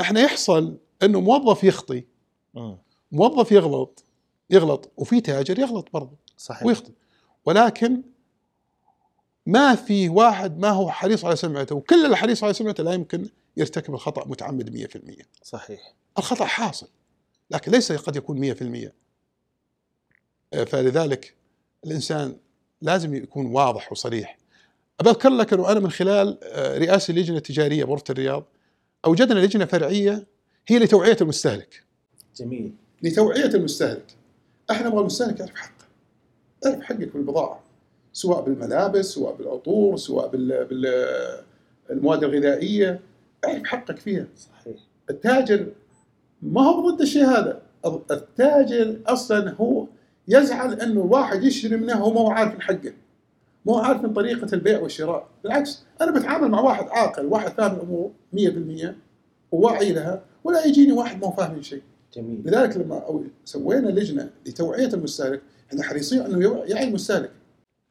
إحنا 0.00 0.20
يحصل 0.20 0.76
إنه 1.02 1.20
موظف 1.20 1.64
يخطي. 1.64 2.04
موظف 3.12 3.52
يغلط 3.52 4.04
يغلط 4.50 4.90
وفي 4.96 5.20
تاجر 5.20 5.58
يغلط 5.58 5.88
برضه 5.92 6.16
صحيح. 6.36 6.66
ويخطئ. 6.66 6.92
ولكن 7.46 8.02
ما 9.46 9.74
في 9.74 10.08
واحد 10.08 10.58
ما 10.58 10.68
هو 10.70 10.90
حريص 10.90 11.24
على 11.24 11.36
سمعته 11.36 11.74
وكل 11.74 12.04
اللي 12.04 12.16
حريص 12.16 12.44
على 12.44 12.54
سمعته 12.54 12.84
لا 12.84 12.92
يمكن 12.92 13.28
يرتكب 13.56 13.94
الخطأ 13.94 14.28
متعمد 14.28 14.70
100% 15.20 15.24
صحيح. 15.42 15.94
الخطأ 16.18 16.44
حاصل 16.44 16.88
لكن 17.50 17.72
ليس 17.72 17.92
قد 17.92 18.16
يكون 18.16 18.54
100% 18.54 18.92
آه، 20.54 20.64
فلذلك 20.64 21.34
الإنسان 21.84 22.36
لازم 22.82 23.14
يكون 23.14 23.46
واضح 23.46 23.92
وصريح. 23.92 24.38
أذكر 25.00 25.28
لك 25.28 25.52
أنه 25.52 25.72
أنا 25.72 25.80
من 25.80 25.90
خلال 25.90 26.38
آه، 26.42 26.78
رئاسة 26.78 27.10
اللجنة 27.10 27.36
التجارية 27.36 27.84
بغرفة 27.84 28.04
الرياض 28.10 28.44
أوجدنا 29.04 29.38
لجنة 29.38 29.64
فرعية 29.64 30.26
هي 30.68 30.78
لتوعية 30.78 31.16
المستهلك. 31.20 31.84
جميل. 32.36 32.72
لتوعية 33.02 33.44
المستهلك. 33.44 34.16
إحنا 34.70 34.86
نبغى 34.86 35.00
المستهلك 35.00 35.40
يعرف 35.40 35.54
حقه 35.54 35.86
يعرف 36.64 36.82
حقك 36.82 37.12
بالبضاعة 37.12 37.61
سواء 38.12 38.40
بالملابس 38.42 39.06
سواء 39.06 39.36
بالعطور 39.36 39.96
سواء 39.96 40.28
بال... 40.28 40.64
بال... 40.64 40.86
المواد 41.90 42.24
الغذائية. 42.24 43.00
اعرف 43.44 43.64
حقك 43.64 43.98
فيها. 43.98 44.26
صحيح. 44.36 44.76
التاجر 45.10 45.66
ما 46.42 46.62
هو 46.62 46.90
ضد 46.90 47.00
الشيء 47.00 47.24
هذا. 47.24 47.62
التاجر 48.10 48.96
أصلا 49.06 49.54
هو 49.60 49.86
يزعل 50.28 50.80
أنه 50.80 51.02
الواحد 51.04 51.44
يشتري 51.44 51.76
منه 51.76 51.94
هو 51.94 52.12
ما 52.12 52.20
هو 52.20 52.30
عارف 52.30 52.60
حقه. 52.60 52.92
ما 53.66 53.72
هو 53.72 53.78
عارف 53.78 54.02
من 54.02 54.12
طريقة 54.12 54.54
البيع 54.54 54.80
والشراء. 54.80 55.28
بالعكس 55.44 55.82
أنا 56.00 56.10
بتعامل 56.10 56.48
مع 56.48 56.60
واحد 56.60 56.88
عاقل 56.88 57.26
واحد 57.26 57.52
فاهم 57.52 57.76
الأمور 57.76 58.10
100% 58.36 58.88
وواعي 59.52 59.92
لها 59.92 60.22
ولا 60.44 60.64
يجيني 60.64 60.92
واحد 60.92 61.20
ما 61.20 61.26
هو 61.26 61.32
فاهم 61.32 61.62
شيء. 61.62 61.82
جميل. 62.14 62.42
لذلك 62.44 62.76
لما 62.76 63.24
سوينا 63.44 63.88
لجنة 63.88 64.30
لتوعية 64.46 64.88
المستهلك 64.88 65.42
إحنا 65.68 65.82
حريصين 65.82 66.20
أنه 66.20 66.64
يعي 66.66 66.88
المستهلك. 66.88 67.30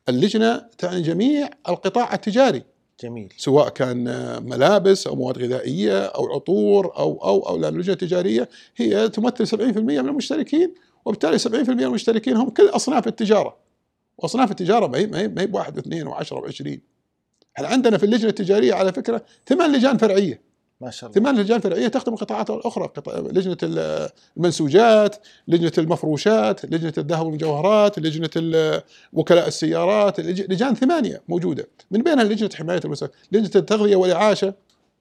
اللجنة 0.09 0.57
تعني 0.77 1.01
جميع 1.01 1.49
القطاع 1.69 2.13
التجاري 2.13 2.63
جميل. 3.03 3.33
سواء 3.37 3.69
كان 3.69 4.03
ملابس 4.49 5.07
أو 5.07 5.15
مواد 5.15 5.37
غذائية 5.37 6.05
أو 6.05 6.33
عطور 6.33 6.97
أو 6.97 7.23
أو 7.23 7.47
أو 7.49 7.57
لأن 7.57 7.73
اللجنه 7.73 7.93
التجاريه 7.93 8.49
هي 8.77 9.09
تمثل 9.09 9.47
70% 9.47 9.77
من 9.77 9.97
المشتركين 9.97 10.73
وبالتالي 11.05 11.39
70% 11.39 11.69
من 11.69 11.83
المشتركين 11.83 12.37
هم 12.37 12.49
كل 12.49 12.69
أصناف 12.69 13.07
التجارة. 13.07 13.57
وأصناف 14.17 14.51
التجارة 14.51 14.87
ما 14.87 14.97
هي 14.97 15.07
ما 15.07 15.19
هي 15.19 15.27
ما 15.27 15.41
هي 15.41 15.47
بواحد 15.47 15.77
واثنين 15.77 16.07
وعشرة 16.07 16.37
وعشرين. 16.37 16.81
إحنا 17.57 17.67
عندنا 17.67 17.97
في 17.97 18.05
اللجنة 18.05 18.29
التجارية 18.29 18.73
على 18.73 18.93
فكرة 18.93 19.25
ثمان 19.47 19.71
لجان 19.71 19.97
فرعية. 19.97 20.41
ما 20.81 20.91
شاء 20.91 21.09
الله. 21.09 21.21
ثمان 21.21 21.39
لجان 21.41 21.59
فرعيه 21.59 21.87
تخدم 21.87 22.13
القطاعات 22.13 22.49
الأخرى 22.49 22.87
قطاع- 22.87 23.19
لجنة 23.19 23.57
ال- 23.63 24.09
المنسوجات 24.37 25.15
لجنة 25.47 25.71
المفروشات 25.77 26.65
لجنة 26.65 26.93
الذهب 26.97 27.25
والمجوهرات 27.25 27.99
لجنة 27.99 28.29
وكلاء 29.13 29.47
السيارات 29.47 30.19
لج- 30.19 30.51
لجان 30.51 30.75
ثمانية 30.75 31.21
موجودة. 31.27 31.67
من 31.91 32.03
بينها 32.03 32.23
لجنة 32.23 32.49
حماية 32.55 32.81
المستهلك 32.85 33.11
لجنة 33.31 33.51
التغذية 33.55 33.95
والإعاشة. 33.95 34.53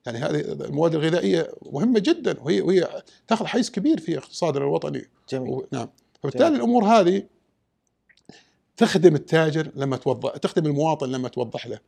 يعني 0.05 0.17
هذه 0.17 0.39
المواد 0.39 0.95
الغذائية 0.95 1.51
مهمة 1.71 1.99
جدا 1.99 2.35
وهي 2.41 2.61
وهي 2.61 2.87
تأخذ 3.27 3.45
حيز 3.45 3.69
كبير 3.69 3.99
في 3.99 4.17
اقتصادنا 4.17 4.63
الوطني. 4.63 5.05
جميل. 5.29 5.49
و- 5.49 5.65
نعم. 5.71 5.87
فبالتالي 6.23 6.45
جميل. 6.49 6.59
الأمور 6.59 6.83
هذه 6.85 7.23
تخدم 8.77 9.15
التاجر 9.15 9.71
لما 9.75 9.97
توضح 9.97 10.37
تخدم 10.37 10.65
المواطن 10.65 11.11
لما 11.11 11.27
توضح 11.29 11.67
له. 11.67 11.79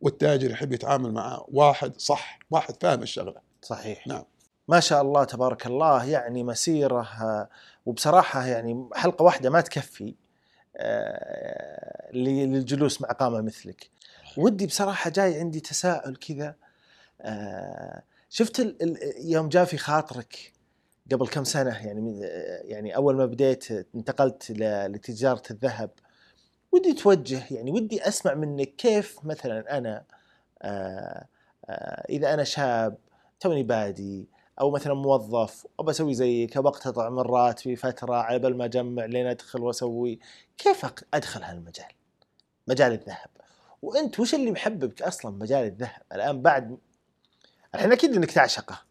والتاجر 0.00 0.50
يحب 0.50 0.72
يتعامل 0.72 1.12
مع 1.12 1.44
واحد 1.48 2.00
صح 2.00 2.38
واحد 2.50 2.74
فاهم 2.82 3.02
الشغلة. 3.02 3.40
صحيح. 3.62 4.06
نعم. 4.06 4.24
ما 4.68 4.80
شاء 4.80 5.02
الله 5.02 5.24
تبارك 5.24 5.66
الله 5.66 6.04
يعني 6.04 6.44
مسيرة 6.44 7.02
آه، 7.02 7.48
وبصراحة 7.86 8.46
يعني 8.46 8.88
حلقة 8.94 9.22
واحدة 9.22 9.50
ما 9.50 9.60
تكفي 9.60 10.14
آه، 10.76 12.10
للجلوس 12.12 13.02
مع 13.02 13.08
قامة 13.08 13.40
مثلك. 13.40 13.90
ودي 14.36 14.66
بصراحة 14.66 15.10
جاي 15.10 15.40
عندي 15.40 15.60
تساؤل 15.60 16.16
كذا 16.16 16.54
آه، 17.20 18.02
شفت 18.30 18.76
يوم 19.18 19.48
جاء 19.48 19.64
في 19.64 19.76
خاطرك 19.78 20.52
قبل 21.12 21.28
كم 21.28 21.44
سنة؟ 21.44 21.86
يعني 21.86 22.20
يعني 22.64 22.96
أول 22.96 23.16
ما 23.16 23.26
بديت 23.26 23.66
انتقلت 23.94 24.50
ل- 24.50 24.92
لتجارة 24.92 25.42
الذهب 25.50 25.90
ودي 26.76 26.92
توجه 26.92 27.42
يعني 27.50 27.70
ودي 27.70 28.08
أسمع 28.08 28.34
منك 28.34 28.76
كيف 28.76 29.18
مثلا 29.24 29.78
أنا 29.78 30.04
آه، 30.62 31.26
آه، 31.64 32.06
إذا 32.08 32.34
أنا 32.34 32.44
شاب 32.44 32.98
توني 33.40 33.62
بادي 33.62 34.28
أو 34.60 34.70
مثلا 34.70 34.94
موظف 34.94 35.66
أبى 35.80 35.90
أسوي 35.90 36.14
زيك 36.14 36.56
أبى 36.56 36.68
أقتطع 36.68 37.08
من 37.08 37.18
راتبي 37.18 37.76
فترة 37.76 38.14
على 38.14 38.38
بال 38.38 38.56
ما 38.56 38.64
أجمع 38.64 39.04
لين 39.04 39.26
أدخل 39.26 39.60
وأسوي 39.60 40.18
كيف 40.58 40.86
أدخل 41.14 41.42
هالمجال؟ 41.42 41.92
مجال 42.68 42.92
الذهب. 42.92 43.30
وأنت 43.82 44.20
وش 44.20 44.34
اللي 44.34 44.50
محببك 44.50 45.02
أصلا 45.02 45.36
مجال 45.36 45.64
الذهب؟ 45.64 46.02
الآن 46.12 46.42
بعد 46.42 46.78
الحين 47.74 47.92
أكيد 47.92 48.14
إنك 48.14 48.30
تعشقه. 48.30 48.82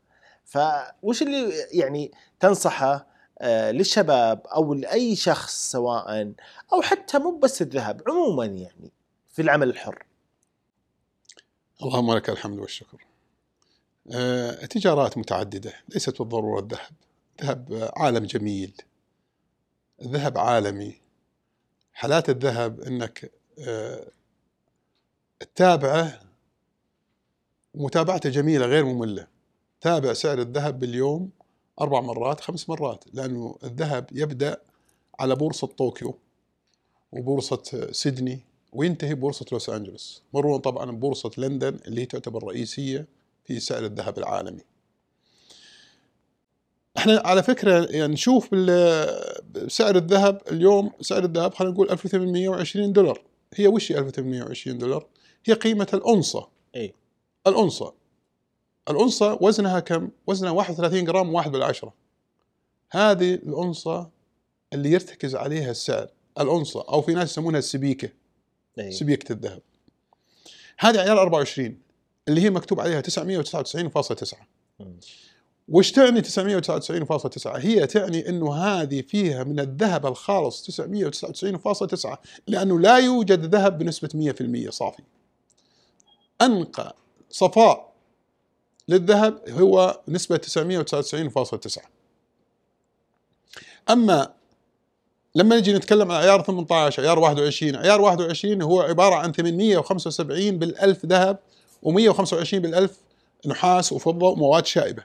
فوش 0.46 1.22
اللي 1.22 1.54
يعني 1.72 2.12
تنصحه 2.40 3.08
للشباب 3.44 4.48
أو 4.48 4.74
لأي 4.74 5.16
شخص 5.16 5.72
سواء 5.72 6.34
أو 6.74 6.82
حتى 6.82 7.20
مو 7.20 7.38
بس 7.38 7.62
الذهب 7.62 8.02
عموما 8.08 8.46
يعني 8.46 8.92
في 9.30 9.42
العمل 9.42 9.70
الحر 9.70 10.06
اللهم 11.84 12.14
لك 12.14 12.30
الحمد 12.30 12.60
والشكر. 12.60 13.06
آه، 14.12 14.64
التجارات 14.64 15.18
متعددة 15.18 15.74
ليست 15.90 16.20
بالضرورة 16.20 16.60
الذهب. 16.60 16.92
الذهب 17.42 17.92
عالم 17.98 18.26
جميل. 18.26 18.74
الذهب 20.02 20.38
عالمي. 20.38 21.02
حالات 21.94 22.30
الذهب 22.30 22.80
إنك 22.80 23.32
آه، 23.60 24.08
تتابعه 25.40 26.22
ومتابعته 27.74 28.30
جميلة 28.30 28.66
غير 28.66 28.86
مملة. 28.86 29.28
تابع 29.82 30.14
سعر 30.14 30.40
الذهب 30.40 30.80
باليوم 30.80 31.30
أربع 31.82 32.02
مرات 32.02 32.42
خمس 32.42 32.70
مرات 32.70 33.04
لأنه 33.14 33.58
الذهب 33.64 34.10
يبدأ 34.12 34.62
على 35.20 35.36
بورصة 35.36 35.68
طوكيو 35.68 36.18
وبورصة 37.12 37.92
سيدني 37.92 38.40
وينتهي 38.74 39.16
بورصة 39.16 39.46
لوس 39.52 39.70
أنجلوس. 39.70 40.24
مرورا 40.34 40.58
طبعا 40.58 40.92
بورصة 40.92 41.32
لندن 41.38 41.80
اللي 41.88 42.02
هي 42.02 42.06
تعتبر 42.06 42.44
رئيسية 42.44 43.08
في 43.46 43.60
سعر 43.60 43.86
الذهب 43.86 44.18
العالمي. 44.18 44.62
إحنا 46.98 47.22
على 47.26 47.44
فكرة 47.44 47.86
يعني 47.86 48.14
نشوف 48.14 48.46
سعر 49.68 49.96
الذهب 49.96 50.42
اليوم 50.52 50.92
سعر 51.02 51.24
الذهب 51.24 51.54
خلينا 51.54 51.74
نقول 51.74 51.90
1820 51.90 52.94
دولار. 52.94 53.22
هي 53.56 53.68
وش 53.68 53.92
هي 53.92 53.98
1820 53.98 54.78
دولار؟ 54.78 55.08
هي 55.46 55.54
قيمة 55.54 55.88
الأنصة. 55.94 56.48
اي 56.76 56.94
الأنصة. 57.48 57.94
الأنصة 58.90 59.38
وزنها 59.42 59.80
كم؟ 59.80 60.10
وزنها 60.28 60.52
31 60.52 61.06
جرام 61.06 61.34
واحد 61.34 61.52
بالعشرة. 61.52 61.94
هذه 62.92 63.34
الأنصة 63.34 64.10
اللي 64.74 64.92
يرتكز 64.92 65.36
عليها 65.36 65.72
السعر 65.72 66.08
الأنصة 66.40 66.86
أو 66.90 67.02
في 67.02 67.14
ناس 67.14 67.32
يسمونها 67.32 67.60
السبيكة 67.60 68.10
اي 68.80 68.92
سبيكة 68.92 69.34
الذهب. 69.34 69.62
هذه 70.78 71.00
عيار 71.00 71.22
24 71.22 71.78
اللي 72.28 72.42
هي 72.42 72.50
مكتوب 72.50 72.80
عليها 72.80 73.02
999.9 73.02 74.36
مم. 74.80 74.98
وش 75.70 75.92
تعني 75.92 76.22
999.9 76.22 77.48
هي 77.48 77.88
تعني 77.88 78.30
إنه 78.30 78.56
هذه 78.56 79.02
فيها 79.02 79.44
من 79.44 79.60
الذهب 79.60 80.06
الخالص 80.06 80.82
999.9 80.82 82.18
لأنه 82.48 82.80
لا 82.80 82.98
يوجد 82.98 83.56
ذهب 83.56 83.78
بنسبة 83.78 84.34
100% 84.68 84.70
صافي. 84.70 85.04
أنقى 86.42 86.96
صفاء 87.30 87.85
للذهب 88.88 89.50
هو 89.50 90.02
نسبة 90.08 90.38
999.9 90.38 91.80
أما 93.90 94.34
لما 95.36 95.58
نجي 95.58 95.74
نتكلم 95.74 96.12
عن 96.12 96.22
عيار 96.22 96.42
18 96.42 97.04
عيار 97.04 97.20
21 97.20 97.76
عيار 97.76 98.02
21 98.02 98.62
هو 98.62 98.82
عبارة 98.82 99.16
عن 99.16 99.32
875 99.32 100.60
بالألف 100.60 101.06
ذهب 101.06 101.40
و125 101.86 102.56
بالألف 102.56 102.98
نحاس 103.46 103.92
وفضة 103.92 104.30
ومواد 104.30 104.66
شائبة. 104.66 105.04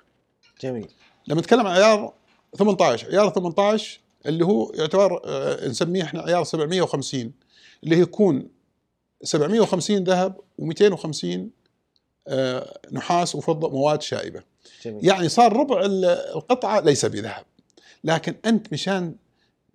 جميل. 0.62 0.88
لما 1.26 1.40
نتكلم 1.40 1.66
عن 1.66 1.76
عيار 1.76 2.12
18 2.58 3.08
عيار 3.10 3.30
18 3.30 4.00
اللي 4.26 4.44
هو 4.44 4.72
يعتبر 4.74 5.20
آه، 5.24 5.68
نسميه 5.68 6.02
إحنا 6.02 6.22
عيار 6.22 6.44
750 6.44 7.32
اللي 7.84 7.98
يكون 7.98 8.48
750 9.22 10.04
ذهب 10.04 10.36
و250 10.62 11.24
آه، 11.24 11.46
نحاس 12.92 13.34
وفضة 13.34 13.68
مواد 13.70 14.02
شائبة 14.02 14.42
جميل 14.84 15.06
يعني 15.06 15.28
صار 15.28 15.52
ربع 15.56 15.80
ال- 15.80 16.04
القطعة 16.04 16.80
ليس 16.80 17.04
بذهب 17.06 17.44
لكن 18.04 18.34
أنت 18.46 18.72
مشان 18.72 19.14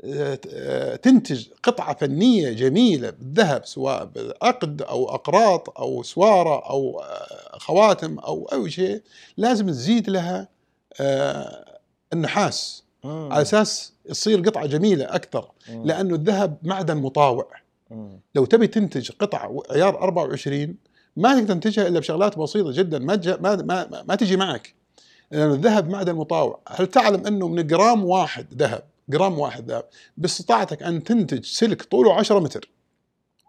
آه، 0.04 0.40
آه، 0.54 0.96
تنتج 0.96 1.48
قطعة 1.64 1.96
فنية 1.96 2.50
جميلة 2.52 3.10
بالذهب 3.10 3.66
سواء 3.66 4.06
بعقد 4.06 4.82
أو 4.82 5.10
أقراط 5.10 5.80
أو 5.80 6.04
سوارة 6.04 6.70
أو 6.70 7.00
آه، 7.00 7.58
خواتم 7.58 8.20
أو 8.20 8.50
أي 8.54 8.70
شيء 8.70 9.02
لازم 9.38 9.68
تزيد 9.70 10.10
لها 10.10 10.48
آه، 11.02 11.80
النحاس 12.14 12.84
مم. 13.04 13.30
على 13.34 13.42
أساس 13.42 13.94
تصير 14.10 14.40
قطعة 14.42 14.66
جميلة 14.66 15.06
أكثر. 15.06 15.52
لأنه 15.84 16.16
الذهب 16.16 16.58
معدن 16.64 16.98
مطاوع 16.98 17.48
مم. 17.92 18.20
لو 18.36 18.46
تبي 18.46 18.68
تنتج 18.68 19.12
قطعة 19.20 19.64
عيار 19.72 19.96
24 20.02 20.76
ما 21.18 21.34
تقدر 21.40 21.54
تنتجها 21.54 21.88
إلا 21.88 22.00
بشغلات 22.00 22.40
بسيطة 22.40 22.72
جدا 22.72 23.00
ما 23.00 23.16
تج- 23.16 23.42
ما 23.42 23.56
ما, 23.56 24.04
ما, 24.08 24.16
تجي 24.16 24.38
معك. 24.38 24.74
لأن 25.32 25.52
الذهب 25.52 25.90
معدن 25.90 26.16
مطاوع 26.16 26.60
هل 26.68 26.88
تعلم 26.88 27.28
إنه 27.28 27.48
من 27.48 27.68
جرام 27.68 28.06
واحد 28.06 28.46
ذهب 28.54 28.84
جرام 29.10 29.40
واحد 29.40 29.72
ذهب 29.72 29.84
باستطاعتك 30.18 30.84
أن 30.84 31.04
تنتج 31.04 31.44
سلك 31.46 31.82
طوله 31.82 32.14
10 32.14 32.40
متر؟ 32.40 32.70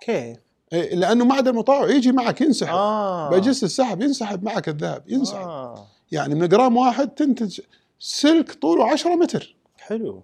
كيف؟ 0.01 0.37
إيه، 0.73 0.95
لأنه 0.95 1.25
معدن 1.25 1.55
مطاوع 1.55 1.91
يجي 1.91 2.13
معك 2.13 2.41
ينسحب. 2.41 2.75
آه. 2.75 3.31
بجلس 3.31 3.65
السحب 3.65 4.03
ينسحب 4.03 4.45
معك 4.45 4.69
الذهب 4.69 5.03
ينسحب. 5.09 5.37
آه. 5.49 5.87
يعني 6.13 6.35
من 6.35 6.49
جرام 6.49 6.77
واحد 6.77 7.09
تنتج 7.09 7.61
سلك 7.99 8.53
طوله 8.53 8.91
10 8.93 9.15
متر. 9.15 9.57
حلو. 9.77 10.23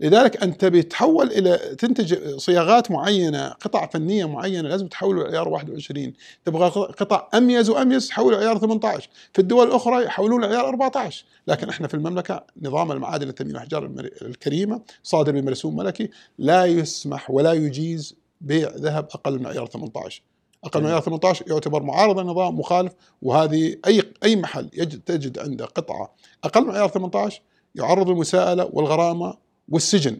لذلك 0.00 0.42
أنت 0.42 0.64
بتحول 0.64 1.26
إلى 1.26 1.56
تنتج 1.78 2.36
صياغات 2.36 2.90
معينة 2.90 3.48
قطع 3.48 3.86
فنية 3.86 4.24
معينة 4.28 4.68
لازم 4.68 4.86
تحوله 4.86 5.22
لعيار 5.22 5.48
21 5.48 6.12
تبغى 6.44 6.68
قطع 6.68 7.28
أميز 7.34 7.70
وأميز 7.70 8.08
تحوله 8.08 8.36
لعيار 8.36 8.58
18 8.58 9.08
في 9.32 9.38
الدول 9.38 9.66
الأخرى 9.66 10.04
يحولون 10.04 10.44
لعيار 10.44 10.68
14 10.68 11.24
لكن 11.46 11.68
إحنا 11.68 11.88
في 11.88 11.94
المملكة 11.94 12.44
نظام 12.62 12.92
المعادن 12.92 13.28
الثمين 13.28 13.50
والاحجار 13.52 13.84
المر- 13.84 14.10
الكريمة 14.22 14.80
صادر 15.02 15.32
بمرسوم 15.32 15.76
ملكي 15.76 16.10
لا 16.38 16.64
يسمح 16.64 17.30
ولا 17.30 17.52
يجيز 17.52 18.14
بيع 18.40 18.70
ذهب 18.76 19.08
أقل 19.14 19.38
من 19.38 19.46
عيار 19.46 19.66
18 19.66 20.22
أقل 20.64 20.80
من 20.80 20.86
عيار 20.86 21.00
18 21.00 21.44
يعتبر 21.48 21.82
معارض 21.82 22.18
النظام 22.18 22.58
مخالف 22.58 22.92
وهذه 23.22 23.76
أي 23.86 24.02
أي 24.24 24.36
محل 24.36 24.68
يجد 24.74 25.00
تجد 25.00 25.38
عنده 25.38 25.64
قطعة 25.64 26.14
أقل 26.44 26.64
من 26.66 26.70
عيار 26.70 26.88
18 26.88 27.40
يعرض 27.74 28.08
للمساءله 28.10 28.68
والغرامة 28.72 29.47
والسجن. 29.68 30.18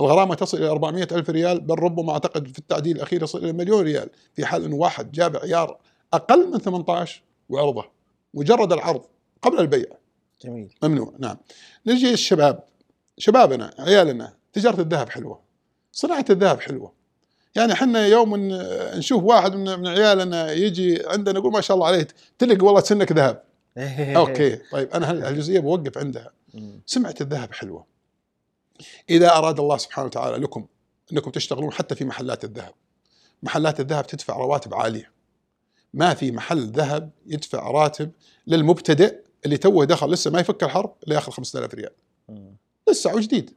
الغرامة 0.00 0.34
تصل 0.34 0.58
إلى 0.58 0.68
400 0.68 1.08
ألف 1.12 1.30
ريال 1.30 1.60
بل 1.60 1.74
ربما 1.74 2.12
أعتقد 2.12 2.48
في 2.48 2.58
التعديل 2.58 2.96
الأخير 2.96 3.22
يصل 3.22 3.38
إلى 3.38 3.52
مليون 3.52 3.82
ريال 3.84 4.10
في 4.34 4.46
حال 4.46 4.64
أنه 4.64 4.76
واحد 4.76 5.12
جاب 5.12 5.36
عيار 5.36 5.78
أقل 6.12 6.50
من 6.52 6.58
18 6.58 7.22
وعرضه. 7.48 7.84
مجرد 8.34 8.72
العرض 8.72 9.02
قبل 9.42 9.58
البيع. 9.60 9.86
جميل. 10.44 10.74
ممنوع. 10.82 11.12
نعم. 11.18 11.36
نجي 11.86 12.12
الشباب. 12.12 12.62
شبابنا 13.18 13.74
عيالنا 13.78 14.32
تجارة 14.52 14.80
الذهب 14.80 15.08
حلوة. 15.08 15.40
صناعة 15.92 16.24
الذهب 16.30 16.60
حلوة. 16.60 16.92
يعني 17.54 17.72
إحنا 17.72 18.06
يوم 18.06 18.34
نشوف 18.96 19.22
واحد 19.24 19.54
من 19.56 19.86
عيالنا 19.86 20.52
يجي 20.52 21.06
عندنا 21.06 21.38
نقول 21.38 21.52
ما 21.52 21.60
شاء 21.60 21.74
الله 21.74 21.86
عليه 21.86 22.08
تلق 22.38 22.64
والله 22.64 22.80
سنك 22.80 23.12
ذهب. 23.12 23.42
أوكي. 24.16 24.56
طيب 24.72 24.88
أنا 24.90 25.10
هال- 25.10 25.24
هالجزئيه 25.24 25.60
بوقف 25.60 25.98
عندها؟ 25.98 26.30
مم. 26.54 26.80
سمعة 26.86 27.14
الذهب 27.20 27.52
حلوة. 27.52 27.93
إذا 29.10 29.36
أراد 29.36 29.60
الله 29.60 29.76
سبحانه 29.76 30.06
وتعالى 30.06 30.36
لكم 30.36 30.66
أنكم 31.12 31.30
تشتغلون 31.30 31.72
حتى 31.72 31.94
في 31.94 32.04
محلات 32.04 32.44
الذهب. 32.44 32.72
محلات 33.42 33.80
الذهب 33.80 34.06
تدفع 34.06 34.36
رواتب 34.36 34.74
عالية. 34.74 35.12
ما 35.94 36.14
في 36.14 36.32
محل 36.32 36.70
ذهب 36.70 37.10
يدفع 37.26 37.70
راتب 37.70 38.10
للمبتدئ 38.46 39.16
اللي 39.44 39.56
توه 39.56 39.84
دخل 39.84 40.10
لسه 40.10 40.30
ما 40.30 40.40
يفك 40.40 40.62
الحرب 40.62 40.94
اللي 41.04 41.14
ياخذ 41.14 41.32
5000 41.32 41.74
ريال. 41.74 41.92
لسه 42.88 43.14
وجديد 43.14 43.50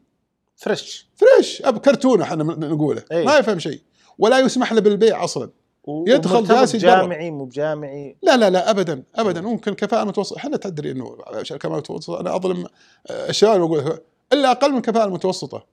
fresh. 0.56 1.08
fresh. 1.16 1.62
أبو 1.62 1.78
كرتونة 1.78 2.24
إحنا 2.24 2.44
نقوله. 2.44 3.04
أي. 3.12 3.26
ما 3.26 3.38
يفهم 3.38 3.60
شيء. 3.60 3.82
ولا 4.18 4.40
يسمح 4.40 4.74
له 4.74 4.82
بالبيع 4.82 5.24
أصلا. 5.24 5.50
يدخل 5.88 6.44
جالس. 6.44 6.76
جامعي 6.76 7.32
مو 7.32 7.46
بجامعي. 7.46 8.18
لا 8.24 8.38
لا 8.38 8.50
لا 8.50 8.70
ابدا 8.70 9.04
ابدا. 9.16 9.42
ممكن 9.42 9.74
كفاءة 9.74 10.04
متوسطة. 10.04 10.38
إحنا 10.38 10.58
تدري 10.58 10.92
إنه 10.92 11.18
كفاءة 11.44 11.78
متوسطة. 11.78 12.20
أنا 12.20 12.36
أظلم 12.36 12.68
آه، 13.08 13.30
الشباب 13.30 13.62
أقول؟ 13.62 14.00
إلا 14.34 14.52
أقل 14.52 14.72
من 14.72 14.82
كفاءة 14.82 15.06
المتوسطة. 15.06 15.66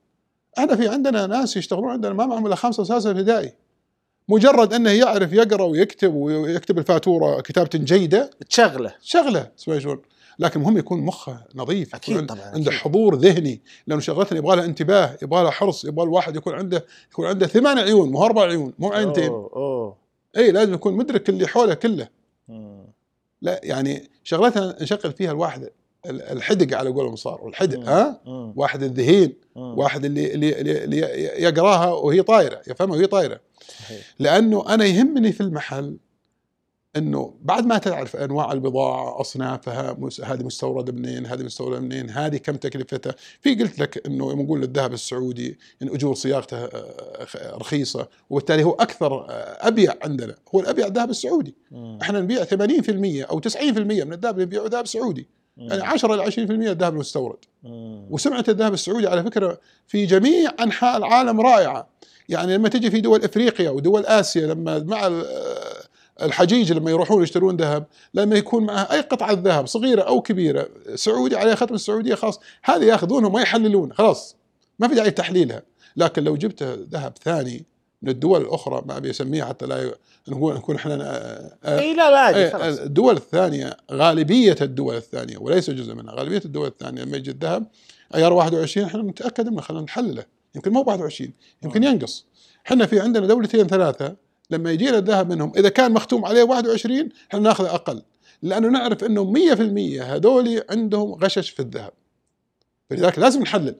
إحنا 0.58 0.76
في 0.76 0.88
عندنا 0.88 1.26
ناس 1.26 1.56
يشتغلون 1.56 1.90
عندنا 1.90 2.12
ما 2.12 2.26
معهم 2.26 2.46
إلا 2.46 2.54
خمسة 2.54 2.80
وسادسه 2.80 3.10
ابتدائي. 3.10 3.52
مجرد 4.28 4.74
إنه 4.74 4.90
يعرف 4.90 5.32
يقرأ 5.32 5.62
ويكتب 5.62 6.14
ويكتب 6.14 6.78
الفاتورة 6.78 7.40
كتابة 7.40 7.70
جيدة 7.74 8.30
تشغله. 8.50 8.94
شغلة 9.02 9.50
اسمه 9.58 9.78
شلون 9.78 10.02
لكن 10.38 10.60
المهم 10.60 10.78
يكون 10.78 11.00
مخه 11.00 11.44
نظيف 11.54 11.94
عند- 12.10 12.28
طبعاً، 12.28 12.42
عنده 12.42 12.70
أكيد. 12.70 12.80
حضور 12.80 13.14
ذهني. 13.14 13.60
لأنه 13.86 14.00
شغلتنا 14.00 14.38
يبغى 14.38 14.56
لها 14.56 14.64
انتباه 14.64 15.16
يبغى 15.22 15.42
لها 15.42 15.50
حرص 15.50 15.84
يبغى 15.84 16.04
الواحد 16.04 16.36
يكون 16.36 16.54
عنده 16.54 16.84
يكون 17.12 17.26
عنده 17.26 17.46
ثمان 17.46 17.78
عيون 17.78 18.10
مو 18.10 18.24
أربع 18.24 18.42
عيون 18.42 18.72
مو 18.78 18.92
عينتين. 18.92 19.28
أوه 19.28 19.50
أوه. 19.56 19.96
اي 20.36 20.52
لازم 20.52 20.74
يكون 20.74 20.94
مدرك 20.94 21.28
اللي 21.28 21.46
حوله 21.46 21.74
كله. 21.74 22.08
لا 23.42 23.60
يعني 23.62 24.10
شغلتها 24.24 24.76
نشغل 24.82 25.12
فيها 25.12 25.30
الواحد. 25.32 25.62
ال- 25.62 25.70
الحدق 26.06 26.76
على 26.78 26.90
قولهم 26.90 27.16
صار 27.16 27.40
والحدق 27.42 27.78
مم. 27.78 27.84
ها. 27.84 28.20
واحد 28.56 28.82
الذهين. 28.82 29.32
واحد 29.56 30.04
اللي 30.04 30.34
اللي, 30.34 30.60
اللي, 30.60 30.84
اللي 30.84 30.98
يقراها 31.42 31.92
وهي 31.92 32.22
طايرة 32.22 32.60
يفهمها 32.68 32.96
وهي 32.96 33.06
طايرة. 33.06 33.40
لأنه 34.18 34.74
أنا 34.74 34.84
يهمني 34.84 35.32
في 35.32 35.40
المحل 35.40 35.96
إنه 36.96 37.34
بعد 37.42 37.66
ما 37.66 37.78
تعرف 37.78 38.16
أنواع 38.16 38.52
البضاعة 38.52 39.20
أصنافها 39.20 39.96
هذه 40.24 40.42
مستورده 40.42 40.92
منين 40.92 41.26
هذه 41.26 41.42
مستورده 41.42 41.80
منين 41.80 42.10
هذه 42.10 42.36
كم 42.36 42.56
تكلفتها 42.56 43.14
في 43.40 43.54
قلت 43.54 43.78
لك 43.78 44.06
إنه 44.06 44.30
يوم 44.30 44.40
نقول 44.42 44.62
الذهب 44.62 44.92
السعودي 44.92 45.58
إن 45.82 45.88
أجور 45.88 46.14
صياغته 46.14 46.56
آه، 46.64 47.24
خ- 47.24 47.36
رخيصة 47.36 48.08
وبالتالي 48.30 48.64
هو 48.64 48.70
أكثر 48.72 49.12
آه، 49.30 49.68
أبيع 49.68 49.94
عندنا 50.02 50.34
هو 50.54 50.60
الأبيع 50.60 50.86
الذهب 50.86 51.10
السعودي. 51.10 51.54
إحنا 52.02 52.20
نبيع 52.20 52.44
80% 52.44 53.24
أو 53.30 53.38
90% 53.40 54.04
من 54.04 54.12
الذهب 54.12 54.34
اللي 54.34 54.44
نبيعه 54.46 54.66
ذهب 54.66 54.86
سعودي. 54.86 55.26
يعني 55.56 55.82
10 55.82 56.14
إلى 56.14 56.24
20% 56.24 56.38
الذهب 56.70 56.92
المستورد. 56.94 57.36
وسمعة 58.10 58.44
الذهب 58.48 58.74
السعودي 58.74 59.06
على 59.06 59.22
فكرة 59.22 59.58
في 59.86 60.06
جميع 60.06 60.50
أنحاء 60.60 60.96
العالم 60.96 61.40
رائعة. 61.40 61.88
يعني 62.28 62.54
لما 62.56 62.68
تجي 62.68 62.90
في 62.90 63.00
دول 63.00 63.24
إفريقيا 63.24 63.70
ودول 63.70 64.06
آسيا 64.06 64.46
لما 64.46 64.78
مع 64.78 65.06
ال- 65.06 65.26
الحجيج 66.22 66.72
لما 66.72 66.90
يروحون 66.90 67.22
يشترون 67.22 67.56
ذهب 67.56 67.84
لما 68.14 68.36
يكون 68.36 68.64
معها 68.66 68.92
أي 68.94 69.00
قطعة 69.00 69.32
ذهب 69.32 69.66
صغيرة 69.66 70.02
أو 70.02 70.20
كبيرة 70.22 70.68
سعودي 70.94 71.36
عليها 71.36 71.54
ختم 71.54 71.74
السعودية 71.74 72.14
خاص 72.14 72.40
هذه 72.62 72.84
ياخذونها 72.84 73.28
وما 73.28 73.40
يحللون 73.40 73.92
خلاص 73.92 74.36
ما 74.78 74.88
في 74.88 74.94
داعي 74.94 75.10
تحليلها 75.10 75.62
لكن 75.96 76.24
لو 76.24 76.36
جبت 76.36 76.62
ذهب 76.90 77.12
ثاني 77.24 77.64
من 78.04 78.10
الدول 78.10 78.42
الأخرى 78.42 78.82
ما 78.86 78.96
أبي 78.96 79.10
أسميها 79.10 79.44
حتى 79.44 79.66
لا 79.66 79.94
نقول 80.28 80.54
نكون 80.54 80.76
إحنا 80.76 80.94
آه، 80.94 81.56
آه، 81.64 81.80
إي 81.80 81.94
لا 81.94 82.32
لا 82.32 82.50
خلاص. 82.50 82.78
الدول 82.78 83.16
الثانية 83.16 83.76
غالبية 83.92 84.56
الدول 84.60 84.96
الثانية 84.96 85.38
وليس 85.38 85.70
جزء 85.70 85.94
منها 85.94 86.14
غالبية 86.14 86.42
الدول 86.44 86.66
الثانية 86.66 87.02
لما 87.02 87.16
يجي 87.16 87.30
الذهب 87.30 87.66
عيار 88.14 88.32
21 88.32 88.86
إحنا 88.86 89.02
نتأكد 89.02 89.48
منه 89.48 89.60
خلينا 89.60 89.84
نحلله. 89.84 90.24
يمكن 90.54 90.72
مو 90.72 90.80
21 90.86 91.32
يمكن 91.62 91.84
ينقص. 91.84 92.26
إحنا 92.66 92.86
في 92.86 93.00
عندنا 93.00 93.26
دولتين 93.26 93.66
ثلاثة 93.66 94.16
لما 94.50 94.72
يجينا 94.72 94.98
الذهب 94.98 95.32
منهم 95.32 95.52
إذا 95.56 95.68
كان 95.68 95.92
مختوم 95.92 96.24
عليه 96.24 96.42
21 96.42 97.08
إحنا 97.28 97.40
ناخذ 97.40 97.64
أقل. 97.64 98.02
لأنه 98.42 98.68
نعرف 98.68 99.04
أنه 99.04 99.32
100% 99.32 100.02
هذول 100.02 100.62
عندهم 100.70 101.14
غشش 101.14 101.50
في 101.50 101.60
الذهب. 101.60 101.92
فلذلك 102.90 103.18
لازم 103.18 103.42
نحلل. 103.42 103.74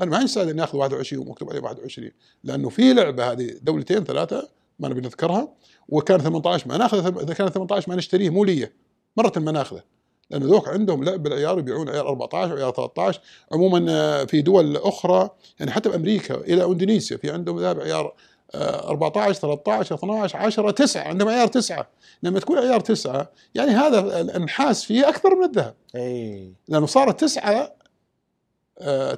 أنا 0.00 0.10
ما 0.10 0.16
عندي 0.16 0.28
استعداد 0.28 0.50
إني 0.50 0.64
آخذ 0.64 0.78
21 0.78 1.26
ومكتوب 1.26 1.50
عليه 1.50 1.60
21 1.60 2.10
لأنه 2.44 2.68
في 2.68 2.92
لعبة 2.92 3.32
هذه 3.32 3.54
دولتين 3.62 4.04
ثلاثة 4.04 4.48
ما 4.78 4.88
نبي 4.88 5.00
نذكرها 5.00 5.48
وكان 5.88 6.18
18 6.18 6.68
ما 6.68 6.76
ناخذه 6.76 7.22
إذا 7.22 7.34
كان 7.34 7.48
18 7.48 7.90
ما 7.90 7.96
نشتريه 7.96 8.30
مو 8.30 8.44
ليه 8.44 8.72
مرة 9.16 9.32
ما 9.36 9.52
نأخذه 9.52 9.82
لأن 10.30 10.42
ذوك 10.42 10.68
عندهم 10.68 11.04
لعب 11.04 11.22
بالعيار 11.22 11.58
يبيعون 11.58 11.88
عيار 11.88 12.08
14 12.08 12.54
وعيار 12.54 12.72
13 12.72 13.20
عموما 13.52 13.86
آه، 13.88 14.24
في 14.24 14.42
دول 14.42 14.76
أخرى 14.76 15.30
يعني 15.60 15.70
حتى 15.70 15.88
بأمريكا 15.88 16.34
إلى 16.34 16.64
إندونيسيا 16.64 17.16
في 17.16 17.30
عندهم 17.30 17.60
ذهب 17.60 17.80
عيار 17.80 18.14
آه، 18.54 18.88
14 18.88 19.32
13 19.40 19.94
12 19.94 20.38
10 20.38 20.70
9 20.70 21.02
عندهم 21.02 21.28
عيار 21.28 21.46
9 21.46 21.88
لما 22.22 22.40
تكون 22.40 22.58
عيار 22.58 22.80
9 22.80 23.30
يعني 23.54 23.70
هذا 23.70 24.20
الأنحاس 24.20 24.84
فيه 24.84 25.08
أكثر 25.08 25.34
من 25.34 25.44
الذهب. 25.44 25.74
اي 25.94 26.52
لأنه 26.68 26.86
صارت 26.86 27.20
تسعة 27.20 27.50
آه، 27.50 27.74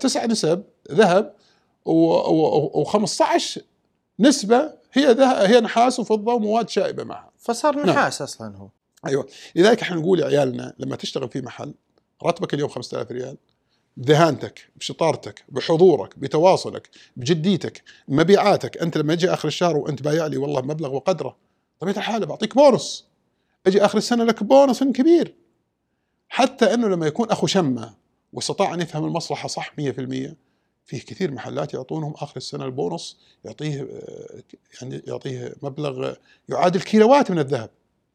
تسع 0.01 0.27
نسب 0.27 0.63
ذهب 0.93 1.35
و15 1.89 3.61
نسبة 4.21 4.73
هي 4.93 5.13
ذهب 5.13 5.37
هي 5.37 5.61
نحاس 5.61 6.01
وفضة 6.01 6.35
ومواد 6.35 6.69
شائبة 6.69 7.05
معها. 7.05 7.31
فصار 7.39 7.77
نعم. 7.77 7.87
نحاس 7.87 8.23
أصلا 8.23 8.57
هو. 8.57 8.69
أيوه. 9.07 9.27
لذلك 9.55 9.83
إحنا 9.83 9.97
نقول 9.97 10.19
لعيالنا 10.19 10.75
لما 10.79 10.97
تشتغل 10.97 11.29
في 11.29 11.41
محل 11.41 11.75
راتبك 12.23 12.55
اليوم 12.55 12.69
5000 12.69 13.11
ريال 13.11 13.37
بذهانتك 13.97 14.71
بشطارتك 14.77 15.45
بحضورك 15.49 16.19
بتواصلك 16.19 16.91
بجديتك 17.17 17.83
مبيعاتك 18.09 18.79
أنت 18.79 18.99
لما 18.99 19.13
يجي 19.13 19.33
آخر 19.33 19.49
الشهر 19.49 19.77
وأنت 19.77 20.03
بايع 20.03 20.27
لي 20.27 20.37
والله 20.37 20.61
مبلغ 20.61 20.95
وقدره 20.95 21.37
طبيعه 21.81 21.97
الحال 21.97 22.27
بعطيك 22.27 22.55
بونص. 22.55 23.07
أجي 23.67 23.85
آخر 23.85 23.99
السنة 23.99 24.25
لك 24.25 24.43
بونص 24.43 24.83
كبير. 24.83 25.35
حتى 26.29 26.75
إنه 26.75 26.89
لما 26.89 27.07
يكون 27.07 27.31
أخو 27.31 27.47
شمة 27.47 27.95
واستطاع 28.33 28.75
أن 28.75 28.81
يفهم 28.81 29.05
المصلحة 29.05 29.49
صح 29.49 29.75
100% 29.81 30.35
فيه 30.85 31.01
كثير 31.01 31.31
محلات 31.31 31.75
يعطونهم 31.75 32.15
آخر 32.17 32.37
السنة 32.37 32.65
البونص 32.65 33.19
يعطيه 33.45 33.83
آه، 33.83 34.43
يعني 34.81 35.03
يعطيه 35.07 35.55
مبلغ 35.63 36.15
يعادل 36.49 36.81
كيلوات 36.81 37.31
من 37.31 37.39
الذهب. 37.39 37.71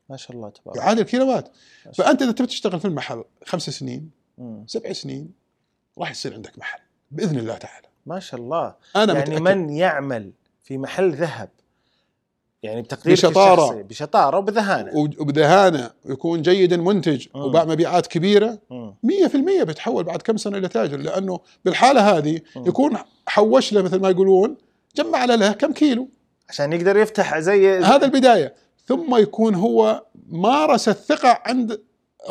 ما 0.09 0.17
شاء 0.17 0.31
الله 0.37 0.49
تبارك. 0.49 0.77
يعادل 0.77 1.03
كيلوات. 1.03 1.51
فأنت 1.93 2.21
إذا 2.21 2.31
تبي 2.31 2.47
تشتغل 2.47 2.79
في 2.79 2.85
المحل 2.85 3.23
خمس 3.45 3.69
سنين 3.69 4.11
مم. 4.37 4.63
سبع 4.67 4.93
سنين 4.93 5.31
راح 5.97 6.11
يصير 6.11 6.33
عندك 6.33 6.59
محل 6.59 6.79
بإذن 7.11 7.39
الله 7.39 7.57
تعالى. 7.57 7.87
ما 8.05 8.19
شاء 8.19 8.39
الله. 8.39 8.75
أنا 8.95 9.13
يعني 9.13 9.35
متأكد. 9.35 9.41
من 9.41 9.69
يعمل 9.69 10.31
في 10.63 10.77
محل 10.77 11.13
ذهب 11.13 11.49
يعني 12.65 12.81
بتقدير 12.81 13.13
بشطارة. 13.13 13.81
بشطارة 13.81 14.37
وبذهانة 14.37 14.91
وبذهانة 15.19 15.89
ويكون 16.05 16.41
جيدا 16.41 16.77
منتج. 16.77 17.25
وباع 17.35 17.65
مبيعات 17.65 18.07
كبيرة 18.07 18.59
مم. 18.69 18.95
100% 19.03 19.63
بيتحول 19.63 20.03
بعد 20.03 20.21
كم 20.21 20.37
سنة 20.37 20.57
إلى 20.57 20.67
تاجر 20.67 20.97
لأنه 20.97 21.39
بالحالة 21.65 22.17
هذه. 22.17 22.39
يكون 22.55 22.97
حوش 23.27 23.73
له 23.73 23.81
مثل 23.81 23.99
ما 23.99 24.09
يقولون 24.09 24.57
جمع 24.95 25.25
له 25.25 25.51
كم 25.51 25.73
كيلو 25.73 26.09
عشان 26.49 26.73
يقدر 26.73 26.97
يفتح 26.97 27.39
زي 27.39 27.79
هذا 27.79 28.05
البداية 28.05 28.53
ثم 28.85 29.15
يكون 29.15 29.55
هو 29.55 30.03
مارس 30.29 30.89
الثقة 30.89 31.41
عند 31.45 31.81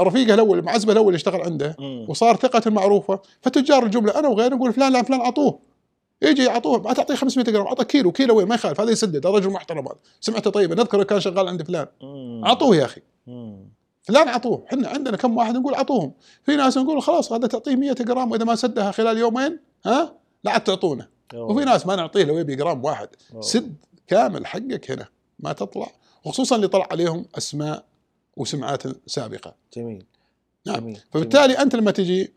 رفيقه 0.00 0.34
الأول 0.34 0.58
المعزبه 0.58 0.92
الأول 0.92 1.06
اللي 1.06 1.16
اشتغل 1.16 1.40
عنده. 1.40 1.76
وصار 2.08 2.36
ثقة 2.36 2.70
معروفة 2.70 3.20
فتجار 3.42 3.82
الجملة 3.82 4.18
أنا 4.18 4.28
وغيري 4.28 4.54
نقول 4.54 4.72
فلان 4.72 4.92
لا 4.92 5.02
فلان 5.02 5.20
أعطوه 5.20 5.58
يجي 6.22 6.44
يعطوه 6.44 6.82
ما 6.82 6.92
تعطيه 6.92 7.14
500 7.14 7.46
جرام 7.46 7.66
اعطى 7.66 7.84
كيلو 7.84 8.12
كيلو 8.12 8.36
وين؟ 8.36 8.48
ما 8.48 8.54
يخالف 8.54 8.80
هذا 8.80 8.90
يسدد 8.90 9.26
هذا 9.26 9.36
رجل 9.36 9.50
محترم 9.50 9.88
هذا. 9.88 9.98
سمعته؟ 10.20 10.50
طيبه 10.50 10.74
نذكر 10.74 11.02
كان 11.02 11.20
شغال 11.20 11.48
عند 11.48 11.62
فلان. 11.62 11.86
أعطوه 12.46 12.76
يا 12.76 12.84
أخي. 12.84 13.00
فلان 14.02 14.28
أعطوه. 14.28 14.64
إحنا 14.66 14.88
عندنا 14.88 15.16
كم 15.16 15.36
واحد 15.36 15.56
نقول 15.56 15.74
أعطوهم. 15.74 16.12
في 16.42 16.56
ناس 16.56 16.78
نقول 16.78 17.02
خلاص 17.02 17.32
هذا 17.32 17.46
تعطيه 17.46 17.76
100 17.76 17.92
جرام 17.92 18.30
وإذا 18.30 18.44
ما 18.44 18.54
سدها 18.54 18.90
خلال 18.90 19.18
يومين 19.18 19.58
ها؟ 19.86 20.14
لا 20.44 20.50
عاد 20.50 20.64
تعطونه. 20.64 21.08
وفي 21.34 21.64
ناس 21.64 21.86
ما 21.86 21.96
نعطيه 21.96 22.24
لو 22.24 22.38
يبي 22.38 22.56
جرام 22.56 22.84
واحد. 22.84 23.08
أوه. 23.32 23.40
سد 23.40 23.74
كامل 24.06 24.46
حقك 24.46 24.90
هنا. 24.90 25.08
ما 25.38 25.52
تطلع. 25.52 25.90
وخصوصا 26.24 26.56
اللي 26.56 26.68
طلع 26.68 26.88
عليهم 26.90 27.26
أسماء 27.38 27.84
وسمعات 28.36 28.82
سابقة. 29.06 29.54
جميل. 29.76 30.04
نعم. 30.66 30.76
جميل. 30.76 31.00
فبالتالي 31.12 31.58
أنت 31.58 31.76
لما 31.76 31.90
تجي 31.90 32.32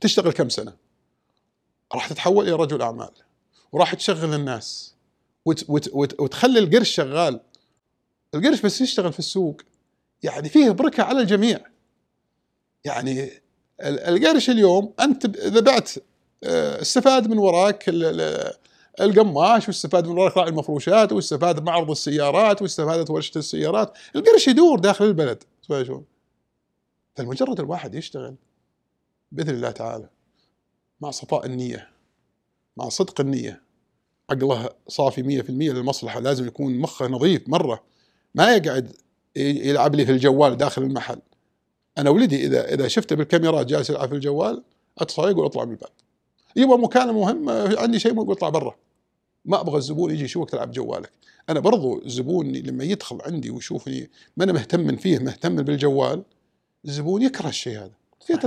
تشتغل 0.00 0.32
كم 0.32 0.48
سنة؟ 0.48 0.72
راح 1.94 2.08
تتحول 2.08 2.44
إلى 2.48 2.52
رجل 2.56 2.82
أعمال. 2.82 3.10
وراح 3.72 3.94
تشغل 3.94 4.34
الناس. 4.34 4.94
وت 5.44 5.64
وت 5.68 5.88
وت 5.92 6.20
وتخلي 6.20 6.58
القرش 6.58 6.90
شغال. 6.90 7.40
القرش 8.34 8.60
بس 8.60 8.80
يشتغل 8.80 9.12
في 9.12 9.18
السوق. 9.18 9.60
يعني 10.22 10.48
فيه 10.48 10.70
بركة 10.70 11.02
على 11.02 11.20
الجميع. 11.20 11.60
يعني 12.84 13.24
ال- 13.80 14.00
القرش 14.00 14.50
اليوم 14.50 14.92
أنت 15.00 15.24
إذا 15.38 15.60
بعت 15.60 15.90
آه، 16.44 16.80
استفاد 16.82 17.28
من 17.28 17.38
وراك 17.38 17.88
ال- 17.88 18.20
ال- 18.20 18.52
القماش 19.00 19.68
واستفاد 19.68 20.06
من 20.06 20.18
وراك 20.18 20.36
راعي 20.36 20.48
المفروشات 20.48 21.12
واستفاد 21.12 21.62
معرض 21.62 21.90
السيارات 21.90 22.62
واستفادت 22.62 23.10
ورشة 23.10 23.38
السيارات. 23.38 23.92
القرش 24.16 24.48
يدور 24.48 24.78
داخل 24.78 25.04
البلد. 25.04 25.44
فالمجرد 27.16 27.60
الواحد 27.60 27.94
يشتغل 27.94 28.34
بإذن 29.32 29.54
الله 29.54 29.70
تعالى. 29.70 30.08
مع 31.00 31.10
صفاء 31.10 31.46
النية 31.46 31.88
مع 32.76 32.88
صدق 32.88 33.20
النية. 33.20 33.62
عقله 34.30 34.70
صافي 34.88 35.22
100% 35.22 35.50
للمصلحة 35.50 36.20
لازم 36.20 36.46
يكون 36.46 36.78
مخه 36.78 37.06
نظيف 37.06 37.48
مرة. 37.48 37.82
ما 38.34 38.54
يقعد 38.54 38.92
يلعب 39.36 39.94
لي 39.94 40.06
في 40.06 40.12
الجوال 40.12 40.56
داخل 40.56 40.82
المحل. 40.82 41.20
أنا 41.98 42.10
ولدي 42.10 42.46
إذا 42.46 42.74
إذا 42.74 42.88
شفته 42.88 43.16
بالكاميرات 43.16 43.66
جالس 43.66 43.90
يلعب 43.90 44.08
في 44.08 44.14
الجوال 44.14 44.62
اتصل 44.98 45.30
يقول 45.30 45.44
اطلع 45.44 45.64
من 45.64 45.72
الباب. 45.72 45.90
يبغى 46.56 46.78
مكالمه 46.78 47.12
مهمه 47.12 47.80
عندي 47.80 47.98
شيء 47.98 48.14
يقول 48.14 48.30
اطلع 48.30 48.48
برا. 48.48 48.76
ما 49.44 49.60
أبغى 49.60 49.76
الزبون 49.76 50.10
يجي 50.10 50.24
يشوفك 50.24 50.50
تلعب 50.50 50.72
جوالك. 50.72 51.10
أنا 51.48 51.60
برضو 51.60 52.02
زبوني 52.06 52.62
لما 52.62 52.84
يدخل 52.84 53.18
عندي 53.22 53.50
ويشوفني 53.50 54.10
ما 54.36 54.44
أنا 54.44 54.52
مهتم 54.52 54.96
فيه 54.96 55.18
مهتم 55.18 55.56
بالجوال 55.56 56.22
الزبون 56.84 57.22
يكره 57.22 57.48
الشيء 57.48 57.78
هذا. 57.78 57.90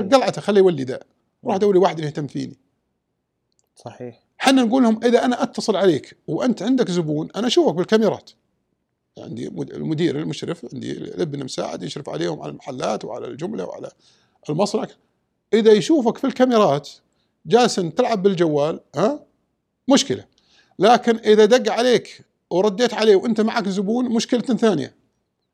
قلعته 0.02 0.42
خليه 0.42 0.62
يولي 0.62 0.84
ذا 0.84 1.00
روح 1.46 1.58
دوري 1.58 1.80
واحد 1.80 1.96
اللي 1.96 2.08
يهتم 2.08 2.28
فيني. 2.28 2.58
صحيح. 3.76 4.24
حنا 4.38 4.64
نقول 4.64 4.84
لهم 4.84 5.00
إذا 5.06 5.26
أنا 5.26 5.44
أتصل 5.44 5.76
عليك 5.76 6.18
وأنت 6.28 6.62
عندك 6.64 6.92
زبون 6.92 7.30
أنا 7.36 7.48
أشوفك 7.48 7.74
بالكاميرات. 7.76 8.32
عندي 9.18 9.50
مد- 9.50 9.72
المدير 9.72 10.20
المشرف 10.20 10.66
عندي 10.74 10.92
الابن 10.92 11.44
مساعد 11.44 11.84
يشرف 11.84 12.10
عليهم 12.10 12.42
على 12.42 12.52
المحلات 12.52 13.06
وعلى 13.06 13.28
الجملة 13.28 13.66
وعلى 13.66 13.92
المصنع 14.50 14.88
إذا 15.54 15.72
يشوفك 15.72 16.18
في 16.18 16.28
الكاميرات 16.28 16.90
جالس 17.46 17.76
تلعب 17.76 18.24
بالجوال 18.24 18.80
ها؟ 18.96 19.26
مشكلة. 19.88 20.26
لكن 20.80 21.18
إذا 21.18 21.46
دق 21.46 21.72
عليك 21.72 22.22
ورديت 22.50 22.94
عليه 22.94 23.16
وأنت 23.16 23.42
معك 23.42 23.70
زبون 23.70 24.06
مشكلة 24.10 24.42
ثانية. 24.42 24.96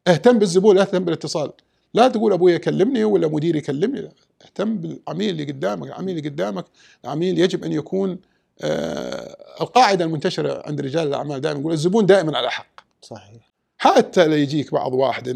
اهتم 0.07 0.39
بالزبون 0.39 0.75
لا 0.75 0.83
تهتم 0.83 1.05
بالاتصال. 1.05 1.51
لا 1.93 2.07
تقول 2.07 2.33
أبوي 2.33 2.53
يكلمني 2.53 3.03
ولا 3.03 3.27
مديري 3.27 3.57
يكلمني 3.57 4.01
لا. 4.01 4.11
اهتم 4.59 4.77
بالعميل 4.77 5.29
اللي 5.29 5.43
قدامك 5.43 5.87
العميل 5.87 6.17
اللي 6.17 6.29
قدامك 6.29 6.65
العميل 7.03 7.39
يجب 7.39 7.63
أن 7.63 7.71
يكون 7.71 8.19
آه 8.61 9.37
القاعدة 9.61 10.05
المنتشرة 10.05 10.63
عند 10.65 10.81
رجال 10.81 11.07
الأعمال 11.07 11.41
دائما 11.41 11.59
يقول 11.59 11.73
الزبون 11.73 12.05
دائما 12.05 12.37
على 12.37 12.51
حق. 12.51 12.79
صحيح. 13.01 13.49
حتى 13.77 14.27
لا 14.27 14.35
يجيك 14.35 14.71
بعض 14.71 14.93
واحد 14.93 15.29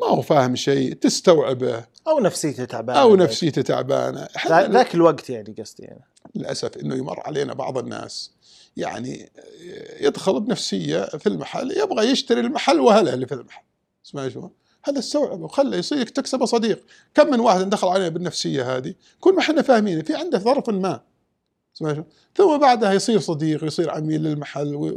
ما 0.00 0.06
هو 0.06 0.22
فاهم 0.22 0.56
شيء 0.56 0.92
تستوعبه. 0.92 1.84
أو 2.08 2.20
نفسيته 2.20 2.64
تعبانة. 2.64 3.00
أو 3.00 3.16
نفسيته 3.16 3.62
تعبانة. 3.62 4.28
ذاك 4.48 4.94
الوقت 4.94 5.30
يعني 5.30 5.54
قصدي 5.58 5.82
يعني. 5.82 6.04
للأسف 6.34 6.76
إنه 6.76 6.94
يمر 6.94 7.20
علينا 7.20 7.54
بعض 7.54 7.78
الناس 7.78 8.30
يعني 8.76 9.30
يدخل 10.00 10.40
بنفسية 10.40 11.04
في 11.04 11.26
المحل 11.26 11.78
يبغى 11.78 12.10
يشتري 12.10 12.40
المحل 12.40 12.80
واهله 12.80 13.14
اللي 13.14 13.26
في 13.26 13.34
المحل. 13.34 13.62
اسمع 14.06 14.28
شو 14.28 14.48
هذا 14.88 14.98
استوعب 14.98 15.40
وخله 15.40 15.76
يصير 15.76 16.06
تكسبه 16.06 16.46
صديق. 16.46 16.84
كم 17.14 17.30
من 17.30 17.40
واحد 17.40 17.70
دخل 17.70 17.88
علينا 17.88 18.08
بالنفسية 18.08 18.76
هذه؟ 18.76 18.94
كل 19.20 19.34
ما 19.34 19.40
إحنا 19.40 19.62
فاهمين 19.62 20.02
في 20.02 20.14
عنده 20.14 20.38
ظرف 20.38 20.70
ما. 20.70 21.00
ثم 22.34 22.58
بعدها 22.58 22.92
يصير 22.92 23.20
صديق 23.20 23.62
ويصير 23.64 23.90
عميل 23.90 24.22
للمحل 24.22 24.94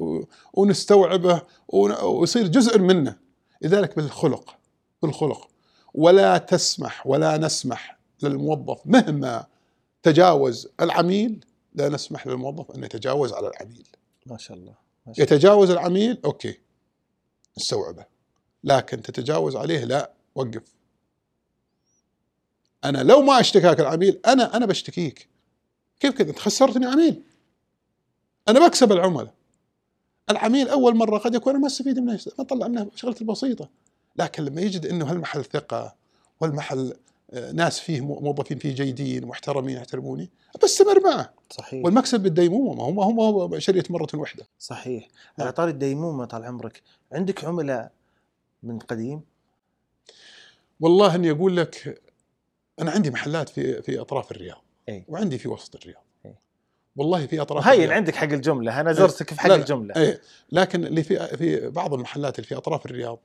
ونستوعبه 0.53 1.41
ون- 1.67 2.03
ويصير 2.03 2.47
جزء 2.47 2.79
منه. 2.79 3.15
لذلك 3.61 3.95
بالخلق 3.95 4.55
بالخلق. 5.03 5.49
ولا 5.93 6.37
تسمح 6.37 7.07
ولا 7.07 7.37
نسمح 7.37 7.99
للموظف 8.23 8.81
مهما 8.85 9.45
تجاوز 10.03 10.67
العميل 10.81 11.45
لا 11.73 11.89
نسمح 11.89 12.27
للموظف 12.27 12.71
أن 12.71 12.83
يتجاوز 12.83 13.33
على 13.33 13.47
العميل. 13.47 13.87
ما 14.25 14.37
شاء 14.37 14.57
الله 14.57 14.73
ما 15.05 15.13
شاء 15.13 15.25
الله. 15.25 15.35
يتجاوز 15.35 15.69
العميل 15.69 16.17
أوكي. 16.25 16.57
استوعبه 17.57 18.05
لكن 18.63 19.01
تتجاوز 19.01 19.55
عليه 19.55 19.83
لا 19.83 20.11
وقف. 20.35 20.63
أنا 22.85 22.97
لو 23.03 23.21
ما 23.21 23.39
أشتكاك 23.39 23.79
العميل 23.79 24.19
أنا 24.27 24.57
أنا 24.57 24.65
بشتكيك. 24.65 25.27
كيف 25.99 26.13
كذا 26.17 26.29
أنت 26.29 26.39
خسرتني 26.39 26.85
عميل. 26.85 27.21
أنا 28.47 28.67
بكسب 28.67 28.91
العملاء. 28.91 29.33
العميل 30.29 30.69
أول 30.69 30.95
مرة 30.95 31.17
قد 31.17 31.35
يكون 31.35 31.53
أنا 31.53 31.61
ما 31.61 31.67
استفيد 31.67 31.99
منه 31.99 32.19
ما 32.37 32.43
طلع 32.43 32.67
منه 32.67 32.91
شغلتي 32.95 33.21
البسيطة. 33.21 33.69
لكن 34.15 34.43
لما 34.43 34.61
يجد 34.61 34.85
إنه 34.85 35.11
هالمحل 35.11 35.45
ثقة 35.45 35.95
والمحل 36.41 36.93
آه، 37.33 37.51
ناس 37.51 37.79
فيه 37.79 38.01
مو- 38.01 38.19
موظفين 38.19 38.57
فيه 38.57 38.75
جيدين 38.75 39.25
محترمين 39.25 39.77
يحترموني 39.77 40.29
بستمر 40.63 40.99
معه. 41.03 41.33
صحيح. 41.49 41.85
والمكسب 41.85 42.19
بالديمومة 42.19 42.89
ما 42.91 43.03
هو 43.03 43.11
ما 43.11 43.23
هو 43.23 43.59
شريت 43.59 43.91
مرة 43.91 44.07
واحدة. 44.13 44.47
صحيح. 44.59 45.07
على 45.39 45.51
طاري 45.51 45.71
الديمومة 45.71 46.25
طال 46.25 46.43
عمرك 46.43 46.81
عندك 47.11 47.45
عملاء 47.45 47.91
من 48.63 48.79
قديم 48.79 49.21
والله 50.79 51.15
إني 51.15 51.31
أقول 51.31 51.57
لك 51.57 52.01
أنا 52.79 52.91
عندي 52.91 53.11
محلات 53.11 53.49
في 53.49 53.81
في 53.81 53.99
أطراف 54.01 54.31
الرياض 54.31 54.61
أي. 54.89 55.05
وعندي 55.07 55.37
في 55.37 55.47
وسط 55.47 55.75
الرياض 55.75 56.03
أي. 56.25 56.35
والله 56.95 57.27
في 57.27 57.41
أطراف 57.41 57.67
هين 57.67 57.73
الرياض 57.75 57.91
عندك 57.91 58.15
حق 58.15 58.23
الجملة 58.31 58.81
أنا 58.81 58.93
زرتك 58.93 59.33
في 59.33 59.39
حق 59.41 59.47
لا، 59.47 59.53
لا. 59.53 59.59
الجملة 59.61 59.95
إي 59.95 60.19
لكن 60.51 60.85
اللي 60.85 61.03
في 61.03 61.37
في 61.37 61.69
بعض 61.69 61.93
المحلات 61.93 62.35
اللي 62.39 62.47
في 62.47 62.55
أطراف 62.55 62.85
الرياض 62.85 63.19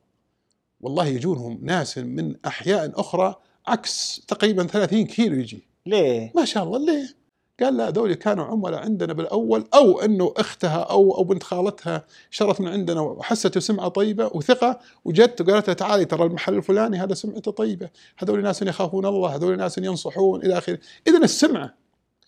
والله 0.81 1.05
يجونهم 1.07 1.59
ناس 1.61 1.97
من 1.97 2.35
أحياء 2.45 2.99
أخرى 2.99 3.35
عكس 3.67 4.21
تقريبا 4.27 4.67
30 4.67 5.05
كيلو 5.05 5.35
يجي 5.35 5.67
ليه؟ 5.85 6.31
ما 6.35 6.45
شاء 6.45 6.63
الله 6.63 6.79
ليه؟ 6.85 7.24
قال 7.59 7.77
لا 7.77 7.89
ذولي 7.89 8.15
كانوا 8.15 8.45
عملاء 8.45 8.81
عندنا 8.81 9.13
بالأول 9.13 9.67
أو 9.73 9.99
إنه 9.99 10.33
أختها 10.37 10.77
أو 10.77 11.17
أو 11.17 11.23
بنت 11.23 11.43
خالتها 11.43 12.05
شرت 12.29 12.61
من 12.61 12.67
عندنا 12.67 13.01
وحست 13.01 13.57
سمعه 13.57 13.87
طيبة 13.87 14.31
وثقة 14.33 14.79
وجت 15.05 15.41
وقالت 15.41 15.67
لها 15.67 15.75
تعالي 15.75 16.05
ترى 16.05 16.23
المحل 16.23 16.53
الفلاني 16.53 16.97
هذا 16.97 17.13
سمعته 17.13 17.51
طيبة، 17.51 17.89
هذول 18.17 18.43
ناس 18.43 18.61
يخافون 18.61 19.05
الله، 19.05 19.35
هذول 19.35 19.57
ناس 19.57 19.77
ينصحون 19.77 20.45
إلى 20.45 20.57
آخره، 20.57 20.79
اذا 21.07 21.17
السمعة 21.17 21.73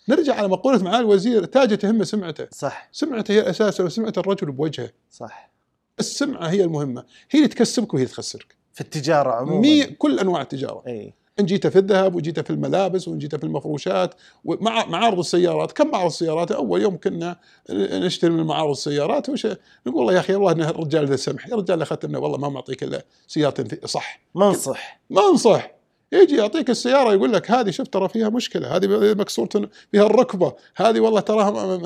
نرجع 0.09 0.35
على 0.35 0.47
مقولة 0.47 0.83
معالي 0.83 0.99
الوزير 0.99 1.45
تاج 1.45 1.77
تهم 1.77 2.03
سمعته، 2.03 2.47
صح. 2.51 2.89
سمعته 2.91 3.31
هي 3.31 3.39
الأساس 3.39 3.81
وسمعة 3.81 4.13
الرجل 4.17 4.51
بوجهه، 4.51 4.89
صح. 5.11 5.51
السمعة 5.99 6.47
هي 6.47 6.63
المهمة، 6.63 7.03
هي 7.31 7.39
اللي 7.39 7.47
تكسبك 7.47 7.93
وهي 7.93 8.03
اللي 8.03 8.13
تخسرك. 8.13 8.55
في 8.73 8.81
التجارة 8.81 9.31
عموما. 9.31 9.61
مي 9.61 9.85
كل 9.85 10.19
أنواع 10.19 10.41
التجارة. 10.41 10.83
اي 10.87 11.13
إن 11.39 11.45
جيت 11.45 11.67
في 11.67 11.79
الذهب 11.79 12.15
وجيت 12.15 12.39
في 12.39 12.49
الملابس 12.49 13.07
وإن 13.07 13.17
جيت 13.17 13.35
في 13.35 13.43
المفروشات 13.43 14.15
ومع 14.45 14.85
معارض 14.85 15.19
السيارات. 15.19 15.71
كم 15.71 15.87
معرض 15.87 16.05
السيارات؟ 16.05 16.51
أول 16.51 16.81
يوم 16.81 16.97
كنا 16.97 17.35
نشتري 17.71 18.31
من 18.31 18.43
معارض 18.43 18.69
السيارات. 18.69 19.29
وش 19.29 19.45
نقول 19.45 19.57
والله 19.95 20.13
يا 20.13 20.19
أخي 20.19 20.35
والله 20.35 20.51
إن 20.51 20.61
الرجال 20.61 21.05
ذا 21.05 21.15
سمح. 21.15 21.47
يا 21.47 21.55
رجال 21.55 21.81
اخذتنا 21.81 22.17
والله 22.17 22.37
ما 22.37 22.49
معطيك 22.49 22.83
إلا 22.83 23.05
سيارة 23.27 23.67
صح. 23.85 24.19
منصح 24.35 24.99
ما 25.09 25.29
انصح 25.29 25.71
يجي 26.11 26.37
يعطيك 26.37 26.69
السيارة 26.69 27.13
يقول 27.13 27.33
لك 27.33 27.51
هذه 27.51 27.69
شوف 27.71 27.87
ترى 27.87 28.09
فيها 28.09 28.29
مشكلة. 28.29 28.75
هذه 28.75 28.87
مكسورة 29.13 29.69
فيها 29.91 30.05
الركبة. 30.05 30.53
هذه 30.75 30.99
والله 30.99 31.19
تراها 31.19 31.79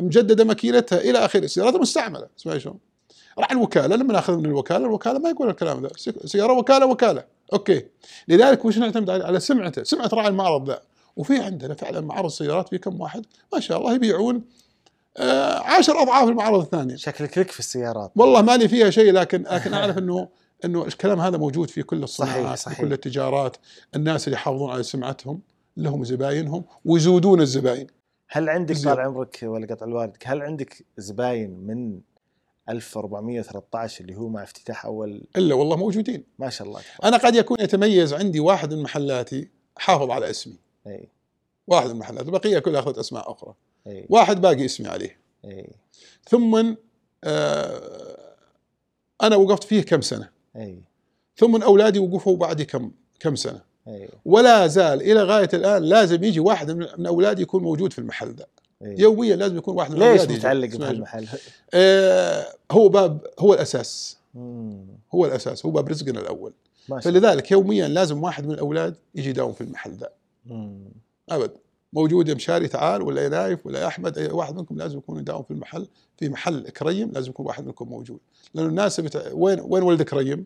مجددة 0.00 0.44
ماكينتها 0.44 0.98
إلى 1.00 1.18
آخره. 1.18 1.46
سيارات 1.46 1.74
مستعملة. 1.74 2.26
اسمعي 2.38 2.60
شلون. 2.60 2.78
راح 3.38 3.52
الوكالة. 3.52 3.96
لما 3.96 4.12
نأخذ 4.12 4.36
من 4.36 4.46
الوكالة 4.46 4.86
الوكالة 4.86 5.18
ما 5.18 5.30
يقول 5.30 5.48
الكلام 5.50 5.82
ذا. 5.82 5.88
سي- 5.96 6.12
سيارة 6.24 6.52
وكالة 6.52 6.86
وكالة. 6.86 7.37
okay. 7.52 7.86
لذلك 8.28 8.64
وش 8.64 8.78
نعتمد 8.78 9.10
على 9.10 9.40
سمعته؟ 9.40 9.82
سمعة 9.82 10.10
راعي 10.12 10.28
المعرض 10.28 10.70
ذا. 10.70 10.80
وفي 11.16 11.38
عندنا 11.38 11.74
فعلا 11.74 12.00
معارض 12.00 12.24
السيارات 12.24 12.68
في 12.68 12.78
كم 12.78 13.00
واحد؟ 13.00 13.26
ما 13.52 13.60
شاء 13.60 13.78
الله 13.78 13.94
يبيعون 13.94 14.44
آه 15.16 15.58
عشر 15.58 16.02
أضعاف 16.02 16.28
المعارض 16.28 16.60
الثانية 16.60 16.96
شكلك 16.96 17.38
لك 17.38 17.50
في 17.50 17.58
السيارات. 17.58 18.12
والله 18.16 18.42
مالي 18.42 18.68
فيها 18.68 18.90
شيء 18.90 19.12
لكن 19.12 19.42
لكن 19.42 19.74
أعرف 19.74 19.98
انه 19.98 20.28
إنه 20.64 20.84
الكلام 20.84 21.20
هذا 21.20 21.38
موجود 21.38 21.70
في 21.70 21.82
كل 21.82 22.02
الصناعات 22.02 22.36
صحيح، 22.38 22.54
في 22.54 22.62
صحيح. 22.62 22.80
كل 22.80 22.92
التجارات. 22.92 23.56
الناس 23.96 24.28
اللي 24.28 24.34
يحافظون 24.34 24.70
على 24.70 24.82
سمعتهم 24.82 25.40
لهم 25.76 26.04
زباينهم 26.04 26.64
ويزودون 26.84 27.40
الزباين. 27.40 27.86
هل 28.28 28.48
عندك. 28.48 28.76
طال 28.76 29.00
عمرك 29.00 29.38
ولا 29.42 29.66
قطع 29.66 29.86
الوالدك 29.86 30.22
هل 30.26 30.42
عندك 30.42 30.84
زباين 30.98 31.50
من 31.50 32.00
1413 32.68 34.04
اللي 34.04 34.16
هو 34.16 34.28
مع 34.28 34.42
افتتاح 34.42 34.86
أول 34.86 35.22
إلا 35.36 35.54
والله 35.54 35.76
موجودين. 35.76 36.24
ما 36.38 36.50
شاء 36.50 36.68
الله 36.68 36.80
أنا 37.04 37.16
قد 37.16 37.34
يكون 37.34 37.56
يتميز 37.60 38.14
عندي 38.14 38.40
واحد 38.40 38.74
من 38.74 38.82
محلاتي 38.82 39.48
حافظ 39.76 40.10
على 40.10 40.30
اسمي. 40.30 40.56
إي. 40.86 41.08
واحد 41.66 41.86
من 41.86 41.92
المحلات 41.92 42.26
البقيه 42.26 42.58
كلها 42.58 42.80
اخذت 42.80 42.98
أسماء 42.98 43.32
أخرى. 43.32 43.54
إي. 43.86 44.06
واحد 44.08 44.40
باقي 44.40 44.64
اسمي 44.64 44.88
عليه. 44.88 45.18
إي. 45.44 45.70
ثم 46.28 46.74
آه 47.24 48.34
أنا 49.22 49.36
وقفت 49.36 49.64
فيه 49.64 49.82
كم 49.82 50.00
سنة؟ 50.00 50.28
إي. 50.56 50.82
ثم 51.36 51.62
أولادي 51.62 51.98
وقفوا 51.98 52.36
بعدي 52.36 52.64
كم 52.64 52.90
كم 53.20 53.36
سنة؟ 53.36 53.60
إي. 53.88 54.08
ولا 54.24 54.66
زال 54.66 55.02
إلى 55.02 55.22
غاية 55.22 55.48
الآن 55.54 55.82
لازم 55.82 56.24
يجي 56.24 56.40
واحد 56.40 56.70
من 56.70 56.86
من 56.98 57.06
أولادي 57.06 57.42
يكون 57.42 57.62
موجود 57.62 57.92
في 57.92 57.98
المحل 57.98 58.34
ذا 58.34 58.46
اي 58.82 58.94
يوميا 58.98 59.36
لازم 59.36 59.56
يكون 59.56 59.74
واحد 59.76 59.90
من 59.90 59.98
ليش. 59.98 60.22
متعلق 60.22 60.76
بهالمحل؟ 60.76 61.28
آه 61.74 62.46
هو 62.70 62.88
باب 62.88 63.26
هو 63.38 63.54
الأساس 63.54 64.16
مم. 64.34 64.86
هو 65.14 65.26
الأساس 65.26 65.66
هو 65.66 65.70
باب 65.70 65.88
رزقنا 65.88 66.20
الأول 66.20 66.52
ما 66.88 67.00
شاء 67.00 67.08
الله 67.12 67.20
فلذلك 67.20 67.50
يوميا 67.50 67.88
لازم 67.88 68.22
واحد 68.22 68.46
من 68.46 68.52
الأولاد 68.54 68.96
يجي 69.14 69.30
يداوم 69.30 69.52
في 69.52 69.60
المحل 69.60 69.92
ذا. 69.92 70.08
أبد 71.28 71.50
موجود 71.92 72.28
يا 72.28 72.34
مشاري 72.34 72.68
تعال 72.68 73.02
ولا 73.02 73.22
يا 73.22 73.28
نايف 73.28 73.66
ولا 73.66 73.80
يا 73.80 73.86
أحمد 73.86 74.18
أي 74.18 74.26
واحد 74.26 74.56
منكم 74.56 74.76
لازم 74.76 74.98
يكون 74.98 75.18
يداوم 75.18 75.42
في 75.42 75.50
المحل 75.50 75.88
في 76.18 76.28
محل 76.28 76.68
كريم 76.68 77.10
لازم 77.12 77.30
يكون 77.30 77.46
واحد 77.46 77.66
منكم 77.66 77.88
موجود 77.88 78.18
لأنه 78.54 78.68
الناس 78.68 79.00
بتع... 79.00 79.32
وين 79.32 79.60
وين 79.60 79.82
ولد 79.82 80.02
كريم؟ 80.02 80.44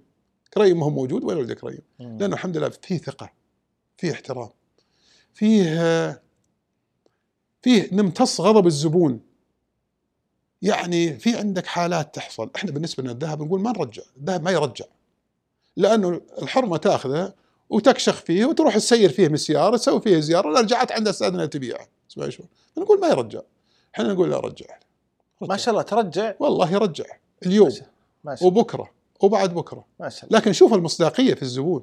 كريم 0.54 0.80
ما 0.80 0.86
هو 0.86 0.90
موجود 0.90 1.24
وين 1.24 1.36
ولد 1.36 1.52
كريم؟ 1.52 1.78
مم. 2.00 2.18
لأنه 2.18 2.34
الحمد 2.34 2.56
لله 2.56 2.68
فيه 2.68 2.98
ثقة 2.98 3.30
فيه 3.96 4.12
احترام 4.12 4.48
فيه 5.34 6.22
فيه 7.62 7.88
نمتص 7.92 8.40
غضب 8.40 8.66
الزبون. 8.66 9.20
يعني 10.62 11.18
في 11.18 11.36
عندك 11.36 11.66
حالات 11.66 12.14
تحصل. 12.14 12.50
إحنا 12.56 12.70
بالنسبة 12.70 13.02
لنا 13.02 13.12
الذهب 13.12 13.42
نقول 13.42 13.60
ما 13.60 13.72
نرجع 13.72 14.02
الذهب 14.16 14.42
ما 14.42 14.50
يرجع. 14.50 14.84
لأنه 15.76 16.20
الحرمة 16.42 16.76
تأخذه 16.76 17.34
وتكشخ 17.70 18.14
فيه 18.14 18.44
وتروح 18.44 18.76
تسير 18.76 19.12
فيه 19.12 19.28
من 19.28 19.34
السياره 19.34 19.76
تسوي 19.76 20.00
فيه 20.00 20.20
زيارة 20.20 20.50
لا 20.50 20.60
رجعت 20.60 20.92
عند 20.92 21.08
أستاذنا 21.08 21.46
تبيعه. 21.46 21.88
اسمع 22.10 22.28
شلون 22.28 22.48
نقول 22.78 23.00
ما 23.00 23.08
يرجع. 23.08 23.40
إحنا 23.94 24.12
نقول 24.12 24.30
لا 24.30 24.40
رجع. 24.40 24.66
ما 25.40 25.56
شاء 25.56 25.72
الله 25.72 25.82
ترجع؟ 25.82 26.34
والله 26.38 26.72
يرجع. 26.72 27.04
اليوم 27.46 27.66
ما 27.68 27.74
شاء 27.74 27.88
ما 28.24 28.34
شاء 28.34 28.48
وبكرة 28.48 28.90
وبعد 29.20 29.54
بكرة. 29.54 29.84
ما 30.00 30.08
شاء 30.08 30.24
الله. 30.24 30.38
لكن 30.38 30.52
شوف 30.52 30.74
المصداقية 30.74 31.34
في 31.34 31.42
الزبون. 31.42 31.82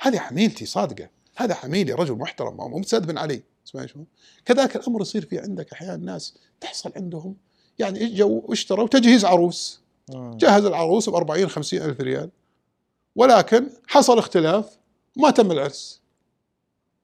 هذه 0.00 0.20
عميلتي 0.20 0.66
صادقة. 0.66 1.08
هذا 1.36 1.54
عميلي 1.54 1.92
رجل 1.92 2.14
محترم 2.14 2.56
مو 2.56 2.78
مستأذن 2.78 3.18
علي. 3.18 3.42
اسمعي 3.66 3.88
شلون. 3.88 4.06
كذلك 4.44 4.76
الأمر 4.76 5.00
يصير 5.00 5.26
في 5.26 5.38
عندك 5.38 5.72
أحيانا 5.72 5.96
ناس 5.96 6.34
تحصل 6.60 6.92
عندهم 6.96 7.36
يعني 7.78 8.04
اجوا 8.04 8.40
واشتروا 8.44 8.88
تجهيز 8.88 9.24
عروس. 9.24 9.80
مم. 10.14 10.36
جهز 10.36 10.64
العروس 10.64 11.08
ب 11.08 11.14
40 11.14 11.48
50 11.48 11.82
ألف 11.82 12.00
ريال. 12.00 12.30
ولكن 13.16 13.70
حصل 13.86 14.18
اختلاف 14.18 14.78
ما 15.16 15.30
تم 15.30 15.52
العرس. 15.52 16.00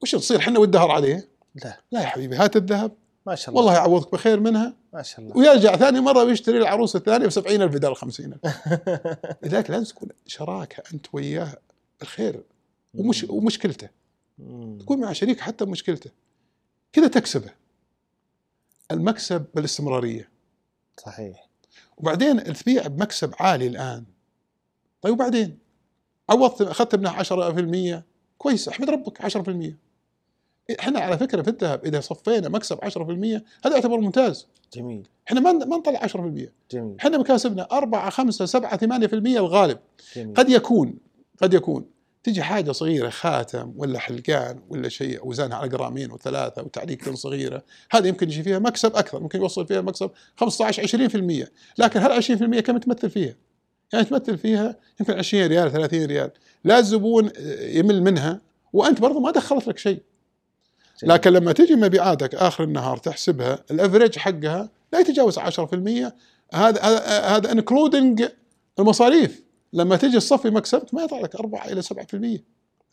وش 0.03 0.15
نصير 0.15 0.39
إحنا 0.39 0.59
والدهر 0.59 0.91
عليه؟ 0.91 1.29
لا. 1.65 1.81
لا 1.93 2.01
يا 2.01 2.07
حبيبي 2.07 2.37
هات 2.37 2.57
الذهب. 2.57 2.93
ما 3.27 3.35
شاء 3.35 3.49
الله. 3.51 3.61
والله 3.61 3.75
يعوضك 3.75 4.13
بخير 4.13 4.41
منها. 4.41 4.75
ما 4.93 5.03
شاء 5.03 5.21
الله. 5.21 5.37
ويرجع 5.37 5.77
ثاني 5.77 6.01
مرة 6.01 6.25
ويشتري 6.25 6.59
العروس 6.59 6.97
الثانية 6.97 7.27
ب 7.27 7.31
70 7.31 7.63
ألف 7.63 7.75
بدل 7.75 7.95
50 7.95 8.27
ألف. 8.33 8.57
لذلك 9.43 9.71
لازم 9.71 9.85
تكون 9.85 10.09
شراكة 10.27 10.83
أنت 10.95 11.07
وياه 11.13 11.53
بالخير 12.01 12.43
ومش 12.95 13.25
ومشكلته. 13.29 13.89
تكون 14.81 15.01
مع 15.01 15.13
شريك 15.13 15.41
حتى 15.41 15.65
بمشكلته 15.65 16.11
كذا 16.93 17.09
تكسبه. 17.09 17.51
المكسب 18.91 19.47
بالاستمرارية. 19.55 20.29
صحيح. 20.97 21.49
وبعدين 21.97 22.45
تبيع 22.45 22.87
بمكسب 22.87 23.35
عالي 23.41 23.67
الآن. 23.67 24.05
طيب 25.03 25.13
وبعدين؟ 25.13 25.59
عوضت 26.31 26.63
أخذت 26.63 26.95
منها 26.95 27.11
10% 27.13 28.05
كويس 28.39 28.69
أحمد 28.69 28.91
ربك 28.91 29.23
10% 29.23 29.77
إحنا 30.81 31.01
على 31.01 31.19
فكرة 31.19 31.43
في 31.43 31.51
الذهب 31.51 31.85
إذا 31.85 32.01
صفينا 32.01 32.49
مكسب 32.49 32.79
10% 32.85 33.43
هذا 33.65 33.75
يعتبر 33.75 34.01
ممتاز. 34.01 34.47
جميل. 34.73 35.09
إحنا 35.29 35.41
ما 35.41 35.53
ما 35.53 35.77
نطلع 35.77 36.01
10% 36.07 36.53
جميل. 36.71 36.97
إحنا 37.01 37.19
مكاسبنا 37.19 37.69
4 37.73 38.11
5 38.11 38.45
7 38.45 38.77
8% 38.77 39.39
الغالب. 39.39 39.79
جميل. 40.17 40.35
قد 40.35 40.49
يكون 40.49 40.99
قد 41.43 41.55
يكون. 41.55 41.87
تجي 42.23 42.43
حاجة 42.43 42.73
صغيرة 42.73 43.09
خاتم 43.09 43.73
ولا 43.77 43.99
حلقان 43.99 44.61
ولا 44.69 44.89
شيء 44.89 45.21
اوزانها 45.21 45.57
على 45.57 45.69
جرامين 45.69 46.13
وثلاثة 46.13 46.63
وتعليق 46.63 47.15
صغيرة 47.15 47.63
هذه 47.91 48.09
يمكن 48.09 48.29
يجي 48.29 48.43
فيها 48.43 48.59
مكسب 48.59 48.97
أكثر 48.97 49.21
ممكن 49.21 49.41
يوصل 49.41 49.67
فيها 49.67 49.81
مكسب 49.81 50.11
15 50.37 51.43
20% 51.45 51.49
لكن 51.79 52.01
هل 52.01 52.23
20% 52.23 52.61
كم 52.61 52.79
تمثل 52.79 53.11
فيها؟ 53.11 53.35
يعني 53.93 54.05
تمثل 54.05 54.39
فيها 54.39 54.77
يمكن 55.01 55.13
20 55.13 55.47
ريال 55.47 55.73
30 55.73 56.05
ريال 56.05 56.31
لا 56.65 56.79
الزبون 56.79 57.31
يمل 57.61 58.03
منها 58.03 58.41
وأنت 58.73 59.01
برضو 59.01 59.21
ما 59.21 59.31
دخلت 59.31 59.69
لك 59.69 59.79
شيء. 59.79 60.03
لكن 61.03 61.33
لما 61.33 61.53
تجي 61.53 61.75
مبيعاتك 61.75 62.35
آخر 62.35 62.65
النهار 62.65 62.97
تحسبها 62.97 63.65
ال 63.71 63.77
average 63.77 64.19
حقها 64.19 64.71
لا 64.93 64.99
يتجاوز 64.99 65.39
10% 65.39 65.43
هذا 65.43 66.13
هذا 66.55 67.21
هذا 67.21 67.53
including 67.53 68.25
المصاريف 68.79 69.43
لما 69.73 69.97
تجي 69.97 70.17
تصفي 70.19 70.51
مكسبك 70.51 70.95
ما 70.95 71.03
يطلع 71.03 71.21
لك 71.21 71.37
4 71.37 71.69
إلى 71.69 71.83
7% 71.83 71.87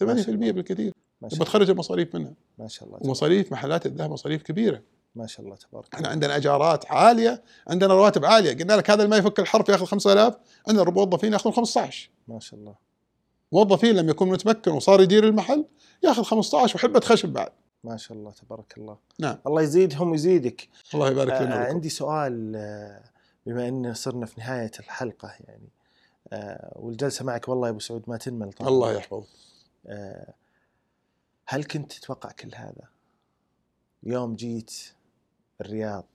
8% 0.03 0.51
بالكثير. 0.51 0.93
ما 1.21 1.27
لما 1.33 1.45
تخرج 1.45 1.69
المصاريف 1.69 2.15
منها. 2.15 2.33
ما 2.57 2.67
شاء 2.67 2.87
الله 2.87 2.99
ومصاريف 3.01 3.51
محلات 3.51 3.85
الذهب 3.85 4.11
مصاريف 4.11 4.43
كبيرة. 4.43 4.81
ما 5.15 5.27
شاء 5.27 5.45
الله 5.45 5.55
تبارك 5.55 5.93
إحنا 5.95 6.07
عندنا 6.07 6.35
أجارات 6.35 6.91
عالية 6.91 7.43
عندنا 7.67 7.93
رواتب 7.93 8.25
عالية. 8.25 8.57
قلنا 8.57 8.73
لك 8.73 8.89
هذا 8.89 9.03
اللي 9.03 9.09
ما 9.09 9.17
يفك 9.17 9.39
الحرف 9.39 9.69
ياخذ 9.69 9.85
5000 9.85 10.35
عندنا 10.67 10.91
موظفين 10.91 11.33
ياخذون 11.33 11.53
15 11.53 12.09
ما 12.27 12.39
شاء 12.39 12.59
الله. 12.59 12.75
موظفين 13.51 13.95
لم 13.95 14.09
يكن 14.09 14.27
متمكن 14.27 14.71
وصار 14.71 15.01
يدير 15.01 15.23
المحل 15.23 15.65
ياخذ 16.03 16.23
15 16.23 16.75
وحبه 16.75 16.99
خشب 16.99 17.29
بعد. 17.29 17.49
ما 17.83 17.97
شاء 17.97 18.17
الله 18.17 18.31
تبارك 18.31 18.77
الله. 18.77 18.97
نعم. 19.19 19.37
الله 19.47 19.61
يزيدهم 19.61 20.11
ويزيدك. 20.11 20.67
الله 20.93 21.11
يبارك 21.11 21.31
آه 21.31 21.43
لنا 21.43 21.55
ولكم. 21.55 21.69
عندي 21.69 21.89
سؤال 21.89 22.53
آه، 22.55 23.03
بما 23.45 23.67
إن 23.67 23.93
صرنا 23.93 24.25
في 24.25 24.41
نهاية 24.41 24.71
الحلقة 24.79 25.33
يعني. 25.39 25.69
آه 25.71 25.76
والجلسة 26.75 27.25
معك 27.25 27.47
والله 27.47 27.67
يا 27.67 27.71
أبو 27.71 27.79
سعود 27.79 28.03
ما 28.07 28.17
تنمل 28.17 28.53
طبعا 28.53 28.69
الله 28.69 28.93
يحفظك. 28.93 29.27
آه 29.87 30.33
هل 31.45 31.63
كنت 31.63 31.93
تتوقع 31.93 32.31
كل 32.31 32.55
هذا؟ 32.55 32.89
يوم 34.03 34.35
جيت 34.35 34.73
الرياض 35.61 36.05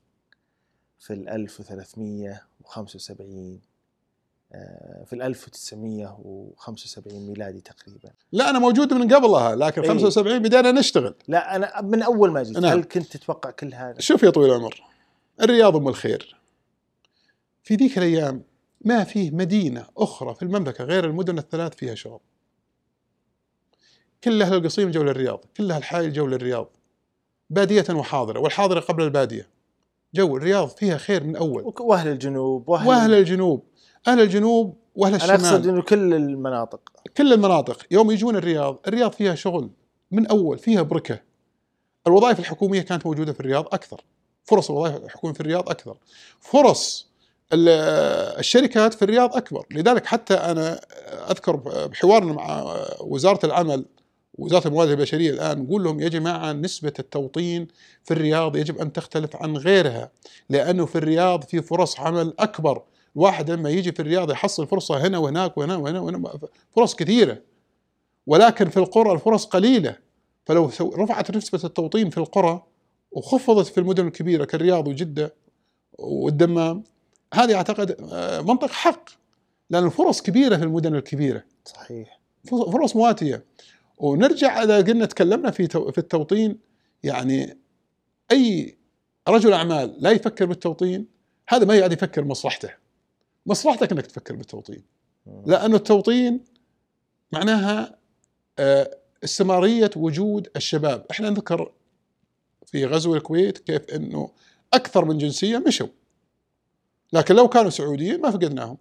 في 0.99 1.13
ال 1.13 1.29
1375 1.29 3.61
آه، 4.55 5.05
في 5.05 5.13
ال 5.13 5.23
1975 5.23 7.27
ميلادي 7.27 7.61
تقريبا. 7.61 8.11
لا 8.33 8.51
أنا 8.51 8.59
موجود 8.59 8.93
من 8.93 9.15
قبلها 9.15 9.57
لكن 9.57 9.83
إيه. 9.83 9.89
75 9.89 10.39
بدينا 10.39 10.73
نشتغل. 10.73 11.15
لا 11.29 11.57
أنا 11.57 11.81
من 11.81 12.03
أول 12.03 12.31
ما 12.31 12.43
جيت. 12.43 12.59
نعم. 12.59 12.73
هل 12.73 12.85
كنت 12.85 13.17
تتوقع 13.17 13.51
كل 13.51 13.75
هذا؟ 13.75 14.01
شوف 14.01 14.23
يا 14.23 14.31
طويل 14.31 14.51
العمر 14.51 14.83
الرياض 15.41 15.77
أم 15.77 15.89
الخير؟ 15.89 16.37
في 17.63 17.75
ذيك 17.75 17.99
الأيام 17.99 18.43
ما 18.85 19.05
فيه 19.05 19.31
مدينة 19.31 19.87
أخرى 19.97 20.35
في 20.35 20.43
المملكة 20.43 20.85
غير 20.85 21.05
المدن 21.05 21.39
الثلاث 21.39 21.75
فيها 21.75 21.95
شغل 21.95 22.21
كل 24.25 24.43
أهل 24.43 24.55
القصيم 24.55 24.91
جو 24.91 25.03
للرياض 25.03 25.45
كل 25.57 25.71
أهل 25.71 25.79
الحائل 25.79 26.13
جو 26.13 26.27
للرياض 26.27 26.69
بادية 27.51 27.85
وحاضرة 27.91 28.41
والحاضرة 28.41 28.81
قبل 28.81 29.03
البادية. 29.03 29.49
جو 30.15 30.37
الرياض 30.37 30.69
فيها 30.69 30.97
خير 30.97 31.25
من 31.25 31.37
أول. 31.37 31.63
وك- 31.63 31.81
وأهل 31.81 32.09
الجنوب 32.09 32.69
وأهل, 32.69 32.89
وأهل 32.89 33.15
الجنوب. 33.15 33.63
أهل 34.09 34.21
الجنوب 34.21 34.77
وأهل 34.95 35.15
أنا 35.15 35.35
أقصد 35.35 35.45
الشمال. 35.45 35.69
إنه 35.69 35.83
كل 35.83 36.15
المناطق. 36.15 36.81
كل 37.17 37.33
المناطق. 37.33 37.87
يوم 37.91 38.11
يجون 38.11 38.37
الرياض 38.37 38.79
الرياض 38.87 39.13
فيها 39.13 39.35
شغل 39.35 39.71
من 40.11 40.27
أول 40.27 40.59
فيها 40.59 40.83
بركة. 40.83 41.21
الوظائف 42.07 42.39
الحكومية 42.39 42.81
كانت 42.83 43.07
موجودة 43.07 43.33
في 43.33 43.41
الرياض 43.41 43.67
أكثر. 43.75 44.05
فرص 44.45 44.71
الوظائف 44.71 45.05
الحكومية 45.05 45.35
في 45.35 45.41
الرياض 45.41 45.69
أكثر. 45.69 45.97
فرص 46.41 47.12
الشركات 47.55 48.95
في 48.95 49.03
الرياض 49.03 49.37
أكبر. 49.37 49.67
لذلك 49.71 50.07
حتى 50.07 50.35
أنا 50.35 50.81
أذكر 51.31 51.57
بحوارنا 51.87 52.33
مع 52.33 52.77
وزارة 53.01 53.47
العمل 53.47 53.85
وزارة 54.39 54.69
الموارد 54.69 54.91
البشرية 54.91 55.31
الآن 55.31 55.63
نقول 55.63 55.85
لهم 55.85 56.01
يا 56.01 56.09
جماعة 56.09 56.53
نسبة 56.53 56.93
التوطين 56.99 57.69
في 58.05 58.15
الرياض 58.15 58.57
يجب 58.57 58.79
أن 58.79 58.93
تختلف 58.93 59.37
عن 59.37 59.57
غيرها 59.57 60.11
لأنه 60.51 60.87
في 60.87 60.99
الرياض 60.99 61.45
في 61.45 61.63
فرص 61.63 62.01
عمل 62.01 62.35
أكبر. 62.39 62.83
الواحد 63.17 63.51
لما 63.51 63.71
يجي 63.71 63.93
في 63.93 64.01
الرياض 64.01 64.31
يحصل 64.31 64.67
فرصة 64.67 65.07
هنا 65.07 65.19
وهناك 65.19 65.59
وهنا 65.59 65.77
وهنا, 65.77 66.01
وهنا 66.01 66.33
فرص 66.77 66.95
كثيرة. 66.95 67.39
ولكن 68.27 68.69
في 68.69 68.77
القرى 68.77 69.13
الفرص 69.13 69.45
قليلة. 69.45 69.97
فلو 70.47 70.71
رفعت 70.81 71.37
نسبة 71.37 71.61
التوطين 71.65 72.11
في 72.11 72.19
القرى 72.19 72.63
وخفضت 73.13 73.67
في 73.67 73.79
المدن 73.79 74.07
الكبيرة 74.07 74.45
كالرياض 74.45 74.89
وجدة 74.89 75.35
والدمام 75.99 76.85
هذه 77.33 77.55
أعتقد 77.55 77.97
آه، 78.13 78.41
منطق 78.41 78.71
حق 78.71 79.11
لأن 79.71 79.87
الفرص 79.87 80.23
كبيرة 80.23 80.57
في 80.57 80.63
المدن 80.63 80.95
الكبيرة. 80.95 81.45
صحيح. 81.65 82.21
فرص 82.51 82.97
مواتية. 82.97 83.45
ونرجع 83.99 84.63
اذا 84.63 84.77
قلنا 84.77 85.07
تكلمنا 85.07 85.51
في 85.51 85.69
في 85.69 85.99
التوطين. 85.99 86.59
يعني 87.03 87.59
أي 88.33 88.77
رجل 89.29 89.53
أعمال 89.53 89.97
لا 89.99 90.11
يفكر 90.11 90.47
بالتوطين 90.47 91.07
هذا 91.49 91.65
ما 91.65 91.75
قاعد 91.75 91.93
يفكر 91.93 92.25
مصلحته. 92.25 92.71
مصلحتك 93.47 93.93
إنك 93.93 94.07
تفكر 94.07 94.37
بالتوطين. 94.37 94.83
لأن 95.47 95.75
التوطين 95.75 96.45
معناها 97.33 97.99
آه، 98.59 98.99
استمرارية 99.25 99.91
وجود 99.97 100.49
الشباب. 100.57 101.07
إحنا 101.11 101.31
نذكر 101.31 101.73
في 102.67 102.87
غزو 102.87 103.15
الكويت 103.15 103.59
كيف 103.59 103.91
إنه 103.91 104.31
أكثر 104.75 105.05
من 105.05 105.19
جنسية 105.19 105.59
مشوا. 105.59 105.89
لكن 107.13 107.35
لو 107.35 107.49
كانوا 107.49 107.71
سعوديين 107.71 108.21
ما 108.21 108.31
فقدناهم. 108.31 108.77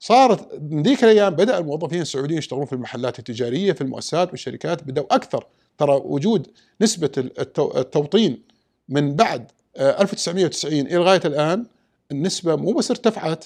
صارت 0.00 0.60
من 0.60 0.82
ذيك 0.82 1.04
الأيام 1.04 1.34
بدأ 1.34 1.58
الموظفين 1.58 2.00
السعوديين 2.00 2.38
يشتغلون 2.38 2.66
في 2.66 2.72
المحلات 2.72 3.18
التجارية 3.18 3.72
في 3.72 3.80
المؤسسات 3.80 4.30
والشركات 4.30 4.82
بدأوا 4.84 5.14
أكثر. 5.14 5.46
ترى 5.78 6.00
وجود 6.04 6.48
نسبة 6.80 7.10
التو- 7.18 7.76
التوطين 7.76 8.42
من 8.88 9.14
بعد 9.16 9.50
آه، 9.76 10.02
1990 10.02 10.86
إلى 10.86 10.94
لغاية 10.94 11.20
الآن 11.24 11.66
النسبة 12.12 12.56
مو 12.56 12.72
بس 12.72 12.90
ارتفعت 12.90 13.44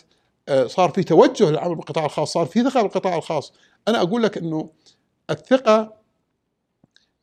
آه، 0.48 0.66
صار 0.66 0.90
في 0.90 1.02
توجه 1.02 1.50
للعمل 1.50 1.74
بالقطاع 1.74 2.04
الخاص 2.04 2.32
صار 2.32 2.46
في 2.46 2.62
ثقه 2.62 2.82
بالقطاع 2.82 3.16
الخاص. 3.16 3.52
أنا 3.88 4.02
أقول 4.02 4.22
لك 4.22 4.38
إنه 4.38 4.70
الثقة 5.30 5.92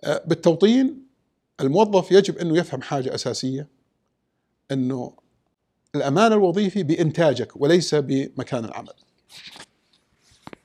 آه، 0.04 0.24
بالتوطين 0.26 1.04
الموظف 1.62 2.12
يجب 2.12 2.38
إنه 2.38 2.58
يفهم 2.58 2.82
حاجة 2.82 3.16
أساسية 3.16 3.68
إنه 4.72 5.14
الأمان 5.96 6.34
الوظيفي 6.34 6.84
بإنتاجك 6.84 7.62
وليس 7.62 7.96
بمكان 7.96 8.66
العمل. 8.66 8.94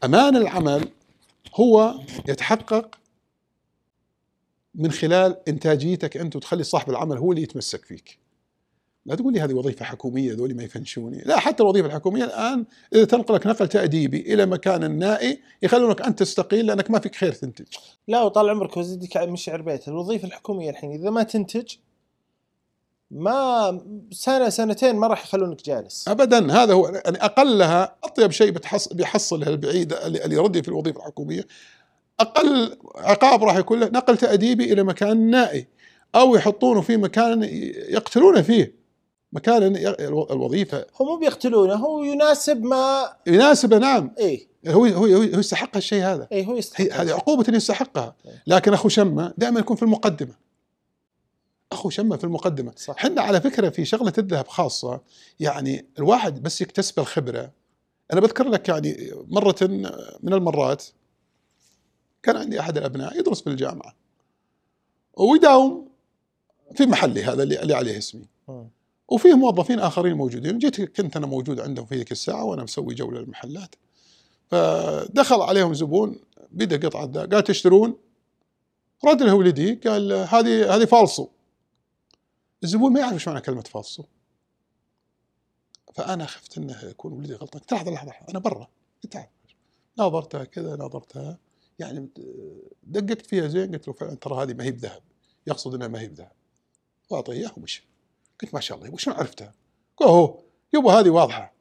أمان 0.04 0.36
العمل 0.36 0.88
هو 1.54 1.94
يتحقق 2.28 2.98
من 4.74 4.90
خلال 4.90 5.36
إنتاجيتك 5.48 6.16
أنت 6.16 6.36
وتخلي 6.36 6.62
صاحب 6.64 6.90
العمل 6.90 7.18
هو 7.18 7.32
اللي 7.32 7.42
يتمسك 7.42 7.84
فيك. 7.84 8.18
لا 9.06 9.14
تقول 9.14 9.32
لي 9.32 9.40
هذه 9.40 9.54
وظيفة 9.54 9.84
حكومية 9.84 10.32
ذولي 10.32 10.54
ما 10.54 10.62
يفنشوني. 10.62 11.22
لا 11.26 11.38
حتى 11.38 11.62
الوظيفة 11.62 11.86
الحكومية 11.86 12.24
الآن 12.24 12.64
إذا 12.94 13.04
تنقلك 13.04 13.46
نقل 13.46 13.68
تأديبي 13.68 14.20
إلى 14.20 14.46
مكان 14.46 14.98
نائي 14.98 15.40
يخلونك 15.62 16.02
أنت 16.02 16.18
تستقيل 16.18 16.66
لأنك 16.66 16.90
ما 16.90 16.98
فيك 16.98 17.14
خير 17.14 17.32
تنتج. 17.32 17.66
لا 18.08 18.22
وطال 18.22 18.50
عمرك 18.50 18.76
وزيدك 18.76 19.16
مشعر 19.16 19.62
بيت 19.62 19.88
الوظيفة 19.88 20.28
الحكومية 20.28 20.70
الحين 20.70 20.92
إذا 20.92 21.10
ما 21.10 21.22
تنتج 21.22 21.74
ما 23.10 23.80
سنة 24.10 24.48
سنتين 24.48 24.96
ما 24.96 25.06
راح 25.06 25.24
يخلونك 25.24 25.64
جالس. 25.64 26.08
ابدا 26.08 26.52
هذا 26.52 26.74
هو 26.74 26.88
يعني 26.88 27.24
أقلها 27.24 27.96
أطيب 28.04 28.30
شيء 28.30 28.50
بتحص 28.50 28.88
بيحصلها 28.88 29.48
البعيد 29.48 29.92
اللي 29.92 30.34
يردي 30.34 30.62
في 30.62 30.68
الوظيفة 30.68 30.98
الحكومية. 30.98 31.46
أقل 32.20 32.76
عقاب 32.96 33.44
راح 33.44 33.56
يكون 33.56 33.80
له 33.80 33.86
نقل 33.86 34.16
تأديبي 34.16 34.72
إلى 34.72 34.82
مكان 34.82 35.30
نائي 35.30 35.66
أو 36.14 36.36
يحطونه 36.36 36.80
في 36.80 36.96
مكان 36.96 37.42
يقتلونه 37.88 38.42
فيه. 38.42 38.78
مكان 39.32 39.76
الوظيفة. 40.30 40.86
هو 41.00 41.06
مو 41.06 41.16
بيقتلونه 41.16 41.74
هو 41.74 42.02
يناسب 42.02 42.62
ما 42.62 43.12
يناسبه 43.26 43.78
نعم. 43.78 44.10
إيه. 44.18 44.48
هو 44.68 44.84
هو 44.84 45.06
هو 45.06 45.22
يستحق 45.22 45.76
الشيء 45.76 46.04
هذا. 46.04 46.28
إيه 46.32 46.46
هو 46.46 46.56
يستحق 46.56 46.92
هذه 46.92 47.12
عقوبة 47.12 47.56
يستحقها. 47.56 48.14
لكن 48.46 48.72
أخو 48.72 48.88
شمة 48.88 49.34
دائما 49.38 49.60
يكون 49.60 49.76
في 49.76 49.82
المقدمة. 49.82 50.47
أخو 51.72 51.90
شمة 51.90 52.16
في 52.16 52.24
المقدمة. 52.24 52.72
صح. 52.76 52.96
حنا 52.96 53.22
على 53.22 53.40
فكرة 53.40 53.68
في 53.68 53.84
شغلة 53.84 54.12
الذهب 54.18 54.48
خاصة 54.48 55.00
يعني 55.40 55.86
الواحد 55.98 56.42
بس 56.42 56.60
يكتسب 56.60 56.98
الخبرة. 56.98 57.52
أنا 58.12 58.20
بذكر 58.20 58.48
لك 58.48 58.68
يعني 58.68 59.12
مرة 59.28 59.56
من 60.22 60.32
المرات 60.32 60.84
كان 62.22 62.36
عندي 62.36 62.60
أحد 62.60 62.78
الأبناء 62.78 63.18
يدرس 63.18 63.42
في 63.42 63.50
الجامعة 63.50 63.94
ويداوم 65.16 65.88
في 66.76 66.86
محلي 66.86 67.24
هذا 67.24 67.42
اللي 67.42 67.74
عليه 67.74 67.98
اسمي. 67.98 68.26
مم. 68.48 68.68
وفيه 69.08 69.34
موظفين 69.34 69.80
آخرين 69.80 70.14
موجودين. 70.14 70.58
جيت 70.58 70.80
كنت 70.80 71.16
أنا 71.16 71.26
موجود 71.26 71.60
عندهم 71.60 71.86
في 71.86 71.94
ذيك 71.94 72.12
الساعة 72.12 72.44
وأنا 72.44 72.62
مسوي 72.62 72.94
جولة 72.94 73.20
للمحلات. 73.20 73.74
فدخل 74.50 75.40
عليهم 75.40 75.74
زبون 75.74 76.20
بدا 76.50 76.88
قطعة 76.88 77.26
قال 77.26 77.44
تشترون؟ 77.44 77.96
رد 79.04 79.22
له 79.22 79.34
ولدي 79.34 79.74
قال 79.74 80.12
هذه 80.12 80.76
هذه 80.76 80.84
فالصو. 80.84 81.28
الزبون 82.62 82.92
ما 82.92 83.00
يعرف 83.00 83.12
إيش 83.12 83.28
معنى 83.28 83.40
كلمة 83.40 83.62
فالصو 83.62 84.04
فأنا 85.94 86.26
خفت 86.26 86.58
إنه 86.58 86.84
يكون 86.84 87.12
ولدي 87.12 87.34
غلطان. 87.34 87.60
قلت 87.60 87.72
لحظة 87.72 87.90
لحظة 87.90 88.12
أنا 88.28 88.38
برا. 88.38 88.68
قلت 89.04 89.12
تعال. 89.12 89.26
ناظرتها 89.98 90.44
كذا 90.44 90.76
ناظرتها. 90.76 91.38
يعني 91.78 92.08
دققت 92.82 93.26
فيها 93.26 93.48
زين 93.48 93.72
قلت 93.72 93.88
له 93.88 93.94
فعلا 93.94 94.14
ترى 94.14 94.42
هذه 94.42 94.54
ما 94.54 94.64
هي 94.64 94.70
بذهب. 94.70 95.02
يقصد 95.46 95.74
إنها 95.74 95.88
ما 95.88 96.00
هي 96.00 96.08
بذهب. 96.08 96.32
واعطيه 97.10 97.32
اياه 97.32 97.52
ومشي 97.56 97.88
قلت 98.42 98.54
ما 98.54 98.60
شاء 98.60 98.78
الله 98.78 98.88
يبا 98.88 98.98
شلون 98.98 99.16
عرفتها؟ 99.16 99.54
قال 99.96 100.08
هو 100.08 100.38
يبا 100.74 100.92
هذه 100.92 101.10
واضحة. 101.10 101.52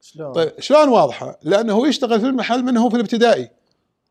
شلون؟ 0.00 0.32
طيب 0.32 0.60
شلون 0.60 0.88
واضحة؟ 0.88 1.38
لأنه 1.42 1.72
هو 1.72 1.86
يشتغل 1.86 2.20
في 2.20 2.26
المحل 2.26 2.62
من 2.62 2.76
هو 2.76 2.90
في 2.90 2.96
الابتدائي. 2.96 3.50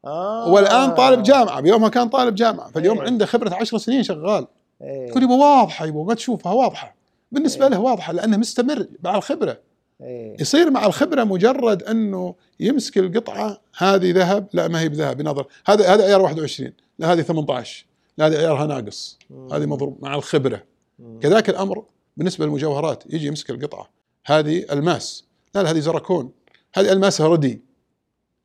آه. 0.06 0.52
والآن 0.52 0.96
طالب 0.96 1.24
جامعة. 1.24 1.62
بيومها 1.62 1.90
كان 1.90 2.10
طالب 2.10 2.36
جامعة. 2.36 2.72
فاليوم 2.72 3.00
إيه. 3.00 3.06
عنده 3.06 3.26
خبرة 3.26 3.56
عشر 3.56 3.78
سنين 3.78 4.04
شغال. 4.04 4.48
إيه. 4.82 5.12
تقول 5.12 5.24
يبا 5.24 5.34
واضحة 5.34 6.04
ما 6.04 6.14
تشوفها 6.14 6.52
واضحة. 6.52 6.96
بالنسبة 7.32 7.66
إيه. 7.66 7.72
له 7.72 7.80
واضحة 7.80 8.14
لأنه 8.14 8.38
مستمر 8.38 8.88
مع 9.04 9.16
الخبرة. 9.16 9.60
إيه. 10.02 10.36
يصير 10.40 10.72
مع 10.72 10.86
الخبرة 10.86 11.24
مجرد 11.24 11.84
أنه 11.84 12.36
يمسك 12.60 12.98
القطعة 12.98 13.62
هذه 13.78 14.12
ذهب 14.12 14.48
لا 14.54 14.68
ما 14.68 14.82
هي 14.82 14.90
بذهب 14.90 15.20
ينظر 15.20 15.48
هذا 15.66 15.94
هذا 15.94 16.04
عيار 16.04 16.22
21 16.22 16.74
لا 17.00 17.14
هذه 17.14 17.22
18 17.22 17.86
لا 18.18 18.28
هذه 18.28 18.38
عيارها 18.38 18.66
ناقص. 18.66 19.20
هذه 19.52 19.66
مضروب 19.66 19.98
مع 20.02 20.16
الخبرة. 20.16 20.64
مم. 21.00 21.20
كذلك 21.20 21.50
الأمر 21.50 21.86
بالنسبة 22.18 22.46
للمجوهرات 22.46 23.04
يجي 23.10 23.28
يمسك 23.28 23.50
القطعة. 23.50 23.90
هذه 24.26 24.66
ألماس. 24.72 25.24
لا 25.56 25.64
لا 25.64 25.72
هذه 25.72 25.80
زركون. 25.80 26.32
هذه 26.76 26.92
ألماسها 26.92 27.28
ردي. 27.28 27.62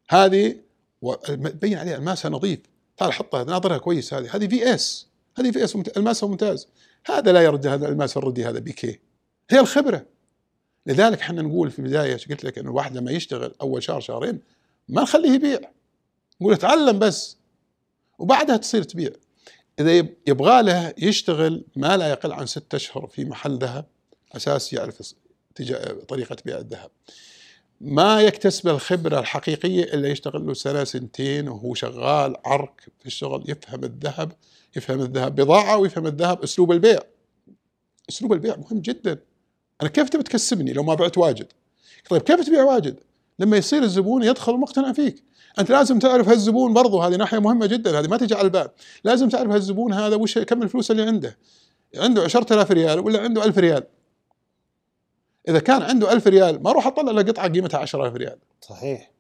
هذه 0.09 0.57
وبين 1.03 1.79
عليها 1.79 1.97
ألماسها 1.97 2.31
نظيف. 2.31 2.59
تعال 2.97 3.13
حطها 3.13 3.45
ناظرها 3.45 3.79
كويس 3.79 4.15
هذه. 4.15 4.37
هذه 4.37 4.47
VS 4.47 5.07
هذه 5.41 5.65
VS 5.65 5.77
الماسها 5.97 6.29
ممتاز. 6.29 6.69
هذا 7.07 7.33
لا 7.33 7.41
يرد 7.41 7.67
هذا 7.67 7.89
الماس 7.89 8.17
الردي 8.17 8.45
هذا 8.45 8.59
PK 8.59 9.01
هي 9.51 9.61
الخبرة. 9.61 10.07
لذلك 10.87 11.21
إحنا 11.21 11.43
نقول 11.43 11.71
في 11.71 11.79
البداية 11.79 12.17
قلت 12.31 12.45
لك؟ 12.45 12.59
إنه 12.59 12.71
الواحد 12.71 12.97
لما 12.97 13.11
يشتغل 13.11 13.55
أول 13.61 13.83
شهر 13.83 14.01
شهرين 14.01 14.41
ما 14.89 15.03
نخليه 15.03 15.31
يبيع. 15.31 15.61
نقول 16.41 16.55
اتعلم 16.55 16.99
بس. 16.99 17.37
وبعدها 18.19 18.57
تصير 18.57 18.83
تبيع. 18.83 19.11
إذا 19.79 20.09
يبغى 20.27 20.63
له 20.63 20.95
يشتغل 20.99 21.65
ما 21.77 21.97
لا 21.97 22.11
يقل 22.11 22.33
عن 22.33 22.47
ستة 22.47 22.77
أشهر 22.77 23.07
في 23.07 23.25
محل 23.25 23.59
ذهب 23.59 23.87
أساس 24.33 24.73
يعرف 24.73 25.15
طريقة 26.09 26.37
بيع 26.45 26.59
الذهب. 26.59 26.91
ما 27.81 28.21
يكتسب 28.21 28.69
الخبرة 28.69 29.21
الحقيقية 29.21 29.85
إلا 29.85 30.09
يشتغل 30.09 30.47
له 30.47 30.55
سنة 30.55 30.85
سنتين 30.85 31.49
وهو 31.49 31.75
شغال 31.75 32.37
عرك 32.45 32.81
في 32.99 33.07
الشغل 33.07 33.45
يفهم 33.49 33.85
الذهب 33.85 34.33
يفهم 34.77 35.01
الذهب 35.01 35.35
بضاعة 35.35 35.79
ويفهم 35.79 36.07
الذهب 36.07 36.43
أسلوب 36.43 36.73
البيع. 36.73 36.99
أسلوب 38.09 38.33
البيع 38.33 38.57
مهم 38.57 38.81
جدا. 38.81 39.19
أنا 39.83 39.91
كيف 39.91 40.09
تبي 40.09 40.23
تكسبني 40.23 40.73
لو 40.73 40.83
ما 40.83 40.95
بعت 40.95 41.19
واجد؟ 41.19 41.53
طيب 42.11 42.23
كيف 42.23 42.47
تبيع 42.47 42.63
واجد؟ 42.63 43.01
لما 43.39 43.57
يصير 43.57 43.83
الزبون 43.83 44.23
يدخل 44.23 44.53
مقتنع 44.53 44.93
فيك. 44.93 45.25
أنت 45.59 45.71
لازم 45.71 45.99
تعرف 45.99 46.29
هالزبون 46.29 46.73
برضو 46.73 47.01
هذه 47.01 47.17
ناحية 47.17 47.39
مهمة 47.39 47.67
جدا 47.67 48.01
هذه 48.01 48.09
ما 48.09 48.17
تجي 48.17 48.35
على 48.35 48.45
الباب 48.45 48.73
لازم 49.05 49.29
تعرف 49.29 49.51
هالزبون 49.51 49.93
هذا 49.93 50.17
وش 50.17 50.39
كم 50.39 50.63
الفلوس 50.63 50.91
اللي 50.91 51.03
عنده. 51.03 51.39
عنده 51.97 52.23
10000 52.23 52.71
ريال 52.71 53.01
ولا 53.01 53.21
عنده 53.21 53.45
1000 53.45 53.59
ريال؟ 53.59 53.85
إذا 55.49 55.59
كان 55.59 55.83
عنده 55.83 56.13
1000 56.13 56.27
ريال 56.27 56.63
ما 56.63 56.71
أروح 56.71 56.87
أطلع 56.87 57.13
له 57.13 57.23
قطعة 57.23 57.49
قيمتها 57.49 57.79
10000 57.79 58.15
ريال. 58.15 58.39
صحيح. 58.61 59.11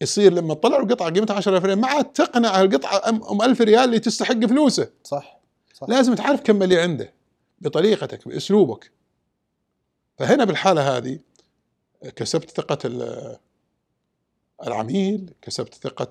يصير 0.00 0.32
لما 0.32 0.54
تطلع 0.54 0.78
له 0.78 0.86
قطعة 0.86 1.10
قيمتها 1.10 1.36
10000 1.36 1.64
ريال 1.64 1.80
ما 1.80 1.88
عاد 1.88 2.04
تقنع 2.12 2.60
القطعة 2.60 3.08
أم 3.08 3.42
1000 3.42 3.60
ريال 3.60 3.84
اللي 3.84 3.98
تستحق 3.98 4.46
فلوسه. 4.46 4.90
صح 5.04 5.40
صح. 5.74 5.88
لازم 5.88 6.14
تعرف 6.14 6.40
كم 6.40 6.62
اللي 6.62 6.80
عنده 6.80 7.12
بطريقتك 7.60 8.28
بأسلوبك. 8.28 8.90
فهنا 10.18 10.44
بالحالة 10.44 10.96
هذه 10.96 11.18
كسبت 12.16 12.50
ثقة 12.50 12.78
العميل 14.66 15.34
كسبت 15.42 15.74
ثقة 15.74 16.08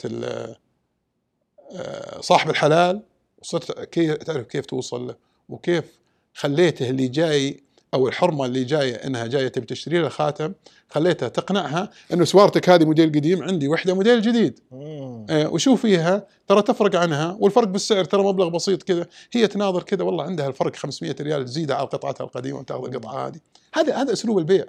صاحب 2.19 2.49
الحلال 2.49 3.01
وصرت 3.37 3.81
كيف 3.81 4.13
تعرف 4.13 4.47
كيف 4.47 4.65
توصل 4.65 5.07
له 5.07 5.15
وكيف 5.49 5.99
خليته 6.33 6.89
اللي 6.89 7.07
جاي 7.07 7.63
أو 7.93 8.07
الحرمة 8.07 8.45
اللي 8.45 8.63
جاية 8.63 8.95
إنها 8.95 9.27
جاية 9.27 9.47
تبي 9.47 9.65
تشتري 9.65 9.99
لها 9.99 10.09
خاتم 10.09 10.53
خليتها 10.89 11.29
تقنعها 11.29 11.89
إنه 12.13 12.25
سوارتك 12.25 12.69
هذه 12.69 12.85
موديل 12.85 13.09
قديم 13.09 13.43
عندي 13.43 13.67
وحدة 13.67 13.93
موديل 13.93 14.21
جديد. 14.21 14.59
آه 14.73 15.49
وشوف 15.49 15.81
فيها؟ 15.81 16.27
ترى 16.47 16.61
تفرق 16.61 16.95
عنها 16.95 17.37
والفرق 17.39 17.67
بالسعر 17.67 18.03
ترى 18.03 18.23
مبلغ 18.23 18.49
بسيط 18.49 18.83
كذا. 18.83 19.07
هي 19.31 19.47
تناظر 19.47 19.83
كذا 19.83 20.03
والله 20.03 20.23
عندها 20.23 20.47
الفرق 20.47 20.75
500 20.75 21.15
ريال 21.21 21.45
تزيد 21.45 21.71
على 21.71 21.87
قطعتها 21.87 22.23
القديمة 22.23 22.59
وتأخذ 22.59 22.85
القطعة 22.85 23.27
هذه. 23.27 23.39
هذا 23.73 23.95
هذا 23.95 24.13
أسلوب 24.13 24.37
البيع. 24.37 24.65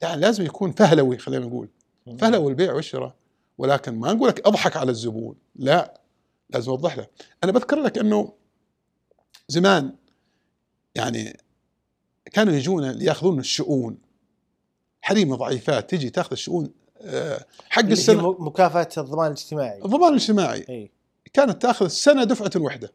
يعني 0.00 0.20
لازم 0.20 0.44
يكون 0.44 0.72
فهلوي 0.72 1.18
خلينا 1.18 1.46
نقول. 1.46 1.68
فهلوي 2.18 2.50
البيع 2.50 2.72
والشراء. 2.72 3.14
ولكن 3.58 3.94
ما 3.94 4.12
نقول 4.12 4.28
لك 4.28 4.46
أضحك 4.46 4.76
على 4.76 4.90
الزبون. 4.90 5.34
لا 5.56 6.00
لازم 6.50 6.70
أوضح 6.70 6.98
له. 6.98 7.06
أنا 7.44 7.52
بذكر 7.52 7.76
لك 7.76 7.98
إنه 7.98 8.32
زمان 9.48 9.92
يعني 10.94 11.41
كانوا 12.32 12.54
يجون 12.54 13.02
ياخذون 13.02 13.38
الشؤون. 13.38 13.98
حريم 15.02 15.34
ضعيفات 15.34 15.90
تجي 15.90 16.10
تأخذ 16.10 16.32
الشؤون 16.32 16.70
آه، 17.00 17.44
حق 17.68 17.82
السنة. 17.82 18.36
مكافأة 18.38 18.88
الضمان 18.98 19.26
الاجتماعي. 19.26 19.84
الضمان 19.84 20.08
الاجتماعي. 20.08 20.64
أي. 20.68 20.90
كانت 21.32 21.62
تأخذ 21.62 21.84
السنة 21.84 22.24
دفعة 22.24 22.50
واحدة 22.56 22.92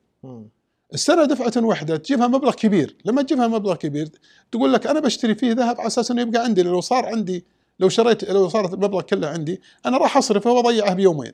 السنة 0.93 1.25
دفعة 1.25 1.65
واحدة 1.65 1.97
تجيبها 1.97 2.27
مبلغ 2.27 2.53
كبير. 2.53 2.97
لما 3.05 3.21
تجيبها 3.21 3.47
مبلغ 3.47 3.75
كبير 3.75 4.09
تقول 4.51 4.73
لك 4.73 4.87
أنا 4.87 4.99
بشتري 4.99 5.35
فيه 5.35 5.51
ذهب 5.51 5.79
على 5.79 5.87
أساس 5.87 6.11
إنه 6.11 6.21
يبقى 6.21 6.43
عندي 6.43 6.63
لو 6.63 6.81
صار 6.81 7.05
عندي 7.05 7.45
لو 7.79 7.89
شريت 7.89 8.23
لو 8.23 8.49
صارت 8.49 8.73
المبلغ 8.73 9.01
كله 9.01 9.27
عندي 9.27 9.61
أنا 9.85 9.97
راح 9.97 10.17
أصرفه 10.17 10.51
وأضيعه 10.51 10.93
بيومين. 10.93 11.31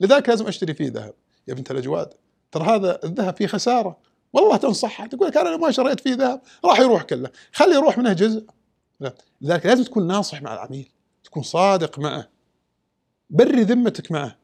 لذلك 0.00 0.28
لازم 0.28 0.46
أشتري 0.46 0.74
فيه 0.74 0.88
ذهب. 0.90 1.14
يا 1.48 1.54
بنت 1.54 1.70
الأجواد 1.70 2.14
ترى 2.52 2.64
هذا 2.64 3.00
الذهب 3.04 3.36
فيه 3.36 3.46
خسارة. 3.46 3.96
والله 4.32 4.56
تنصحها 4.56 5.06
تقول 5.06 5.28
لك 5.28 5.36
أنا 5.36 5.56
ما 5.56 5.70
شريت 5.70 6.00
فيه 6.00 6.14
ذهب 6.14 6.40
راح 6.64 6.80
يروح 6.80 7.02
كله. 7.02 7.30
خلي 7.52 7.74
يروح 7.74 7.98
منه 7.98 8.12
جزء. 8.12 8.46
لذلك 9.40 9.66
لازم 9.66 9.84
تكون 9.84 10.06
ناصح 10.06 10.42
مع 10.42 10.54
العميل. 10.54 10.88
تكون 11.24 11.42
صادق 11.42 11.98
معه. 11.98 12.28
بري 13.30 13.62
ذمتك 13.62 14.12
معه. 14.12 14.36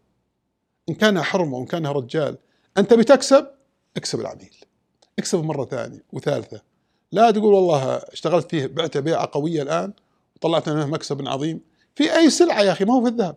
إن 0.88 0.94
كان 0.94 1.22
حرمه 1.22 1.56
وإن 1.56 1.66
كان 1.66 1.86
رجال. 1.86 2.38
أنت 2.78 2.94
بتكسب 2.94 3.46
اكسب 3.96 4.20
العميل. 4.20 4.54
اكسب 5.18 5.44
مرة 5.44 5.64
ثانية 5.64 6.04
وثالثة. 6.12 6.62
لا 7.12 7.30
تقول 7.30 7.54
والله 7.54 7.96
اشتغلت 7.96 8.50
فيه 8.50 8.66
بعته 8.66 9.00
بيعة 9.00 9.28
قوية 9.32 9.62
الآن 9.62 9.92
وطلعت 10.36 10.68
منه 10.68 10.86
مكسب 10.86 11.28
عظيم. 11.28 11.60
في 11.94 12.16
أي 12.16 12.30
سلعة 12.30 12.60
يا 12.60 12.72
أخي؟ 12.72 12.84
ما 12.84 12.94
هو 12.94 13.02
في 13.02 13.08
الذهب. 13.08 13.36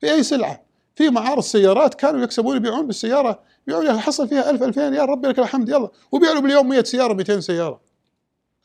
في 0.00 0.12
أي 0.12 0.22
سلعة. 0.22 0.62
في 1.00 1.10
معارض 1.10 1.42
سيارات 1.42 1.94
كانوا 1.94 2.20
يكسبون 2.20 2.56
يبيعون 2.56 2.86
بالسيارة. 2.86 3.42
يبيعون 3.68 4.00
حصل 4.00 4.28
فيها 4.28 4.50
1000 4.50 4.62
2000 4.62 4.80
يا 4.80 5.04
ربي 5.04 5.28
لك 5.28 5.38
الحمد 5.38 5.68
يلا. 5.68 5.90
وبيعوا 6.12 6.40
باليوم 6.40 6.68
100 6.68 6.82
سيارة 6.82 7.12
200 7.12 7.40
سيارة. 7.40 7.80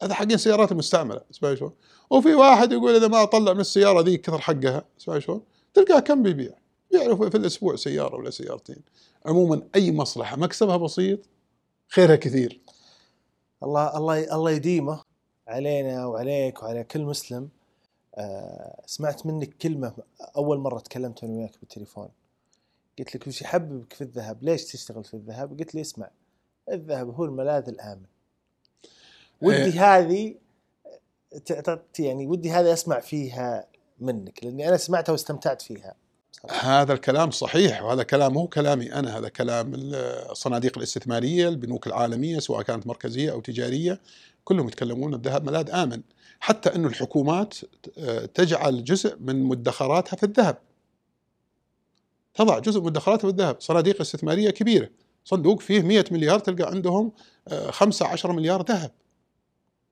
هذا 0.01 0.13
حقين 0.13 0.37
سيارات 0.37 0.71
المستعمله 0.71 1.21
اسمعي 1.31 1.57
شلون. 1.57 1.71
وفي 2.09 2.33
واحد 2.33 2.71
يقول 2.71 2.95
إذا 2.95 3.07
ما 3.07 3.23
اطلع 3.23 3.53
من 3.53 3.59
السيارة 3.59 4.01
ذيك 4.01 4.21
كثر 4.21 4.37
حقها 4.39 4.85
اسمعي 4.99 5.21
شلون. 5.21 5.41
تلقاه 5.73 5.99
كم 5.99 6.23
بيبيع؟ 6.23 6.53
بيعرف 6.91 7.23
في 7.23 7.37
الأسبوع 7.37 7.75
سيارة 7.75 8.15
ولا 8.15 8.29
سيارتين. 8.29 8.81
عموما 9.25 9.61
أي 9.75 9.91
مصلحة 9.91 10.37
مكسبها 10.37 10.77
بسيط 10.77 11.19
خيرها 11.87 12.15
كثير. 12.15 12.61
الله 13.63 13.97
الله 13.97 14.35
الله 14.35 14.51
يديمه 14.51 15.01
علينا 15.47 16.05
وعليك 16.05 16.63
وعلى 16.63 16.83
كل 16.83 17.01
مسلم. 17.01 17.49
آه 18.15 18.81
سمعت 18.85 19.25
منك 19.25 19.57
كلمة 19.61 19.93
أول 20.37 20.57
مرة 20.57 20.79
تكلمت 20.79 21.23
أنا 21.23 21.33
وياك 21.33 21.59
بالتليفون. 21.59 22.09
قلت 22.99 23.15
لك 23.15 23.27
وش 23.27 23.41
يحببك 23.41 23.93
في 23.93 24.01
الذهب. 24.01 24.43
ليش 24.43 24.63
تشتغل 24.63 25.03
في 25.03 25.13
الذهب؟ 25.13 25.59
قلت 25.59 25.75
لي 25.75 25.81
اسمع 25.81 26.09
الذهب 26.71 27.09
هو 27.09 27.25
الملاذ 27.25 27.69
الآمن. 27.69 28.05
ودي 29.41 29.55
إيه. 29.55 29.97
هذه 29.97 30.35
يعني 31.99 32.27
ودي 32.27 32.51
هذه 32.51 32.73
أسمع 32.73 32.99
فيها 32.99 33.67
منك 33.99 34.43
لأني 34.43 34.67
أنا 34.69 34.77
سمعتها 34.77 35.11
واستمتعت 35.11 35.61
فيها. 35.61 35.95
هذا 36.51 36.93
الكلام 36.93 37.31
صحيح 37.31 37.83
وهذا 37.83 38.03
كلام 38.03 38.33
مو 38.33 38.47
كلامي 38.47 38.93
أنا 38.93 39.17
هذا 39.17 39.29
كلام 39.29 39.71
الصناديق 39.75 40.77
الاستثمارية 40.77 41.49
البنوك 41.49 41.87
العالمية 41.87 42.39
سواء 42.39 42.61
كانت 42.61 42.87
مركزية 42.87 43.31
أو 43.31 43.41
تجارية 43.41 43.99
كلهم 44.43 44.67
يتكلمون 44.67 45.13
الذهب 45.13 45.45
ملاذ 45.45 45.69
آمن. 45.69 46.01
حتى 46.39 46.75
إنه 46.75 46.87
الحكومات 46.87 47.55
تجعل 48.33 48.83
جزء 48.83 49.17
من 49.19 49.43
مدخراتها 49.43 50.17
في 50.17 50.23
الذهب. 50.23 50.57
تضع 52.35 52.59
جزء 52.59 52.79
من 52.79 52.85
مدخراتها 52.85 53.27
في 53.27 53.33
الذهب. 53.33 53.55
صناديق 53.59 54.01
استثمارية 54.01 54.49
كبيرة. 54.49 54.89
صندوق 55.25 55.59
فيه 55.59 55.81
100 55.81 56.05
مليار 56.11 56.39
تلقى 56.39 56.71
عندهم 56.71 57.11
5 57.69 58.07
10 58.07 58.31
مليار 58.31 58.61
ذهب. 58.61 58.91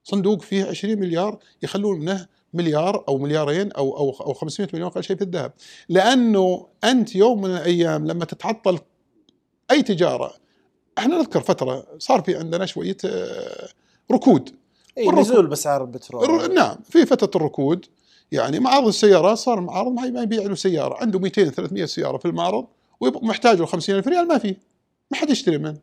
صندوق 0.04 0.42
فيه 0.42 0.66
20 0.66 1.00
مليار 1.00 1.40
يخلون 1.62 2.00
منه 2.00 2.28
مليار 2.54 3.04
أو 3.08 3.18
مليارين 3.18 3.72
أو 3.72 3.98
أو 3.98 4.10
أو 4.10 4.34
500 4.34 4.70
مليون 4.74 4.88
أقل 4.88 5.04
شيء 5.04 5.16
في 5.16 5.24
الذهب. 5.24 5.54
لأنه 5.90 6.68
أنت 6.84 7.16
يوم 7.16 7.42
من 7.42 7.50
الأيام 7.50 8.08
لما 8.08 8.26
تتعطل 8.26 8.80
أي 9.72 9.84
تجارة 9.84 10.34
إحنا 10.98 11.18
نذكر 11.18 11.42
فترة 11.42 11.86
صار 12.00 12.22
في 12.22 12.36
عندنا 12.36 12.66
شوية 12.66 12.98
آه، 13.06 13.70
ركود. 14.12 14.50
اي 14.98 15.10
نزول 15.10 15.48
بأسعار 15.48 15.82
البترول. 15.82 16.54
نعم 16.54 16.78
في 16.90 17.06
فترة 17.06 17.32
الركود 17.36 17.86
يعني 18.34 18.60
معارض 18.60 18.88
السيارات 18.88 19.38
صار 19.38 19.60
المعارض 19.60 19.92
ما 19.92 20.22
يبيع 20.22 20.44
له 20.44 20.56
سيارة 20.56 20.98
عنده 21.02 21.20
200 21.20 21.44
300 21.44 21.86
سيارة 21.86 22.18
في 22.18 22.26
المعرض 22.26 22.68
ومحتاج 23.00 23.60
له 23.60 23.66
50000 23.66 24.08
ريال 24.08 24.28
ما 24.28 24.38
في 24.38 24.56
ما 25.12 25.18
حد 25.18 25.30
يشتري 25.30 25.58
منه. 25.58 25.80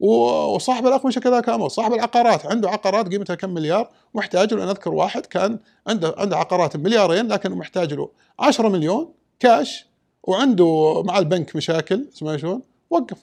وصاحب 0.00 0.86
الاقمشه 0.86 1.18
كذلك 1.18 1.48
أمر 1.48 1.68
صاحب 1.68 1.92
العقارات 1.92 2.46
عنده 2.46 2.70
عقارات 2.70 3.08
قيمتها 3.08 3.34
كم 3.34 3.50
مليار 3.50 3.90
محتاج 4.14 4.54
له 4.54 4.62
أنا 4.62 4.70
أذكر 4.70 4.94
واحد 4.94 5.26
كان 5.26 5.58
عنده 5.86 6.14
عنده 6.18 6.36
عقارات 6.36 6.76
مليارين 6.76 7.28
لكن 7.28 7.52
محتاج 7.52 7.94
له 7.94 8.10
10 8.38 8.68
مليون 8.68 9.12
كاش 9.40 9.86
وعنده 10.22 11.02
مع 11.02 11.18
البنك 11.18 11.56
مشاكل 11.56 12.06
اسمها 12.14 12.36
شلون؟ 12.36 12.62
وقف. 12.90 13.18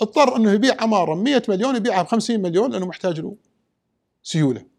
اضطر 0.00 0.36
إنه 0.36 0.52
يبيع 0.52 0.76
عمارة 0.80 1.14
100 1.14 1.42
مليون 1.48 1.76
يبيعها 1.76 2.02
ب 2.02 2.06
50 2.06 2.40
مليون 2.40 2.70
لأنه 2.70 2.86
محتاج 2.86 3.20
له 3.20 3.34
سيولة. 4.22 4.71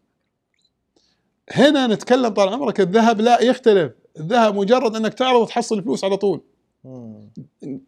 هنا 1.50 1.86
نتكلم 1.86 2.28
طال 2.28 2.48
عمرك 2.48 2.80
الذهب 2.80 3.20
لا 3.20 3.42
يختلف. 3.42 3.92
الذهب 4.20 4.54
مجرد 4.54 4.96
إنك 4.96 5.14
تعرض 5.14 5.46
تحصل 5.46 5.82
فلوس 5.82 6.04
على 6.04 6.16
طول. 6.16 6.40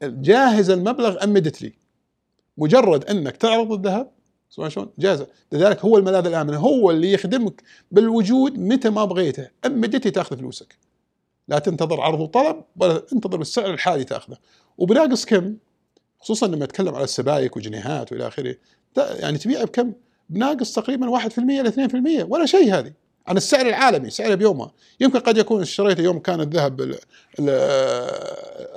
جاهز 0.03 0.71
المبلغ 0.71 1.25
اميدتلي 1.25 1.73
مجرد 2.59 3.05
إنك 3.05 3.37
تعرض 3.37 3.73
الذهب؟ 3.73 4.11
سمع 4.51 4.69
شلون؟ 4.69 4.89
جاهز. 4.99 5.25
لذلك 5.53 5.85
هو 5.85 5.99
الملاذ 5.99 6.27
الامن 6.27 6.55
هو 6.55 6.91
اللي 6.91 7.13
يخدمك 7.13 7.63
بالوجود 7.91 8.59
متى 8.59 8.91
ما 8.91 9.05
بغيته. 9.05 9.49
اميدتلي 9.67 10.11
تأخذ 10.11 10.37
فلوسك. 10.37 10.77
لا 11.49 11.59
تنتظر 11.59 12.01
عرض 12.01 12.21
وطلب 12.21 12.63
ولا 12.77 13.03
انتظر 13.13 13.37
بالسعر 13.37 13.71
الحالي 13.75 14.05
تأخذه. 14.05 14.37
وبناقص 14.79 15.25
كم؟ 15.25 15.57
خصوصا 16.21 16.47
لما 16.47 16.65
أتكلم 16.65 16.95
على 16.95 17.05
السبائك 17.05 17.57
وجنيهات 17.57 18.13
وإلى 18.13 18.27
آخره. 18.27 18.57
يعني 18.97 19.39
تبيع 19.39 19.65
بكم؟ 19.65 19.93
بناقص 20.29 20.75
تقريبا 20.75 21.09
1% 21.09 21.39
إلى 21.39 21.69
2% 21.69 22.25
ولا 22.25 22.47
شيء 22.47 22.75
هذه. 22.75 22.93
عن 23.27 23.37
السعر 23.37 23.67
العالمي 23.67 24.11
سعره 24.11 24.35
بيومها 24.35 24.73
يمكن 25.01 25.19
قد 25.19 25.39
يكون 25.39 25.63
اشتريته 25.63 26.03
يوم 26.03 26.19
كان 26.19 26.41
الذهب 26.41 26.97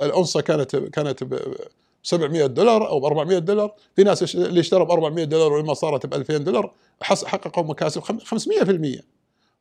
الأونصة 0.02 0.40
كانت 0.40 0.76
كانت 0.76 1.24
ب 1.24 1.56
700 2.02 2.46
دولار 2.46 2.88
أو 2.88 3.00
ب 3.00 3.04
400 3.04 3.38
دولار. 3.38 3.74
في 3.96 4.04
ناس 4.04 4.34
اللي 4.34 4.60
اشتروا 4.60 4.86
ب 4.86 4.90
400 4.90 5.24
دولار 5.24 5.52
ولما 5.52 5.74
صارت 5.74 6.06
ب 6.06 6.14
2000 6.14 6.36
دولار 6.36 6.74
حققوا 7.02 7.64
مكاسب 7.64 8.00
500% 8.02 9.02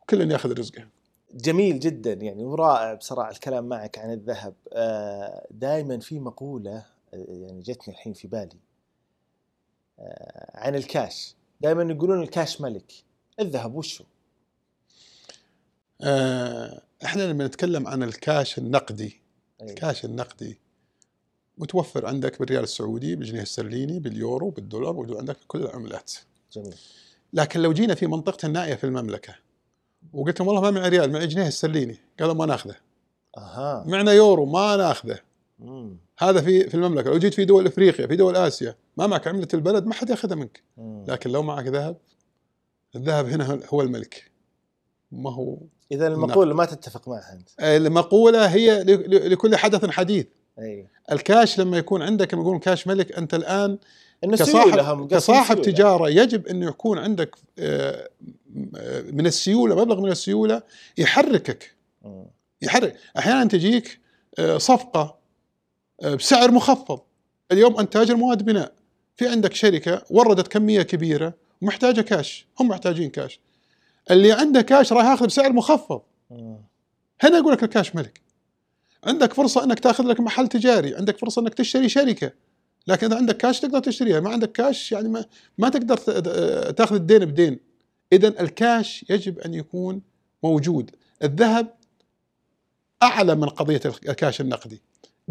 وكل 0.01 0.31
ياخذ 0.31 0.59
رزقه. 0.59 0.87
جميل 1.33 1.79
جدا 1.79 2.13
يعني 2.13 2.45
ورائع 2.45 2.93
بصراحة 2.93 3.31
الكلام 3.31 3.69
معك 3.69 3.97
عن 3.99 4.13
الذهب. 4.13 4.53
آه، 4.73 5.47
دائما 5.51 5.99
في 5.99 6.19
مقولة 6.19 6.85
آه، 7.13 7.25
يعني 7.27 7.61
جتني 7.61 7.93
الحين 7.93 8.13
في 8.13 8.27
بالي 8.27 8.59
آه، 9.99 10.51
عن 10.53 10.75
الكاش. 10.75 11.35
دائما 11.61 11.93
يقولون 11.93 12.21
الكاش 12.21 12.61
ملك. 12.61 12.93
الذهب 13.39 13.75
وشو؟ 13.75 14.03
إحنا 17.05 17.21
لما 17.21 17.47
نتكلم 17.47 17.87
عن 17.87 18.03
الكاش 18.03 18.57
النقدي 18.57 19.21
أيه. 19.61 19.69
الكاش 19.69 20.05
النقدي 20.05 20.59
متوفر 21.57 22.05
عندك 22.05 22.39
بالريال 22.39 22.63
السعودي 22.63 23.15
بالجنيه 23.15 23.41
الاسترليني 23.41 23.99
باليورو 23.99 24.49
بالدولار 24.49 24.93
موجود 24.93 25.17
عندك 25.17 25.37
في 25.37 25.47
كل 25.47 25.61
العملات. 25.61 26.13
جميل. 26.53 26.75
لكن 27.33 27.59
لو 27.59 27.73
جينا 27.73 27.95
في 27.95 28.07
منطقة 28.07 28.45
النائية 28.45 28.75
في 28.75 28.83
المملكة 28.83 29.35
وقلت 30.13 30.39
لهم 30.39 30.47
والله 30.47 30.61
ما 30.61 30.71
معي 30.71 30.89
ريال 30.89 31.11
معي 31.11 31.27
جنيه 31.27 31.47
الاسترليني 31.47 31.97
قالوا 32.19 32.33
ما 32.33 32.45
ناخذه. 32.45 32.75
أها. 33.37 33.83
معنا 33.87 34.11
يورو 34.11 34.45
ما 34.45 34.75
ناخذه. 34.75 35.19
مم. 35.59 35.97
هذا 36.17 36.41
في 36.41 36.69
في 36.69 36.75
المملكة. 36.75 37.09
لو 37.09 37.17
جيت 37.17 37.33
في 37.33 37.45
دول 37.45 37.67
إفريقيا 37.67 38.07
في 38.07 38.15
دول 38.15 38.35
آسيا 38.35 38.75
ما 38.97 39.07
معك 39.07 39.27
عملة 39.27 39.47
البلد 39.53 39.85
ما 39.85 39.93
حد 39.93 40.09
ياخذها 40.09 40.35
منك. 40.35 40.63
مم. 40.77 41.05
لكن 41.07 41.29
لو 41.29 41.43
معك 41.43 41.67
ذهب 41.67 41.97
الذهب 42.95 43.25
هنا 43.25 43.59
هو 43.69 43.81
الملك. 43.81 44.28
ما 45.11 45.33
هو 45.33 45.57
إذا 45.91 46.07
المقولة 46.07 46.53
ما 46.53 46.65
تتفق 46.65 47.09
معها 47.09 47.33
أنت. 47.33 47.49
المقولة 47.59 48.45
هي 48.45 48.83
لكل 49.07 49.55
حدث 49.55 49.85
حديث. 49.85 50.25
أي. 50.59 50.87
الكاش 51.11 51.59
لما 51.59 51.77
يكون 51.77 52.01
عندك 52.01 52.33
لما 52.33 52.43
يقولون 52.43 52.59
كاش 52.59 52.87
ملك 52.87 53.11
أنت 53.11 53.33
الآن 53.33 53.77
كصاحب, 54.25 55.07
كصاحب 55.07 55.61
تجارة 55.61 56.09
يجب 56.09 56.47
انه 56.47 56.67
يكون 56.67 56.97
عندك 56.97 57.35
آه، 57.59 58.09
من 59.11 59.25
السيولة 59.25 59.75
مبلغ 59.75 60.01
من 60.01 60.11
السيولة 60.11 60.61
يحركك. 60.97 61.75
يحرك. 62.61 62.95
أحيانا 63.17 63.45
تجيك 63.45 63.99
آه، 64.39 64.57
صفقة 64.57 65.15
آه، 66.03 66.15
بسعر 66.15 66.51
مخفض. 66.51 66.99
اليوم 67.51 67.79
أنت 67.79 67.93
تاجر 67.93 68.15
مواد 68.15 68.45
بناء. 68.45 68.71
في 69.15 69.27
عندك 69.27 69.53
شركة 69.53 70.03
وردت 70.09 70.47
كمية 70.47 70.81
كبيرة 70.81 71.33
ومحتاجة 71.61 72.01
كاش. 72.01 72.47
هم 72.59 72.67
محتاجين 72.67 73.09
كاش. 73.09 73.39
اللي 74.11 74.31
عنده 74.31 74.61
كاش 74.61 74.93
راح 74.93 75.05
ياخذ 75.05 75.25
بسعر 75.25 75.53
مخفض. 75.53 76.01
هنا 77.21 77.37
يقول 77.37 77.53
لك 77.53 77.63
الكاش 77.63 77.95
ملك. 77.95 78.21
عندك 79.03 79.33
فرصة 79.33 79.63
إنك 79.63 79.79
تأخذ 79.79 80.03
لك 80.03 80.19
محل 80.19 80.47
تجاري 80.47 80.95
عندك 80.95 81.17
فرصة 81.17 81.41
إنك 81.41 81.53
تشتري 81.53 81.89
شركة. 81.89 82.31
لكن 82.87 83.07
إذا 83.07 83.17
عندك 83.17 83.37
كاش 83.37 83.59
تقدر 83.59 83.79
تشتريها 83.79 84.19
ما 84.19 84.29
عندك 84.29 84.51
كاش 84.51 84.91
يعني 84.91 85.09
ما, 85.09 85.25
ما 85.57 85.69
تقدر 85.69 85.97
تأخذ 86.71 86.95
الدين 86.95 87.25
بدين. 87.25 87.59
اذا 88.13 88.27
الكاش 88.27 89.05
يجب 89.09 89.39
أن 89.39 89.53
يكون 89.53 90.01
موجود. 90.43 90.91
الذهب 91.23 91.73
أعلى 93.03 93.35
من 93.35 93.49
قضية 93.49 93.81
الكاش 94.09 94.41
النقدي. 94.41 94.81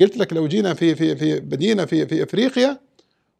قلت 0.01 0.17
لك 0.17 0.33
لو 0.33 0.49
جينا 0.49 0.75
في 0.75 0.95
في 0.95 1.17
في 1.17 1.41
بدينا 1.41 1.87
في 1.87 2.07
في 2.07 2.23
أفريقيا 2.23 2.81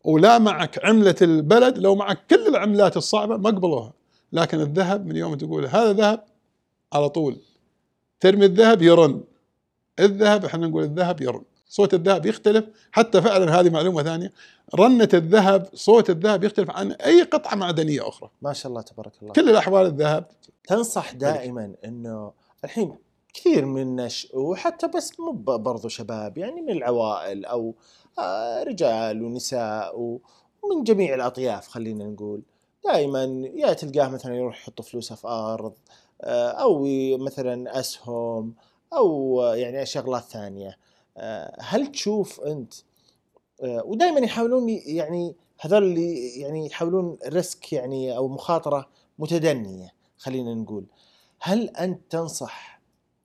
ولا 0.05 0.39
معك 0.39 0.85
عملة 0.85 1.17
البلد 1.23 1.79
لو 1.79 1.95
معك 1.95 2.27
كل 2.31 2.47
العملات 2.47 2.97
الصعبة 2.97 3.37
ما 3.37 3.51
قبلوها. 3.51 3.93
لكن 4.33 4.61
الذهب 4.61 5.07
من 5.07 5.17
يوم 5.17 5.35
تقول 5.35 5.67
هذا 5.67 5.93
ذهب 5.93 6.25
على 6.93 7.09
طول. 7.09 7.37
ترمي 8.21 8.47
الذهب 8.47 8.83
يرن. 8.83 9.21
الذهب 10.01 10.45
إحنا 10.45 10.67
نقول 10.67 10.83
الذهب 10.83 11.21
يرن. 11.21 11.43
صوت 11.69 11.95
الذهب 11.95 12.27
يختلف. 12.27 12.65
حتى 12.93 13.23
فعلا 13.23 13.61
هذه 13.61 13.71
معلومة 13.71 14.03
ثانية. 14.03 14.33
رنة 14.75 15.09
الذهب 15.15 15.69
صوت 15.75 16.11
الذهب 16.11 16.45
يختلف 16.45 16.71
عن 16.71 16.93
أي 16.93 17.23
قطعة 17.23 17.55
معدنية 17.55 18.09
أخرى. 18.09 18.31
ما 18.43 18.53
شاء 18.53 18.71
الله 18.71 18.83
تبارك 18.83 19.13
الله. 19.23 19.33
كل 19.33 19.51
الأحوال 19.51 19.87
الذهب 19.87 20.25
تنصح 20.67 21.13
دائما 21.13 21.75
إنه 21.85 22.33
الحين 22.65 22.97
كثير 23.35 23.67
من 23.67 24.09
وحتى 24.35 24.89
بس 24.89 25.21
مو 25.21 25.33
برضو 25.57 25.89
شباب 25.89 26.39
يعني 26.39 26.61
من 26.61 26.71
العوائل 26.71 27.45
أو 27.45 27.75
آه، 28.19 28.63
رجال 28.63 29.23
ونساء 29.23 29.99
ومن 29.99 30.85
جميع 30.85 31.15
الأطياف 31.15 31.69
خلينا 31.69 32.05
نقول. 32.05 32.43
دائما 32.85 33.49
يا 33.55 33.73
تلقاه 33.73 34.09
مثلا 34.09 34.37
يروح 34.37 34.61
يحط 34.61 34.83
فلوسه 34.83 35.15
في 35.15 35.29
أرض 35.29 35.73
آه، 36.21 36.51
أو 36.51 36.87
مثلا 37.19 37.81
اسهم 37.81 38.55
أو 38.93 39.41
يعني 39.55 39.87
شغلات 39.87 40.25
ثانية. 40.25 40.79
آه، 41.17 41.57
هل 41.61 41.87
تشوف 41.87 42.41
أنت 42.41 42.75
آه، 43.63 43.83
ودائما 43.85 44.21
يحاولون 44.21 44.69
يعني 44.69 45.37
هذول 45.61 45.83
اللي 45.83 46.41
يعني 46.41 46.67
يحاولون 46.67 47.19
ريسك 47.27 47.73
يعني 47.73 48.17
أو 48.17 48.29
مخاطرة 48.29 48.89
متدنية 49.19 49.95
خلينا 50.19 50.55
نقول. 50.55 50.87
هل 51.41 51.69
أنت 51.69 52.01
تنصح 52.11 52.81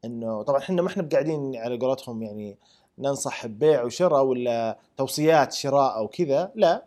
إنه 0.06 0.42
طبعا 0.44 0.60
إحنا 0.60 0.82
ما 0.82 0.88
إحنا 0.88 1.04
بقاعدين 1.04 1.56
على 1.56 1.78
قولتهم 1.78 2.24
يعني 2.24 2.58
ننصح 2.98 3.48
ببيع 3.48 3.84
وشراء 3.84 4.24
ولا 4.24 4.80
توصيات 4.98 5.54
شراء 5.54 5.98
أو 5.98 6.08
كذا 6.08 6.52
لا. 6.56 6.86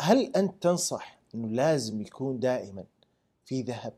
هل 0.00 0.32
أنت 0.36 0.62
تنصح 0.62 1.15
إنه 1.36 1.48
لازم 1.48 2.00
يكون 2.00 2.40
دائما 2.40 2.84
في 3.44 3.62
ذهب 3.62 3.94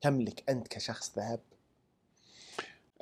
تملك 0.00 0.44
أنت 0.48 0.68
كشخص 0.68 1.12
ذهب. 1.18 1.40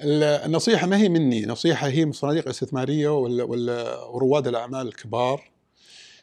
النصيحة 0.00 0.86
ما 0.86 0.96
هي 0.96 1.08
مني 1.08 1.46
نصيحة 1.46 1.88
هي 1.88 2.04
من 2.04 2.12
صناديق 2.12 2.42
الاستثمارية 2.42 3.08
ولا 3.18 3.44
ولا 3.44 4.04
رواد 4.04 4.46
الأعمال 4.46 4.88
الكبار. 4.88 5.50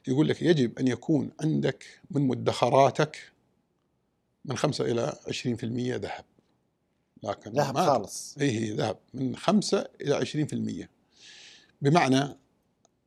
يقول 0.07 0.28
لك 0.28 0.41
يجب 0.41 0.80
أن 0.80 0.88
يكون 0.88 1.32
عندك 1.41 1.86
من 2.11 2.28
مدخراتك 2.28 3.32
من 4.45 4.57
5 4.57 4.86
إلى 4.86 5.14
20% 5.28 5.98
ذهب. 5.98 6.26
لكن 7.24 7.52
ذهب 7.52 7.78
خالص. 7.78 8.38
اي 8.41 8.52
هي 8.52 8.72
ذهب. 8.72 8.98
من 9.14 9.36
5 9.36 9.88
إلى 10.02 10.16
20% 10.16 10.90
بمعنى 11.82 12.38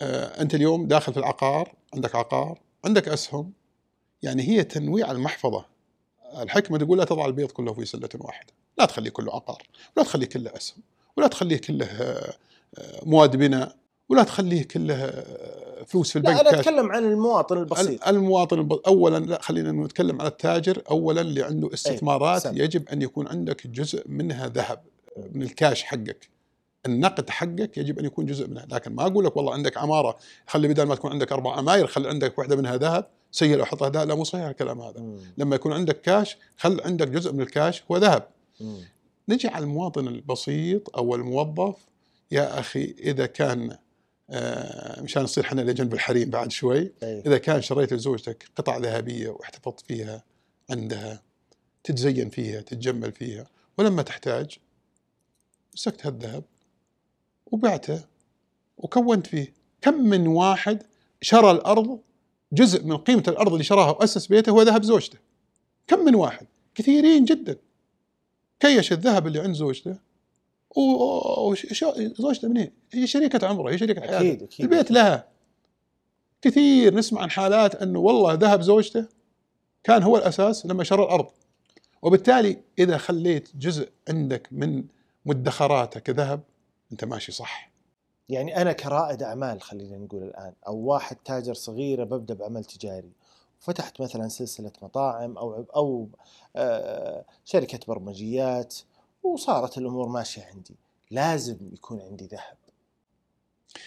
آه 0.03 0.43
أنت 0.43 0.55
اليوم 0.55 0.87
داخل 0.87 1.13
في 1.13 1.19
العقار 1.19 1.75
عندك 1.95 2.15
عقار 2.15 2.61
عندك 2.85 3.09
أسهم 3.09 3.53
يعني 4.23 4.43
هي 4.43 4.65
تنويع 4.65 5.11
المحفظة. 5.11 5.65
الحكمة 6.39 6.79
تقول 6.79 6.99
لا 6.99 7.05
تضع 7.05 7.27
البيض 7.27 7.51
كله 7.51 7.73
في 7.73 7.85
سلة 7.85 8.09
واحدة. 8.21 8.53
لا 8.79 8.85
تخليه 8.85 9.11
كله 9.11 9.35
عقار 9.35 9.63
ولا 9.97 10.07
تخليه 10.07 10.27
كله 10.27 10.51
أسهم 10.57 10.83
ولا 11.17 11.27
تخليه 11.27 11.57
كله 11.57 11.87
آه، 11.87 12.35
مواد 13.03 13.37
بناء 13.37 13.77
ولا 14.09 14.23
تخليه 14.23 14.63
كله 14.63 15.05
آه، 15.05 15.85
فلوس 15.87 16.11
في 16.11 16.17
البنك 16.17 16.35
لا 16.35 16.41
أنا 16.41 16.61
أتكلم 16.61 16.93
عن 16.93 17.05
المواطن 17.05 17.59
البسيط. 17.59 18.09
المواطن 18.09 18.59
الب... 18.59 18.73
اولا 18.73 19.19
لا 19.19 19.43
خلينا 19.43 19.73
نتكلم 19.73 20.21
على 20.21 20.29
التاجر. 20.29 20.83
اولا 20.91 21.21
اللي 21.21 21.43
عنده 21.43 21.75
استثمارات 21.75 22.47
أيه. 22.47 22.63
يجب 22.63 22.89
أن 22.89 23.03
يكون 23.03 23.29
عندك 23.29 23.67
جزء 23.67 24.03
منها 24.07 24.49
ذهب 24.49 24.83
من 25.33 25.43
الكاش 25.43 25.83
حقك. 25.83 26.29
النقد 26.87 27.31
حقك 27.31 27.79
يجب 27.79 27.99
أن 27.99 28.05
يكون 28.05 28.27
جزء 28.27 28.49
منها. 28.49 28.67
لكن 28.71 28.95
ما 28.95 29.07
أقول 29.07 29.25
لك 29.25 29.37
والله 29.37 29.53
عندك 29.53 29.77
عمارة 29.77 30.17
خلي 30.47 30.69
بدل 30.69 30.83
ما 30.83 30.95
تكون 30.95 31.11
عندك 31.11 31.33
أربع 31.33 31.57
عماير 31.57 31.87
خلي 31.87 32.09
عندك 32.09 32.39
واحدة 32.39 32.57
منها 32.57 32.77
ذهب. 32.77 33.07
سيء 33.33 33.57
لو 33.57 33.63
احطها 33.63 33.89
ذهب 33.89 34.09
لا 34.09 34.15
مو 34.15 34.25
صحيح 34.25 34.45
الكلام 34.45 34.81
هذا 34.81 35.01
مم. 35.01 35.21
لما 35.39 35.57
يكون 35.57 35.73
عندك 35.73 36.01
كاش 36.01 36.37
خل 36.57 36.81
عندك 36.81 37.09
جزء 37.09 37.33
من 37.33 37.41
الكاش 37.41 37.83
هو 37.91 37.97
ذهب 37.97 38.29
مم. 38.61 38.81
نجي 39.29 39.49
على 39.49 39.65
المواطن 39.65 40.09
البسيط 40.09 40.97
أو 40.97 41.15
الموظف 41.15 41.77
يا 42.31 42.61
أخي 42.61 42.95
إذا 42.99 43.27
كان 43.27 43.77
آه 44.31 45.03
مشان 45.03 45.23
نصير 45.23 45.45
إحنا 45.45 45.61
لجنب 45.61 45.95
الحريم 45.95 46.31
بعد 46.31 46.51
شوي 46.51 46.93
أيه. 47.03 47.23
إذا 47.27 47.39
كان 47.39 47.63
شريت 47.63 47.93
لزوجتك 47.93 48.49
قطع 48.57 48.77
ذهبية 48.77 49.29
واحتفظت 49.29 49.81
فيها 49.81 50.25
عندها 50.71 51.23
تتزين 51.85 52.31
فيها 52.31 52.61
تتجمل 52.61 53.13
فيها 53.13 53.47
ولما 53.79 54.03
تحتاج 54.03 54.59
مسكت 55.75 56.07
هالذهب 56.07 56.45
وبعته 57.47 58.05
وكونت 58.77 59.27
فيه 59.27 59.53
كم 59.81 59.95
من 59.95 60.27
واحد 60.27 60.83
شرى 61.21 61.51
الأرض 61.51 61.99
جزء 62.53 62.85
من 62.85 62.97
قيمة 62.97 63.25
الأرض 63.29 63.53
اللي 63.53 63.65
شراها 63.65 63.91
وأسس 63.91 64.27
بيته 64.27 64.51
هو 64.51 64.63
ذهب 64.63 64.83
زوجته. 64.83 65.19
كم 65.87 65.99
من 66.05 66.15
واحد؟ 66.15 66.47
كثيرين 66.75 67.25
جدا. 67.25 67.57
كيش 68.61 68.93
الذهب 68.93 69.27
اللي 69.27 69.41
عند 69.41 69.55
زوجته؟ 69.55 69.97
وزوجته 70.77 72.49
منين؟ 72.49 72.71
هي 72.93 73.07
شريكة 73.07 73.47
عمره 73.47 73.71
هي 73.71 73.79
شريكة 73.79 74.01
حياته. 74.01 74.19
أكيد 74.19 74.43
أكيد. 74.43 74.61
البيت 74.61 74.91
لها. 74.91 75.29
كثير 76.43 76.95
نسمع 76.95 77.23
عن 77.23 77.31
حالات 77.31 77.75
أنه 77.75 77.99
والله 77.99 78.33
ذهب 78.35 78.61
زوجته 78.61 79.07
كان 79.85 80.03
هو 80.03 80.17
الأساس 80.17 80.67
لما 80.67 80.85
شرى 80.85 81.03
الأرض. 81.03 81.27
وبالتالي 82.03 82.59
إذا 82.79 82.99
خليت 82.99 83.49
جزء 83.57 83.89
عندك 84.09 84.49
من 84.51 84.85
مدخراتك 85.27 86.11
ذهب 86.11 86.41
أنت 86.93 87.05
ماشي 87.05 87.33
صح. 87.33 87.72
يعني 88.33 88.63
أنا 88.63 88.73
كرائد 88.73 89.23
أعمال 89.23 89.63
خلينا 89.63 89.99
نقول 89.99 90.23
الآن 90.23 90.53
أو 90.67 90.77
واحد 90.77 91.17
تاجر 91.25 91.55
صغير 91.55 92.05
ببدأ 92.05 92.35
بعمل 92.35 92.65
تجاري 92.65 93.13
فتحت 93.61 94.01
مثلا 94.01 94.29
سلسلة 94.29 94.73
مطاعم 94.83 95.39
أو 95.39 95.65
أو 95.77 96.09
شركة 97.45 97.79
برمجيات 97.89 98.75
وصارت 99.23 99.79
الأمور 99.79 100.09
ماشية 100.09 100.43
عندي 100.43 100.77
لازم 101.11 101.57
يكون 101.73 102.01
عندي 102.01 102.27
ذهب. 102.27 102.57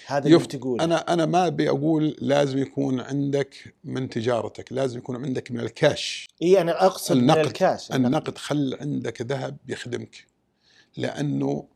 هذا 0.07 0.25
اللي 0.25 0.37
يف- 0.37 0.45
تقول 0.45 0.81
أنا 0.81 1.13
أنا 1.13 1.25
ما 1.25 1.47
أبي 1.47 1.69
أقول 1.69 2.15
لازم 2.21 2.57
يكون 2.57 2.99
عندك 2.99 3.75
من 3.83 4.09
تجارتك 4.09 4.71
لازم 4.73 4.97
يكون 4.97 5.25
عندك 5.25 5.51
من 5.51 5.59
الكاش. 5.59 6.27
إي 6.41 6.61
أنا 6.61 6.85
أقصد 6.85 7.15
من 7.15 7.21
النقد. 7.21 7.39
الكاش 7.45 7.91
النقد 7.91 8.37
خل 8.37 8.77
عندك 8.81 9.21
ذهب 9.21 9.57
يخدمك 9.67 10.25
لأنه 10.97 11.67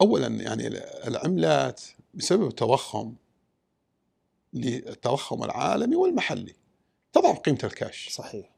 اولا 0.00 0.26
يعني 0.26 0.66
العملات 1.08 1.80
بسبب 2.14 2.46
التضخم 2.48 3.14
للتضخم 4.54 5.44
العالمي 5.44 5.96
والمحلي 5.96 6.54
تضعف 7.12 7.38
قيمة 7.38 7.58
الكاش. 7.64 8.08
صحيح. 8.12 8.50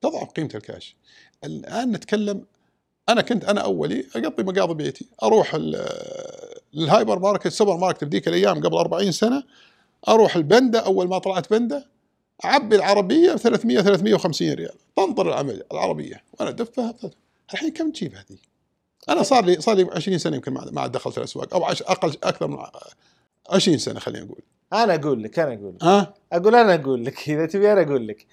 تضعف 0.00 0.30
قيمة 0.30 0.50
الكاش. 0.54 0.96
الآن 1.44 1.92
نتكلم 1.92 2.44
أنا 3.08 3.22
كنت 3.22 3.44
أنا 3.44 3.60
أولي 3.60 4.04
أقضي 4.16 4.42
مقاضي 4.42 4.74
بيتي 4.74 5.06
أروح 5.22 5.54
ال- 5.54 5.86
ال 6.74 7.18
hypermarket 7.18 7.46
ال 7.46 7.76
supermarket 7.76 8.04
بذيك 8.04 8.28
الأيام 8.28 8.60
قبل 8.60 8.76
40 8.76 9.12
سنة 9.12 9.42
أروح 10.08 10.36
البندة 10.36 10.80
أول 10.80 11.08
ما 11.08 11.18
طلعت 11.18 11.50
بندة 11.50 11.86
أعبي 12.44 12.76
العربية 12.76 13.32
ب 13.32 13.36
300 13.36 13.80
350 13.80 14.52
ريال. 14.52 14.74
تنطر 14.96 15.28
العمل 15.28 15.62
العربية. 15.72 16.24
وأنا 16.32 16.50
ادفها 16.50 16.94
الحين 17.54 17.70
كم 17.70 17.90
تجيب 17.90 18.14
هذه؟ 18.14 18.38
أنا 19.08 19.22
صار 19.22 19.44
لي 19.44 19.60
صار 19.60 19.76
لي 19.76 19.88
20 19.92 20.18
سنة 20.18 20.36
يمكن 20.36 20.52
ما 20.52 20.86
دخلت 20.86 21.18
الأسواق 21.18 21.54
أو 21.54 21.64
عش 21.64 21.82
أقل 21.82 22.16
أكثر 22.22 22.46
من 22.46 22.58
20 23.50 23.78
سنة 23.78 24.00
خلينا 24.00 24.24
نقول 24.24 24.42
أنا 24.72 24.94
أقول 24.94 25.22
لك 25.22 25.38
أنا 25.38 25.54
أقول 25.54 25.74
لك. 25.74 25.84
ها؟ 25.84 26.14
أقول 26.32 26.54
أنا 26.54 26.74
أقول 26.74 27.04
لك 27.04 27.28
إذا 27.28 27.46
تبي 27.46 27.72
أنا 27.72 27.82
أقول 27.82 28.08
لك. 28.08 28.26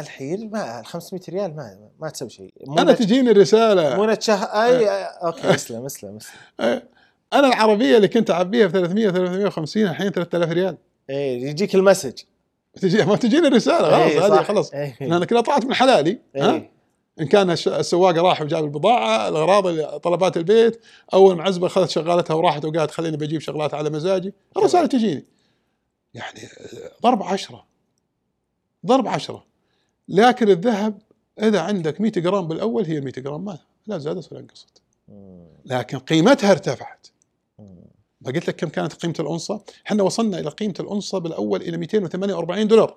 الحين 0.00 0.50
ما 0.50 0.80
ال 0.80 0.86
500 0.86 1.22
ريال 1.28 1.56
ما 1.56 1.78
ما 2.00 2.08
تسوي 2.08 2.30
شيء. 2.30 2.52
أنا 2.78 2.92
تجيني 2.92 3.30
رساله 3.30 3.96
مو 3.96 4.16
شهر 4.20 4.46
اي 4.46 4.88
أوكي 5.04 5.54
اسلم 5.54 5.84
اسلم 5.84 6.16
اسلم. 6.16 6.82
أنا 7.32 7.48
العربية 7.48 7.96
اللي 7.96 8.08
كنت 8.08 8.30
أعبيها 8.30 8.66
ب 8.66 8.70
300 8.70 9.10
350 9.10 9.82
الحين 9.82 10.10
3000 10.10 10.50
ريال. 10.50 10.76
إي 11.10 11.42
يجيك 11.42 11.74
المسج. 11.74 12.18
تجي 12.80 13.04
ما 13.04 13.16
تجيني 13.16 13.48
رساله 13.48 14.08
خلاص 14.08 14.30
هذه. 14.30 14.42
خلاص. 14.42 14.70
أنا 15.02 15.24
كذا 15.24 15.40
طلعت 15.40 15.64
من 15.64 15.74
حلالي 15.74 16.18
ها؟ 16.36 16.54
إي. 16.54 16.70
إن 17.20 17.26
كان 17.26 17.50
السواق 17.50 18.14
راح 18.14 18.42
وجاب 18.42 18.64
البضاعة 18.64 19.28
الأغراض 19.28 19.98
طلبات 19.98 20.36
البيت 20.36 20.80
أو 21.14 21.32
المعزبه 21.32 21.66
اخذت 21.66 21.90
شغالتها 21.90 22.34
وراحت 22.34 22.64
وقالت 22.64 22.90
خليني 22.90 23.16
بجيب 23.16 23.40
شغلات 23.40 23.74
على 23.74 23.90
مزاجي 23.90 24.32
الرسالة 24.56 24.86
تجيني 24.86 25.24
يعني 26.14 26.40
ضرب 27.02 27.22
عشرة 27.22 27.64
ضرب 28.86 29.08
عشرة 29.08 29.44
لكن 30.08 30.48
الذهب 30.48 30.98
إذا 31.42 31.60
عندك 31.60 32.00
100 32.00 32.12
جرام 32.12 32.48
بالأول 32.48 32.84
هي 32.84 33.00
100 33.00 33.12
جرام 33.12 33.44
ما 33.44 33.58
لا 33.86 33.98
زادت 33.98 34.32
ولا 34.32 34.42
نقصت 34.42 34.82
مم. 35.08 35.46
لكن 35.64 35.98
قيمتها 35.98 36.50
ارتفعت. 36.50 37.06
ما 38.20 38.32
قلت 38.32 38.48
لك 38.48 38.56
كم 38.56 38.68
كانت 38.68 38.92
قيمة 38.92 39.14
الأنصة؟ 39.20 39.62
إحنا 39.86 40.02
وصلنا 40.02 40.38
إلى 40.38 40.50
قيمة 40.50 40.74
الأنصة 40.80 41.18
بالأول 41.18 41.62
إلى 41.62 41.76
248 41.76 42.68
دولار. 42.68 42.96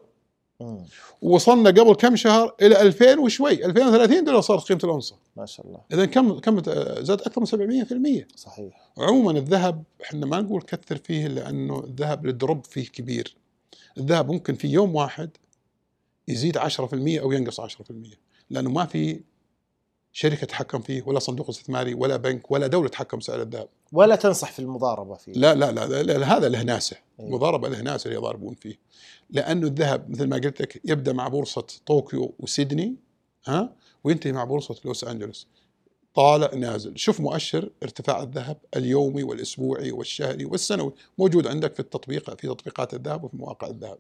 ووصلنا 1.22 1.70
قبل 1.70 1.94
كم 1.94 2.16
شهر 2.16 2.56
إلى 2.62 2.82
2000 2.82 3.20
وشوي 3.20 3.66
2030 3.66 4.24
دولار 4.24 4.42
صارت 4.42 4.64
قيمة 4.64 4.82
الأنصة. 4.84 5.16
ما 5.36 5.46
شاء 5.46 5.68
الله. 5.68 5.82
اذا 5.94 6.06
كم 6.06 6.40
كم 6.40 6.62
زاد 7.04 7.22
أكثر 7.22 7.42
من 7.42 8.26
700% 8.26 8.28
صحيح. 8.36 8.92
عموما 8.98 9.32
الذهب 9.32 9.84
إحنا 10.04 10.26
ما 10.26 10.42
نقول 10.42 10.62
كثر 10.62 10.98
فيه 10.98 11.28
لأنه 11.28 11.80
الذهب 11.80 12.26
الدروب 12.26 12.66
فيه 12.66 12.88
كبير. 12.88 13.36
الذهب 13.98 14.32
ممكن 14.32 14.56
في 14.56 14.68
يوم 14.68 14.96
واحد 14.96 15.30
يزيد 16.28 16.58
10% 16.58 17.20
أو 17.20 17.32
ينقص 17.32 17.60
10% 17.62 18.18
لأنه 18.50 18.70
ما 18.70 18.86
في 18.86 19.22
شركة 20.18 20.46
تتحكم 20.46 20.82
فيه 20.82 21.04
ولا 21.06 21.20
صندوق 21.20 21.50
استثماري 21.50 21.94
ولا 21.94 22.18
بنك 22.18 22.52
ولا 22.52 22.68
دولة 22.68 22.90
تتحكم 22.90 23.20
سعر 23.20 23.42
الذهب. 23.42 23.68
ولا 23.92 24.16
تنصح 24.16 24.52
في 24.52 24.60
المضاربة 24.60 25.16
فيه. 25.16 25.34
لا 25.34 25.56
لا 25.56 25.72
لا, 25.72 25.86
لا, 25.86 26.04
لا 26.04 26.38
هذا 26.38 26.50
له 26.50 26.64
ناسه. 26.64 26.98
أيوة. 27.20 27.32
مضاربه 27.32 27.70
له 27.70 27.82
ناس 27.82 28.06
اللي 28.06 28.18
يضاربون 28.18 28.56
فيه. 28.56 28.80
لأنه 29.30 29.68
الذهب 29.68 30.10
مثل 30.10 30.28
ما 30.28 30.36
قلت 30.36 30.62
لك 30.62 30.82
يبدأ 30.86 31.14
مع 31.14 31.28
بورصة 31.28 31.68
طوكيو 31.86 32.34
وسيدني 32.40 32.96
ها 33.48 33.74
وينتهي 34.04 34.32
مع 34.32 34.44
بورصة 34.44 34.76
لوس 34.86 35.04
أنجلوس. 35.04 35.48
طالع 36.14 36.54
نازل. 36.56 36.98
شوف 36.98 37.20
مؤشر 37.20 37.70
ارتفاع 37.84 38.24
الذهب 38.24 38.58
اليومي 38.76 39.24
والأسبوعي 39.24 39.92
والشهري 39.92 40.46
والسنوي. 40.46 40.94
موجود 41.18 41.48
عندك 41.48 41.74
في 41.74 41.80
التطبيق 41.80 42.30
في 42.42 42.48
تطبيقات 42.48 42.94
الذهب 42.94 43.24
وفي 43.24 43.38
مواقع 43.38 43.68
الذهب. 43.68 43.98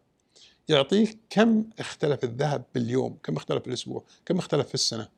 يعطيك 0.69 1.17
كم 1.29 1.63
اختلف 1.79 2.23
الذهب 2.23 2.63
باليوم 2.75 3.17
كم 3.23 3.35
اختلف 3.35 3.67
الأسبوع 3.67 4.03
كم 4.25 4.37
اختلف 4.37 4.67
في 4.67 4.73
السنة. 4.73 5.16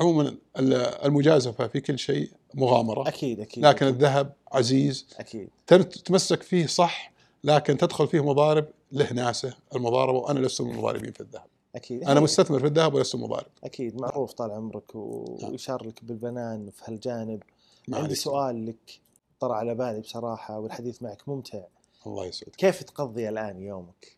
عموما 0.00 0.36
ال- 0.58 0.74
المجازفة 1.04 1.66
في 1.66 1.80
كل 1.80 1.98
شيء 1.98 2.30
مغامرة. 2.54 3.08
أكيد 3.08 3.40
أكيد 3.40 3.64
لكن 3.64 3.86
أكيد, 3.86 3.96
الذهب 4.02 4.32
عزيز. 4.52 5.06
أكيد. 5.18 5.48
تتمسك 5.66 6.42
فيه 6.42 6.66
صح 6.66 7.12
لكن 7.44 7.76
تدخل 7.76 8.06
فيه 8.08 8.24
مضارب 8.24 8.66
له 8.92 9.12
ناسه 9.12 9.54
المضاربه 9.74 10.18
وأنا 10.18 10.38
لست 10.38 10.60
من 10.62 10.70
المضاربين 10.70 11.12
في 11.12 11.20
الذهب. 11.20 11.46
أكيد. 11.74 12.04
أنا 12.04 12.20
مستثمر 12.20 12.58
في 12.60 12.66
الذهب 12.66 12.94
ولست 12.94 13.16
مضارب. 13.16 13.46
أكيد 13.64 14.00
معروف 14.00 14.32
طال 14.32 14.50
عمرك 14.50 14.96
نعم. 14.96 15.50
ويشار 15.50 15.86
لك 15.86 16.04
بالبنان 16.04 16.70
في 16.70 16.82
هالجانب. 16.92 17.42
عندي 17.88 18.04
عليك. 18.04 18.16
سؤال 18.16 18.66
لك 18.66 19.00
طرى 19.40 19.52
على 19.54 19.74
بالي 19.74 20.00
بصراحة 20.00 20.58
والحديث 20.58 21.02
معك 21.02 21.28
ممتع. 21.28 21.60
الله 22.06 22.26
يسعدك. 22.26 22.56
كيف 22.56 22.82
تقضي 22.82 23.28
الآن 23.28 23.62
يومك؟ 23.62 24.16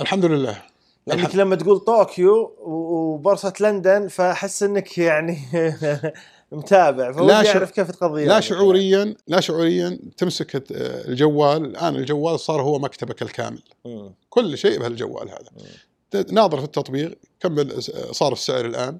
الحمد 0.00 0.24
لله. 0.24 0.62
لأنك 1.06 1.34
لما 1.34 1.56
تقول 1.56 1.78
طوكيو 1.80 2.56
وبورصة 2.60 3.52
لندن 3.60 4.08
فأحس 4.08 4.62
إنك 4.62 4.98
يعني 4.98 5.38
متابع 6.52 7.06
لا 7.06 7.12
فودي 7.12 7.28
شع- 7.44 7.50
اعرف 7.52 7.70
كيف 7.70 7.90
تقضي 7.90 8.24
لا 8.24 8.40
شعوريا 8.40 9.14
لا 9.28 9.40
شعوريا 9.40 9.98
تمسك 10.16 10.64
الجوال. 10.70 11.64
الآن 11.64 11.96
الجوال 11.96 12.40
صار 12.40 12.62
هو 12.62 12.78
مكتبك 12.78 13.22
الكامل. 13.22 13.62
مم. 13.84 14.14
كل 14.30 14.58
شيء 14.58 14.78
بهالجوال 14.78 15.28
هذا. 15.28 16.24
ناظر 16.32 16.58
في 16.58 16.64
التطبيق 16.64 17.18
كم 17.40 17.80
صار 18.12 18.32
السعر 18.32 18.64
الآن. 18.64 18.98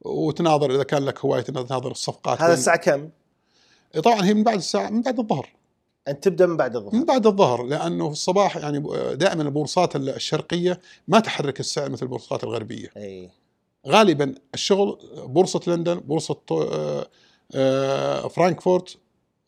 وتناظر 0.00 0.74
إذا 0.74 0.82
كان 0.82 1.04
لك 1.04 1.18
هواية 1.24 1.40
تناظر 1.42 1.90
الصفقات. 1.90 2.42
هذا 2.42 2.54
الساعة 2.54 2.76
كم؟ 2.76 3.08
طبعا 4.04 4.24
هي 4.24 4.34
من 4.34 4.42
بعد 4.44 4.56
الساعة 4.56 4.90
من 4.90 5.02
بعد 5.02 5.18
الظهر. 5.18 5.48
انت 6.10 6.24
تبدأ 6.24 6.46
من 6.46 6.56
بعد 6.56 6.76
الظهر. 6.76 6.94
من 6.94 7.04
بعد 7.04 7.26
الظهر 7.26 7.62
لأنه 7.62 8.06
في 8.06 8.12
الصباح 8.12 8.56
يعني 8.56 8.78
دائما 9.16 9.42
البورصات 9.42 9.96
الشرقية 9.96 10.80
ما 11.08 11.20
تحرك 11.20 11.60
السعر 11.60 11.90
مثل 11.90 12.02
البورصات 12.02 12.44
الغربية. 12.44 12.90
إي. 12.96 13.30
غالبا 13.88 14.34
الشغل 14.54 14.98
بورصة 15.16 15.60
لندن 15.66 15.94
بورصة 15.94 16.36
تو- 16.46 16.62
آه، 16.62 17.06
آه، 17.54 18.28
فرانكفورت 18.28 18.96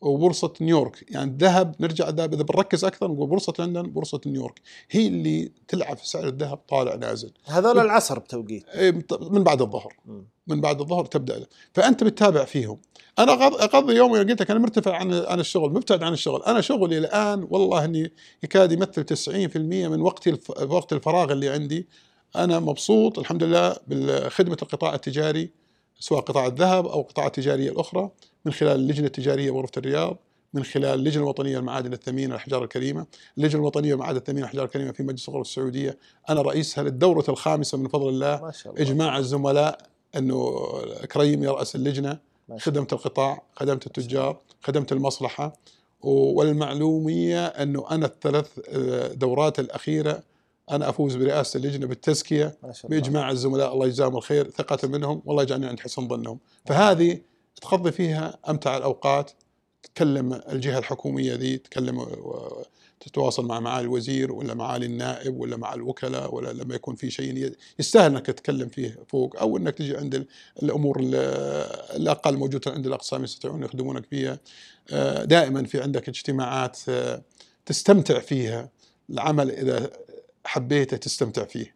وبورصة 0.01 0.53
نيويورك. 0.61 1.05
يعني 1.11 1.31
الذهب 1.31 1.75
نرجع 1.79 2.09
الذهب. 2.09 2.33
إذا 2.33 2.43
بنركز 2.43 2.85
أكثر 2.85 3.11
نقول 3.11 3.27
بورصة 3.27 3.53
لندن 3.59 3.81
بورصة 3.81 4.21
نيويورك. 4.25 4.61
هي 4.91 5.07
اللي 5.07 5.51
تلعب 5.67 5.97
في 5.97 6.07
سعر 6.07 6.27
الذهب 6.27 6.57
طالع 6.57 6.95
نازل. 6.95 7.31
هذول 7.45 7.79
العصر 7.79 8.19
بتوقيت. 8.19 8.65
إيه، 8.69 8.91
من 9.21 9.43
بعد 9.43 9.61
الظهر. 9.61 9.93
مم. 10.05 10.25
من 10.47 10.61
بعد 10.61 10.81
الظهر 10.81 11.05
تبدأ 11.05 11.45
فأنت 11.73 12.03
بتتابع 12.03 12.45
فيهم. 12.45 12.77
أنا 13.19 13.33
أقضي 13.47 13.95
يومي 13.95 14.19
قلت 14.19 14.41
لك 14.41 14.51
أنا 14.51 14.59
مرتفع 14.59 14.95
عن 14.95 15.13
عن 15.13 15.39
الشغل 15.39 15.73
مبتعد 15.73 16.03
عن 16.03 16.13
الشغل. 16.13 16.43
أنا 16.43 16.61
شغلي 16.61 16.97
الآن 16.97 17.47
والله 17.49 17.85
إني 17.85 18.13
يكاد 18.43 18.71
يمثل 18.71 19.03
90% 19.03 19.57
من 19.87 20.01
وقتي 20.01 20.29
الف... 20.29 20.49
وقت 20.49 20.93
الفراغ 20.93 21.31
اللي 21.31 21.49
عندي. 21.49 21.87
أنا 22.35 22.59
مبسوط 22.59 23.19
الحمد 23.19 23.43
لله 23.43 23.75
بخدمه 23.87 24.57
القطاع 24.61 24.95
التجاري 24.95 25.49
سواء 25.99 26.21
قطاع 26.21 26.47
الذهب 26.47 26.87
أو 26.87 27.01
القطاع 27.01 27.27
التجارية 27.27 27.71
الأخرى. 27.71 28.09
من 28.45 28.51
خلال 28.51 28.75
اللجنة 28.75 29.07
التجارية 29.07 29.51
بغرفه 29.51 29.71
الرياض 29.77 30.17
من 30.53 30.63
خلال 30.63 30.99
اللجنة 30.99 31.23
الوطنية 31.23 31.57
للمعادن 31.57 31.93
الثمينة 31.93 32.27
والأحجار 32.27 32.63
الكريمة، 32.63 33.05
اللجنة 33.37 33.61
الوطنية 33.61 33.93
للمعادن 33.93 34.17
الثمينة 34.17 34.41
والأحجار 34.41 34.65
الكريمة 34.65 34.91
في 34.91 35.03
مجلس 35.03 35.29
الغرف 35.29 35.47
السعودية، 35.47 35.97
أنا 36.29 36.41
رئيسها 36.41 36.83
للدورة 36.83 37.25
الخامسة 37.29 37.77
من 37.77 37.87
فضل 37.87 38.09
الله 38.09 38.41
ما 38.41 38.51
شاء 38.51 38.73
الله. 38.73 38.85
إجماع 38.85 39.17
الزملاء 39.17 39.77
أنه 40.17 40.55
كريم 41.11 41.43
يرأس 41.43 41.75
اللجنة. 41.75 42.19
خدمت 42.59 42.93
القطاع 42.93 43.43
خدمت 43.55 43.87
التجار 43.87 44.37
خدمت 44.61 44.91
المصلحة. 44.91 45.53
والمعلومية 46.01 47.45
أنه 47.45 47.85
أنا 47.91 48.05
الثلاث 48.05 48.59
آه، 48.69 49.07
دورات 49.07 49.59
الأخيرة 49.59 50.23
أنا 50.71 50.89
أفوز 50.89 51.15
برئاسة 51.15 51.57
اللجنة 51.57 51.87
بالتزكية 51.87 52.57
بإجماع 52.83 53.31
الزملاء. 53.31 53.73
الله 53.73 53.85
يجزاهم 53.85 54.17
الخير 54.17 54.49
ثقة 54.49 54.87
منهم 54.87 55.21
والله 55.25 55.43
يجعلني 55.43 55.65
عند 55.67 55.79
حسن 55.79 56.07
ظنهم. 56.07 56.39
فهذه 56.65 57.21
تقضي 57.61 57.91
فيها 57.91 58.37
أمتع 58.49 58.77
الأوقات 58.77 59.31
تكلم 59.83 60.41
الجهة 60.49 60.79
الحكومية 60.79 61.33
ذي 61.33 61.57
تكلم 61.57 62.05
تتواصل 62.99 63.45
مع 63.45 63.59
معالي 63.59 63.85
الوزير 63.85 64.31
ولا 64.31 64.53
معالي 64.53 64.85
النائب 64.85 65.39
ولا 65.39 65.57
مع 65.57 65.73
الوكلاء 65.73 66.35
ولا 66.35 66.53
لما 66.53 66.75
يكون 66.75 66.95
في 66.95 67.11
شيء 67.11 67.53
يستاهل 67.79 68.11
إنك 68.11 68.25
تتكلم 68.25 68.69
فيه 68.69 68.99
فوق 69.07 69.39
أو 69.39 69.57
إنك 69.57 69.77
تجي 69.77 69.97
عند 69.97 70.27
الأمور 70.63 70.97
الأقل 71.95 72.37
موجودة 72.37 72.71
عند 72.71 72.87
الأقسام 72.87 73.23
يستطيعون 73.23 73.63
يخدمونك 73.63 74.05
فيها. 74.05 74.39
آه، 74.91 75.23
دائما 75.23 75.63
في 75.63 75.81
عندك 75.81 76.09
اجتماعات 76.09 76.79
آه، 76.89 77.21
تستمتع 77.65 78.19
فيها. 78.19 78.69
العمل 79.09 79.51
إذا 79.51 79.89
حبيته 80.45 80.97
تستمتع 80.97 81.45
فيه. 81.45 81.75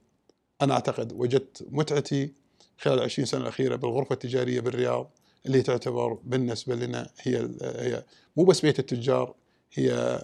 أنا 0.62 0.74
أعتقد 0.74 1.14
وجدت 1.14 1.66
متعتي 1.72 2.34
خلال 2.78 2.98
العشرين 2.98 3.26
سنة 3.26 3.42
الأخيرة 3.42 3.76
بالغرفة 3.76 4.14
التجارية 4.14 4.60
بالرياض. 4.60 5.12
اللي 5.46 5.62
تعتبر 5.62 6.18
بالنسبة 6.24 6.76
لنا 6.76 7.10
هي 7.22 7.50
هي 7.62 8.04
مو 8.38 8.44
بس 8.44 8.62
بيت 8.62 8.80
التجار 8.80 9.36
هي 9.74 10.20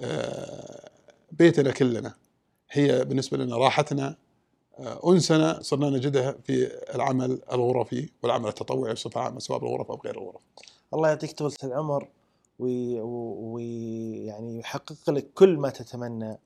آه، 0.00 0.90
بيتنا 1.32 1.70
كلنا 1.70 2.14
هي 2.70 3.04
بالنسبة 3.04 3.38
لنا 3.38 3.56
راحتنا 3.56 4.16
آه، 4.78 5.12
أنسنا 5.12 5.62
صرنا 5.62 5.90
نجدها 5.90 6.32
في 6.44 6.70
العمل 6.94 7.40
الغرفي 7.52 8.08
والعمل 8.22 8.48
التطوعي 8.48 8.92
بصفة 8.92 9.20
عامة 9.20 9.38
سواء 9.38 9.58
بالغرف 9.58 9.90
أو 9.90 10.00
غير 10.04 10.18
الغرف. 10.18 10.40
الله 10.94 11.08
يعطيك 11.08 11.32
طولة 11.32 11.54
العمر 11.64 12.08
ويعني 12.58 14.58
يحقق 14.58 15.10
لك 15.10 15.26
كل 15.34 15.56
ما 15.56 15.70
تتمنى 15.70 16.38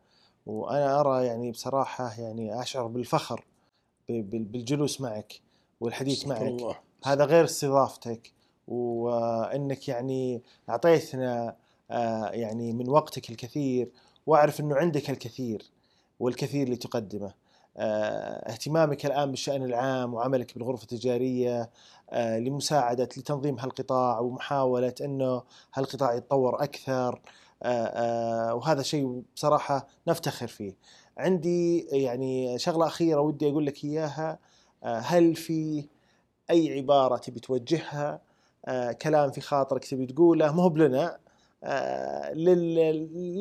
وأنا 0.47 1.01
أرى 1.01 1.27
يعني 1.27 1.51
بصراحة 1.51 2.20
يعني 2.20 2.62
أشعر 2.62 2.86
بالفخر 2.86 3.44
بالجلوس 4.09 5.01
معك 5.01 5.40
والحديث 5.81 6.27
معك 6.27 6.43
الله. 6.43 6.77
هذا 7.05 7.24
غير 7.24 7.44
استضافتك. 7.44 8.32
وإنك 8.68 9.89
يعني 9.89 10.43
اعطيتنا 10.68 11.56
آه، 11.90 12.31
يعني 12.31 12.73
من 12.73 12.89
وقتك 12.89 13.31
الكثير 13.31 13.90
وأعرف 14.27 14.60
إنه 14.60 14.77
عندك 14.77 15.10
الكثير 15.10 15.62
والكثير 16.20 16.68
لتقدمه 16.70 17.35
آه، 17.77 18.52
اهتمامك 18.52 19.06
الآن 19.06 19.31
بالشأن 19.31 19.64
العام 19.64 20.14
وعملك 20.14 20.55
بالغرفة 20.55 20.82
التجارية 20.82 21.70
آه، 22.10 22.39
لمساعدة 22.39 23.09
لتنظيم 23.16 23.59
هالقطاع 23.59 24.20
ومحاولة 24.20 24.94
إنه 25.01 25.43
هالقطاع 25.74 26.14
يتطور 26.14 26.62
أكثر. 26.62 27.20
وهذا 28.52 28.82
شيء 28.82 29.23
بصراحة 29.36 29.86
نفتخر 30.09 30.47
فيه. 30.47 30.77
عندي 31.18 31.81
يعني 31.81 32.59
شغلة 32.59 32.86
أخيرة 32.86 33.20
ودي 33.20 33.51
أقول 33.51 33.66
لك 33.66 33.85
إياها. 33.85 34.39
هل 34.82 35.36
في 35.36 35.89
أي 36.51 36.78
عبارة 36.78 37.16
تبي 37.16 37.40
توجهها 37.40 38.20
كلام 39.02 39.31
في 39.31 39.40
خاطرك 39.40 39.85
تبي 39.85 40.06
تقوله 40.06 40.52
مو 40.52 40.68
بلنا 40.68 41.18
آه، 41.64 42.32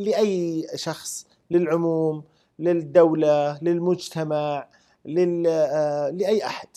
لأي 0.05 0.67
شخص 0.75 1.27
للعموم 1.51 2.23
للدولة 2.59 3.59
للمجتمع 3.63 4.67
لل... 5.05 5.47
آه، 5.47 6.09
لأي 6.09 6.45
أحد. 6.45 6.67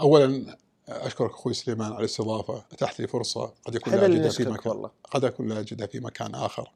اولا 0.00 0.56
أشكرك 0.88 1.30
أخوي 1.30 1.54
سليمان 1.54 1.92
على 1.92 2.00
الاستضافة. 2.00 2.64
اتحت 2.72 3.00
لي 3.00 3.06
فرصة 3.06 3.52
قد 3.64 3.74
يكون 3.74 3.94
لا 3.94 4.06
اجدها 4.06 4.30
في 4.30 4.44
مكان 4.44 4.72
والله. 4.72 4.90
قد 5.10 5.24
أكون 5.24 5.48
لا 5.48 5.60
اجدها 5.60 5.86
في 5.86 6.00
مكان 6.00 6.34
آخر. 6.34 6.72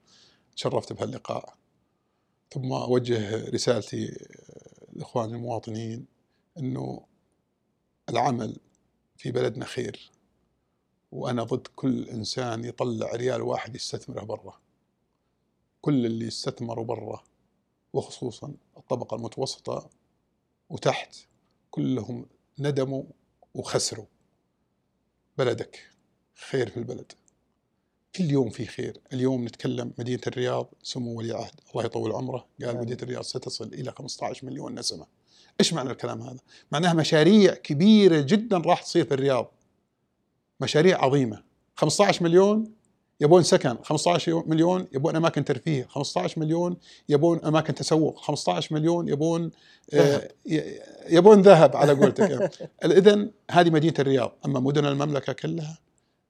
تشرفت 0.56 0.92
بهاللقاء. 0.92 1.54
ثم 2.50 2.72
أوجه 2.72 3.50
رسالتي 3.50 4.18
لإخواني 4.92 5.32
المواطنين 5.32 6.06
إنه 6.58 7.02
العمل 8.08 8.56
في 9.16 9.30
بلدنا 9.32 9.64
خير 9.64 10.10
وأنا 11.12 11.42
ضد 11.42 11.66
كل 11.66 12.08
إنسان 12.08 12.64
يطلع 12.64 13.10
ريال 13.12 13.42
واحد 13.42 13.74
يستثمره 13.74 14.24
برا. 14.24 14.60
كل 15.80 16.06
اللي 16.06 16.28
استثمروا 16.28 16.84
برا 16.84 17.24
وخصوصا 17.92 18.54
الطبقة 18.76 19.14
المتوسطة 19.14 19.90
وتحت 20.70 21.16
كلهم 21.70 22.26
ندموا 22.58 23.04
وخسروا. 23.54 24.06
بلدك 25.38 25.90
خير 26.34 26.70
في 26.70 26.76
البلد. 26.76 27.12
كل 28.16 28.30
يوم 28.30 28.50
في 28.50 28.66
خير. 28.66 29.00
اليوم 29.12 29.44
نتكلم 29.44 29.92
مدينة 29.98 30.20
الرياض 30.26 30.68
سمو 30.82 31.18
ولي 31.18 31.32
عهد. 31.32 31.60
الله 31.70 31.84
يطول 31.84 32.12
عمره. 32.12 32.46
قال 32.64 32.76
مدينة 32.76 32.98
الرياض 33.02 33.22
ستصل 33.22 33.66
إلى 33.66 33.92
15 33.92 34.46
مليون 34.46 34.78
نسمة. 34.78 35.06
إيش 35.60 35.72
معنى 35.72 35.90
الكلام 35.90 36.22
هذا؟ 36.22 36.38
معناها 36.72 36.92
مشاريع 36.92 37.54
كبيرة 37.54 38.20
جدا 38.20 38.58
راح 38.58 38.82
تصير 38.82 39.04
في 39.04 39.14
الرياض. 39.14 39.52
مشاريع 40.60 41.04
عظيمة. 41.04 41.42
15 41.76 42.24
مليون 42.24 42.72
يبون 43.20 43.42
سكن 43.42 43.76
15 43.82 44.42
مليون 44.46 44.86
يبون 44.92 45.16
أماكن 45.16 45.44
ترفيه 45.44 45.86
15 45.90 46.40
مليون 46.40 46.76
يبون 47.08 47.44
أماكن 47.44 47.74
تسوق 47.74 48.18
15 48.18 48.74
مليون 48.74 49.08
يبون 49.08 49.50
آه 49.94 50.28
يبون 51.08 51.42
ذهب 51.42 51.76
على 51.76 51.92
قولتك. 51.92 52.50
اذا 52.84 53.28
هذه 53.50 53.70
مدينة 53.70 53.94
الرياض. 53.98 54.32
أما 54.46 54.60
مدن 54.60 54.86
المملكة 54.86 55.32
كلها 55.32 55.78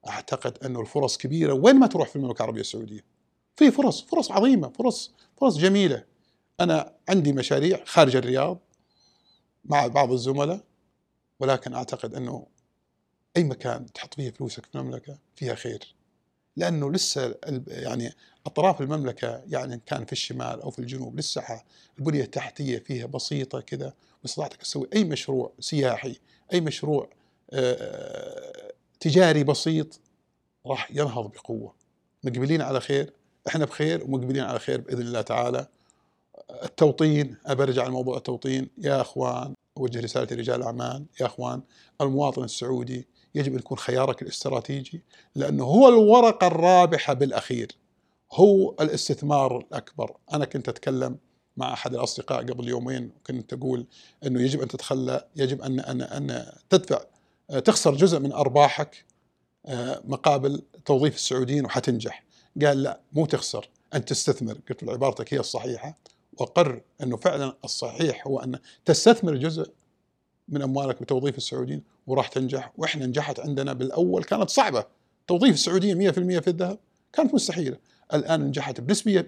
أعتقد 0.08 0.58
أنه 0.64 0.80
الفرص 0.80 1.16
كبيرة. 1.16 1.52
وين 1.52 1.76
ما 1.76 1.86
تروح 1.86 2.08
في 2.08 2.16
المملكة 2.16 2.38
العربية 2.38 2.60
السعودية؟ 2.60 3.04
في 3.56 3.70
فرص 3.70 4.02
فرص 4.02 4.30
عظيمة 4.30 4.68
فرص 4.68 5.12
فرص 5.36 5.56
جميلة. 5.58 6.04
أنا 6.60 6.92
عندي 7.08 7.32
مشاريع 7.32 7.80
خارج 7.84 8.16
الرياض. 8.16 8.58
مع 9.64 9.86
بعض 9.86 10.12
الزملاء 10.12 10.60
ولكن 11.40 11.74
أعتقد 11.74 12.14
أنه 12.14 12.46
أي 13.36 13.44
مكان 13.44 13.92
تحط 13.92 14.14
فيه 14.14 14.30
فلوسك 14.30 14.66
في 14.66 14.74
المملكة 14.74 15.18
فيها 15.36 15.54
خير. 15.54 15.94
لأنه 16.56 16.92
لسه 16.92 17.34
يعني 17.68 18.12
أطراف 18.46 18.80
المملكة 18.80 19.42
يعني 19.46 19.80
كان 19.86 20.04
في 20.04 20.12
الشمال 20.12 20.60
أو 20.62 20.70
في 20.70 20.78
الجنوب 20.78 21.18
لسه 21.18 21.62
البنية 21.98 22.22
التحتية 22.22 22.78
فيها 22.78 23.06
بسيطة 23.06 23.60
كذا 23.60 23.94
واستطعتك 24.22 24.56
تسوي 24.56 24.88
أي 24.94 25.04
مشروع 25.04 25.52
سياحي 25.60 26.16
أي 26.52 26.60
مشروع 26.60 27.08
تجاري 29.00 29.44
بسيط 29.44 30.00
راح 30.66 30.90
ينهض 30.90 31.30
بقوة. 31.32 31.74
مقبلين 32.24 32.62
على 32.62 32.80
خير 32.80 33.12
إحنا 33.48 33.64
بخير 33.64 34.04
ومقبلين 34.04 34.42
على 34.42 34.58
خير 34.58 34.80
بإذن 34.80 35.00
الله 35.00 35.20
تعالى. 35.20 35.68
التوطين 36.64 37.36
ابرجع 37.46 37.86
لموضوع 37.86 38.16
التوطين. 38.16 38.70
يا 38.78 39.00
أخوان 39.00 39.54
أوجه 39.78 40.00
رسالة 40.00 40.36
رجال 40.36 40.56
الأعمال. 40.56 41.04
يا 41.20 41.26
أخوان 41.26 41.62
المواطن 42.00 42.44
السعودي 42.44 43.08
يجب 43.34 43.52
أن 43.52 43.58
يكون 43.58 43.78
خيارك 43.78 44.22
الاستراتيجي 44.22 45.02
لأنه 45.34 45.64
هو 45.64 45.88
الورقة 45.88 46.46
الرابحة 46.46 47.12
بالأخير. 47.12 47.72
هو 48.32 48.74
الاستثمار 48.80 49.58
الأكبر. 49.58 50.16
أنا 50.32 50.44
كنت 50.44 50.68
أتكلم 50.68 51.18
مع 51.56 51.72
أحد 51.72 51.94
الأصدقاء 51.94 52.42
قبل 52.42 52.68
يومين 52.68 53.10
وكنت 53.16 53.52
أقول 53.52 53.86
أنه 54.26 54.42
يجب 54.42 54.62
أن 54.62 54.68
تتخلى 54.68 55.26
يجب 55.36 55.62
أن 55.62 55.80
أن 55.80 56.02
أن 56.02 56.52
تدفع 56.70 57.00
تخسر 57.64 57.94
جزء 57.94 58.18
من 58.18 58.32
أرباحك 58.32 59.04
آه، 59.66 60.02
مقابل 60.04 60.62
توظيف 60.84 61.14
السعوديين 61.14 61.64
وحتنجح. 61.64 62.24
قال 62.62 62.82
لا 62.82 63.00
مو 63.12 63.26
تخسر 63.26 63.68
أن 63.94 64.04
تستثمر. 64.04 64.58
قلت 64.68 64.82
له 64.82 64.92
عبارتك 64.92 65.34
هي 65.34 65.40
الصحيحة. 65.40 65.98
وقر 66.38 66.80
أنه 67.02 67.16
فعلا 67.16 67.56
الصحيح 67.64 68.26
هو 68.26 68.38
أن 68.38 68.58
تستثمر 68.84 69.34
جزء 69.36 69.70
من 70.48 70.62
أموالك 70.62 71.02
بتوظيف 71.02 71.36
السعوديين 71.36 71.82
وراح 72.06 72.28
تنجح 72.28 72.72
وإحنا 72.78 73.06
نجحت 73.06 73.40
عندنا 73.40 73.72
بالأول 73.72 74.24
كانت 74.24 74.50
صعبة. 74.50 74.84
توظيف 75.26 75.54
السعوديين 75.54 76.12
100% 76.12 76.40
في 76.40 76.48
الذهب 76.48 76.78
كانت 77.12 77.34
مستحيلة. 77.34 77.76
الآن 78.14 78.40
نجحت 78.40 78.80
بنسبة 78.80 79.24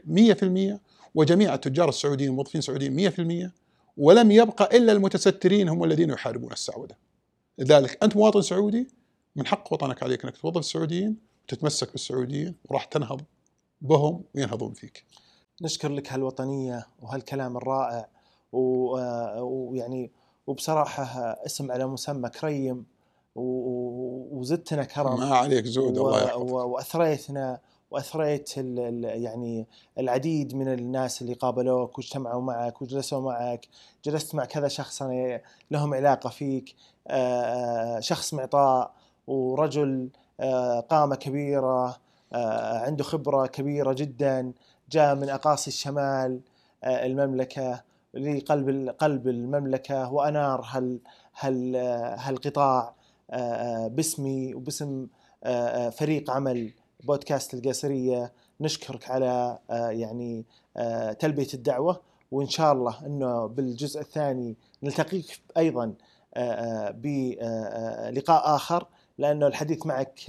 100% 0.75 0.81
وجميع 1.15 1.55
التجار 1.55 1.89
السعوديين 1.89 2.31
الموظفين 2.31 2.59
السعوديين 2.59 3.11
100% 3.47 3.51
ولم 3.97 4.31
يبقى 4.31 4.77
إلا 4.77 4.93
المتسترين 4.93 5.69
هم 5.69 5.85
الذين 5.85 6.11
يحاربون 6.11 6.53
السعودة. 6.53 6.97
لذلك 7.59 8.05
أنت 8.05 8.17
مواطن 8.17 8.43
سعودي 8.43 8.89
من 9.37 9.47
حق 9.47 9.73
وطنك 9.73 10.03
عليك 10.03 10.25
إنك 10.25 10.37
توظف 10.37 10.59
السعوديين 10.59 11.17
وتتمسك 11.45 11.93
بالسعوديين 11.93 12.55
وراح 12.65 12.85
تنهض 12.85 13.21
بهم 13.81 14.25
وينهضون 14.35 14.73
فيك. 14.73 15.05
نشكر 15.63 15.89
لك 15.89 16.13
هالوطنية 16.13 16.87
وهالكلام 17.03 17.57
الرائع 17.57 18.09
آه، 18.55 19.43
ويعني 19.43 20.11
وبصراحة 20.47 21.05
اسم 21.47 21.73
على 21.73 21.87
مسمى 21.87 22.29
كريم 22.29 22.87
وزدتنا 23.35 24.85
كرم 24.85 25.21
ما 25.21 25.37
عليك 25.37 25.65
زود 25.65 25.99
الله 25.99 26.23
يحفظك. 26.23 26.41
وأثريتنا 26.41 27.61
وأثريت 27.91 28.57
يعني 28.57 29.67
العديد 29.99 30.55
من 30.55 30.69
الناس 30.69 31.23
اللي 31.23 31.35
قابلوك 31.35 31.99
واجتمعوا 31.99 32.43
معك 32.43 32.83
وجلسوا 32.83 33.21
معك. 33.21 33.69
جلست 34.05 34.35
مع 34.35 34.45
كذا 34.45 34.69
شخص 34.69 35.03
أنا 35.03 35.41
لهم 35.71 35.95
علاقة 35.95 36.31
فيك 36.31 36.75
شخص 38.01 38.35
معطاء 38.35 38.93
ورجل 39.27 40.11
قامة 40.89 41.17
كبيرة 41.17 41.97
عنده 42.83 43.05
خبرة 43.05 43.47
كبيرة 43.47 43.93
جدا. 43.93 44.53
جاء 44.91 45.15
من 45.15 45.29
أقاصي 45.29 45.69
الشمال 45.69 46.41
المملكة 46.85 47.83
لقلب 48.15 48.89
قلب 48.99 49.29
المملكة 49.29 50.13
وأنار 50.13 50.61
هال 50.71 51.01
هال 51.41 51.77
هالقطاع 52.19 52.95
آه، 53.31 53.35
آه، 53.37 53.89
باسمي 53.89 54.55
وباسم 54.55 55.07
آه، 55.45 55.91
فريق 55.91 56.31
عمل 56.31 56.73
بودكاست 57.05 57.55
القيصرية. 57.55 58.33
نشكرك 58.61 59.11
على 59.11 59.59
آه، 59.71 59.91
يعني 59.91 60.45
آه، 60.77 61.13
تلبية 61.13 61.49
الدعوة 61.55 62.01
وإن 62.31 62.49
شاء 62.49 62.73
الله 62.73 63.07
إنه 63.07 63.47
بالجزء 63.47 64.01
الثاني 64.01 64.57
نلتقيك 64.83 65.41
أيضا 65.57 65.95
آه، 66.35 66.91
بلقاء 66.91 68.57
آخر 68.57 68.87
لأنه 69.19 69.47
الحديث 69.47 69.87
معك 69.87 70.29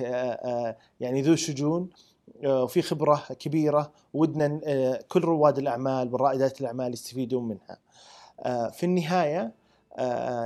يعني 0.99 1.21
ذو 1.21 1.35
شجون. 1.35 1.89
وفي 2.45 2.82
خبرة 2.82 3.24
كبيرة 3.40 3.91
ودنا 4.14 4.60
كل 5.10 5.22
رواد 5.22 5.58
الأعمال 5.58 6.14
والرائدات 6.14 6.62
الأعمال 6.62 6.94
يستفيدون 6.94 7.48
منها. 7.48 7.78
في 8.70 8.84
النهاية 8.84 9.52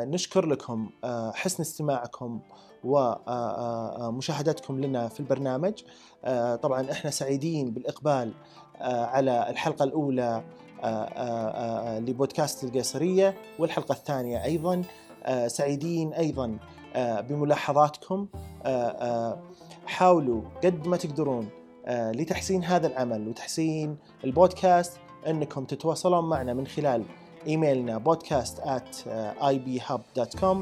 نشكر 0.03 0.45
لكم 0.45 0.89
حسن 1.33 1.63
استماعكم 1.63 2.39
ومشاهدتكم 2.83 4.81
لنا 4.81 5.07
في 5.07 5.19
البرنامج. 5.19 5.73
طبعا 6.61 6.91
إحنا 6.91 7.11
سعيدين 7.11 7.71
بالإقبال 7.71 8.33
على 8.81 9.49
الحلقة 9.49 9.83
الأولى 9.83 10.43
لبودكاست 12.07 12.63
القيصرية 12.63 13.35
والحلقة 13.59 13.93
الثانية 13.93 14.43
أيضا. 14.43 14.81
سعيدين 15.47 16.13
أيضا 16.13 16.57
بملاحظاتكم. 16.95 18.27
حاولوا 19.85 20.41
قد 20.63 20.87
ما 20.87 20.97
تقدرون 20.97 21.49
لتحسين 21.87 22.63
هذا 22.63 22.87
العمل 22.87 23.27
وتحسين 23.27 23.97
البودكاست 24.23 24.99
أنكم 25.27 25.65
تتواصلون 25.65 26.29
معنا 26.29 26.53
من 26.53 26.67
خلال 26.67 27.03
إيميلنا 27.47 27.97
بودكاست 27.97 28.59
at 28.59 29.07
ibhub.com 29.41 30.57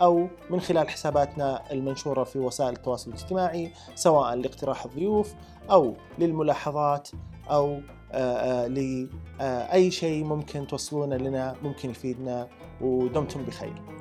أو 0.00 0.28
من 0.50 0.60
خلال 0.60 0.88
حساباتنا 0.88 1.72
المنشورة 1.72 2.24
في 2.24 2.38
وسائل 2.38 2.72
التواصل 2.72 3.10
الاجتماعي 3.10 3.72
سواء 3.94 4.34
لاقتراح 4.34 4.84
الضيوف 4.84 5.34
أو 5.70 5.94
للملاحظات 6.18 7.08
أو 7.50 7.80
آه، 8.12 8.66
آه، 8.66 8.66
لأي 8.66 9.90
شيء 9.90 10.24
ممكن 10.24 10.66
توصلونه 10.66 11.16
لنا 11.16 11.56
ممكن 11.62 11.90
يفيدنا 11.90 12.48
ودمتم 12.80 13.42
بخير. 13.42 13.99